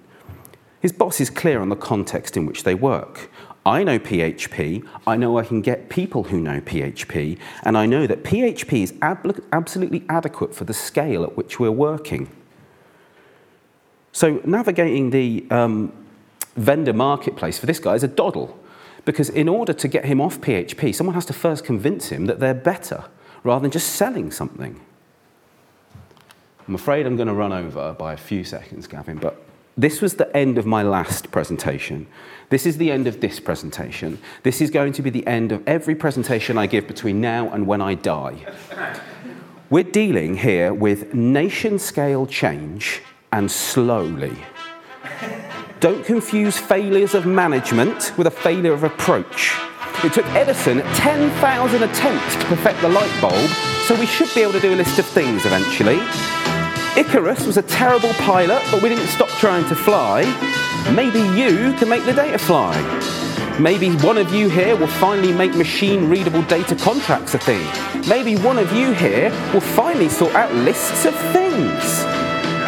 His 0.81 0.91
boss 0.91 1.19
is 1.19 1.29
clear 1.29 1.59
on 1.59 1.69
the 1.69 1.75
context 1.75 2.37
in 2.37 2.45
which 2.45 2.63
they 2.63 2.75
work. 2.75 3.29
I 3.65 3.83
know 3.83 3.99
PHP, 3.99 4.87
I 5.05 5.17
know 5.17 5.37
I 5.37 5.43
can 5.43 5.61
get 5.61 5.89
people 5.89 6.23
who 6.23 6.39
know 6.39 6.61
PHP, 6.61 7.37
and 7.63 7.77
I 7.77 7.85
know 7.85 8.07
that 8.07 8.23
PHP 8.23 8.83
is 8.83 8.93
ab- 9.01 9.43
absolutely 9.51 10.05
adequate 10.07 10.55
for 10.55 10.63
the 10.63 10.73
scale 10.73 11.23
at 11.23 11.35
which 11.35 11.59
we're 11.59 11.71
working. 11.71 12.29
So, 14.11 14.41
navigating 14.45 15.11
the 15.11 15.45
um, 15.51 15.91
vendor 16.55 16.93
marketplace 16.93 17.59
for 17.59 17.65
this 17.65 17.79
guy 17.79 17.95
is 17.95 18.03
a 18.03 18.07
doddle. 18.07 18.57
Because 19.05 19.29
in 19.29 19.47
order 19.47 19.73
to 19.73 19.87
get 19.87 20.05
him 20.05 20.21
off 20.21 20.41
PHP, 20.41 20.93
someone 20.93 21.13
has 21.13 21.25
to 21.25 21.33
first 21.33 21.65
convince 21.65 22.09
him 22.09 22.25
that 22.25 22.39
they're 22.39 22.53
better 22.53 23.05
rather 23.43 23.61
than 23.61 23.71
just 23.71 23.93
selling 23.93 24.31
something. 24.31 24.79
I'm 26.67 26.75
afraid 26.75 27.05
I'm 27.05 27.15
going 27.15 27.27
to 27.27 27.33
run 27.33 27.51
over 27.51 27.93
by 27.93 28.13
a 28.13 28.17
few 28.17 28.43
seconds, 28.43 28.85
Gavin, 28.85 29.17
but 29.17 29.43
this 29.77 30.01
was 30.01 30.15
the 30.15 30.35
end 30.35 30.57
of 30.57 30.65
my 30.65 30.83
last 30.83 31.31
presentation. 31.31 32.05
This 32.49 32.65
is 32.65 32.77
the 32.77 32.91
end 32.91 33.07
of 33.07 33.21
this 33.21 33.39
presentation. 33.39 34.19
This 34.43 34.59
is 34.59 34.69
going 34.69 34.93
to 34.93 35.01
be 35.01 35.09
the 35.09 35.25
end 35.25 35.51
of 35.51 35.65
every 35.67 35.95
presentation 35.95 36.57
I 36.57 36.67
give 36.67 36.85
between 36.85 37.21
now 37.21 37.49
and 37.49 37.65
when 37.65 37.81
I 37.81 37.95
die. 37.95 38.45
We're 39.69 39.83
dealing 39.83 40.35
here 40.35 40.73
with 40.73 41.13
nation 41.13 41.79
scale 41.79 42.27
change 42.27 43.01
and 43.31 43.49
slowly. 43.49 44.35
Don't 45.79 46.03
confuse 46.03 46.57
failures 46.57 47.15
of 47.15 47.25
management 47.25 48.11
with 48.17 48.27
a 48.27 48.31
failure 48.31 48.73
of 48.73 48.83
approach. 48.83 49.55
It 50.03 50.11
took 50.11 50.25
Edison 50.35 50.79
10,000 50.81 51.83
attempts 51.83 52.35
to 52.35 52.45
perfect 52.47 52.81
the 52.81 52.89
light 52.89 53.21
bulb, 53.21 53.49
so 53.87 53.97
we 53.97 54.05
should 54.05 54.27
be 54.35 54.41
able 54.41 54.51
to 54.51 54.59
do 54.59 54.73
a 54.73 54.75
list 54.75 54.99
of 54.99 55.05
things 55.05 55.45
eventually. 55.45 56.01
Icarus 56.99 57.45
was 57.45 57.55
a 57.55 57.61
terrible 57.61 58.11
pilot, 58.15 58.61
but 58.71 58.83
we 58.83 58.89
didn't 58.89 59.07
stop 59.07 59.29
trying 59.39 59.65
to 59.69 59.75
fly. 59.75 60.23
Maybe 60.93 61.19
you 61.19 61.71
can 61.77 61.87
make 61.87 62.03
the 62.03 62.13
data 62.13 62.37
fly. 62.37 62.75
Maybe 63.57 63.95
one 64.03 64.17
of 64.17 64.33
you 64.33 64.49
here 64.49 64.75
will 64.75 64.87
finally 64.87 65.31
make 65.31 65.55
machine 65.55 66.09
readable 66.09 66.41
data 66.41 66.75
contracts 66.75 67.35
a 67.35 67.39
thing. 67.39 67.65
Maybe 68.09 68.35
one 68.35 68.57
of 68.57 68.73
you 68.73 68.91
here 68.91 69.29
will 69.53 69.61
finally 69.61 70.09
sort 70.09 70.35
out 70.35 70.53
lists 70.53 71.05
of 71.05 71.15
things. 71.31 72.18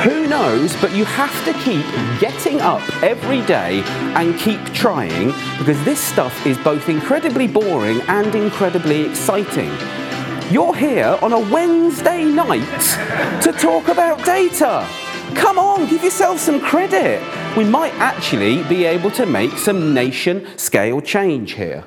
Who 0.03 0.26
knows, 0.28 0.76
but 0.82 0.95
you 0.95 1.06
have 1.06 1.45
to 1.45 1.53
keep 1.60 1.86
getting 2.19 2.60
up 2.60 2.82
every 3.03 3.45
day 3.45 3.84
and 4.15 4.36
keep 4.40 4.60
trying 4.73 5.28
because 5.60 5.84
this 5.86 5.99
stuff 5.99 6.44
is 6.48 6.57
both 6.57 6.90
incredibly 6.90 7.45
boring 7.45 8.02
and 8.07 8.34
incredibly 8.34 9.07
exciting. 9.07 9.69
You're 10.52 10.73
here 10.73 11.19
on 11.22 11.34
a 11.34 11.40
Wednesday 11.40 12.26
night 12.26 12.82
to 13.44 13.52
talk 13.52 13.90
about 13.90 14.26
data. 14.26 14.88
Come 15.36 15.60
on, 15.60 15.88
give 15.88 16.03
yourself 16.03 16.40
some 16.40 16.60
credit. 16.60 17.22
We 17.56 17.64
might 17.64 17.94
actually 17.94 18.64
be 18.64 18.86
able 18.86 19.11
to 19.11 19.28
make 19.28 19.52
some 19.52 19.94
nation 19.94 20.48
scale 20.57 20.99
change 21.02 21.52
here. 21.52 21.86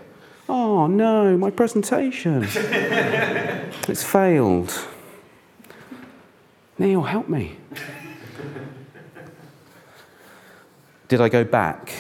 Oh 0.49 0.87
no, 0.87 1.37
my 1.37 1.51
presentation. 1.51 2.45
it's 3.89 4.05
failed. 4.05 4.87
Neil, 6.79 7.03
help 7.03 7.29
me. 7.29 7.57
Did 11.15 11.21
I 11.21 11.29
go 11.29 11.45
back? 11.45 11.93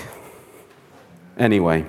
Anyway, 1.38 1.86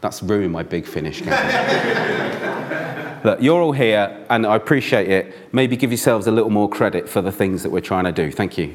that's 0.00 0.20
ruined 0.20 0.50
my 0.50 0.64
big 0.64 0.84
finish. 0.84 1.20
Look, 3.24 3.40
you're 3.40 3.62
all 3.62 3.70
here, 3.70 4.26
and 4.30 4.48
I 4.48 4.56
appreciate 4.56 5.08
it. 5.08 5.54
Maybe 5.54 5.76
give 5.76 5.92
yourselves 5.92 6.26
a 6.26 6.32
little 6.32 6.50
more 6.50 6.68
credit 6.68 7.08
for 7.08 7.22
the 7.22 7.30
things 7.30 7.62
that 7.62 7.70
we're 7.70 7.82
trying 7.82 8.02
to 8.02 8.10
do. 8.10 8.32
Thank 8.32 8.58
you. 8.58 8.74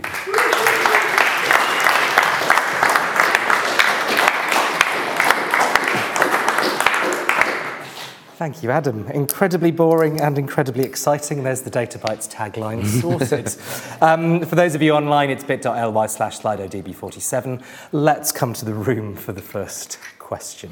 Thank 8.35 8.63
you, 8.63 8.69
Adam. 8.69 9.07
Incredibly 9.07 9.71
boring 9.71 10.19
and 10.19 10.37
incredibly 10.37 10.83
exciting. 10.83 11.43
There's 11.43 11.61
the 11.61 11.69
Data 11.69 11.97
Bites 11.97 12.27
tagline 12.27 12.85
sorted. 13.01 13.55
um, 14.01 14.45
for 14.45 14.55
those 14.55 14.75
of 14.75 14.81
you 14.81 14.91
online, 14.91 15.29
it's 15.29 15.45
bit.ly 15.45 16.07
slash 16.07 16.39
slidodb47. 16.39 17.63
Let's 17.93 18.33
come 18.33 18.51
to 18.51 18.65
the 18.65 18.73
room 18.73 19.15
for 19.15 19.31
the 19.31 19.41
first 19.41 19.99
question. 20.19 20.71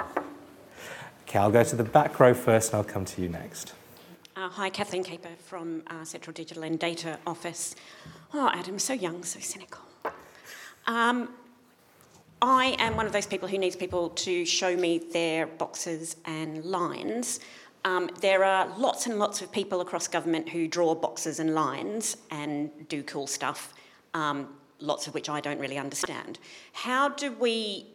Okay, 0.00 1.38
I'll 1.38 1.52
go 1.52 1.62
to 1.62 1.76
the 1.76 1.84
back 1.84 2.18
row 2.18 2.34
first 2.34 2.72
and 2.72 2.78
I'll 2.78 2.92
come 2.92 3.04
to 3.04 3.22
you 3.22 3.28
next. 3.28 3.74
Uh, 4.34 4.48
hi, 4.48 4.68
Kathleen 4.68 5.04
Caper 5.04 5.36
from 5.44 5.84
uh, 5.86 6.04
Central 6.04 6.34
Digital 6.34 6.64
and 6.64 6.76
Data 6.76 7.20
Office. 7.24 7.76
Oh, 8.34 8.50
Adam, 8.52 8.80
so 8.80 8.94
young, 8.94 9.22
so 9.22 9.38
cynical. 9.38 9.82
Um, 10.88 11.28
I 12.42 12.76
am 12.78 12.96
one 12.96 13.06
of 13.06 13.12
those 13.12 13.26
people 13.26 13.48
who 13.48 13.56
needs 13.56 13.76
people 13.76 14.10
to 14.10 14.44
show 14.44 14.76
me 14.76 14.98
their 14.98 15.46
boxes 15.46 16.16
and 16.26 16.64
lines. 16.64 17.40
Um, 17.84 18.10
there 18.20 18.44
are 18.44 18.66
lots 18.76 19.06
and 19.06 19.18
lots 19.18 19.40
of 19.40 19.50
people 19.50 19.80
across 19.80 20.06
government 20.06 20.48
who 20.48 20.68
draw 20.68 20.94
boxes 20.94 21.40
and 21.40 21.54
lines 21.54 22.16
and 22.30 22.70
do 22.88 23.02
cool 23.02 23.26
stuff, 23.26 23.72
um, 24.12 24.48
lots 24.80 25.06
of 25.06 25.14
which 25.14 25.28
I 25.28 25.40
don't 25.40 25.58
really 25.58 25.78
understand. 25.78 26.38
How 26.72 27.08
do 27.08 27.32
we 27.32 27.86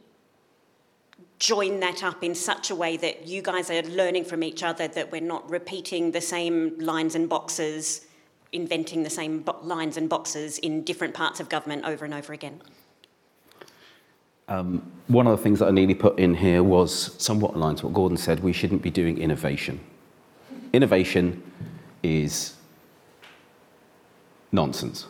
join 1.37 1.79
that 1.81 2.03
up 2.03 2.23
in 2.23 2.33
such 2.33 2.71
a 2.71 2.75
way 2.75 2.97
that 2.97 3.27
you 3.27 3.41
guys 3.41 3.69
are 3.69 3.81
learning 3.83 4.25
from 4.25 4.43
each 4.43 4.63
other, 4.63 4.87
that 4.87 5.11
we're 5.11 5.21
not 5.21 5.47
repeating 5.49 6.11
the 6.11 6.21
same 6.21 6.77
lines 6.79 7.13
and 7.13 7.29
boxes, 7.29 8.07
inventing 8.51 9.03
the 9.03 9.09
same 9.09 9.43
lines 9.61 9.97
and 9.97 10.09
boxes 10.09 10.57
in 10.59 10.83
different 10.83 11.13
parts 11.13 11.39
of 11.39 11.47
government 11.47 11.85
over 11.85 12.05
and 12.05 12.13
over 12.13 12.33
again? 12.33 12.61
Um, 14.51 14.91
one 15.07 15.27
of 15.27 15.37
the 15.37 15.41
things 15.41 15.59
that 15.59 15.69
I 15.69 15.71
nearly 15.71 15.95
put 15.95 16.19
in 16.19 16.35
here 16.35 16.61
was 16.61 17.15
somewhat 17.17 17.55
aligned 17.55 17.77
to 17.77 17.85
what 17.85 17.93
Gordon 17.93 18.17
said 18.17 18.41
we 18.41 18.51
shouldn't 18.51 18.81
be 18.81 18.89
doing 18.89 19.17
innovation. 19.17 19.79
Innovation 20.73 21.41
is 22.03 22.55
nonsense. 24.51 25.07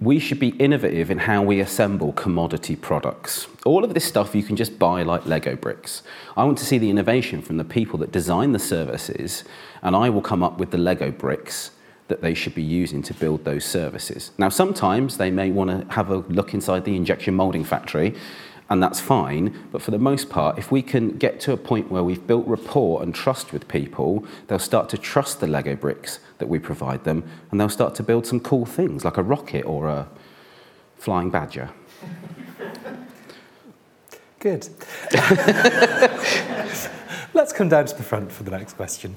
We 0.00 0.18
should 0.18 0.40
be 0.40 0.48
innovative 0.58 1.08
in 1.08 1.18
how 1.18 1.44
we 1.44 1.60
assemble 1.60 2.12
commodity 2.14 2.74
products. 2.74 3.46
All 3.64 3.84
of 3.84 3.94
this 3.94 4.04
stuff 4.04 4.34
you 4.34 4.42
can 4.42 4.56
just 4.56 4.76
buy 4.80 5.04
like 5.04 5.24
Lego 5.24 5.54
bricks. 5.54 6.02
I 6.36 6.42
want 6.42 6.58
to 6.58 6.66
see 6.66 6.78
the 6.78 6.90
innovation 6.90 7.42
from 7.42 7.58
the 7.58 7.64
people 7.64 7.96
that 8.00 8.10
design 8.10 8.50
the 8.50 8.58
services, 8.58 9.44
and 9.82 9.94
I 9.94 10.10
will 10.10 10.20
come 10.20 10.42
up 10.42 10.58
with 10.58 10.72
the 10.72 10.78
Lego 10.78 11.12
bricks 11.12 11.70
that 12.08 12.20
they 12.20 12.34
should 12.34 12.54
be 12.54 12.62
using 12.62 13.02
to 13.02 13.14
build 13.14 13.44
those 13.44 13.64
services. 13.64 14.32
Now, 14.38 14.48
sometimes 14.48 15.16
they 15.16 15.30
may 15.30 15.50
want 15.50 15.70
to 15.70 15.94
have 15.94 16.10
a 16.10 16.18
look 16.18 16.52
inside 16.52 16.84
the 16.84 16.96
injection 16.96 17.34
molding 17.34 17.64
factory, 17.64 18.14
and 18.68 18.82
that's 18.82 19.00
fine. 19.00 19.68
But 19.70 19.82
for 19.82 19.90
the 19.90 19.98
most 19.98 20.30
part, 20.30 20.58
if 20.58 20.72
we 20.72 20.82
can 20.82 21.16
get 21.18 21.40
to 21.40 21.52
a 21.52 21.56
point 21.56 21.90
where 21.90 22.02
we've 22.02 22.26
built 22.26 22.46
rapport 22.46 23.02
and 23.02 23.14
trust 23.14 23.52
with 23.52 23.68
people, 23.68 24.24
they'll 24.46 24.58
start 24.58 24.88
to 24.90 24.98
trust 24.98 25.40
the 25.40 25.46
Lego 25.46 25.76
bricks 25.76 26.18
that 26.38 26.48
we 26.48 26.58
provide 26.58 27.04
them, 27.04 27.24
and 27.50 27.60
they'll 27.60 27.68
start 27.68 27.94
to 27.96 28.02
build 28.02 28.26
some 28.26 28.40
cool 28.40 28.66
things 28.66 29.04
like 29.04 29.16
a 29.16 29.22
rocket 29.22 29.64
or 29.64 29.88
a 29.88 30.08
flying 30.96 31.30
badger. 31.30 31.70
Good. 34.38 34.68
Let's 37.34 37.52
come 37.52 37.68
down 37.68 37.86
to 37.86 37.94
the 37.94 38.02
front 38.02 38.32
for 38.32 38.42
the 38.42 38.50
next 38.50 38.74
question. 38.74 39.14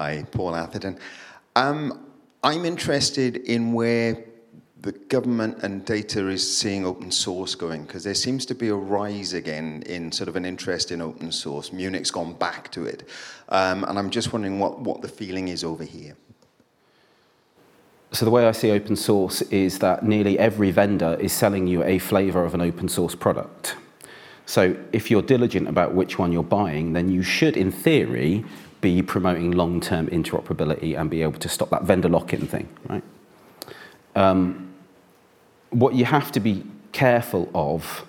Hi, 0.00 0.24
Paul 0.30 0.56
Atherton. 0.56 0.98
Um, 1.56 2.06
I'm 2.42 2.64
interested 2.64 3.36
in 3.36 3.74
where 3.74 4.24
the 4.80 4.92
government 4.92 5.62
and 5.62 5.84
data 5.84 6.26
is 6.28 6.56
seeing 6.58 6.86
open 6.86 7.10
source 7.10 7.54
going 7.54 7.82
because 7.82 8.02
there 8.02 8.14
seems 8.14 8.46
to 8.46 8.54
be 8.54 8.68
a 8.68 8.74
rise 8.74 9.34
again 9.34 9.82
in 9.84 10.10
sort 10.10 10.30
of 10.30 10.36
an 10.36 10.46
interest 10.46 10.90
in 10.90 11.02
open 11.02 11.30
source. 11.30 11.70
Munich's 11.70 12.10
gone 12.10 12.32
back 12.32 12.72
to 12.72 12.86
it. 12.86 13.06
Um, 13.50 13.84
and 13.84 13.98
I'm 13.98 14.08
just 14.08 14.32
wondering 14.32 14.58
what, 14.58 14.80
what 14.80 15.02
the 15.02 15.08
feeling 15.08 15.48
is 15.48 15.64
over 15.64 15.84
here. 15.84 16.16
So 18.12 18.24
the 18.24 18.30
way 18.30 18.46
I 18.46 18.52
see 18.52 18.70
open 18.70 18.96
source 18.96 19.42
is 19.42 19.80
that 19.80 20.02
nearly 20.02 20.38
every 20.38 20.70
vendor 20.70 21.18
is 21.20 21.34
selling 21.34 21.66
you 21.66 21.84
a 21.84 21.98
flavor 21.98 22.42
of 22.42 22.54
an 22.54 22.62
open 22.62 22.88
source 22.88 23.14
product. 23.14 23.76
So 24.46 24.74
if 24.92 25.10
you're 25.10 25.20
diligent 25.20 25.68
about 25.68 25.94
which 25.94 26.18
one 26.18 26.32
you're 26.32 26.42
buying, 26.42 26.94
then 26.94 27.10
you 27.10 27.22
should, 27.22 27.54
in 27.54 27.70
theory, 27.70 28.46
be 28.80 29.02
promoting 29.02 29.52
long-term 29.52 30.06
interoperability 30.08 30.98
and 30.98 31.10
be 31.10 31.22
able 31.22 31.38
to 31.38 31.48
stop 31.48 31.70
that 31.70 31.82
vendor 31.84 32.08
lock-in 32.08 32.46
thing, 32.46 32.68
right? 32.88 33.02
Um, 34.14 34.74
what 35.70 35.94
you 35.94 36.04
have 36.04 36.32
to 36.32 36.40
be 36.40 36.64
careful 36.92 37.48
of 37.54 38.06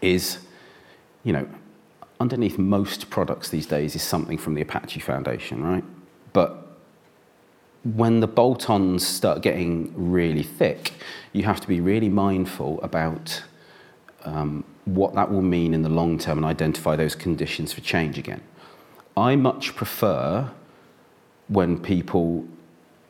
is, 0.00 0.38
you 1.22 1.32
know, 1.32 1.46
underneath 2.20 2.58
most 2.58 3.10
products 3.10 3.48
these 3.50 3.66
days 3.66 3.94
is 3.94 4.02
something 4.02 4.38
from 4.38 4.54
the 4.54 4.62
Apache 4.62 5.00
Foundation, 5.00 5.62
right? 5.62 5.84
But 6.32 6.64
when 7.84 8.20
the 8.20 8.26
bolt-ons 8.26 9.06
start 9.06 9.42
getting 9.42 9.92
really 9.94 10.42
thick, 10.42 10.92
you 11.32 11.42
have 11.44 11.60
to 11.60 11.68
be 11.68 11.80
really 11.80 12.08
mindful 12.08 12.80
about 12.82 13.42
um, 14.24 14.64
what 14.86 15.14
that 15.14 15.30
will 15.30 15.42
mean 15.42 15.74
in 15.74 15.82
the 15.82 15.88
long 15.88 16.18
term 16.18 16.38
and 16.38 16.46
identify 16.46 16.96
those 16.96 17.14
conditions 17.14 17.72
for 17.72 17.82
change 17.82 18.18
again. 18.18 18.40
I 19.16 19.36
much 19.36 19.76
prefer 19.76 20.50
when 21.48 21.78
people 21.78 22.44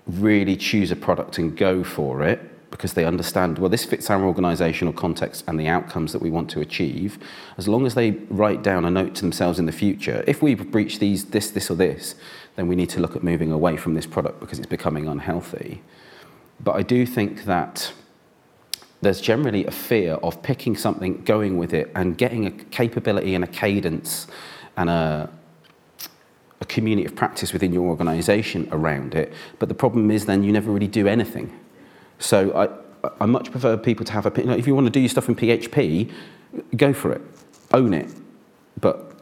really 0.07 0.57
choose 0.57 0.91
a 0.91 0.97
product 0.97 1.39
and 1.39 1.57
go 1.57 1.83
for 1.83 2.23
it 2.23 2.41
because 2.71 2.95
they 2.95 3.05
understand, 3.05 3.59
well, 3.59 3.71
this 3.71 3.85
fits 3.85 4.11
our 4.11 4.25
organizational 4.25 4.93
context 4.93 5.45
and 5.47 5.61
the 5.61 5.69
outcomes 5.69 6.13
that 6.13 6.21
we 6.21 6.29
want 6.29 6.51
to 6.51 6.61
achieve. 6.61 7.19
As 7.57 7.69
long 7.69 7.87
as 7.87 7.95
they 7.95 8.11
write 8.29 8.63
down 8.63 8.85
a 8.85 8.91
note 8.91 9.15
to 9.15 9.21
themselves 9.23 9.61
in 9.61 9.67
the 9.67 9.73
future, 9.73 10.25
if 10.27 10.43
we 10.43 10.57
breach 10.57 10.99
these, 10.99 11.27
this, 11.27 11.53
this, 11.53 11.71
or 11.71 11.77
this, 11.77 12.17
then 12.57 12.67
we 12.67 12.75
need 12.75 12.91
to 12.91 13.01
look 13.01 13.15
at 13.15 13.23
moving 13.23 13.53
away 13.53 13.77
from 13.77 13.95
this 13.95 14.07
product 14.07 14.41
because 14.41 14.59
it's 14.59 14.67
becoming 14.67 15.07
unhealthy. 15.07 15.83
But 16.59 16.73
I 16.73 16.83
do 16.83 17.07
think 17.07 17.45
that 17.45 17.93
there's 19.03 19.21
generally 19.21 19.65
a 19.67 19.71
fear 19.71 20.15
of 20.15 20.43
picking 20.43 20.77
something, 20.77 21.23
going 21.23 21.57
with 21.59 21.73
it, 21.73 21.93
and 21.95 22.19
getting 22.19 22.45
a 22.45 22.51
capability 22.51 23.37
and 23.37 23.45
a 23.45 23.49
cadence 23.49 24.27
and 24.77 24.91
a, 24.91 25.31
a 26.65 26.67
community 26.67 27.07
of 27.07 27.15
practice 27.15 27.53
within 27.53 27.73
your 27.73 27.85
organization 27.85 28.69
around 28.73 29.15
it. 29.15 29.33
But 29.59 29.69
the 29.69 29.75
problem 29.75 30.11
is 30.11 30.27
then 30.27 30.43
you 30.43 30.53
never 30.53 30.71
really 30.71 30.89
do 30.89 31.07
anything. 31.07 31.59
So 32.19 32.37
I, 32.57 33.11
I 33.21 33.27
much 33.27 33.51
prefer 33.51 33.77
people 33.77 34.05
to 34.07 34.13
have 34.13 34.27
a, 34.27 34.33
you 34.41 34.47
know, 34.47 34.55
if 34.57 34.67
you 34.67 34.75
want 34.75 34.87
to 34.87 34.91
do 34.91 35.01
your 35.01 35.09
stuff 35.09 35.29
in 35.29 35.37
PHP, 35.37 36.11
go 36.77 36.93
for 36.93 37.13
it, 37.13 37.23
own 37.73 37.95
it, 37.95 38.11
but 38.81 39.13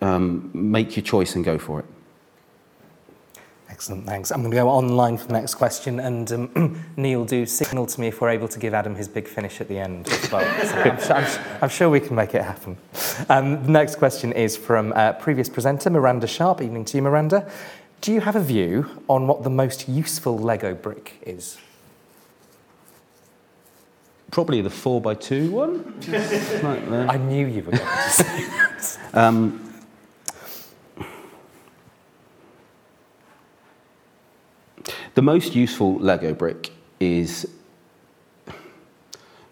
um, 0.00 0.50
make 0.54 0.96
your 0.96 1.04
choice 1.04 1.34
and 1.34 1.44
go 1.44 1.58
for 1.58 1.80
it. 1.80 1.86
Excellent, 3.84 4.06
thanks. 4.06 4.30
I'm 4.30 4.40
going 4.40 4.50
to 4.50 4.56
go 4.56 4.70
online 4.70 5.18
for 5.18 5.26
the 5.26 5.34
next 5.34 5.56
question, 5.56 6.00
and 6.00 6.32
um, 6.32 6.82
Neil, 6.96 7.26
do 7.26 7.44
signal 7.44 7.84
to 7.84 8.00
me 8.00 8.06
if 8.06 8.18
we're 8.18 8.30
able 8.30 8.48
to 8.48 8.58
give 8.58 8.72
Adam 8.72 8.94
his 8.94 9.08
big 9.08 9.28
finish 9.28 9.60
at 9.60 9.68
the 9.68 9.78
end 9.78 10.08
as 10.08 10.32
well. 10.32 10.42
So 10.64 10.74
I'm, 10.78 10.98
sure, 10.98 11.16
I'm, 11.16 11.58
I'm, 11.64 11.68
sure 11.68 11.90
we 11.90 12.00
can 12.00 12.16
make 12.16 12.34
it 12.34 12.42
happen. 12.42 12.78
Um, 13.28 13.62
the 13.62 13.70
next 13.70 13.96
question 13.96 14.32
is 14.32 14.56
from 14.56 14.94
uh, 14.94 15.12
previous 15.12 15.50
presenter 15.50 15.90
Miranda 15.90 16.26
Sharp. 16.26 16.62
Evening 16.62 16.86
to 16.86 16.96
you, 16.96 17.02
Miranda. 17.02 17.46
Do 18.00 18.10
you 18.10 18.22
have 18.22 18.36
a 18.36 18.42
view 18.42 18.88
on 19.06 19.26
what 19.26 19.42
the 19.42 19.50
most 19.50 19.86
useful 19.86 20.38
Lego 20.38 20.74
brick 20.74 21.18
is? 21.20 21.58
Probably 24.30 24.62
the 24.62 24.70
4 24.70 25.02
by 25.02 25.12
2 25.12 25.50
one. 25.50 26.00
right 26.08 27.10
I 27.10 27.18
knew 27.18 27.46
you 27.46 27.64
were 27.64 27.72
going 27.72 27.86
to 27.86 28.08
say 28.08 28.44
that. 28.46 28.98
Um, 29.12 29.63
The 35.14 35.22
most 35.22 35.54
useful 35.54 35.94
Lego 35.96 36.34
brick 36.34 36.72
is 36.98 37.48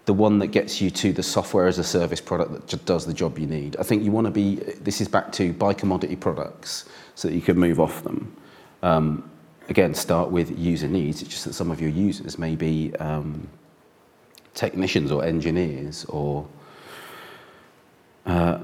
the 0.07 0.13
one 0.13 0.41
that 0.41 0.49
gets 0.49 0.81
you 0.81 0.91
to 0.91 1.13
the 1.13 1.23
software 1.23 1.69
as 1.69 1.79
a 1.79 1.85
service 1.85 2.21
product 2.21 2.53
that 2.53 2.67
just 2.67 2.85
does 2.85 3.07
the 3.07 3.15
job 3.15 3.39
you 3.39 3.47
need. 3.47 3.77
I 3.77 3.85
think 3.85 4.03
you 4.03 4.11
want 4.11 4.27
to 4.27 4.33
be, 4.33 4.57
this 4.57 5.01
is 5.01 5.07
back 5.07 5.31
to 5.33 5.53
buy 5.53 5.73
commodity 5.73 6.17
products 6.17 6.87
so 7.15 7.29
that 7.29 7.35
you 7.35 7.41
can 7.41 7.57
move 7.57 7.79
off 7.79 8.03
them. 8.03 8.37
Um, 8.83 9.31
again, 9.69 9.95
start 9.95 10.33
with 10.33 10.59
user 10.59 10.89
needs. 10.89 11.23
It's 11.23 11.31
just 11.31 11.45
that 11.45 11.53
some 11.53 11.71
of 11.71 11.81
your 11.81 11.91
users 11.91 12.37
may 12.39 12.57
be 12.57 12.93
um, 12.97 13.47
technicians 14.55 15.13
or 15.13 15.25
engineers 15.25 16.05
or 16.07 16.49
uh, 18.27 18.59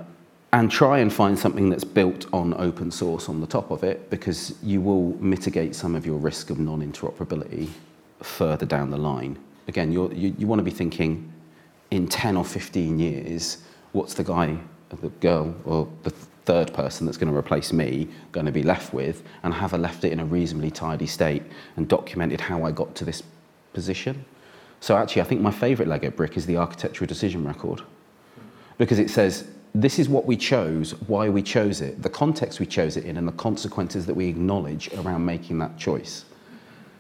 and 0.53 0.71
try 0.71 0.99
and 0.99 1.13
find 1.13 1.39
something 1.39 1.69
that's 1.69 1.85
built 1.85 2.27
on 2.33 2.55
open 2.55 2.91
source 2.91 3.29
on 3.29 3.41
the 3.41 3.47
top 3.47 3.71
of 3.71 3.85
it 3.85 4.09
because 4.09 4.55
you 4.63 4.81
will 4.81 5.15
mitigate 5.23 5.75
some 5.75 5.95
of 5.95 6.07
your 6.07 6.17
risk 6.17 6.51
of 6.51 6.59
non-interoperability 6.59 7.69
further 8.23 8.65
down 8.65 8.91
the 8.91 8.97
line. 8.97 9.39
Again, 9.69 9.93
you, 9.93 10.11
you 10.13 10.47
want 10.47 10.59
to 10.59 10.65
be 10.65 10.71
thinking 10.71 11.31
in 11.91 12.09
10 12.09 12.37
or 12.37 12.45
15 12.45 12.99
years, 12.99 13.59
what's 13.93 14.15
the 14.15 14.25
guy, 14.25 14.57
the 14.89 15.09
girl, 15.21 15.55
or 15.65 15.89
the 16.03 16.11
third 16.11 16.73
person 16.73 17.05
that's 17.05 17.19
going 17.19 17.31
to 17.31 17.39
replace 17.39 17.75
me 17.75 18.09
going 18.33 18.47
to 18.47 18.53
be 18.53 18.63
left 18.63 18.95
with, 18.95 19.23
and 19.43 19.53
have 19.53 19.75
I 19.75 19.77
left 19.77 20.05
it 20.05 20.13
in 20.13 20.21
a 20.21 20.25
reasonably 20.25 20.71
tidy 20.71 21.07
state 21.07 21.43
and 21.77 21.87
documented 21.87 22.41
how 22.41 22.65
I 22.65 22.73
got 22.73 22.95
to 22.97 23.05
this 23.05 23.23
position? 23.75 24.25
So 24.81 24.97
actually, 24.97 25.23
I 25.23 25.25
think 25.27 25.43
my 25.43 25.51
favorite 25.51 25.89
Lego 25.89 26.11
brick 26.11 26.39
is 26.39 26.47
the 26.47 26.57
architectural 26.57 27.07
decision 27.07 27.45
record 27.47 27.83
because 28.79 28.99
it 28.99 29.11
says 29.11 29.47
this 29.83 29.99
is 29.99 30.09
what 30.09 30.27
we 30.27 30.37
chose, 30.37 30.93
why 31.07 31.29
we 31.29 31.43
chose 31.43 31.81
it, 31.81 32.03
the 32.03 32.11
context 32.11 32.59
we 32.59 32.67
chose 32.67 32.97
it 32.97 33.05
in, 33.05 33.17
and 33.17 33.29
the 33.29 33.33
consequences 33.33 34.07
that 34.07 34.15
we 34.15 34.29
acknowledge 34.29 34.93
around 34.95 35.25
making 35.25 35.59
that 35.59 35.79
choice. 35.79 36.25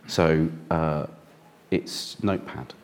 So 0.07 0.49
uh, 0.71 1.07
it's 1.71 2.23
Notepad. 2.23 2.75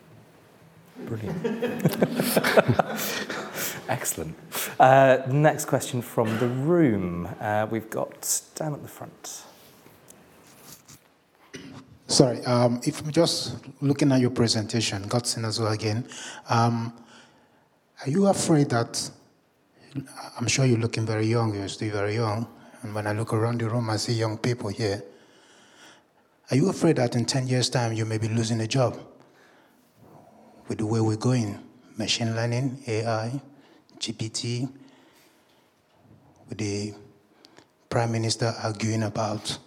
Brilliant. 1.05 1.45
Excellent. 3.89 4.35
Uh, 4.79 5.17
next 5.29 5.65
question 5.65 6.01
from 6.01 6.37
the 6.39 6.47
room. 6.47 7.27
Uh, 7.39 7.67
we've 7.69 7.89
got 7.89 8.41
down 8.55 8.73
at 8.73 8.81
the 8.81 8.87
front. 8.87 9.43
Sorry, 12.07 12.43
um, 12.45 12.79
if 12.83 13.01
I'm 13.01 13.11
just 13.11 13.55
looking 13.81 14.11
at 14.11 14.21
your 14.21 14.29
presentation, 14.29 15.07
Godson 15.07 15.43
as 15.43 15.59
well 15.59 15.71
again, 15.71 16.07
um, 16.49 16.93
are 18.05 18.09
you 18.09 18.27
afraid 18.27 18.69
that 18.69 19.09
I'm 20.37 20.47
sure 20.47 20.65
you're 20.65 20.77
looking 20.77 21.05
very 21.05 21.25
young, 21.25 21.55
you're 21.55 21.69
still 21.69 21.91
very 21.91 22.15
young. 22.15 22.47
And 22.81 22.93
when 22.93 23.07
I 23.07 23.13
look 23.13 23.33
around 23.33 23.61
the 23.61 23.69
room, 23.69 23.89
I 23.89 23.97
see 23.97 24.13
young 24.13 24.37
people 24.37 24.69
here. 24.69 25.03
Are 26.51 26.57
you 26.57 26.69
afraid 26.69 26.97
that 26.97 27.15
in 27.15 27.25
10 27.25 27.47
years' 27.47 27.69
time 27.69 27.93
you 27.93 28.05
may 28.05 28.17
be 28.17 28.27
losing 28.27 28.59
a 28.61 28.67
job? 28.67 28.99
With 30.67 30.79
the 30.79 30.85
way 30.85 30.99
we're 30.99 31.15
going, 31.15 31.57
machine 31.97 32.35
learning, 32.35 32.83
AI, 32.87 33.39
GPT, 33.97 34.69
with 36.49 36.57
the 36.57 36.93
Prime 37.89 38.11
Minister 38.11 38.53
arguing 38.63 39.03
about 39.03 39.57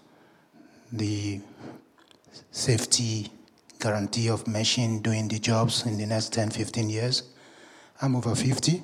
the 0.93 1.41
safety 2.51 3.33
guarantee 3.81 4.29
of 4.29 4.47
machine 4.47 5.01
doing 5.01 5.29
the 5.29 5.39
jobs 5.39 5.87
in 5.87 5.97
the 5.97 6.07
next 6.07 6.33
10, 6.35 6.51
15 6.51 6.91
years. 6.91 7.23
I'm 8.03 8.15
over 8.15 8.35
50 8.35 8.83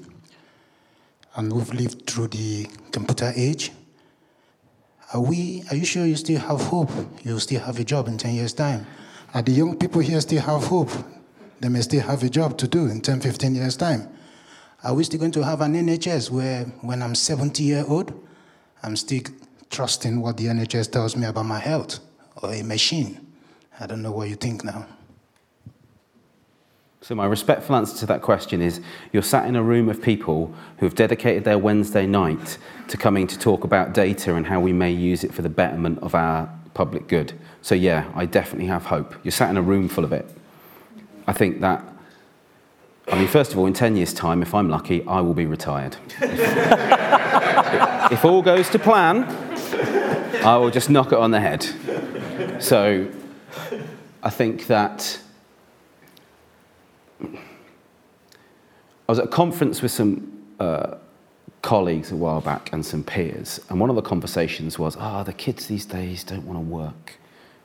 and 1.36 1.52
we've 1.52 1.72
lived 1.72 2.06
through 2.06 2.28
the 2.28 2.68
computer 2.92 3.32
age. 3.34 3.72
Are 5.12 5.20
we, 5.20 5.62
are 5.70 5.76
you 5.76 5.84
sure 5.84 6.06
you 6.06 6.16
still 6.16 6.40
have 6.40 6.60
hope? 6.60 6.90
You'll 7.22 7.40
still 7.40 7.60
have 7.60 7.78
a 7.78 7.84
job 7.84 8.08
in 8.08 8.18
10 8.18 8.34
years' 8.34 8.52
time. 8.52 8.86
Are 9.32 9.42
the 9.42 9.52
young 9.52 9.76
people 9.76 10.00
here 10.00 10.20
still 10.20 10.42
have 10.42 10.64
hope? 10.64 10.90
They 11.60 11.68
may 11.68 11.82
still 11.82 12.02
have 12.02 12.22
a 12.22 12.28
job 12.28 12.58
to 12.58 12.68
do 12.68 12.86
in 12.86 13.00
10, 13.00 13.20
15 13.20 13.54
years' 13.54 13.76
time. 13.76 14.08
Are 14.82 14.94
we 14.94 15.04
still 15.04 15.20
going 15.20 15.32
to 15.32 15.44
have 15.44 15.60
an 15.60 15.74
NHS 15.74 16.30
where 16.30 16.64
when 16.82 17.02
I'm 17.02 17.14
70 17.14 17.62
year 17.62 17.84
old, 17.88 18.12
I'm 18.82 18.96
still 18.96 19.22
trusting 19.70 20.20
what 20.20 20.36
the 20.36 20.46
NHS 20.46 20.92
tells 20.92 21.16
me 21.16 21.26
about 21.26 21.46
my 21.46 21.58
health 21.58 22.00
or 22.42 22.52
a 22.52 22.62
machine? 22.62 23.26
I 23.80 23.86
don't 23.86 24.02
know 24.02 24.12
what 24.12 24.28
you 24.28 24.36
think 24.36 24.62
now. 24.62 24.86
So, 27.04 27.14
my 27.14 27.26
respectful 27.26 27.76
answer 27.76 27.98
to 27.98 28.06
that 28.06 28.22
question 28.22 28.62
is 28.62 28.80
you're 29.12 29.22
sat 29.22 29.46
in 29.46 29.56
a 29.56 29.62
room 29.62 29.90
of 29.90 30.00
people 30.00 30.54
who 30.78 30.86
have 30.86 30.94
dedicated 30.94 31.44
their 31.44 31.58
Wednesday 31.58 32.06
night 32.06 32.56
to 32.88 32.96
coming 32.96 33.26
to 33.26 33.38
talk 33.38 33.62
about 33.62 33.92
data 33.92 34.36
and 34.36 34.46
how 34.46 34.58
we 34.58 34.72
may 34.72 34.90
use 34.90 35.22
it 35.22 35.34
for 35.34 35.42
the 35.42 35.50
betterment 35.50 35.98
of 35.98 36.14
our 36.14 36.48
public 36.72 37.06
good. 37.06 37.34
So, 37.60 37.74
yeah, 37.74 38.10
I 38.14 38.24
definitely 38.24 38.68
have 38.68 38.86
hope. 38.86 39.14
You're 39.22 39.32
sat 39.32 39.50
in 39.50 39.58
a 39.58 39.62
room 39.62 39.86
full 39.86 40.02
of 40.02 40.14
it. 40.14 40.26
I 41.26 41.34
think 41.34 41.60
that, 41.60 41.84
I 43.08 43.18
mean, 43.18 43.28
first 43.28 43.52
of 43.52 43.58
all, 43.58 43.66
in 43.66 43.74
10 43.74 43.96
years' 43.96 44.14
time, 44.14 44.40
if 44.40 44.54
I'm 44.54 44.70
lucky, 44.70 45.06
I 45.06 45.20
will 45.20 45.34
be 45.34 45.44
retired. 45.44 45.98
if, 48.12 48.24
all 48.24 48.40
goes 48.40 48.70
to 48.70 48.78
plan, 48.78 49.24
I 50.42 50.56
will 50.56 50.70
just 50.70 50.88
knock 50.88 51.12
it 51.12 51.18
on 51.18 51.32
the 51.32 51.40
head. 51.40 52.62
So 52.62 53.10
I 54.22 54.30
think 54.30 54.68
that 54.68 55.20
I 57.22 57.26
was 59.06 59.18
at 59.18 59.26
a 59.26 59.28
conference 59.28 59.82
with 59.82 59.90
some 59.90 60.42
uh, 60.60 60.96
colleagues 61.62 62.12
a 62.12 62.16
while 62.16 62.40
back 62.40 62.72
and 62.72 62.84
some 62.84 63.02
peers, 63.02 63.60
and 63.68 63.80
one 63.80 63.90
of 63.90 63.96
the 63.96 64.02
conversations 64.02 64.78
was, 64.78 64.96
ah, 64.96 65.20
oh, 65.20 65.24
the 65.24 65.32
kids 65.32 65.66
these 65.66 65.86
days 65.86 66.24
don't 66.24 66.46
want 66.46 66.58
to 66.58 66.64
work. 66.64 67.14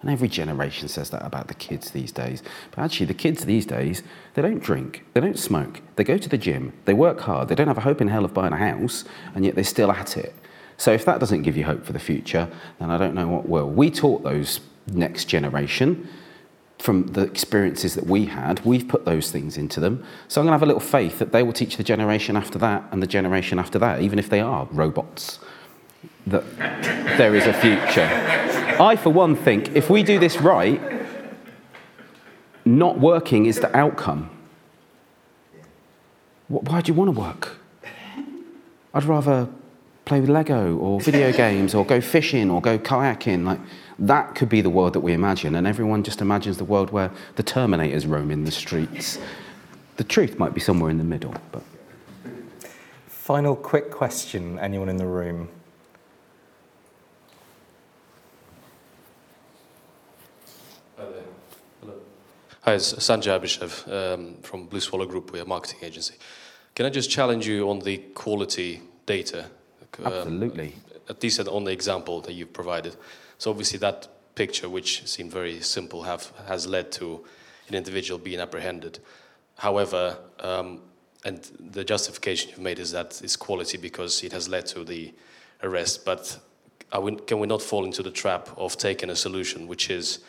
And 0.02 0.10
every 0.10 0.30
generation 0.30 0.88
says 0.88 1.10
that 1.10 1.26
about 1.26 1.50
the 1.50 1.54
kids 1.54 1.92
these 1.92 2.14
days. 2.14 2.42
But 2.72 2.84
actually, 2.84 3.08
the 3.08 3.14
kids 3.14 3.44
these 3.44 3.66
days, 3.66 4.02
they 4.34 4.42
don't 4.42 4.64
drink, 4.64 5.04
they 5.14 5.20
don't 5.20 5.38
smoke, 5.38 5.82
they 5.98 6.06
go 6.06 6.18
to 6.18 6.30
the 6.30 6.38
gym, 6.38 6.72
they 6.86 6.94
work 6.94 7.20
hard, 7.20 7.50
they 7.50 7.56
don't 7.56 7.68
have 7.68 7.78
a 7.78 7.82
hope 7.82 8.00
in 8.00 8.08
hell 8.08 8.24
of 8.24 8.34
buying 8.34 8.54
a 8.54 8.58
house, 8.58 9.04
and 9.36 9.44
yet 9.44 9.56
they're 9.56 9.64
still 9.66 9.92
at 9.92 10.16
it. 10.16 10.34
So 10.78 10.94
if 10.94 11.04
that 11.04 11.20
doesn't 11.20 11.42
give 11.42 11.58
you 11.58 11.66
hope 11.66 11.86
for 11.86 11.92
the 11.92 12.00
future, 12.00 12.48
then 12.80 12.90
I 12.90 12.98
don't 12.98 13.14
know 13.14 13.28
what 13.28 13.50
will. 13.50 13.70
We 13.70 13.92
taught 13.92 14.24
those 14.24 14.62
next 14.88 15.26
generation 15.26 16.08
from 16.80 17.08
the 17.08 17.22
experiences 17.22 17.94
that 17.96 18.06
we 18.06 18.26
had, 18.26 18.66
we've 18.66 18.88
put 18.88 19.06
those 19.06 19.32
things 19.32 19.58
into 19.58 19.80
them. 19.82 20.04
So 20.30 20.40
I'm 20.40 20.46
going 20.46 20.52
to 20.52 20.56
have 20.56 20.64
a 20.64 20.66
little 20.66 20.80
faith 20.80 21.20
that 21.20 21.34
they 21.34 21.44
will 21.44 21.54
teach 21.54 21.76
the 21.78 21.84
generation 21.84 22.38
after 22.38 22.58
that 22.60 22.84
and 22.92 23.04
the 23.04 23.08
generation 23.08 23.60
after 23.60 23.78
that, 23.80 24.02
even 24.02 24.18
if 24.18 24.30
they 24.30 24.40
are 24.40 24.68
robots, 24.72 25.40
that 26.26 26.44
there 27.18 27.36
is 27.36 27.46
a 27.46 27.54
future. 27.54 28.08
I, 28.82 28.96
for 28.96 29.10
one, 29.10 29.36
think 29.36 29.76
if 29.76 29.90
we 29.90 30.04
do 30.04 30.20
this 30.20 30.38
right, 30.38 30.82
not 32.64 33.00
working 33.00 33.46
is 33.46 33.60
the 33.60 33.76
outcome. 33.76 34.30
Why 36.48 36.82
do 36.82 36.92
you 36.92 36.98
want 36.98 37.14
to 37.14 37.20
work? 37.20 37.58
I'd 38.94 39.04
rather 39.04 39.50
play 40.06 40.22
with 40.22 40.30
Lego 40.30 40.76
or 40.78 41.00
video 41.02 41.32
games 41.32 41.76
or 41.76 41.86
go 41.86 42.02
fishing 42.02 42.50
or 42.50 42.62
go 42.62 42.80
kayaking. 42.80 43.44
Like, 43.44 43.60
that 44.00 44.36
could 44.36 44.50
be 44.50 44.62
the 44.62 44.70
world 44.70 44.94
that 44.94 45.02
we 45.02 45.14
imagine, 45.14 45.56
and 45.56 45.68
everyone 45.68 46.04
just 46.04 46.22
imagines 46.22 46.58
the 46.58 46.64
world 46.64 46.92
where 46.92 47.12
the 47.36 47.44
Terminators 47.44 48.08
roam 48.08 48.32
in 48.32 48.46
the 48.46 48.52
streets. 48.52 49.20
The 49.98 50.04
truth 50.04 50.40
might 50.40 50.54
be 50.54 50.62
somewhere 50.62 50.90
in 50.90 50.98
the 50.98 51.04
middle. 51.04 51.36
But. 51.52 51.64
Final 53.08 53.56
quick 53.56 53.92
question, 53.92 54.58
anyone 54.60 54.90
in 54.90 54.98
the 54.98 55.06
room? 55.06 55.50
Hi, 62.62 62.74
it's 62.76 62.94
Sanjay 62.94 63.40
Abhishev 63.40 63.92
um, 63.92 64.36
from 64.42 64.68
Blue 64.68 64.80
Swallow 64.80 65.06
Group. 65.06 65.32
We're 65.32 65.44
a 65.44 65.46
marketing 65.46 65.80
agency. 65.82 66.16
Can 66.76 66.86
I 66.86 66.90
just 66.90 67.10
challenge 67.10 67.48
you 67.48 67.70
on 67.70 67.80
the 67.80 67.98
quality 68.14 68.82
data? 69.06 69.46
Um, 69.98 70.06
Absolutely. 70.06 70.76
At 71.10 71.24
least 71.24 71.40
on 71.40 71.64
the 71.64 71.72
example 71.72 72.22
that 72.22 72.34
you've 72.34 72.54
provided. 72.54 72.96
So 73.40 73.50
obviously 73.50 73.80
that 73.80 74.08
picture, 74.36 74.70
which 74.70 75.08
seemed 75.08 75.32
very 75.32 75.62
simple, 75.62 76.04
have, 76.04 76.32
has 76.48 76.68
led 76.68 76.92
to 76.94 77.26
an 77.70 77.76
individual 77.76 78.20
being 78.20 78.40
apprehended. 78.40 79.00
However, 79.58 80.18
um, 80.42 80.82
and 81.24 81.42
the 81.60 81.86
justification 81.86 82.52
you've 82.52 82.60
made 82.60 82.80
is 82.80 82.92
that 82.92 83.22
it's 83.24 83.38
quality 83.38 83.78
because 83.78 84.24
it 84.24 84.34
has 84.34 84.50
led 84.50 84.66
to 84.68 84.84
the 84.84 85.14
arrest. 85.64 86.04
But 86.04 86.38
we, 87.02 87.16
can 87.16 87.40
we 87.40 87.48
not 87.48 87.62
fall 87.62 87.86
into 87.86 88.04
the 88.04 88.12
trap 88.12 88.50
of 88.58 88.78
taking 88.78 89.10
a 89.10 89.16
solution 89.16 89.68
which 89.68 89.90
is 89.90 90.20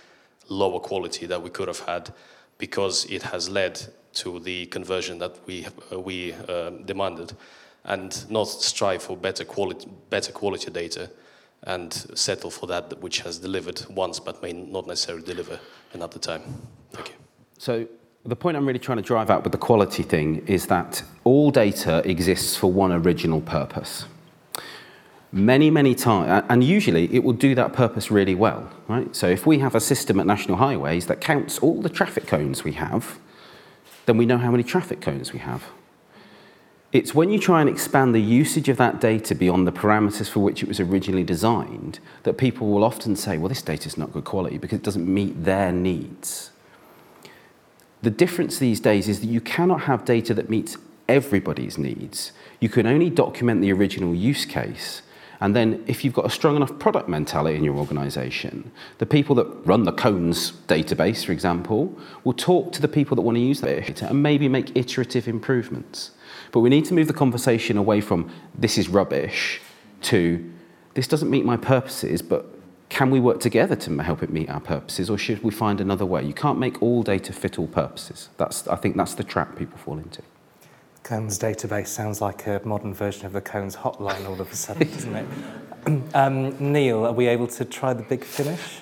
lower 0.49 0.79
quality 0.79 1.27
that 1.27 1.43
we 1.43 1.51
could 1.51 1.69
have 1.69 1.81
had 1.81 2.13
because 2.59 3.07
it 3.07 3.23
has 3.25 3.49
led 3.49 3.81
to 4.13 4.39
the 4.39 4.67
conversion 4.67 5.19
that 5.19 5.37
we, 5.47 5.67
uh, 5.93 5.99
we 5.99 6.33
uh, 6.49 6.71
demanded 6.85 7.33
and 7.85 8.31
not 8.31 8.45
strive 8.45 9.03
for 9.03 9.17
better 9.17 9.45
quality, 9.45 9.89
better 10.11 10.31
quality 10.31 10.71
data 10.71 11.11
and 11.65 11.93
settle 12.15 12.51
for 12.51 12.67
that 12.67 13.01
which 13.01 13.21
has 13.21 13.39
delivered 13.39 13.85
once 13.91 14.19
but 14.19 14.43
may 14.43 14.53
not 14.53 14.87
necessarily 14.87 15.25
deliver 15.25 15.59
another 15.93 16.19
time. 16.19 16.43
Thank 16.93 17.09
you. 17.09 17.15
So 17.59 17.87
the 18.25 18.37
point 18.37 18.57
I'm 18.57 18.67
really 18.67 18.79
trying 18.79 18.99
to 18.99 19.03
drive 19.03 19.31
out 19.31 19.43
with 19.45 19.53
the 19.53 19.59
quality 19.59 20.03
thing 20.03 20.47
is 20.47 20.67
that 20.67 21.03
all 21.25 21.51
data 21.51 22.03
exists 22.09 22.57
for 22.57 22.71
one 22.73 22.93
original 22.93 23.41
purpose. 23.41 24.05
Many, 25.33 25.71
many 25.71 25.95
times, 25.95 26.45
and 26.49 26.65
usually 26.65 27.15
it 27.15 27.23
will 27.23 27.35
do 27.35 27.55
that 27.55 27.73
purpose 27.73 28.11
really 28.11 28.35
well, 28.35 28.69
right? 28.89 29.15
So 29.15 29.29
if 29.29 29.47
we 29.47 29.61
have 29.61 29.75
a 29.75 29.81
system 29.81 30.19
at 30.19 30.27
National 30.27 30.57
Highways 30.57 31.07
that 31.07 31.21
counts 31.21 31.59
all 31.61 31.81
the 31.81 31.89
traffic 31.89 32.27
cones 32.27 32.65
we 32.65 32.73
have, 32.73 33.19
then 34.07 34.17
we 34.17 34.27
know 34.27 34.39
how 34.39 34.51
many 34.51 34.65
traffic 34.65 35.01
cones 35.01 35.33
we 35.33 35.39
have. 35.39 35.63
It's 36.93 37.15
when 37.15 37.31
you 37.31 37.39
try 37.39 37.61
and 37.61 37.71
expand 37.71 38.15
the 38.15 38.21
usage 38.21 38.69
of 38.69 38.77
that 38.79 39.01
data 39.01 39.35
beyond 39.37 39.65
the 39.65 39.73
parameters 39.73 40.29
for 40.29 40.41
which 40.41 40.63
it 40.63 40.69
was 40.69 40.81
originally 40.81 41.23
designed 41.23 42.01
that 42.25 42.37
people 42.37 42.69
will 42.69 42.83
often 42.83 43.15
say, 43.15 43.39
well, 43.39 43.49
this 43.49 43.63
data 43.63 43.87
is 43.87 43.97
not 43.97 44.13
good 44.13 44.25
quality 44.25 44.59
because 44.59 44.79
it 44.81 44.85
doesn't 44.85 45.07
meet 45.07 45.45
their 45.45 45.71
needs. 45.71 46.51
The 48.03 48.11
difference 48.11 48.59
these 48.59 48.81
days 48.81 49.09
is 49.09 49.21
that 49.21 49.27
you 49.27 49.41
cannot 49.41 49.83
have 49.83 50.05
data 50.05 50.35
that 50.35 50.51
meets 50.51 50.77
everybody's 51.09 51.79
needs. 51.79 52.33
You 52.59 52.69
can 52.69 52.87
only 52.87 53.09
document 53.11 53.61
the 53.61 53.73
original 53.73 54.15
use 54.15 54.45
case. 54.45 55.03
And 55.43 55.57
then, 55.57 55.83
if 55.87 56.05
you've 56.05 56.13
got 56.13 56.27
a 56.27 56.31
strong 56.31 56.55
enough 56.55 56.79
product 56.79 57.09
mentality 57.09 57.57
in 57.57 57.65
your 57.65 57.77
organization, 57.77 58.71
the 58.99 59.07
people 59.07 59.35
that 59.37 59.47
run 59.67 59.85
the 59.85 59.93
cones 59.93 60.53
database, 60.69 61.25
for 61.25 61.33
example, 61.33 61.97
will 62.25 62.35
talk 62.35 62.73
to 62.73 62.83
the 62.83 62.89
people 62.89 63.15
that 63.17 63.23
want 63.23 63.37
to 63.37 63.41
use 63.41 63.63
that 63.63 63.87
data 63.87 64.09
and 64.09 64.23
maybe 64.23 64.49
make 64.49 64.77
iterative 64.77 65.29
improvements. 65.29 66.11
But 66.53 66.61
we 66.61 66.69
need 66.69 66.85
to 66.87 66.95
move 66.95 67.07
the 67.07 67.13
conversation 67.13 67.77
away 67.77 68.01
from 68.01 68.31
this 68.55 68.79
is 68.79 68.89
rubbish 68.89 69.61
to 70.03 70.53
this 70.95 71.07
doesn't 71.07 71.31
meet 71.31 71.45
my 71.45 71.57
purposes, 71.57 72.21
but 72.23 72.47
can 72.89 73.11
we 73.11 73.21
work 73.21 73.39
together 73.41 73.77
to 73.77 73.99
help 73.99 74.23
it 74.23 74.31
meet 74.31 74.51
our 74.51 74.61
purposes, 74.61 75.09
or 75.09 75.17
should 75.17 75.43
we 75.45 75.53
find 75.53 75.81
another 75.81 76.05
way? 76.05 76.25
You 76.25 76.35
can't 76.35 76.59
make 76.59 76.83
all 76.83 77.03
data 77.03 77.33
fit 77.33 77.59
all 77.59 77.69
purposes. 77.69 78.29
That's, 78.37 78.67
I 78.67 78.77
think 78.77 78.97
that's 78.97 79.15
the 79.15 79.23
trap 79.23 79.57
people 79.57 79.79
fall 79.79 79.99
into. 79.99 80.23
Cones 81.05 81.39
database 81.39 81.87
sounds 81.87 82.21
like 82.21 82.47
a 82.47 82.61
modern 82.65 82.93
version 82.93 83.27
of 83.27 83.33
the 83.33 83.41
Cones 83.41 83.77
hotline 83.77 84.29
all 84.29 84.41
of 84.41 84.53
a 84.53 84.57
sudden, 84.57 84.91
doesn't 84.91 85.17
it? 85.17 85.27
Um, 86.13 86.73
Neil, 86.73 87.07
are 87.07 87.13
we 87.13 87.27
able 87.27 87.47
to 87.47 87.65
try 87.65 87.95
the 87.95 88.03
big 88.03 88.23
finish? 88.23 88.81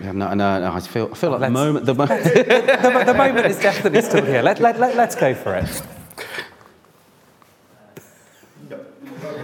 Yeah, 0.00 0.12
no, 0.12 0.32
no, 0.32 0.60
no, 0.60 0.72
I 0.72 0.80
feel, 0.80 1.10
I 1.12 1.14
feel 1.14 1.30
like 1.30 1.40
the 1.40 1.50
moment, 1.50 1.84
the, 1.84 1.94
mo- 1.94 2.06
the, 2.06 3.02
the, 3.06 3.14
moment 3.14 3.46
is 3.46 3.60
definitely 3.60 4.00
still 4.00 4.24
here. 4.24 4.40
Let, 4.40 4.58
let, 4.58 4.80
let, 4.80 4.96
let's 4.96 5.14
go 5.14 5.34
for 5.34 5.54
it. 5.56 5.82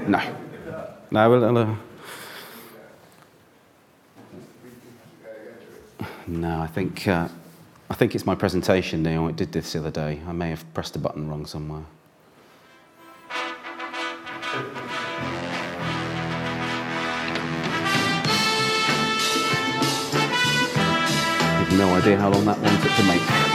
No. 0.06 0.20
No, 1.10 1.30
well, 1.30 1.58
uh, 1.58 1.76
no, 6.26 6.60
I 6.60 6.66
think, 6.66 7.06
uh, 7.06 7.28
I 7.90 7.94
think 7.94 8.14
it's 8.14 8.26
my 8.26 8.34
presentation, 8.34 9.02
Neil. 9.02 9.26
I 9.26 9.32
did 9.32 9.52
this 9.52 9.72
the 9.72 9.80
other 9.80 9.90
day. 9.90 10.20
I 10.26 10.32
may 10.32 10.48
have 10.50 10.64
pressed 10.74 10.96
a 10.96 10.98
button 10.98 11.28
wrong 11.28 11.46
somewhere. 11.46 11.84
No 21.76 21.94
idea 21.94 22.18
how 22.18 22.30
long 22.30 22.44
that 22.46 22.58
one 22.58 22.80
took 22.80 22.92
to 22.96 23.02
make. 23.04 23.51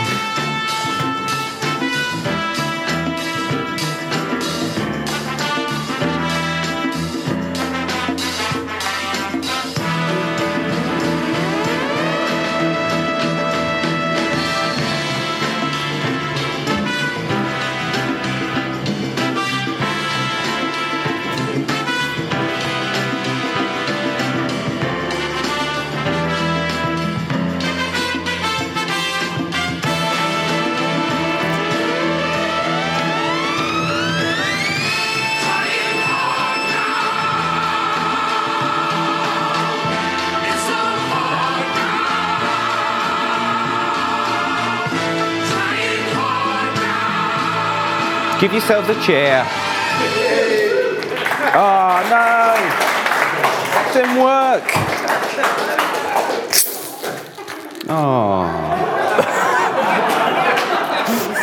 Give 48.48 48.54
yourselves 48.54 48.88
a 48.88 48.96
cheer. 49.04 49.44
Oh, 51.54 52.00
no. 52.10 52.56
Didn't 53.92 54.24
work. 54.24 54.64
Oh. 57.90 58.48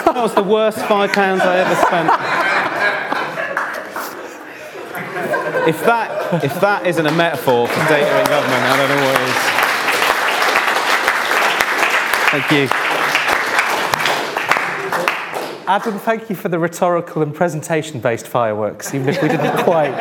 that 0.07 0.15
was 0.17 0.35
the 0.35 0.43
worst 0.43 0.79
five 0.79 1.13
pounds 1.13 1.43
I 1.43 1.59
ever 1.59 1.75
spent. 1.75 2.09
if 5.69 5.85
that 5.85 6.43
if 6.43 6.59
that 6.63 6.87
isn't 6.87 7.07
a 7.07 7.13
metaphor 7.13 7.69
for 7.69 7.85
data 7.87 8.19
in 8.19 8.27
government, 8.29 8.63
I 8.63 8.77
don't 8.79 8.89
know 8.89 9.05
what 9.05 9.21
is. 9.21 9.37
Thank 12.49 12.51
you. 12.73 12.84
Adam, 15.67 15.99
thank 15.99 16.29
you 16.29 16.37
for 16.37 16.51
the 16.51 16.59
rhetorical 16.59 17.23
and 17.23 17.35
presentation-based 17.35 18.29
fireworks, 18.29 18.93
even 18.95 19.09
if 19.09 19.23
we 19.23 19.29
didn't 19.29 19.57
quite 19.65 19.93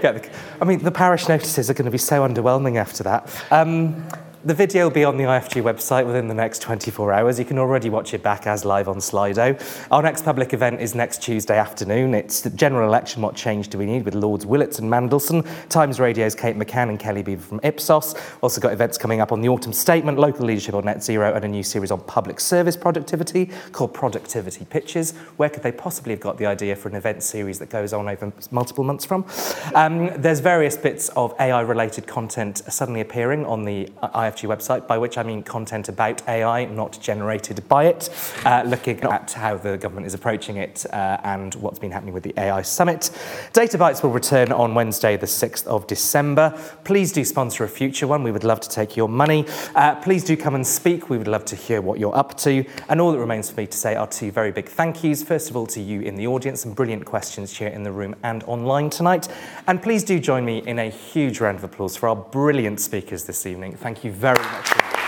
get 0.00 0.22
the... 0.22 0.30
I 0.60 0.64
mean, 0.64 0.78
the 0.78 0.92
parish 0.92 1.28
notices 1.28 1.68
are 1.68 1.74
going 1.74 1.86
to 1.86 1.90
be 1.90 1.98
so 1.98 2.26
underwhelming 2.26 2.76
after 2.76 3.02
that. 3.02 3.28
Um, 3.50 4.06
the 4.46 4.54
video 4.54 4.84
will 4.84 4.92
be 4.92 5.02
on 5.02 5.16
the 5.16 5.24
IFG 5.24 5.60
website 5.60 6.06
within 6.06 6.28
the 6.28 6.34
next 6.34 6.62
24 6.62 7.12
hours. 7.12 7.36
You 7.36 7.44
can 7.44 7.58
already 7.58 7.90
watch 7.90 8.14
it 8.14 8.22
back 8.22 8.46
as 8.46 8.64
live 8.64 8.86
on 8.86 8.98
Slido. 8.98 9.60
Our 9.90 10.02
next 10.02 10.24
public 10.24 10.54
event 10.54 10.80
is 10.80 10.94
next 10.94 11.20
Tuesday 11.20 11.58
afternoon. 11.58 12.14
It's 12.14 12.42
the 12.42 12.50
general 12.50 12.88
election, 12.88 13.22
What 13.22 13.34
Change 13.34 13.70
Do 13.70 13.78
We 13.78 13.86
Need, 13.86 14.04
with 14.04 14.14
Lords 14.14 14.46
Willetts 14.46 14.78
and 14.78 14.88
Mandelson, 14.88 15.44
Times 15.68 15.98
Radio's 15.98 16.36
Kate 16.36 16.56
McCann 16.56 16.90
and 16.90 17.00
Kelly 17.00 17.24
Beaver 17.24 17.42
from 17.42 17.58
Ipsos. 17.64 18.14
Also 18.40 18.60
got 18.60 18.72
events 18.72 18.96
coming 18.96 19.20
up 19.20 19.32
on 19.32 19.40
the 19.40 19.48
Autumn 19.48 19.72
Statement, 19.72 20.16
Local 20.16 20.46
Leadership 20.46 20.76
on 20.76 20.84
Net 20.84 21.02
Zero, 21.02 21.34
and 21.34 21.44
a 21.44 21.48
new 21.48 21.64
series 21.64 21.90
on 21.90 22.00
public 22.02 22.38
service 22.38 22.76
productivity 22.76 23.50
called 23.72 23.92
Productivity 23.92 24.64
Pitches. 24.64 25.10
Where 25.38 25.48
could 25.48 25.64
they 25.64 25.72
possibly 25.72 26.12
have 26.12 26.20
got 26.20 26.38
the 26.38 26.46
idea 26.46 26.76
for 26.76 26.88
an 26.88 26.94
event 26.94 27.24
series 27.24 27.58
that 27.58 27.68
goes 27.68 27.92
on 27.92 28.08
over 28.08 28.32
multiple 28.52 28.84
months 28.84 29.04
from? 29.04 29.26
Um, 29.74 30.12
there's 30.16 30.38
various 30.38 30.76
bits 30.76 31.08
of 31.16 31.34
AI-related 31.40 32.06
content 32.06 32.58
suddenly 32.72 33.00
appearing 33.00 33.44
on 33.44 33.64
the 33.64 33.86
IFG 34.04 34.35
website, 34.44 34.86
by 34.86 34.98
which 34.98 35.18
I 35.18 35.22
mean 35.22 35.42
content 35.42 35.88
about 35.88 36.26
AI, 36.28 36.66
not 36.66 36.98
generated 37.00 37.66
by 37.68 37.84
it, 37.84 38.10
uh, 38.44 38.62
looking 38.66 39.00
at 39.02 39.32
how 39.32 39.56
the 39.56 39.76
government 39.78 40.06
is 40.06 40.14
approaching 40.14 40.56
it 40.56 40.86
uh, 40.92 41.18
and 41.24 41.54
what's 41.56 41.78
been 41.78 41.90
happening 41.90 42.14
with 42.14 42.22
the 42.22 42.34
AI 42.38 42.62
Summit. 42.62 43.10
Data 43.52 43.78
Bites 43.78 44.02
will 44.02 44.10
return 44.10 44.52
on 44.52 44.74
Wednesday, 44.74 45.16
the 45.16 45.26
6th 45.26 45.66
of 45.66 45.86
December. 45.86 46.50
Please 46.84 47.12
do 47.12 47.24
sponsor 47.24 47.64
a 47.64 47.68
future 47.68 48.06
one. 48.06 48.22
We 48.22 48.32
would 48.32 48.44
love 48.44 48.60
to 48.60 48.68
take 48.68 48.96
your 48.96 49.08
money. 49.08 49.46
Uh, 49.74 49.94
please 49.96 50.24
do 50.24 50.36
come 50.36 50.54
and 50.54 50.66
speak. 50.66 51.08
We 51.08 51.18
would 51.18 51.28
love 51.28 51.44
to 51.46 51.56
hear 51.56 51.80
what 51.80 51.98
you're 51.98 52.16
up 52.16 52.36
to. 52.38 52.64
And 52.88 53.00
all 53.00 53.12
that 53.12 53.18
remains 53.18 53.50
for 53.50 53.60
me 53.60 53.66
to 53.66 53.76
say 53.76 53.94
are 53.94 54.06
two 54.06 54.30
very 54.30 54.52
big 54.52 54.68
thank 54.68 55.02
yous. 55.02 55.22
First 55.22 55.50
of 55.50 55.56
all, 55.56 55.66
to 55.68 55.80
you 55.80 56.00
in 56.00 56.16
the 56.16 56.26
audience, 56.26 56.62
some 56.62 56.72
brilliant 56.72 57.04
questions 57.04 57.56
here 57.56 57.68
in 57.68 57.82
the 57.82 57.92
room 57.92 58.14
and 58.22 58.42
online 58.44 58.90
tonight. 58.90 59.28
And 59.66 59.82
please 59.82 60.04
do 60.04 60.18
join 60.18 60.44
me 60.44 60.58
in 60.66 60.78
a 60.78 60.90
huge 60.90 61.40
round 61.40 61.58
of 61.58 61.64
applause 61.64 61.96
for 61.96 62.08
our 62.08 62.16
brilliant 62.16 62.80
speakers 62.80 63.24
this 63.24 63.46
evening. 63.46 63.76
Thank 63.76 64.04
you 64.04 64.10
very 64.10 64.15
very 64.16 64.42
much. 64.42 65.05